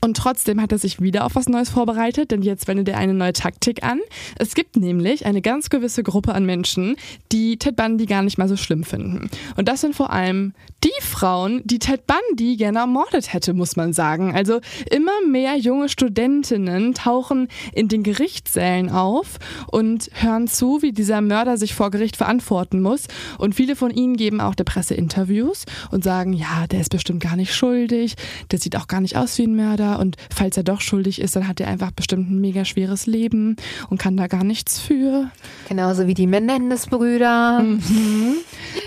Und 0.00 0.16
trotzdem 0.16 0.60
hat 0.60 0.72
er 0.72 0.78
sich 0.78 1.00
wieder 1.00 1.26
auf 1.26 1.34
was 1.34 1.48
Neues 1.48 1.70
vorbereitet, 1.70 2.30
denn 2.30 2.42
jetzt 2.42 2.68
wendet 2.68 2.88
er 2.88 2.98
eine 2.98 3.12
neue 3.12 3.32
Taktik 3.32 3.82
an. 3.82 4.00
Es 4.38 4.54
gibt 4.54 4.76
nämlich 4.76 5.26
eine 5.26 5.42
ganz 5.42 5.68
gewisse 5.68 6.02
Gruppe 6.02 6.34
an 6.34 6.46
Menschen, 6.46 6.96
die 7.32 7.58
Ted 7.58 7.76
Bundy 7.76 8.06
gar 8.06 8.22
nicht 8.22 8.38
mal 8.38 8.48
so 8.48 8.56
schlimm 8.56 8.84
finden. 8.84 9.30
Und 9.56 9.68
das 9.68 9.82
sind 9.82 9.94
vor 9.94 10.10
allem 10.10 10.54
die 10.84 10.90
Frauen, 11.02 11.60
die 11.64 11.78
Ted 11.78 12.02
Bundy 12.06 12.56
gerne 12.56 12.78
ermordet 12.78 13.34
hätte, 13.34 13.52
muss 13.52 13.76
man 13.76 13.92
sagen. 13.92 14.34
Also 14.34 14.60
immer 14.90 15.12
mehr 15.28 15.56
junge 15.56 15.90
Studentinnen 15.90 16.94
tauchen 16.94 17.48
in 17.74 17.88
den 17.88 18.02
Gerichtssälen 18.02 18.88
auf 18.88 19.38
und 19.66 20.10
hören 20.14 20.48
zu, 20.48 20.80
wie 20.80 20.92
dieser 20.92 21.20
Mörder 21.20 21.58
sich 21.58 21.74
vor 21.74 21.90
Gericht 21.90 22.16
verantworten 22.16 22.80
muss. 22.80 23.06
Und 23.36 23.54
viele 23.54 23.76
von 23.76 23.90
ihnen 23.90 24.16
geben 24.16 24.40
auch 24.40 24.54
der 24.54 24.64
Presse 24.64 24.94
Interviews 24.94 25.64
und 25.90 26.02
sagen, 26.02 26.32
ja, 26.32 26.66
der 26.66 26.80
ist 26.80 26.90
bestimmt 26.90 27.22
gar 27.22 27.36
nicht 27.36 27.54
schuldig, 27.54 28.14
der 28.50 28.58
sieht 28.58 28.76
auch 28.76 28.88
gar 28.88 29.02
nicht 29.02 29.16
aus 29.16 29.36
wie 29.36 29.46
ein 29.46 29.56
Mörder 29.56 29.89
und 29.98 30.16
falls 30.34 30.56
er 30.56 30.62
doch 30.62 30.80
schuldig 30.80 31.20
ist, 31.20 31.36
dann 31.36 31.48
hat 31.48 31.60
er 31.60 31.68
einfach 31.68 31.90
bestimmt 31.90 32.30
ein 32.30 32.40
mega 32.40 32.64
schweres 32.64 33.06
Leben 33.06 33.56
und 33.88 33.98
kann 33.98 34.16
da 34.16 34.26
gar 34.26 34.44
nichts 34.44 34.78
für. 34.78 35.30
Genauso 35.68 36.06
wie 36.06 36.14
die 36.14 36.26
Menendez-Brüder. 36.26 37.64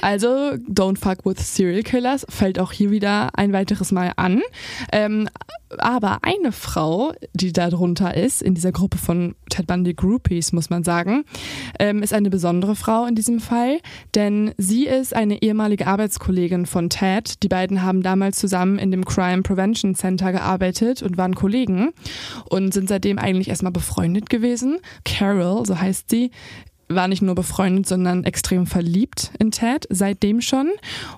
Also, 0.02 0.28
Don't 0.28 0.98
Fuck 0.98 1.26
with 1.26 1.56
Serial 1.56 1.84
Killers 1.84 2.26
fällt 2.30 2.60
auch 2.60 2.72
hier 2.72 2.92
wieder 2.92 3.30
ein 3.38 3.54
weiteres 3.54 3.92
Mal 3.92 4.14
an. 4.16 4.42
Ähm, 4.92 5.30
aber 5.80 6.20
eine 6.22 6.52
Frau, 6.52 7.14
die 7.34 7.54
da 7.54 7.70
drunter 7.70 8.16
ist, 8.16 8.42
in 8.42 8.54
dieser 8.56 8.72
Gruppe 8.72 8.98
von 8.98 9.36
Ted 9.50 9.68
Bundy 9.68 9.94
Groupies, 9.94 10.52
muss 10.52 10.70
man 10.70 10.84
sagen, 10.84 11.26
ähm, 11.80 12.04
ist 12.04 12.14
eine 12.14 12.30
besondere 12.30 12.76
Frau 12.76 13.06
in 13.06 13.16
diesem 13.16 13.40
Fall, 13.40 13.80
denn 14.16 14.54
sie 14.58 14.86
ist 14.86 15.16
eine 15.16 15.42
ehemalige 15.42 15.88
Arbeitskollegin 15.88 16.66
von 16.66 16.90
Ted. 16.90 17.44
Die 17.44 17.48
beiden 17.48 17.84
haben 17.84 18.04
damals 18.04 18.38
zusammen 18.38 18.80
in 18.80 18.92
dem 18.92 19.06
Crime 19.06 19.44
Prevention 19.44 19.96
Center 19.96 20.32
gearbeitet 20.32 21.02
und 21.02 21.18
waren 21.18 21.36
Kollegen 21.36 21.92
und 22.50 22.74
sind 22.74 22.90
seitdem 22.90 23.18
eigentlich 23.18 23.50
erstmal 23.50 23.72
befreundet 23.72 24.30
gewesen. 24.30 24.80
Carol, 25.06 25.66
so 25.66 25.80
heißt 25.80 26.10
sie, 26.10 26.32
war 26.88 27.08
nicht 27.08 27.22
nur 27.22 27.36
befreundet, 27.36 27.88
sondern 27.88 28.24
extrem 28.24 28.66
verliebt 28.68 29.32
in 29.40 29.52
Ted, 29.52 29.88
seitdem 29.90 30.42
schon. 30.42 30.72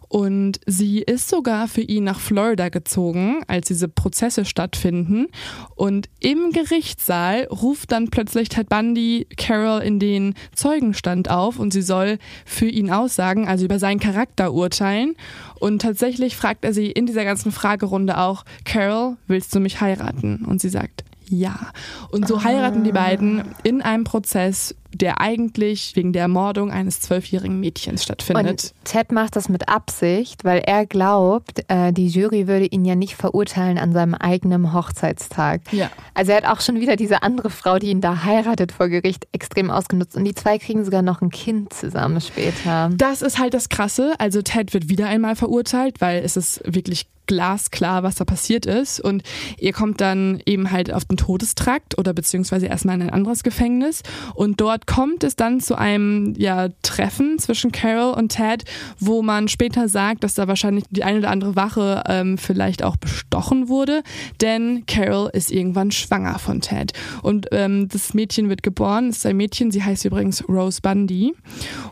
Und 0.07 0.59
sie 0.66 0.99
ist 0.99 1.30
sogar 1.30 1.68
für 1.68 1.82
ihn 1.82 2.03
nach 2.03 2.20
Florida 2.20 2.70
gezogen, 2.70 3.43
als 3.47 3.68
diese 3.68 3.88
Prozesse 3.88 4.45
stattfinden. 4.45 5.28
Und 5.76 6.09
im 6.20 6.51
Gerichtssaal 6.51 7.45
ruft 7.45 7.91
dann 7.91 8.09
plötzlich 8.09 8.49
Ted 8.49 8.70
Bundy 8.70 9.28
Carol 9.38 9.82
in 9.82 9.99
den 9.99 10.36
Zeugenstand 10.53 11.30
auf 11.30 11.59
und 11.59 11.74
sie 11.74 11.82
soll 11.82 12.18
für 12.45 12.68
ihn 12.68 12.91
aussagen, 12.91 13.47
also 13.47 13.66
über 13.66 13.80
seinen 13.80 13.99
Charakter 13.99 14.53
urteilen. 14.53 15.16
Und 15.59 15.82
tatsächlich 15.82 16.36
fragt 16.36 16.66
er 16.66 16.74
sie 16.74 16.91
in 16.91 17.05
dieser 17.05 17.26
ganzen 17.26 17.51
Fragerunde 17.51 18.18
auch, 18.18 18.45
Carol, 18.66 19.18
willst 19.28 19.53
du 19.55 19.59
mich 19.59 19.82
heiraten? 19.82 20.45
Und 20.45 20.61
sie 20.61 20.70
sagt, 20.70 21.03
ja. 21.30 21.72
Und 22.11 22.28
so 22.28 22.43
heiraten 22.43 22.84
die 22.84 22.91
beiden 22.91 23.43
in 23.63 23.82
einem 23.82 24.03
Prozess, 24.03 24.76
der 25.02 25.20
eigentlich 25.20 25.96
wegen 25.96 26.14
der 26.14 26.24
Ermordung 26.24 26.72
eines 26.72 27.02
zwölfjährigen 27.02 27.60
Mädchens 27.60 28.04
stattfindet. 28.04 28.74
Und 28.74 28.74
Ted 28.86 29.12
macht 29.12 29.36
das 29.36 29.50
mit 29.50 29.68
Absicht, 29.68 30.43
weil 30.43 30.60
er 30.60 30.86
glaubt, 30.86 31.64
äh, 31.68 31.91
die 31.91 32.08
Jury 32.08 32.48
würde 32.48 32.66
ihn 32.66 32.86
ja 32.86 32.96
nicht 32.96 33.16
verurteilen 33.16 33.78
an 33.78 33.93
seinem 33.93 34.14
eigenen 34.14 34.74
Hochzeitstag. 34.74 35.62
Ja. 35.72 35.89
Also 36.14 36.32
er 36.32 36.38
hat 36.38 36.46
auch 36.46 36.61
schon 36.61 36.80
wieder 36.80 36.95
diese 36.95 37.24
andere 37.24 37.49
Frau, 37.49 37.78
die 37.78 37.88
ihn 37.88 38.02
da 38.02 38.24
heiratet 38.24 38.72
vor 38.72 38.88
Gericht, 38.88 39.28
extrem 39.32 39.69
ausgenutzt. 39.69 40.15
Und 40.15 40.24
die 40.24 40.36
zwei 40.36 40.57
kriegen 40.57 40.86
sogar 40.86 41.02
noch 41.02 41.22
ein 41.22 41.30
Kind 41.30 41.74
zusammen 41.74 42.22
später. 42.22 42.90
Das 42.95 43.22
ist 43.22 43.40
halt 43.40 43.53
das 43.53 43.69
Krasse. 43.69 44.14
Also 44.18 44.41
Ted 44.41 44.74
wird 44.74 44.90
wieder 44.90 45.07
einmal 45.07 45.36
verurteilt, 45.36 45.99
weil 45.99 46.24
es 46.24 46.38
ist 46.38 46.61
wirklich 46.65 47.07
glasklar, 47.28 48.03
was 48.03 48.15
da 48.15 48.26
passiert 48.26 48.65
ist. 48.65 48.99
Und 48.99 49.24
ihr 49.57 49.74
kommt 49.74 50.02
dann 50.02 50.41
eben 50.45 50.72
halt 50.72 50.94
auf 50.94 51.06
den 51.06 51.18
Todestrakt 51.18 51.98
oder 51.98 52.14
beziehungsweise 52.14 52.68
erstmal 52.68 52.95
in 52.95 53.03
ein 53.03 53.10
anderes 53.10 53.44
Gefängnis. 53.44 54.03
Und 54.34 54.61
dort 54.61 54.85
kommt 54.86 55.24
es 55.24 55.36
dann 55.36 55.60
zu 55.60 55.78
einem 55.78 56.34
ja, 56.38 56.70
Treffen 56.82 57.40
zwischen 57.40 57.72
Carol 57.72 58.14
und 58.14 58.30
Ted, 58.30 58.64
wo 58.99 59.22
man 59.22 59.48
später 59.48 59.88
sagt, 59.88 60.24
dass 60.24 60.34
da 60.34 60.48
wahrscheinlich 60.48 60.86
die 60.90 61.03
eine 61.03 61.20
oder 61.20 61.30
andere 61.30 61.56
Wache 61.56 62.03
ähm, 62.07 62.38
vielleicht 62.38 62.84
auch 62.84 62.95
bestochen 62.98 63.68
wurde, 63.68 64.03
denn 64.41 64.86
Carol 64.86 65.30
ist 65.34 65.52
irgendwann 65.52 65.91
schwanger 65.91 66.40
von 66.40 66.62
Ted. 66.62 66.94
Und 67.22 67.48
ähm, 67.52 67.88
das 67.90 68.14
Mädchen 68.14 68.49
wird 68.49 68.64
geboren, 68.64 69.10
ist 69.10 69.26
ein 69.26 69.38
Mädchen, 69.38 69.72
sie 69.72 69.84
heißt 69.84 70.06
übrigens 70.06 70.48
Rose 70.48 70.82
Bundy 70.82 71.34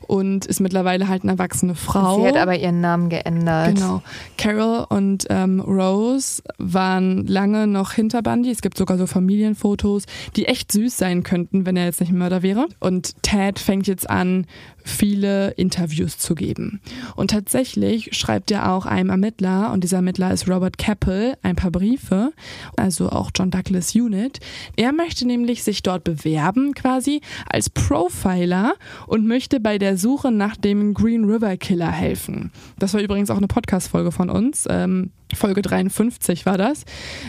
und 0.07 0.45
ist 0.45 0.59
mittlerweile 0.59 1.07
halt 1.07 1.23
eine 1.23 1.33
erwachsene 1.33 1.75
Frau. 1.75 2.21
Sie 2.21 2.27
hat 2.27 2.37
aber 2.37 2.57
ihren 2.57 2.81
Namen 2.81 3.09
geändert. 3.09 3.75
Genau. 3.75 4.01
Carol 4.37 4.85
und 4.89 5.25
ähm, 5.29 5.59
Rose 5.59 6.41
waren 6.57 7.25
lange 7.27 7.67
noch 7.67 7.93
hinter 7.93 8.21
Bundy. 8.21 8.51
Es 8.51 8.61
gibt 8.61 8.77
sogar 8.77 8.97
so 8.97 9.07
Familienfotos, 9.07 10.03
die 10.35 10.45
echt 10.45 10.71
süß 10.71 10.97
sein 10.97 11.23
könnten, 11.23 11.65
wenn 11.65 11.77
er 11.77 11.85
jetzt 11.85 11.99
nicht 11.99 12.11
Mörder 12.11 12.43
wäre. 12.43 12.67
Und 12.79 13.21
Ted 13.23 13.59
fängt 13.59 13.87
jetzt 13.87 14.09
an, 14.09 14.45
viele 14.83 15.51
Interviews 15.51 16.17
zu 16.17 16.35
geben. 16.35 16.81
Und 17.15 17.31
tatsächlich 17.31 18.15
schreibt 18.15 18.51
er 18.51 18.71
auch 18.71 18.85
einem 18.85 19.09
Ermittler, 19.09 19.71
und 19.71 19.83
dieser 19.83 19.97
Ermittler 19.97 20.31
ist 20.31 20.49
Robert 20.49 20.77
Keppel, 20.77 21.35
ein 21.41 21.55
paar 21.55 21.71
Briefe, 21.71 22.31
also 22.75 23.09
auch 23.09 23.31
John 23.35 23.51
Douglas 23.51 23.95
Unit. 23.95 24.39
Er 24.75 24.93
möchte 24.93 25.25
nämlich 25.25 25.63
sich 25.63 25.83
dort 25.83 26.03
bewerben, 26.03 26.73
quasi 26.73 27.21
als 27.49 27.69
Profiler 27.69 28.73
und 29.07 29.27
möchte 29.27 29.59
bei 29.59 29.77
der 29.77 29.97
Suche 29.97 30.31
nach 30.31 30.55
dem 30.57 30.93
Green 30.93 31.25
River 31.25 31.57
Killer 31.57 31.91
helfen. 31.91 32.51
Das 32.79 32.93
war 32.93 33.01
übrigens 33.01 33.29
auch 33.29 33.37
eine 33.37 33.47
Podcast-Folge 33.47 34.11
von 34.11 34.29
uns. 34.29 34.65
Ähm, 34.69 35.11
Folge 35.35 35.61
53 35.61 36.45
war 36.45 36.57
das. 36.57 36.85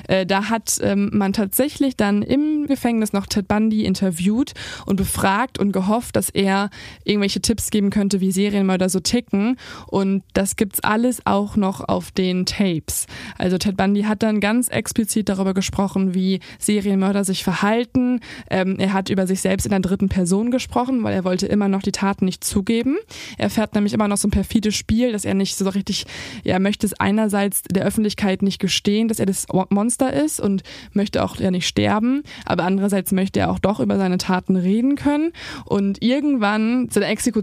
Äh, 0.09 0.27
da 0.27 0.51
hat 0.51 0.79
ähm, 0.83 1.11
man 1.13 1.33
tatsächlich 1.33 1.97
dann 1.97 2.23
im 2.23 2.67
Gefängnis 2.67 3.13
noch 3.13 3.27
Ted 3.27 3.49
Bundy 3.49 3.85
interviewt 3.85 4.53
und 4.87 4.97
befragt 4.97 5.59
und 5.59 5.73
gehofft, 5.73 6.17
dass 6.17 6.31
er 6.31 6.71
irgendwelche 7.05 7.41
Tipps 7.45 7.71
geben 7.71 7.91
könnte, 7.91 8.21
wie 8.21 8.33
Serienmörder 8.33 8.89
so 8.89 9.01
ticken. 9.01 9.57
Und 9.87 10.25
das 10.33 10.57
gibt's 10.57 10.81
alles 10.81 11.25
auch 11.27 11.57
noch 11.57 11.87
auf 11.87 12.11
den 12.11 12.47
Tapes. 12.47 13.07
Also 13.39 13.59
Ted 13.59 13.77
Bundy 13.77 14.03
hat 14.03 14.23
dann 14.23 14.41
ganz 14.41 14.69
explizit 14.69 15.29
darüber 15.29 15.55
gesprochen, 15.55 16.15
wie 16.15 16.41
Serienmörder 16.59 17.25
sich 17.25 17.45
verhalten. 17.45 18.21
Ähm, 18.51 18.77
er 18.79 18.93
hat 18.93 19.11
über 19.11 19.27
sich 19.27 19.41
selbst 19.41 19.67
in 19.67 19.71
der 19.71 19.81
dritten 19.81 20.09
Person 20.09 20.51
gesprochen, 20.51 21.03
weil 21.05 21.15
er 21.15 21.25
wollte 21.25 21.47
immer 21.47 21.69
noch 21.69 21.83
die 21.83 21.93
Taten 21.93 22.25
nicht 22.25 22.43
zugeben. 22.43 22.97
Er 23.39 23.51
fährt 23.51 23.75
nämlich 23.75 23.93
immer 23.93 24.09
noch 24.09 24.17
so 24.17 24.29
ein 24.29 24.33
perfides 24.33 24.75
Spiel, 24.75 25.13
dass 25.13 25.25
er 25.25 25.35
nicht 25.35 25.57
so 25.57 25.69
richtig, 25.69 26.07
er 26.43 26.59
möchte 26.59 26.87
es 26.87 26.95
einerseits 26.95 27.63
der 27.63 27.85
Öffentlichkeit 27.85 28.43
nicht 28.43 28.59
gestehen, 28.59 29.09
dass 29.09 29.21
er 29.21 29.27
das 29.27 29.47
Monster 29.71 30.13
ist 30.13 30.41
und 30.41 30.63
möchte 30.93 31.23
auch 31.23 31.37
ja 31.37 31.51
nicht 31.51 31.67
sterben, 31.67 32.23
aber 32.47 32.65
andererseits 32.65 33.13
möchte 33.13 33.41
er 33.41 33.51
auch 33.51 33.59
doch 33.59 33.81
über 33.81 33.99
seine 33.99 34.19
Taten 34.19 34.57
reden 34.57 34.97
können 34.97 35.33
und 35.67 36.03
irgendwann 36.03 36.89
seine 36.91 37.07
Exekution 37.07 37.34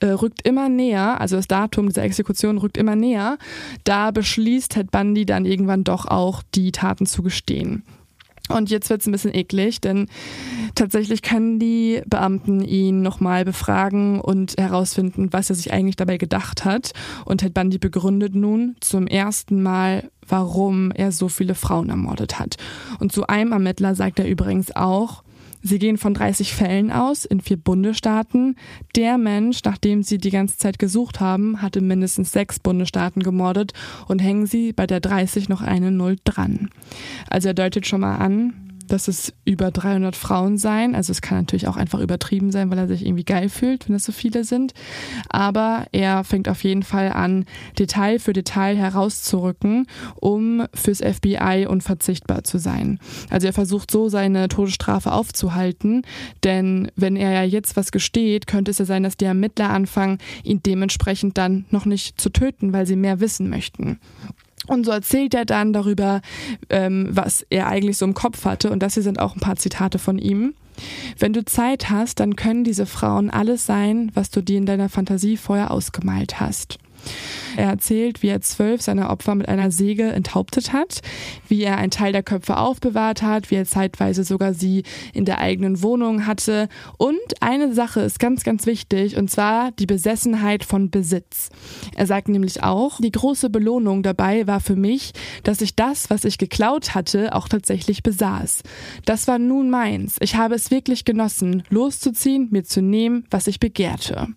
äh, 0.00 0.06
rückt 0.06 0.46
immer 0.46 0.68
näher, 0.68 1.20
also 1.20 1.36
das 1.36 1.48
Datum 1.48 1.88
dieser 1.88 2.02
Exekution 2.02 2.58
rückt 2.58 2.76
immer 2.76 2.96
näher, 2.96 3.38
da 3.84 4.10
beschließt 4.10 4.72
Ted 4.72 4.90
Bundy 4.90 5.26
dann 5.26 5.44
irgendwann 5.44 5.84
doch 5.84 6.06
auch 6.06 6.42
die 6.54 6.72
Taten 6.72 7.06
zu 7.06 7.22
gestehen. 7.22 7.84
Und 8.48 8.70
jetzt 8.70 8.88
wird's 8.88 9.06
ein 9.06 9.12
bisschen 9.12 9.34
eklig, 9.34 9.80
denn 9.80 10.06
tatsächlich 10.74 11.22
können 11.22 11.58
die 11.58 12.02
Beamten 12.06 12.62
ihn 12.62 13.02
nochmal 13.02 13.44
befragen 13.44 14.20
und 14.20 14.56
herausfinden, 14.58 15.32
was 15.32 15.50
er 15.50 15.56
sich 15.56 15.72
eigentlich 15.72 15.96
dabei 15.96 16.16
gedacht 16.16 16.64
hat. 16.64 16.92
Und 17.24 17.38
Ted 17.38 17.54
Bundy 17.54 17.78
begründet 17.78 18.34
nun 18.34 18.76
zum 18.80 19.06
ersten 19.06 19.62
Mal, 19.62 20.10
warum 20.26 20.90
er 20.92 21.12
so 21.12 21.28
viele 21.28 21.54
Frauen 21.54 21.90
ermordet 21.90 22.38
hat. 22.38 22.56
Und 22.98 23.12
zu 23.12 23.26
einem 23.26 23.52
Ermittler 23.52 23.94
sagt 23.94 24.18
er 24.18 24.28
übrigens 24.28 24.74
auch, 24.74 25.22
Sie 25.62 25.78
gehen 25.78 25.98
von 25.98 26.14
30 26.14 26.52
Fällen 26.54 26.90
aus 26.90 27.24
in 27.24 27.40
vier 27.40 27.56
Bundesstaaten. 27.56 28.56
Der 28.96 29.18
Mensch, 29.18 29.60
nach 29.64 29.78
dem 29.78 30.02
Sie 30.02 30.18
die 30.18 30.30
ganze 30.30 30.56
Zeit 30.56 30.78
gesucht 30.78 31.20
haben, 31.20 31.60
hatte 31.62 31.80
mindestens 31.80 32.32
sechs 32.32 32.58
Bundesstaaten 32.58 33.22
gemordet 33.22 33.72
und 34.06 34.20
hängen 34.20 34.46
Sie 34.46 34.72
bei 34.72 34.86
der 34.86 35.00
30 35.00 35.48
noch 35.48 35.62
eine 35.62 35.90
Null 35.90 36.16
dran. 36.24 36.70
Also 37.28 37.48
er 37.48 37.54
deutet 37.54 37.86
schon 37.86 38.00
mal 38.00 38.16
an, 38.16 38.67
dass 38.88 39.08
es 39.08 39.32
über 39.44 39.70
300 39.70 40.16
Frauen 40.16 40.58
seien. 40.58 40.94
Also 40.94 41.12
es 41.12 41.20
kann 41.20 41.38
natürlich 41.38 41.68
auch 41.68 41.76
einfach 41.76 42.00
übertrieben 42.00 42.50
sein, 42.50 42.70
weil 42.70 42.78
er 42.78 42.88
sich 42.88 43.06
irgendwie 43.06 43.24
geil 43.24 43.48
fühlt, 43.48 43.88
wenn 43.88 43.96
es 43.96 44.04
so 44.04 44.12
viele 44.12 44.44
sind. 44.44 44.74
Aber 45.28 45.86
er 45.92 46.24
fängt 46.24 46.48
auf 46.48 46.64
jeden 46.64 46.82
Fall 46.82 47.12
an, 47.12 47.44
Detail 47.78 48.18
für 48.18 48.32
Detail 48.32 48.76
herauszurücken, 48.76 49.86
um 50.16 50.66
fürs 50.74 50.98
FBI 50.98 51.66
unverzichtbar 51.68 52.44
zu 52.44 52.58
sein. 52.58 52.98
Also 53.30 53.46
er 53.46 53.52
versucht 53.52 53.90
so 53.90 54.08
seine 54.08 54.48
Todesstrafe 54.48 55.12
aufzuhalten, 55.12 56.02
denn 56.44 56.90
wenn 56.96 57.16
er 57.16 57.32
ja 57.32 57.42
jetzt 57.42 57.76
was 57.76 57.92
gesteht, 57.92 58.46
könnte 58.46 58.70
es 58.70 58.78
ja 58.78 58.84
sein, 58.84 59.02
dass 59.02 59.16
die 59.16 59.24
Ermittler 59.24 59.70
anfangen, 59.70 60.18
ihn 60.42 60.62
dementsprechend 60.62 61.38
dann 61.38 61.66
noch 61.70 61.84
nicht 61.84 62.20
zu 62.20 62.30
töten, 62.30 62.72
weil 62.72 62.86
sie 62.86 62.96
mehr 62.96 63.20
wissen 63.20 63.48
möchten. 63.48 63.98
Und 64.68 64.84
so 64.84 64.92
erzählt 64.92 65.34
er 65.34 65.44
dann 65.44 65.72
darüber, 65.72 66.20
ähm, 66.70 67.08
was 67.10 67.44
er 67.50 67.66
eigentlich 67.66 67.96
so 67.96 68.04
im 68.04 68.14
Kopf 68.14 68.44
hatte. 68.44 68.70
Und 68.70 68.82
das 68.82 68.94
hier 68.94 69.02
sind 69.02 69.18
auch 69.18 69.34
ein 69.34 69.40
paar 69.40 69.56
Zitate 69.56 69.98
von 69.98 70.18
ihm. 70.18 70.54
Wenn 71.18 71.32
du 71.32 71.44
Zeit 71.44 71.90
hast, 71.90 72.20
dann 72.20 72.36
können 72.36 72.64
diese 72.64 72.86
Frauen 72.86 73.30
alles 73.30 73.66
sein, 73.66 74.12
was 74.14 74.30
du 74.30 74.42
dir 74.42 74.58
in 74.58 74.66
deiner 74.66 74.88
Fantasie 74.88 75.36
vorher 75.36 75.70
ausgemalt 75.70 76.40
hast. 76.40 76.78
Er 77.56 77.70
erzählt, 77.70 78.22
wie 78.22 78.28
er 78.28 78.40
zwölf 78.40 78.82
seiner 78.82 79.10
Opfer 79.10 79.34
mit 79.34 79.48
einer 79.48 79.70
Säge 79.70 80.04
enthauptet 80.04 80.72
hat, 80.72 81.00
wie 81.48 81.62
er 81.62 81.78
einen 81.78 81.90
Teil 81.90 82.12
der 82.12 82.22
Köpfe 82.22 82.56
aufbewahrt 82.56 83.22
hat, 83.22 83.50
wie 83.50 83.56
er 83.56 83.64
zeitweise 83.64 84.24
sogar 84.24 84.54
sie 84.54 84.84
in 85.12 85.24
der 85.24 85.38
eigenen 85.38 85.82
Wohnung 85.82 86.26
hatte. 86.26 86.68
Und 86.98 87.18
eine 87.40 87.74
Sache 87.74 88.00
ist 88.00 88.18
ganz, 88.18 88.44
ganz 88.44 88.66
wichtig, 88.66 89.16
und 89.16 89.30
zwar 89.30 89.72
die 89.72 89.86
Besessenheit 89.86 90.64
von 90.64 90.90
Besitz. 90.90 91.48
Er 91.96 92.06
sagt 92.06 92.28
nämlich 92.28 92.62
auch, 92.62 93.00
die 93.00 93.12
große 93.12 93.50
Belohnung 93.50 94.02
dabei 94.02 94.46
war 94.46 94.60
für 94.60 94.76
mich, 94.76 95.12
dass 95.42 95.60
ich 95.60 95.74
das, 95.74 96.10
was 96.10 96.24
ich 96.24 96.38
geklaut 96.38 96.94
hatte, 96.94 97.34
auch 97.34 97.48
tatsächlich 97.48 98.02
besaß. 98.02 98.62
Das 99.04 99.26
war 99.26 99.38
nun 99.38 99.70
meins. 99.70 100.16
Ich 100.20 100.36
habe 100.36 100.54
es 100.54 100.70
wirklich 100.70 101.04
genossen, 101.04 101.62
loszuziehen, 101.70 102.48
mir 102.50 102.64
zu 102.64 102.82
nehmen, 102.82 103.24
was 103.30 103.46
ich 103.46 103.58
begehrte. 103.58 104.28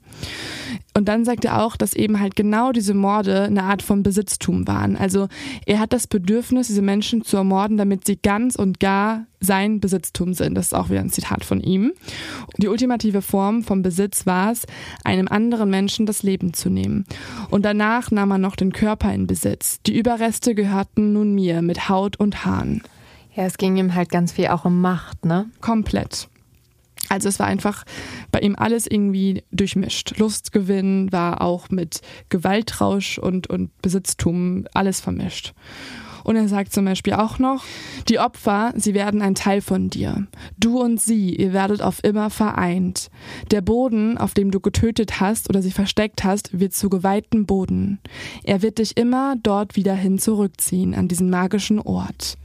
Und 0.94 1.08
dann 1.08 1.24
sagt 1.24 1.46
er 1.46 1.62
auch, 1.64 1.78
dass 1.78 1.94
eben 1.94 2.20
halt 2.20 2.36
genau 2.36 2.72
diese 2.74 2.94
Morde 2.94 3.44
eine 3.44 3.64
Art 3.64 3.82
von 3.82 4.04
Besitztum 4.04 4.68
waren. 4.68 4.98
Also 4.98 5.30
er 5.66 5.80
hat 5.80 5.94
das 5.94 6.06
Bedürfnis, 6.06 6.68
diese 6.68 6.82
Menschen 6.82 7.24
zu 7.24 7.38
ermorden, 7.38 7.78
damit 7.78 8.06
sie 8.06 8.18
ganz 8.18 8.56
und 8.58 8.80
gar 8.80 9.26
sein 9.40 9.80
Besitztum 9.80 10.34
sind. 10.34 10.56
Das 10.56 10.68
ist 10.68 10.74
auch 10.74 10.90
wieder 10.90 11.00
ein 11.00 11.10
Zitat 11.10 11.46
von 11.46 11.62
ihm. 11.62 11.94
Die 12.58 12.68
ultimative 12.68 13.22
Form 13.22 13.64
vom 13.64 13.82
Besitz 13.82 14.26
war 14.26 14.52
es, 14.52 14.66
einem 15.04 15.28
anderen 15.30 15.70
Menschen 15.70 16.06
das 16.06 16.24
Leben 16.24 16.54
zu 16.54 16.70
nehmen. 16.70 17.06
Und 17.50 17.64
danach 17.64 18.12
nahm 18.12 18.32
er 18.32 18.38
noch 18.38 18.58
den 18.58 18.74
Körper 18.74 19.14
in 19.14 19.28
Besitz. 19.28 19.82
Die 19.88 19.98
Überreste 19.98 20.56
gehörten 20.56 21.14
nun 21.14 21.34
mir 21.34 21.62
mit 21.62 21.90
Haut 21.90 22.20
und 22.20 22.46
Haaren. 22.46 22.84
Ja, 23.34 23.46
es 23.46 23.58
ging 23.58 23.78
ihm 23.78 23.96
halt 23.96 24.10
ganz 24.10 24.34
viel 24.34 24.48
auch 24.48 24.66
um 24.66 24.82
Macht, 24.82 25.26
ne? 25.26 25.50
Komplett. 25.62 26.28
Also 27.12 27.28
es 27.28 27.40
war 27.40 27.48
einfach 27.48 27.84
bei 28.32 28.40
ihm 28.40 28.56
alles 28.56 28.88
irgendwie 28.88 29.44
durchmischt. 29.52 30.18
Lustgewinn 30.18 31.12
war 31.12 31.42
auch 31.42 31.70
mit 31.70 32.00
Gewaltrausch 32.30 33.18
und, 33.18 33.48
und 33.48 33.70
Besitztum 33.82 34.66
alles 34.74 35.02
vermischt. 35.02 35.54
Und 36.24 36.38
er 36.38 36.48
sagt 36.48 36.72
zum 36.72 36.86
Beispiel 36.86 37.12
auch 37.14 37.38
noch, 37.38 37.66
die 38.08 38.20
Opfer, 38.20 38.72
sie 38.78 38.94
werden 38.94 39.22
ein 39.22 39.36
Teil 39.36 39.60
von 39.60 39.90
dir. 39.90 40.26
Du 40.58 40.80
und 40.80 41.02
sie, 41.02 41.36
ihr 41.36 41.52
werdet 41.52 41.82
auf 41.82 42.02
immer 42.02 42.30
vereint. 42.30 43.10
Der 43.50 43.60
Boden, 43.60 44.18
auf 44.18 44.34
dem 44.34 44.50
du 44.50 44.62
getötet 44.62 45.20
hast 45.20 45.50
oder 45.50 45.62
sie 45.62 45.72
versteckt 45.72 46.24
hast, 46.24 46.58
wird 46.58 46.74
zu 46.74 46.90
geweihtem 46.90 47.46
Boden. 47.46 48.00
Er 48.44 48.62
wird 48.62 48.78
dich 48.78 48.96
immer 48.96 49.36
dort 49.44 49.76
wieder 49.76 49.96
hin 49.96 50.18
zurückziehen, 50.18 50.96
an 50.96 51.10
diesen 51.10 51.30
magischen 51.30 51.80
Ort. 51.80 52.38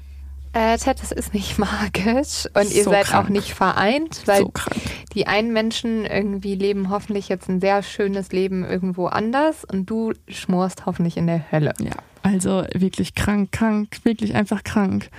Äh, 0.59 0.79
Ted, 0.79 1.03
das 1.03 1.13
ist 1.13 1.35
nicht 1.35 1.59
magisch 1.59 2.47
und 2.55 2.73
ihr 2.73 2.85
So 2.85 2.91
seid 2.91 3.05
krank. 3.07 3.27
auch 3.27 3.29
nicht 3.29 3.53
vereint, 3.53 4.23
weil 4.25 4.41
So 4.41 4.49
krank. 4.49 4.81
die 5.13 5.27
einen 5.27 5.53
Menschen 5.53 6.07
irgendwie 6.07 6.55
leben 6.55 6.89
hoffentlich 6.89 7.29
jetzt 7.29 7.49
ein 7.51 7.61
sehr 7.61 7.83
schönes 7.83 8.33
Leben 8.33 8.65
irgendwo 8.65 9.07
anders 9.07 9.65
und 9.71 9.85
du 9.91 10.15
schmorst 10.29 10.87
hoffentlich 10.87 11.19
in 11.19 11.27
der 11.27 11.53
Hölle. 11.53 11.75
Ja, 11.81 11.93
also 12.23 12.65
wirklich 12.73 13.15
krank, 13.15 13.53
krank, 13.53 13.99
wirklich 14.05 14.35
einfach 14.35 14.65
krank. 14.65 15.11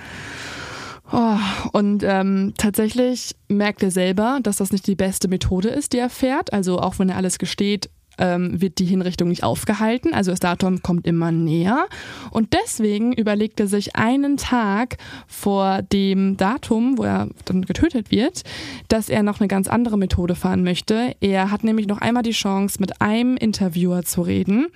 Oh, 1.12 1.36
und 1.72 2.02
ähm, 2.02 2.52
tatsächlich 2.58 3.34
merkt 3.46 3.82
er 3.82 3.90
selber, 3.92 4.40
dass 4.42 4.56
das 4.56 4.72
nicht 4.72 4.86
die 4.88 4.96
beste 4.96 5.28
Methode 5.28 5.68
ist, 5.68 5.92
die 5.92 5.98
er 5.98 6.10
fährt. 6.10 6.52
Also 6.52 6.80
auch 6.80 6.98
wenn 6.98 7.08
er 7.10 7.16
alles 7.16 7.38
gesteht, 7.38 7.88
ähm, 8.18 8.60
wird 8.60 8.78
die 8.78 8.84
Hinrichtung 8.84 9.28
nicht 9.28 9.44
aufgehalten. 9.44 10.14
Also 10.14 10.30
das 10.30 10.40
Datum 10.40 10.82
kommt 10.82 11.06
immer 11.06 11.32
näher. 11.32 11.86
Und 12.30 12.52
deswegen 12.52 13.12
überlegt 13.12 13.60
er 13.60 13.66
sich 13.66 13.96
einen 13.96 14.36
Tag 14.36 14.98
vor 15.26 15.82
dem 15.82 16.36
Datum, 16.36 16.98
wo 16.98 17.04
er 17.04 17.28
dann 17.44 17.62
getötet 17.62 18.10
wird, 18.10 18.42
dass 18.88 19.08
er 19.08 19.22
noch 19.22 19.40
eine 19.40 19.48
ganz 19.48 19.68
andere 19.68 19.98
Methode 19.98 20.34
fahren 20.34 20.62
möchte. 20.62 21.14
Er 21.20 21.50
hat 21.50 21.64
nämlich 21.64 21.86
noch 21.86 22.00
einmal 22.00 22.22
die 22.22 22.30
Chance, 22.30 22.78
mit 22.80 23.00
einem 23.00 23.36
Interviewer 23.36 24.02
zu 24.02 24.22
reden. 24.22 24.66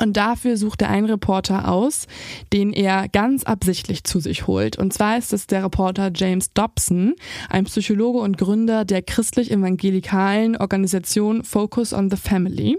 Und 0.00 0.16
dafür 0.16 0.56
sucht 0.56 0.80
er 0.80 0.88
einen 0.88 1.06
Reporter 1.06 1.68
aus, 1.68 2.06
den 2.54 2.72
er 2.72 3.08
ganz 3.08 3.44
absichtlich 3.44 4.04
zu 4.04 4.18
sich 4.18 4.46
holt. 4.46 4.78
Und 4.78 4.94
zwar 4.94 5.18
ist 5.18 5.32
es 5.34 5.46
der 5.46 5.62
Reporter 5.64 6.10
James 6.14 6.54
Dobson, 6.54 7.14
ein 7.50 7.64
Psychologe 7.64 8.20
und 8.20 8.38
Gründer 8.38 8.86
der 8.86 9.02
christlich-evangelikalen 9.02 10.56
Organisation 10.56 11.44
Focus 11.44 11.92
on 11.92 12.10
the 12.10 12.16
Family. 12.16 12.78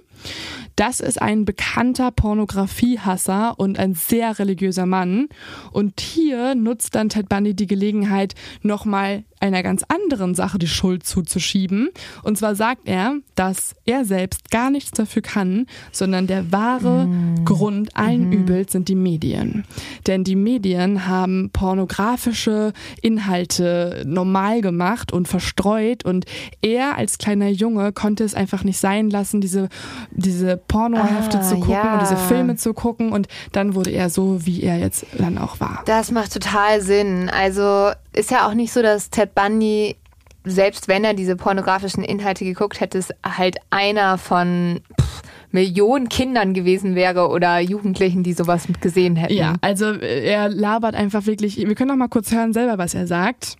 Das 0.75 0.99
ist 0.99 1.21
ein 1.21 1.45
bekannter 1.45 2.11
Pornografiehasser 2.11 3.59
und 3.59 3.77
ein 3.77 3.93
sehr 3.93 4.39
religiöser 4.39 4.85
Mann. 4.85 5.27
Und 5.71 5.99
hier 6.01 6.55
nutzt 6.55 6.95
dann 6.95 7.09
Ted 7.09 7.29
Bundy 7.29 7.53
die 7.53 7.67
Gelegenheit, 7.67 8.35
nochmal 8.61 9.23
einer 9.41 9.63
ganz 9.63 9.83
anderen 9.87 10.35
Sache 10.35 10.59
die 10.59 10.67
Schuld 10.67 11.05
zuzuschieben. 11.05 11.89
Und 12.23 12.37
zwar 12.37 12.55
sagt 12.55 12.87
er, 12.87 13.15
dass 13.35 13.75
er 13.85 14.05
selbst 14.05 14.51
gar 14.51 14.69
nichts 14.69 14.91
dafür 14.91 15.21
kann, 15.21 15.65
sondern 15.91 16.27
der 16.27 16.51
wahre 16.51 17.07
Grund 17.43 17.95
allen 17.97 18.31
Übels 18.31 18.71
sind 18.71 18.87
die 18.87 18.95
Medien. 18.95 19.65
Denn 20.07 20.23
die 20.23 20.35
Medien 20.35 21.07
haben 21.07 21.49
pornografische 21.51 22.73
Inhalte 23.01 24.03
normal 24.05 24.61
gemacht 24.61 25.11
und 25.11 25.27
verstreut 25.27 26.05
und 26.05 26.25
er 26.61 26.97
als 26.97 27.17
kleiner 27.17 27.49
Junge 27.49 27.91
konnte 27.91 28.23
es 28.23 28.35
einfach 28.35 28.63
nicht 28.63 28.77
sein 28.77 29.09
lassen, 29.09 29.41
diese, 29.41 29.69
diese 30.11 30.57
Pornohefte 30.57 31.39
Ah, 31.39 31.41
zu 31.41 31.55
gucken 31.55 31.71
ja. 31.73 31.93
und 31.93 32.01
diese 32.01 32.17
Filme 32.17 32.55
zu 32.55 32.73
gucken 32.73 33.11
und 33.13 33.27
dann 33.51 33.75
wurde 33.75 33.91
er 33.91 34.09
so, 34.09 34.45
wie 34.45 34.61
er 34.63 34.77
jetzt 34.77 35.05
dann 35.17 35.37
auch 35.37 35.59
war. 35.59 35.83
Das 35.85 36.11
macht 36.11 36.33
total 36.33 36.81
Sinn. 36.81 37.29
Also 37.29 37.91
ist 38.13 38.31
ja 38.31 38.47
auch 38.47 38.53
nicht 38.53 38.71
so, 38.73 38.81
dass 38.81 39.09
Ted 39.09 39.33
Bundy, 39.35 39.95
selbst 40.43 40.87
wenn 40.87 41.03
er 41.03 41.13
diese 41.13 41.35
pornografischen 41.35 42.03
Inhalte 42.03 42.43
geguckt 42.45 42.79
hätte, 42.81 42.97
es 42.97 43.09
halt 43.23 43.57
einer 43.69 44.17
von 44.17 44.81
pff, 44.99 45.21
Millionen 45.53 46.07
Kindern 46.07 46.53
gewesen 46.53 46.95
wäre 46.95 47.27
oder 47.29 47.59
Jugendlichen, 47.59 48.23
die 48.23 48.33
sowas 48.33 48.67
mit 48.69 48.79
gesehen 48.81 49.15
hätten. 49.17 49.33
Ja, 49.33 49.55
also 49.61 49.91
äh, 49.91 50.23
er 50.31 50.47
labert 50.49 50.95
einfach 50.95 51.25
wirklich. 51.25 51.57
Wir 51.57 51.75
können 51.75 51.89
noch 51.89 51.97
mal 51.97 52.07
kurz 52.07 52.31
hören 52.31 52.53
selber, 52.53 52.77
was 52.77 52.93
er 52.93 53.05
sagt. 53.05 53.57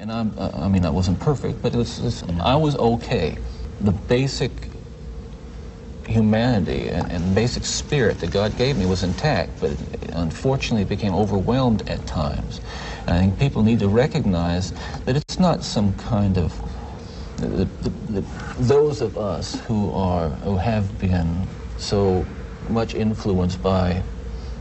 And 0.00 0.10
I'm, 0.10 0.30
I 0.36 0.68
mean, 0.68 0.84
I 0.84 0.88
wasn't 0.88 1.18
perfect, 1.20 1.62
but 1.62 1.72
it 1.74 1.78
was, 1.78 1.98
it's- 2.00 2.22
I 2.40 2.54
was 2.60 2.78
okay. 2.78 3.36
The 3.84 3.92
basic 4.08 4.50
humanity 6.06 6.88
and, 6.88 7.10
and 7.10 7.34
basic 7.34 7.64
spirit 7.64 8.20
that 8.20 8.30
God 8.30 8.56
gave 8.56 8.76
me 8.76 8.86
was 8.86 9.02
intact, 9.02 9.60
but 9.60 9.72
it 9.72 10.10
unfortunately 10.12 10.84
became 10.84 11.14
overwhelmed 11.14 11.88
at 11.88 12.06
times. 12.06 12.60
And 13.06 13.16
I 13.16 13.20
think 13.20 13.38
people 13.38 13.62
need 13.62 13.80
to 13.80 13.88
recognize 13.88 14.72
that 15.04 15.16
it's 15.16 15.38
not 15.38 15.64
some 15.64 15.94
kind 15.94 16.38
of 16.38 16.54
the, 17.36 17.68
the, 17.82 17.90
the, 18.20 18.24
those 18.58 19.00
of 19.02 19.18
us 19.18 19.60
who 19.66 19.90
are 19.92 20.30
who 20.30 20.56
have 20.56 20.98
been 20.98 21.46
so 21.76 22.26
much 22.68 22.94
influenced 22.94 23.62
by 23.62 24.02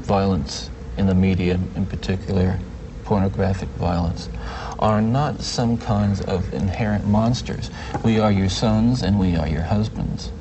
violence 0.02 0.70
in 0.98 1.08
the 1.08 1.16
media, 1.16 1.60
in 1.76 1.86
particular 1.86 2.60
pornographic 3.06 3.70
violence, 3.70 4.30
are 4.80 5.02
not 5.02 5.42
some 5.42 5.78
kinds 5.78 6.22
of 6.22 6.54
inherent 6.54 7.06
monsters. 7.08 7.70
We 8.04 8.20
are 8.20 8.32
your 8.32 8.50
sons 8.50 9.02
and 9.04 9.20
we 9.20 9.36
are 9.36 9.48
your 9.48 9.62
husbands. 9.64 10.32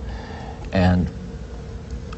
And 0.75 1.09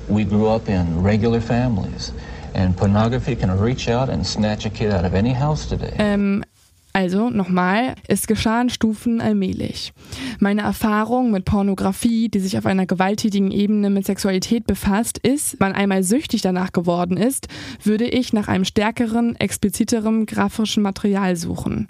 we 0.09 0.25
grew 0.25 0.49
up 0.49 0.69
in 0.69 1.03
regular 1.03 1.41
families. 1.41 2.13
And 2.55 2.75
pornography 2.75 3.37
can 3.37 3.51
reach 3.51 3.89
out 3.89 4.09
and 4.09 4.27
snatch 4.27 4.67
a 4.67 4.71
kid 4.71 4.91
out 4.91 5.05
of 5.05 5.15
any 5.15 5.35
house 5.35 5.69
today. 5.69 5.95
Ähm, 5.99 6.43
also 6.97 7.29
nochmal, 7.29 7.95
es 8.09 8.27
geschahen 8.27 8.71
Stufen 8.71 9.21
allmählich. 9.21 9.93
Meine 10.39 10.63
Erfahrung 10.63 11.31
mit 11.31 11.45
Pornografie, 11.45 12.31
die 12.31 12.39
sich 12.41 12.57
auf 12.57 12.65
einer 12.65 12.87
gewalttätigen 12.87 13.51
Ebene 13.51 13.91
mit 13.91 14.07
Sexualität 14.07 14.67
befasst, 14.67 15.19
ist, 15.19 15.61
wenn 15.61 15.73
man 15.73 15.77
einmal 15.77 16.03
süchtig 16.03 16.41
danach 16.41 16.73
geworden 16.73 17.19
ist, 17.19 17.49
würde 17.83 18.07
ich 18.07 18.33
nach 18.33 18.49
einem 18.49 18.65
stärkeren, 18.65 19.37
expliziteren 19.37 20.25
grafischen 20.25 20.83
Material 20.83 21.37
suchen. 21.37 21.89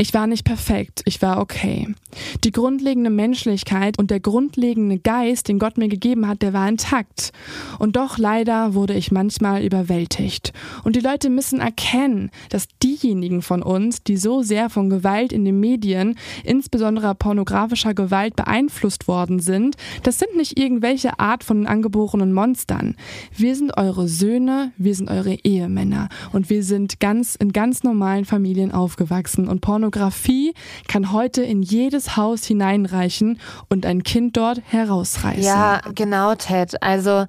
Ich 0.00 0.14
war 0.14 0.26
nicht 0.26 0.44
perfekt, 0.44 1.02
ich 1.04 1.20
war 1.20 1.38
okay. 1.40 1.86
Die 2.42 2.52
grundlegende 2.52 3.10
Menschlichkeit 3.10 3.98
und 3.98 4.10
der 4.10 4.18
grundlegende 4.18 4.98
Geist, 4.98 5.46
den 5.46 5.58
Gott 5.58 5.76
mir 5.76 5.88
gegeben 5.88 6.26
hat, 6.26 6.40
der 6.40 6.54
war 6.54 6.66
intakt. 6.66 7.32
Und 7.78 7.96
doch 7.96 8.16
leider 8.16 8.72
wurde 8.72 8.94
ich 8.94 9.12
manchmal 9.12 9.62
überwältigt. 9.62 10.54
Und 10.84 10.96
die 10.96 11.00
Leute 11.00 11.28
müssen 11.28 11.60
erkennen, 11.60 12.30
dass 12.48 12.66
diejenigen 12.82 13.42
von 13.42 13.62
uns, 13.62 14.02
die 14.02 14.16
so 14.16 14.42
sehr 14.42 14.70
von 14.70 14.88
Gewalt 14.88 15.34
in 15.34 15.44
den 15.44 15.60
Medien, 15.60 16.16
insbesondere 16.44 17.14
pornografischer 17.14 17.92
Gewalt 17.92 18.36
beeinflusst 18.36 19.06
worden 19.06 19.38
sind, 19.38 19.76
das 20.02 20.18
sind 20.18 20.34
nicht 20.34 20.58
irgendwelche 20.58 21.20
Art 21.20 21.44
von 21.44 21.66
angeborenen 21.66 22.32
Monstern. 22.32 22.96
Wir 23.36 23.54
sind 23.54 23.76
eure 23.76 24.08
Söhne, 24.08 24.72
wir 24.78 24.94
sind 24.94 25.10
eure 25.10 25.34
Ehemänner 25.44 26.08
und 26.32 26.48
wir 26.48 26.64
sind 26.64 27.00
ganz 27.00 27.34
in 27.34 27.52
ganz 27.52 27.82
normalen 27.82 28.24
Familien 28.24 28.72
aufgewachsen 28.72 29.46
und 29.46 29.60
Pornografie 29.60 29.89
kann 30.88 31.12
heute 31.12 31.42
in 31.42 31.62
jedes 31.62 32.16
Haus 32.16 32.44
hineinreichen 32.44 33.40
und 33.68 33.86
ein 33.86 34.02
Kind 34.02 34.36
dort 34.36 34.60
herausreißen. 34.66 35.42
Ja, 35.42 35.80
genau, 35.94 36.34
Ted. 36.34 36.82
Also 36.82 37.26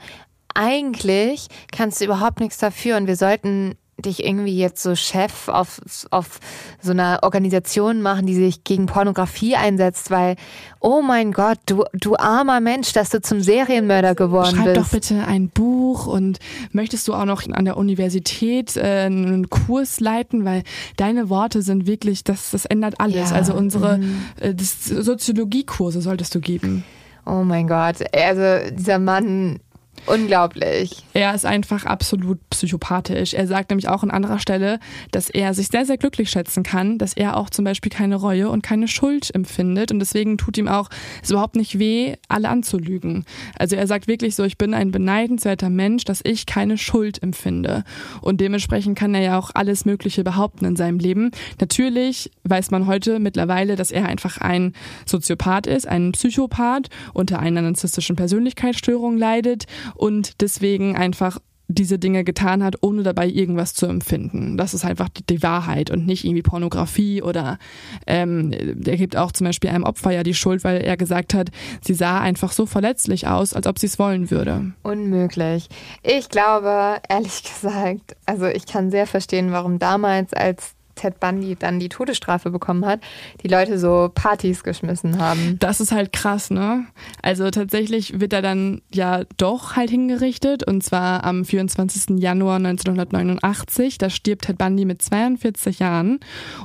eigentlich 0.54 1.48
kannst 1.72 2.02
du 2.02 2.06
überhaupt 2.06 2.40
nichts 2.40 2.58
dafür 2.58 2.98
und 2.98 3.08
wir 3.08 3.16
sollten 3.16 3.76
dich 4.02 4.26
irgendwie 4.26 4.58
jetzt 4.58 4.82
so 4.84 4.96
Chef 4.96 5.48
auf, 5.48 5.82
auf 6.12 6.40
so 6.82 6.92
einer 6.92 7.20
Organisation 7.24 8.02
machen, 8.02 8.26
die 8.26 8.36
sich 8.36 8.64
gegen 8.64 8.86
Pornografie 8.86 9.56
einsetzt, 9.56 10.12
weil, 10.12 10.36
oh 10.80 11.02
mein 11.02 11.32
Gott, 11.32 11.60
du, 11.66 11.84
du 11.94 12.16
armer 12.16 12.60
Mensch, 12.60 12.94
dass 12.94 13.10
du 13.10 13.22
zum 13.22 13.42
Serienmörder 13.42 14.16
geworden 14.16 14.56
Schreib 14.56 14.74
bist. 14.74 14.78
doch 14.78 14.90
bitte 14.90 15.26
ein 15.26 15.50
Buch 15.50 16.08
und 16.08 16.40
möchtest 16.72 17.08
du 17.08 17.14
auch 17.14 17.26
noch 17.26 17.48
an 17.50 17.66
der 17.66 17.78
Universität 17.78 18.78
äh, 18.78 19.06
einen 19.06 19.50
Kurs 19.50 20.00
leiten, 20.00 20.46
weil 20.46 20.64
deine 20.98 21.30
Worte 21.30 21.62
sind 21.62 21.88
wirklich, 21.88 22.24
das, 22.24 22.52
das 22.52 22.66
ändert 22.66 23.00
alles. 23.00 23.30
Ja, 23.30 23.36
Also 23.36 23.54
unsere 23.54 23.98
mhm. 23.98 24.22
äh, 24.40 24.54
Soziologiekurse 24.58 26.02
solltest 26.02 26.34
du 26.36 26.40
geben. 26.40 26.84
Oh 27.26 27.44
mein 27.44 27.68
Gott, 27.68 27.98
also 28.14 28.72
dieser 28.76 29.00
Mann, 29.00 29.60
unglaublich. 30.08 31.04
Er 31.14 31.34
ist 31.36 31.46
einfach 31.46 31.86
absolut 31.86 32.40
psychopathisch. 32.50 33.34
Er 33.34 33.48
sagt 33.48 33.70
nämlich 33.70 33.88
auch 33.88 34.04
an 34.04 34.12
anderer 34.12 34.40
Stelle, 34.40 34.80
dass 35.12 35.30
er 35.30 35.54
sich 35.54 35.68
sehr, 35.68 35.86
sehr 35.86 35.98
glücklich 35.98 36.30
schätzen 36.30 36.64
kann, 36.64 36.98
dass 36.98 37.14
er 37.14 37.38
auch 37.38 37.50
zum 37.50 37.66
Beispiel 37.66 37.92
keine 37.92 38.16
Reue 38.16 38.50
und 38.50 38.64
keine 38.64 38.88
Schuld 38.88 39.34
empfindet. 39.34 39.92
Und 39.92 40.00
deswegen 40.00 40.38
tut 40.38 40.58
ihm 40.58 40.68
auch 40.68 40.90
es 41.22 41.30
überhaupt 41.30 41.56
nicht 41.56 41.78
weh, 41.78 42.16
alle 42.30 42.50
anzulügen. 42.50 43.26
Also 43.58 43.76
er 43.76 43.86
sagt 43.88 44.08
wirklich 44.08 44.36
so, 44.36 44.44
ich 44.44 44.58
bin 44.58 44.74
ein 44.74 44.92
beneidenswerter 44.92 45.70
Mensch, 45.70 46.04
dass 46.04 46.22
ich 46.24 46.46
keine 46.46 46.78
Schuld 46.78 47.22
empfinde. 47.22 47.84
Und 48.22 48.42
dementsprechend 48.42 48.98
kann 48.98 49.14
er 49.14 49.22
ja 49.22 49.40
auch 49.40 49.52
alles 49.54 49.86
Mögliche 49.86 50.24
behaupten 50.24 50.66
in 50.66 50.76
seinem 50.76 51.00
Leben. 51.00 51.32
Natürlich 51.60 52.32
weiß 52.44 52.72
man 52.72 52.88
heute 52.88 53.20
mittlerweile, 53.20 53.76
dass 53.76 53.92
er 53.92 54.08
einfach 54.08 54.40
ein 54.40 54.74
Soziopath 55.06 55.68
ist, 55.68 55.88
ein 55.88 56.12
Psychopath, 56.14 56.90
unter 57.14 57.40
einer 57.40 57.62
narzisstischen 57.62 58.16
Persönlichkeitsstörung 58.16 59.18
leidet 59.18 59.68
und 59.96 60.42
deswegen 60.42 60.96
einfach 60.96 61.40
diese 61.76 62.00
Dinge 62.00 62.24
getan 62.24 62.64
hat, 62.64 62.76
ohne 62.82 63.04
dabei 63.04 63.28
irgendwas 63.28 63.74
zu 63.74 63.86
empfinden. 63.86 64.58
Das 64.58 64.74
ist 64.74 64.86
einfach 64.86 65.10
die, 65.10 65.42
Wahrheit 65.42 65.90
und 65.90 66.06
nicht 66.06 66.24
irgendwie 66.24 66.44
Pornografie 66.44 67.22
oder 67.22 67.58
ähm, 68.06 68.52
er 68.52 68.98
gibt 68.98 69.18
auch 69.18 69.32
zum 69.32 69.46
Beispiel 69.46 69.72
einem 69.72 69.86
Opfer 69.86 70.12
ja 70.12 70.24
die 70.24 70.34
Schuld, 70.34 70.64
weil 70.64 70.82
er 70.82 70.98
gesagt 70.98 71.34
hat, 71.34 71.50
sie 71.82 71.94
sah 71.94 72.20
einfach 72.20 72.52
so 72.52 72.66
verletzlich 72.66 73.28
aus, 73.28 73.54
als 73.54 73.66
ob 73.66 73.80
sie 73.80 73.88
es 73.88 73.98
wollen 73.98 74.30
würde. 74.30 74.74
Unmöglich. 74.84 75.68
Ich 76.04 76.30
glaube, 76.30 76.98
ehrlich 77.10 77.44
gesagt, 77.62 78.16
also 78.26 78.46
ich 78.46 78.68
kann 78.68 78.92
sehr 78.92 79.08
verstehen, 79.08 79.52
warum 79.52 79.80
damals, 79.80 80.34
als 80.34 80.76
Ted 80.96 81.20
Bundy 81.20 81.56
dann 81.56 81.80
die 81.80 81.90
Todesstrafe 81.90 82.50
bekommen 82.50 82.86
hat, 82.86 83.02
die 83.44 83.48
Leute 83.48 83.80
so 83.80 84.10
Partys 84.14 84.64
geschmissen 84.64 85.20
haben. 85.20 85.58
Das 85.60 85.80
ist 85.80 85.92
halt 85.92 86.14
krass, 86.14 86.50
ne? 86.50 86.86
Also 87.22 87.50
tatsächlich 87.50 88.20
wird 88.20 88.34
er 88.34 88.42
dann 88.42 88.82
ja 88.94 89.24
doch 89.38 89.76
halt 89.76 89.90
hingerichtet 89.90 90.66
und 90.66 90.84
zwar 90.84 91.24
am 91.24 91.46
24. 91.46 92.20
Januar 92.20 92.58
1989. 92.58 93.98
Da 93.98 94.10
stirbt 94.10 94.46
Ted 94.46 94.58
Bundy 94.58 94.86
mit 94.86 95.02
42 95.02 95.80
Jahren 95.80 96.20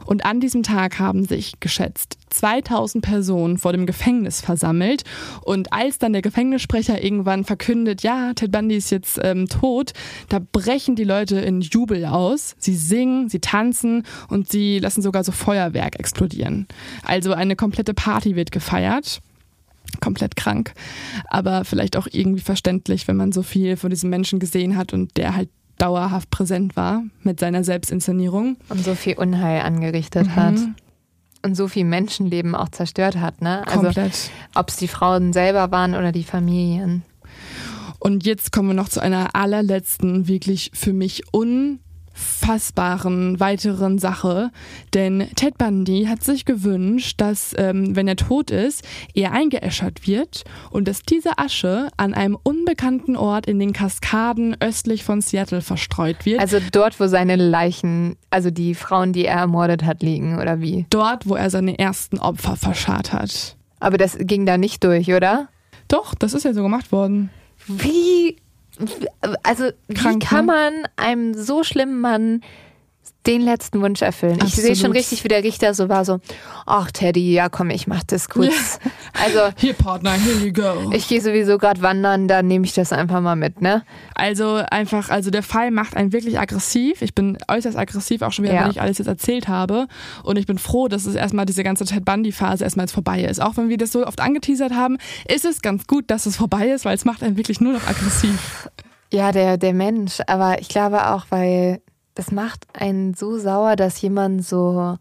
und 0.05 0.25
an 0.25 0.41
diesem 0.41 0.63
Tag 0.63 0.99
haben 0.99 1.25
sich 1.25 1.61
geschätzt 1.61 2.19
2000 2.39 3.05
Personen 3.05 3.59
vor 3.59 3.73
dem 3.73 3.87
Gefängnis 3.87 4.41
versammelt 4.41 5.05
und 5.43 5.73
als 5.73 5.99
dann 5.99 6.13
der 6.13 6.23
Gefängnissprecher 6.23 7.03
irgendwann 7.03 7.45
verkündet, 7.45 8.03
ja, 8.03 8.33
Ted 8.35 8.53
Bundy 8.53 8.77
ist 8.77 8.91
jetzt 8.91 9.19
ähm, 9.23 9.49
tot, 9.49 9.93
da 10.29 10.41
brechen 10.53 10.97
die 10.97 11.05
Leute 11.05 11.39
in 11.39 11.61
Jubel 11.61 12.05
aus. 12.05 12.55
Sie 12.59 12.77
singen, 12.77 13.29
sie 13.29 13.41
tanzen 13.41 14.05
und 14.29 14.51
sie 14.51 14.79
lassen 14.79 15.03
sogar 15.03 15.25
so 15.25 15.33
Feuerwerk 15.33 15.99
explodieren. 15.99 16.67
Also 17.03 17.33
eine 17.33 17.57
komplette 17.57 17.95
Party 17.95 18.37
wird 18.37 18.53
gefeiert. 18.53 19.21
Komplett 20.01 20.35
krank, 20.35 20.73
aber 21.29 21.65
vielleicht 21.65 21.97
auch 21.97 22.09
irgendwie 22.11 22.43
verständlich, 22.43 23.07
wenn 23.07 23.17
man 23.17 23.31
so 23.31 23.43
viel 23.43 23.77
von 23.77 23.89
diesem 23.89 24.11
Menschen 24.11 24.41
gesehen 24.41 24.77
hat 24.77 24.93
und 24.93 25.17
der 25.17 25.37
halt 25.37 25.49
dauerhaft 25.79 26.31
präsent 26.31 26.77
war 26.77 27.05
mit 27.23 27.41
seiner 27.41 27.65
Selbstinszenierung. 27.65 28.57
Und 28.69 28.85
so 28.85 28.95
viel 28.95 29.17
Unheil 29.17 29.61
angerichtet 29.61 30.27
mhm. 30.27 30.37
hat. 30.37 30.55
Und 31.43 31.55
so 31.55 31.69
viel 31.69 31.85
Menschenleben 31.85 32.55
auch 32.55 32.71
zerstört 32.71 33.17
hat, 33.17 33.41
ne? 33.41 33.67
Also, 33.67 33.83
Komplett. 33.83 34.31
ob 34.55 34.69
es 34.69 34.77
die 34.77 34.89
Frauen 34.89 35.33
selber 35.33 35.71
waren 35.71 35.95
oder 35.95 36.13
die 36.13 36.25
Familien. 36.25 37.03
Und 37.99 38.27
jetzt 38.27 38.53
kommen 38.53 38.69
wir 38.69 38.75
noch 38.75 38.89
zu 38.89 39.01
einer 39.01 39.35
allerletzten, 39.35 40.29
wirklich 40.29 40.71
für 40.75 40.93
mich 40.93 41.23
un 41.33 41.81
unfassbaren 42.17 43.41
weiteren 43.41 43.99
Sache, 43.99 44.51
denn 44.95 45.29
Ted 45.35 45.59
Bundy 45.59 46.07
hat 46.09 46.23
sich 46.23 46.45
gewünscht, 46.45 47.21
dass, 47.21 47.55
ähm, 47.59 47.95
wenn 47.97 48.09
er 48.09 48.17
tot 48.17 48.51
ist, 48.51 48.85
er 49.15 49.33
eingeäschert 49.33 50.07
wird 50.07 50.45
und 50.71 50.89
dass 50.89 51.03
diese 51.03 51.39
Asche 51.39 51.89
an 51.97 52.15
einem 52.15 52.37
unbekannten 52.43 53.17
Ort 53.17 53.47
in 53.47 53.59
den 53.59 53.73
Kaskaden 53.73 54.57
östlich 54.61 55.05
von 55.05 55.21
Seattle 55.21 55.61
verstreut 55.61 56.25
wird. 56.25 56.41
Also 56.41 56.59
dort, 56.73 56.99
wo 57.01 57.07
seine 57.07 57.37
Leichen, 57.37 58.17
also 58.31 58.51
die 58.51 58.75
Frauen, 58.75 59.13
die 59.13 59.27
er 59.27 59.39
ermordet 59.39 59.85
hat, 59.85 60.03
liegen, 60.03 60.39
oder 60.39 60.61
wie? 60.61 60.87
Dort, 60.91 61.29
wo 61.29 61.35
er 61.35 61.51
seine 61.51 61.79
ersten 61.79 62.19
Opfer 62.19 62.57
verscharrt 62.57 63.13
hat. 63.13 63.57
Aber 63.81 63.99
das 63.99 64.17
ging 64.19 64.47
da 64.47 64.57
nicht 64.57 64.83
durch, 64.85 65.13
oder? 65.13 65.49
Doch, 65.89 66.15
das 66.15 66.35
ist 66.35 66.45
ja 66.45 66.55
so 66.55 66.63
gemacht 66.63 66.93
worden. 66.93 67.31
Wie 67.67 68.37
also 69.43 69.71
Krank, 69.95 70.23
wie 70.23 70.27
kann 70.27 70.47
man 70.47 70.73
einem 70.97 71.35
so 71.35 71.65
schlimmen 71.65 72.01
Mann 72.01 72.43
den 73.27 73.41
letzten 73.43 73.81
Wunsch 73.81 74.03
erfüllen. 74.03 74.41
Absolut. 74.41 74.55
Ich 74.55 74.61
sehe 74.61 74.77
schon 74.77 74.93
richtig, 74.93 75.25
wie 75.25 75.29
der 75.29 75.43
Richter 75.43 75.75
so 75.75 75.89
war, 75.89 76.05
so, 76.05 76.21
ach 76.65 76.91
Teddy, 76.91 77.33
ja 77.33 77.49
komm, 77.49 77.71
ich 77.71 77.87
mach 77.87 78.03
das 78.05 78.29
kurz. 78.29 78.79
Ja. 78.85 78.91
Also 79.19 79.41
hier 79.57 79.73
Partner, 79.73 80.13
here 80.13 80.45
you 80.45 80.53
go. 80.53 80.91
Ich 80.93 81.09
gehe 81.09 81.23
sowieso 81.23 81.57
gerade 81.57 81.81
wandern, 81.81 82.29
dann 82.29 82.47
nehme 82.47 82.67
ich 82.67 82.75
das 82.75 82.93
einfach 82.93 83.23
mal 83.23 83.35
mit, 83.35 83.63
ne? 83.63 83.83
Also 84.15 84.61
einfach, 84.71 85.09
also 85.09 85.31
der 85.31 85.43
Fall 85.43 85.71
macht 85.71 85.97
einen 85.97 86.13
wirklich 86.13 86.39
aggressiv. 86.39 87.01
Ich 87.01 87.15
bin 87.15 87.39
äußerst 87.49 87.79
aggressiv, 87.79 88.21
auch 88.21 88.33
schon 88.33 88.45
wieder, 88.45 88.55
ja. 88.55 88.65
wenn 88.65 88.71
ich 88.71 88.83
alles 88.83 88.99
jetzt 88.99 89.07
erzählt 89.07 89.49
habe. 89.49 89.87
Und 90.23 90.39
ich 90.39 90.45
bin 90.45 90.59
froh, 90.59 90.89
dass 90.89 91.07
es 91.07 91.15
erstmal 91.15 91.47
diese 91.47 91.65
ganze 91.65 91.87
Ted 91.87 92.05
Bundy-Phase 92.05 92.63
erstmal 92.63 92.85
jetzt 92.85 92.93
vorbei 92.93 93.23
ist. 93.23 93.41
Auch 93.41 93.57
wenn 93.57 93.71
wir 93.71 93.79
das 93.79 93.93
so 93.93 94.07
oft 94.07 94.21
angeteasert 94.21 94.75
haben, 94.75 94.99
ist 95.27 95.47
es 95.47 95.63
ganz 95.63 95.87
gut, 95.87 96.11
dass 96.11 96.27
es 96.27 96.37
vorbei 96.37 96.69
ist, 96.69 96.85
weil 96.85 96.95
es 96.95 97.07
macht 97.07 97.23
einen 97.23 97.39
wirklich 97.39 97.61
nur 97.63 97.73
noch 97.73 97.87
aggressiv. 97.89 98.69
Ja, 99.11 99.33
der, 99.33 99.57
der 99.57 99.73
Mensch. 99.73 100.19
Aber 100.27 100.61
ich 100.61 100.69
glaube 100.69 101.09
auch, 101.09 101.25
weil 101.31 101.81
das 102.17 102.33
macht 102.33 102.67
einen 102.73 103.15
so 103.15 103.39
sauer, 103.39 103.77
dass 103.77 104.01
jemand 104.01 104.45
so 104.45 104.99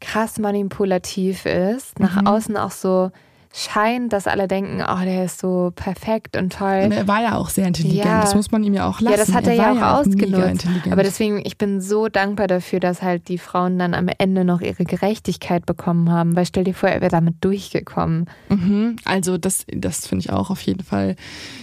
krass 0.00 0.38
manipulativ 0.38 1.46
ist, 1.46 2.00
nach 2.00 2.22
mhm. 2.22 2.26
außen 2.26 2.56
auch 2.56 2.72
so 2.72 3.12
scheint, 3.56 4.12
dass 4.12 4.26
alle 4.26 4.48
denken, 4.48 4.82
oh, 4.82 5.04
der 5.04 5.26
ist 5.26 5.38
so 5.38 5.72
perfekt 5.76 6.36
und 6.36 6.52
toll. 6.52 6.90
Er 6.90 7.06
war 7.06 7.22
ja 7.22 7.36
auch 7.36 7.48
sehr 7.48 7.68
intelligent, 7.68 8.04
ja. 8.04 8.20
das 8.20 8.34
muss 8.34 8.50
man 8.50 8.64
ihm 8.64 8.74
ja 8.74 8.88
auch 8.88 9.00
lassen. 9.00 9.16
Ja, 9.16 9.24
das 9.24 9.32
hat 9.32 9.46
er, 9.46 9.52
er 9.52 9.56
ja 9.56 9.70
auch 9.70 9.76
ja 9.76 10.00
ausgenutzt. 10.00 10.66
Aber 10.90 11.04
deswegen, 11.04 11.40
ich 11.44 11.56
bin 11.56 11.80
so 11.80 12.08
dankbar 12.08 12.48
dafür, 12.48 12.80
dass 12.80 13.00
halt 13.00 13.28
die 13.28 13.38
Frauen 13.38 13.78
dann 13.78 13.94
am 13.94 14.08
Ende 14.18 14.44
noch 14.44 14.60
ihre 14.60 14.84
Gerechtigkeit 14.84 15.66
bekommen 15.66 16.10
haben, 16.10 16.34
weil 16.34 16.46
stell 16.46 16.64
dir 16.64 16.74
vor, 16.74 16.88
er 16.88 17.00
wäre 17.00 17.12
damit 17.12 17.36
durchgekommen. 17.42 18.26
Mhm. 18.48 18.96
Also 19.04 19.38
das, 19.38 19.64
das 19.72 20.04
finde 20.08 20.24
ich 20.24 20.32
auch 20.32 20.50
auf 20.50 20.60
jeden 20.62 20.82
Fall 20.82 21.14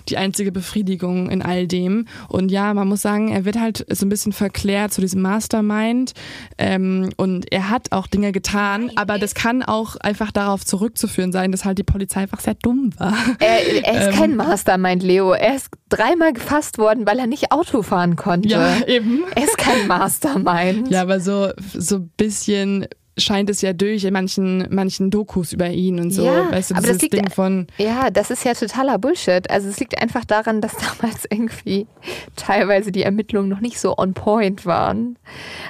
die 0.08 0.16
einzige 0.16 0.54
Befriedigung 0.54 1.30
in 1.30 1.42
all 1.42 1.68
dem. 1.68 2.08
Und 2.30 2.52
ja, 2.52 2.74
man 2.74 2.88
muss 2.88 3.02
sagen, 3.02 3.34
er 3.34 3.44
wird 3.44 3.60
halt 3.60 3.86
so 3.90 4.06
ein 4.06 4.10
bisschen 4.10 4.32
verklärt 4.32 4.94
zu 4.94 5.02
diesem 5.02 5.22
Mastermind 5.22 6.14
ähm, 6.58 7.10
und 7.18 7.52
er 7.52 7.70
hat 7.70 7.92
auch 7.92 8.08
Dinge 8.08 8.32
getan, 8.32 8.92
aber 8.96 9.20
das 9.20 9.36
kann 9.36 9.62
auch 9.62 9.98
einfach 9.98 10.32
darauf 10.32 10.66
zurückzuführen 10.66 11.34
sein, 11.34 11.52
dass 11.52 11.66
halt 11.66 11.81
die 11.82 11.92
Polizei 11.92 12.22
einfach 12.22 12.40
sehr 12.40 12.54
dumm 12.56 12.92
war. 12.98 13.14
Er, 13.40 13.84
er 13.84 14.02
ist 14.02 14.08
ähm, 14.08 14.14
kein 14.14 14.36
Mastermind, 14.36 15.04
Leo. 15.04 15.34
Er 15.34 15.56
ist 15.56 15.70
dreimal 15.90 16.34
gefasst 16.34 16.78
worden, 16.78 17.08
weil 17.08 17.20
er 17.20 17.28
nicht 17.28 17.52
Auto 17.52 17.82
fahren 17.82 18.16
konnte. 18.16 18.50
Ja, 18.50 18.86
eben. 18.86 19.24
Er 19.36 19.44
ist 19.44 19.58
kein 19.58 19.88
Mastermind. 19.88 20.90
Ja, 20.90 21.02
aber 21.02 21.20
so, 21.20 21.50
so 21.74 21.98
ein 21.98 22.12
bisschen 22.18 22.88
scheint 23.22 23.50
es 23.50 23.62
ja 23.62 23.74
durch 23.74 24.04
in 24.04 24.14
manchen, 24.14 24.68
manchen 24.70 25.10
Dokus 25.10 25.54
über 25.54 25.70
ihn 25.70 26.00
und 26.00 26.12
so. 26.12 26.26
Ja, 26.26 26.52
weißt 26.52 26.72
du, 26.72 26.76
aber 26.76 26.88
das 26.88 27.02
liegt, 27.02 27.14
Ding 27.14 27.30
von. 27.30 27.68
Ja, 27.78 28.10
das 28.10 28.32
ist 28.32 28.44
ja 28.44 28.54
totaler 28.54 28.98
Bullshit. 28.98 29.50
Also 29.50 29.70
es 29.70 29.80
liegt 29.80 30.02
einfach 30.02 30.26
daran, 30.26 30.62
dass 30.62 30.74
damals 31.00 31.26
irgendwie 31.30 31.88
teilweise 32.36 32.92
die 32.92 33.04
Ermittlungen 33.04 33.50
noch 33.50 33.62
nicht 33.62 33.80
so 33.80 33.98
on 33.98 34.14
point 34.14 34.66
waren. 34.66 35.18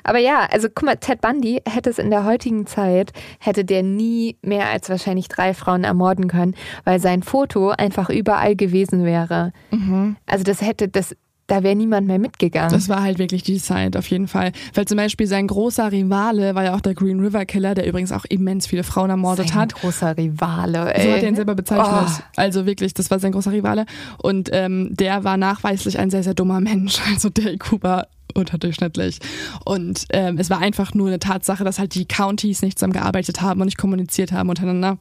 Aber 0.04 0.20
ja, 0.20 0.48
also 0.52 0.68
guck 0.74 0.86
mal, 0.86 0.96
Ted 0.96 1.22
Bundy 1.22 1.62
hätte 1.68 1.90
es 1.90 2.00
in 2.00 2.10
der 2.10 2.26
heutigen 2.26 2.66
Zeit, 2.66 3.12
hätte 3.40 3.66
der 3.66 3.84
nie 3.84 4.38
mehr 4.42 4.70
als 4.70 4.90
wahrscheinlich 4.90 5.28
drei 5.28 5.54
Frauen 5.54 5.84
ermorden 5.84 6.28
können, 6.28 6.56
weil 6.84 7.00
sein 7.00 7.24
Foto 7.24 7.70
einfach 7.70 8.10
überall 8.10 8.56
gewesen 8.56 9.06
wäre. 9.06 9.54
Mhm. 9.72 10.16
Also 10.26 10.44
das 10.44 10.62
hätte, 10.62 10.88
das 10.88 11.16
da 11.52 11.64
wäre 11.64 11.76
niemand 11.76 12.08
mehr 12.08 12.18
mitgegangen. 12.18 12.72
Das 12.72 12.88
war 12.88 13.04
halt 13.04 13.20
wirklich 13.20 13.44
die 13.44 13.58
Zeit, 13.58 13.98
auf 13.98 14.08
jeden 14.08 14.30
Fall. 14.30 14.54
Weil 14.74 14.86
zum 14.86 14.96
Beispiel 14.96 15.28
sein 15.28 15.48
großer 15.48 15.92
Rivale 15.92 16.56
war 16.56 16.64
ja 16.64 16.74
auch 16.74 16.80
der 16.80 16.94
Green 16.94 17.20
River 17.20 17.44
Killer, 17.44 17.76
der 17.76 17.86
übrigens 17.86 18.14
auch 18.14 18.24
immens 18.24 18.68
viele 18.68 18.84
Frauen 18.86 19.10
ermordet 19.10 19.50
sein 19.50 19.58
hat. 19.58 19.74
großer 19.74 20.16
Rivale, 20.16 20.94
ey. 20.94 21.04
So 21.04 21.12
hat 21.12 21.24
er 21.24 21.28
ihn 21.28 21.36
selber 21.36 21.56
bezeichnet. 21.56 22.08
Oh. 22.08 22.24
Also 22.38 22.66
wirklich, 22.66 22.94
das 22.94 23.12
war 23.12 23.20
sein 23.20 23.34
großer 23.34 23.52
Rivale. 23.52 23.86
Und 24.18 24.50
ähm, 24.54 24.96
der 24.96 25.26
war 25.26 25.36
nachweislich 25.36 26.00
ein 26.00 26.10
sehr, 26.10 26.24
sehr 26.24 26.34
dummer 26.34 26.62
Mensch. 26.62 27.00
Also 27.12 27.30
der 27.30 27.54
IQ 27.54 27.84
war 27.84 28.08
unterdurchschnittlich. 28.34 29.20
Und 29.66 30.06
ähm, 30.14 30.38
es 30.38 30.50
war 30.50 30.60
einfach 30.60 30.94
nur 30.94 31.08
eine 31.08 31.20
Tatsache, 31.20 31.66
dass 31.66 31.80
halt 31.80 31.94
die 31.96 32.06
Counties 32.06 32.62
nicht 32.62 32.80
zusammengearbeitet 32.80 33.42
haben 33.42 33.60
und 33.60 33.66
nicht 33.66 33.78
kommuniziert 33.78 34.32
haben 34.32 34.48
untereinander. 34.48 34.98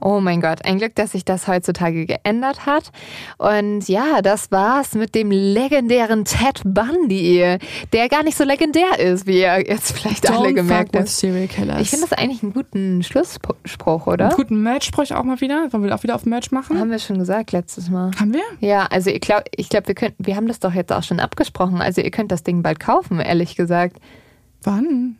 Oh 0.00 0.20
mein 0.20 0.40
Gott, 0.40 0.64
ein 0.64 0.78
Glück, 0.78 0.94
dass 0.94 1.12
sich 1.12 1.24
das 1.24 1.48
heutzutage 1.48 2.06
geändert 2.06 2.66
hat. 2.66 2.90
Und 3.38 3.88
ja, 3.88 4.22
das 4.22 4.50
war's 4.50 4.94
mit 4.94 5.14
dem 5.14 5.30
legendären 5.30 6.24
Ted 6.24 6.62
Bundy, 6.64 7.58
der 7.92 8.08
gar 8.08 8.22
nicht 8.22 8.36
so 8.36 8.44
legendär 8.44 8.98
ist, 8.98 9.26
wie 9.26 9.40
ihr 9.40 9.66
jetzt 9.66 9.92
vielleicht 9.92 10.28
Don't 10.28 10.38
alle 10.38 10.54
gemerkt 10.54 10.96
habt. 10.96 11.08
Ich 11.08 11.90
finde 11.90 12.06
das 12.08 12.12
eigentlich 12.12 12.42
einen 12.42 12.52
guten 12.52 13.02
Schlussspruch, 13.02 14.06
oder? 14.06 14.26
Einen 14.26 14.36
guten 14.36 14.62
Merch-Spruch 14.62 15.10
auch 15.12 15.24
mal 15.24 15.40
wieder. 15.40 15.72
Wollen 15.72 15.84
wir 15.84 15.94
auch 15.94 16.02
wieder 16.02 16.14
auf 16.14 16.26
Merch 16.26 16.50
machen? 16.50 16.78
Haben 16.78 16.90
wir 16.90 16.98
schon 16.98 17.18
gesagt 17.18 17.52
letztes 17.52 17.90
Mal. 17.90 18.10
Haben 18.18 18.32
wir? 18.32 18.42
Ja, 18.60 18.86
also 18.86 19.10
ich 19.10 19.20
glaube, 19.20 19.44
ich 19.56 19.68
glaub, 19.68 19.86
wir, 19.88 19.94
wir 20.18 20.36
haben 20.36 20.48
das 20.48 20.60
doch 20.60 20.72
jetzt 20.72 20.92
auch 20.92 21.02
schon 21.02 21.20
abgesprochen. 21.20 21.80
Also 21.80 22.00
ihr 22.00 22.10
könnt 22.10 22.32
das 22.32 22.42
Ding 22.42 22.62
bald 22.62 22.80
kaufen, 22.80 23.20
ehrlich 23.20 23.56
gesagt. 23.56 23.96
Wann? 24.62 25.16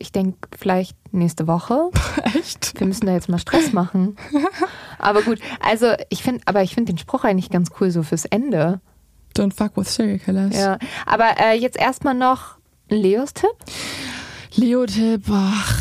Ich 0.00 0.10
denke 0.12 0.48
vielleicht 0.58 0.96
nächste 1.12 1.46
Woche. 1.46 1.90
Echt? 2.34 2.78
Wir 2.80 2.86
müssen 2.86 3.06
da 3.06 3.12
jetzt 3.12 3.28
mal 3.28 3.38
Stress 3.38 3.72
machen. 3.72 4.16
aber 4.98 5.22
gut, 5.22 5.38
also 5.60 5.92
ich 6.08 6.22
finde, 6.22 6.42
aber 6.46 6.62
ich 6.62 6.74
finde 6.74 6.92
den 6.92 6.98
Spruch 6.98 7.24
eigentlich 7.24 7.50
ganz 7.50 7.70
cool 7.80 7.90
so 7.90 8.02
fürs 8.02 8.24
Ende. 8.24 8.80
Don't 9.36 9.54
fuck 9.54 9.76
with 9.76 9.94
serial 9.94 10.18
killers. 10.18 10.56
Ja, 10.56 10.78
aber 11.06 11.38
äh, 11.38 11.56
jetzt 11.56 11.76
erstmal 11.76 12.14
noch 12.14 12.56
Leos 12.88 13.34
Tipp. 13.34 13.54
Leo-Tipp, 14.56 15.22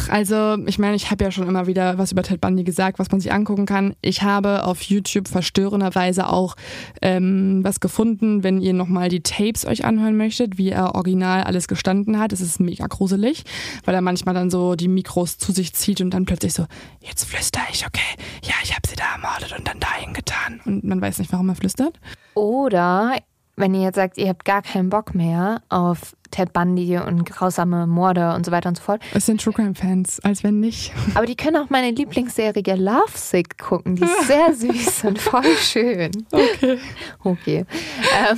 also 0.10 0.58
ich 0.66 0.78
meine, 0.78 0.96
ich 0.96 1.10
habe 1.10 1.24
ja 1.24 1.32
schon 1.32 1.48
immer 1.48 1.68
wieder 1.68 1.98
was 1.98 2.12
über 2.12 2.22
Ted 2.24 2.40
Bundy 2.40 2.64
gesagt, 2.64 3.00
was 3.00 3.12
man 3.12 3.20
sich 3.20 3.32
angucken 3.32 3.66
kann. 3.66 3.96
Ich 4.02 4.22
habe 4.22 4.66
auf 4.66 4.82
YouTube 4.84 5.28
verstörenderweise 5.28 6.30
auch 6.30 6.56
ähm, 7.02 7.62
was 7.64 7.80
gefunden, 7.80 8.44
wenn 8.44 8.62
ihr 8.62 8.74
nochmal 8.74 9.10
die 9.10 9.22
Tapes 9.22 9.66
euch 9.66 9.86
anhören 9.86 10.18
möchtet, 10.18 10.58
wie 10.58 10.70
er 10.70 10.96
original 10.96 11.44
alles 11.44 11.68
gestanden 11.68 12.20
hat. 12.20 12.32
Es 12.32 12.42
ist 12.42 12.60
mega 12.60 12.88
gruselig, 12.88 13.44
weil 13.86 13.96
er 13.96 14.02
manchmal 14.02 14.36
dann 14.36 14.50
so 14.50 14.76
die 14.76 14.88
Mikros 14.88 15.38
zu 15.38 15.52
sich 15.52 15.74
zieht 15.74 16.02
und 16.02 16.12
dann 16.12 16.26
plötzlich 16.26 16.54
so, 16.54 16.66
jetzt 17.02 17.26
flüster 17.26 17.62
ich, 17.72 17.86
okay, 17.86 18.00
ja, 18.44 18.54
ich 18.64 18.76
habe 18.76 18.88
sie 18.88 18.96
da 18.96 19.04
ermordet 19.16 19.58
und 19.58 19.68
dann 19.68 19.80
dahin 19.80 20.14
getan. 20.14 20.62
Und 20.66 20.84
man 20.84 21.02
weiß 21.02 21.20
nicht, 21.20 21.32
warum 21.32 21.50
er 21.50 21.56
flüstert. 21.56 22.00
Oder 22.36 23.16
wenn 23.60 23.74
ihr 23.76 23.82
jetzt 23.82 23.96
sagt, 23.96 24.18
ihr 24.18 24.30
habt 24.30 24.46
gar 24.46 24.62
keinen 24.62 24.90
Bock 24.90 25.14
mehr 25.14 25.62
auf 25.70 26.16
Ted 26.32 26.54
Bundy 26.54 26.98
und 26.98 27.26
grausame 27.26 27.88
Morde 27.88 28.34
und 28.36 28.46
so 28.46 28.52
weiter 28.52 28.70
und 28.70 28.78
so 28.78 28.84
fort. 28.84 29.02
Es 29.14 29.26
sind 29.26 29.42
True 29.42 29.54
Crime 29.54 29.76
Fans, 29.76 30.20
als 30.22 30.44
wenn 30.44 30.60
nicht. 30.60 30.92
Aber 31.16 31.26
die 31.26 31.36
können 31.36 31.58
auch 31.58 31.70
meine 31.70 31.92
Lieblingsserie 31.92 32.76
Love 32.76 33.12
Sick 33.16 33.58
gucken. 33.58 33.96
Die 33.96 34.04
ist 34.04 34.28
sehr 34.28 34.54
süß 34.54 35.04
und 35.06 35.20
voll 35.20 35.44
schön. 35.60 36.12
Okay. 36.32 36.78
Okay. 37.24 37.66
Ähm, 38.30 38.38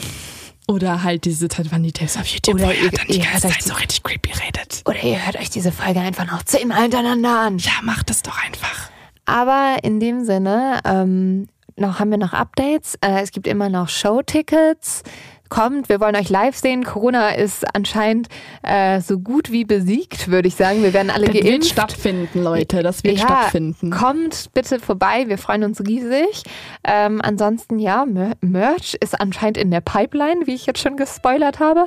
Oder 0.67 1.03
halt 1.03 1.25
diese 1.25 1.47
Ted 1.49 1.69
Bundy 1.69 1.91
Tapes 1.91 2.15
auf 2.17 2.25
YouTube, 2.27 2.55
Oder 2.55 2.67
wo 2.67 2.71
ihr- 2.71 2.91
dann 2.91 3.07
die 3.07 3.19
ganze 3.19 3.49
Zeit 3.49 3.61
so 3.63 3.73
richtig 3.73 4.03
creepy 4.03 4.31
redet. 4.31 4.81
oder 4.85 5.03
ihr 5.03 5.25
hört 5.25 5.37
euch 5.37 5.49
diese 5.49 5.71
Folge 5.71 5.99
einfach 5.99 6.25
noch 6.25 6.43
zehnmal 6.43 6.83
hintereinander 6.83 7.39
an. 7.41 7.57
Ja, 7.57 7.73
macht 7.83 8.09
das 8.09 8.21
doch 8.21 8.37
einfach. 8.43 8.89
Aber 9.25 9.77
in 9.83 9.99
dem 9.99 10.23
Sinne, 10.23 10.79
ähm, 10.85 11.47
noch 11.81 11.99
haben 11.99 12.11
wir 12.11 12.17
noch 12.17 12.33
Updates. 12.33 12.95
Äh, 13.01 13.21
es 13.21 13.31
gibt 13.31 13.47
immer 13.47 13.69
noch 13.69 13.89
Showtickets. 13.89 15.03
Kommt, 15.49 15.89
wir 15.89 15.99
wollen 15.99 16.15
euch 16.15 16.29
live 16.29 16.55
sehen. 16.55 16.85
Corona 16.85 17.31
ist 17.31 17.65
anscheinend 17.75 18.29
äh, 18.63 19.01
so 19.01 19.19
gut 19.19 19.51
wie 19.51 19.65
besiegt, 19.65 20.29
würde 20.29 20.47
ich 20.47 20.55
sagen. 20.55 20.81
Wir 20.81 20.93
werden 20.93 21.09
alle 21.09 21.25
Das 21.25 21.33
wird 21.33 21.43
geimpft. 21.45 21.67
stattfinden, 21.69 22.41
Leute. 22.41 22.81
Das 22.83 23.03
wird 23.03 23.17
ja, 23.17 23.25
stattfinden. 23.25 23.91
Kommt 23.91 24.49
bitte 24.53 24.79
vorbei, 24.79 25.25
wir 25.27 25.37
freuen 25.37 25.65
uns 25.65 25.81
riesig. 25.81 26.43
Ähm, 26.85 27.19
ansonsten, 27.21 27.79
ja, 27.79 28.05
Mer 28.05 28.37
Merch 28.39 28.95
ist 29.01 29.19
anscheinend 29.19 29.57
in 29.57 29.71
der 29.71 29.81
Pipeline, 29.81 30.47
wie 30.47 30.53
ich 30.55 30.65
jetzt 30.67 30.79
schon 30.79 30.95
gespoilert 30.95 31.59
habe. 31.59 31.85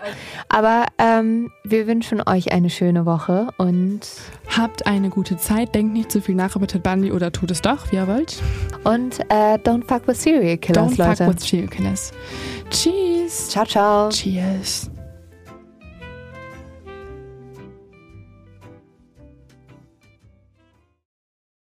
Aber 0.50 0.84
ähm, 0.98 1.50
wir 1.66 1.86
wünschen 1.86 2.22
euch 2.26 2.52
eine 2.52 2.70
schöne 2.70 3.06
Woche 3.06 3.48
und, 3.56 4.00
Habt 4.56 4.86
eine 4.86 5.08
gute 5.08 5.36
Zeit. 5.36 5.74
Denkt 5.74 5.94
nicht 5.94 6.12
zu 6.12 6.20
viel 6.20 6.34
nach 6.34 6.54
über 6.54 6.66
Ted 6.66 6.82
Bundy 6.82 7.10
oder 7.10 7.32
tut 7.32 7.50
es 7.50 7.60
doch, 7.62 7.90
wie 7.90 7.96
ihr 7.96 8.06
wollt. 8.06 8.40
und 8.84 9.18
äh, 9.30 9.56
don't 9.56 9.84
fuck 9.84 10.06
with 10.06 10.22
serial 10.22 10.56
killers, 10.58 10.92
Don't 10.92 10.98
Leute. 10.98 11.24
fuck 11.24 11.34
with 11.34 11.42
serial 11.44 11.68
killers. 11.68 12.12
Cheers. 12.70 13.48
ciao, 13.48 13.64
ciao. 13.64 14.08
Cheers. 14.10 14.90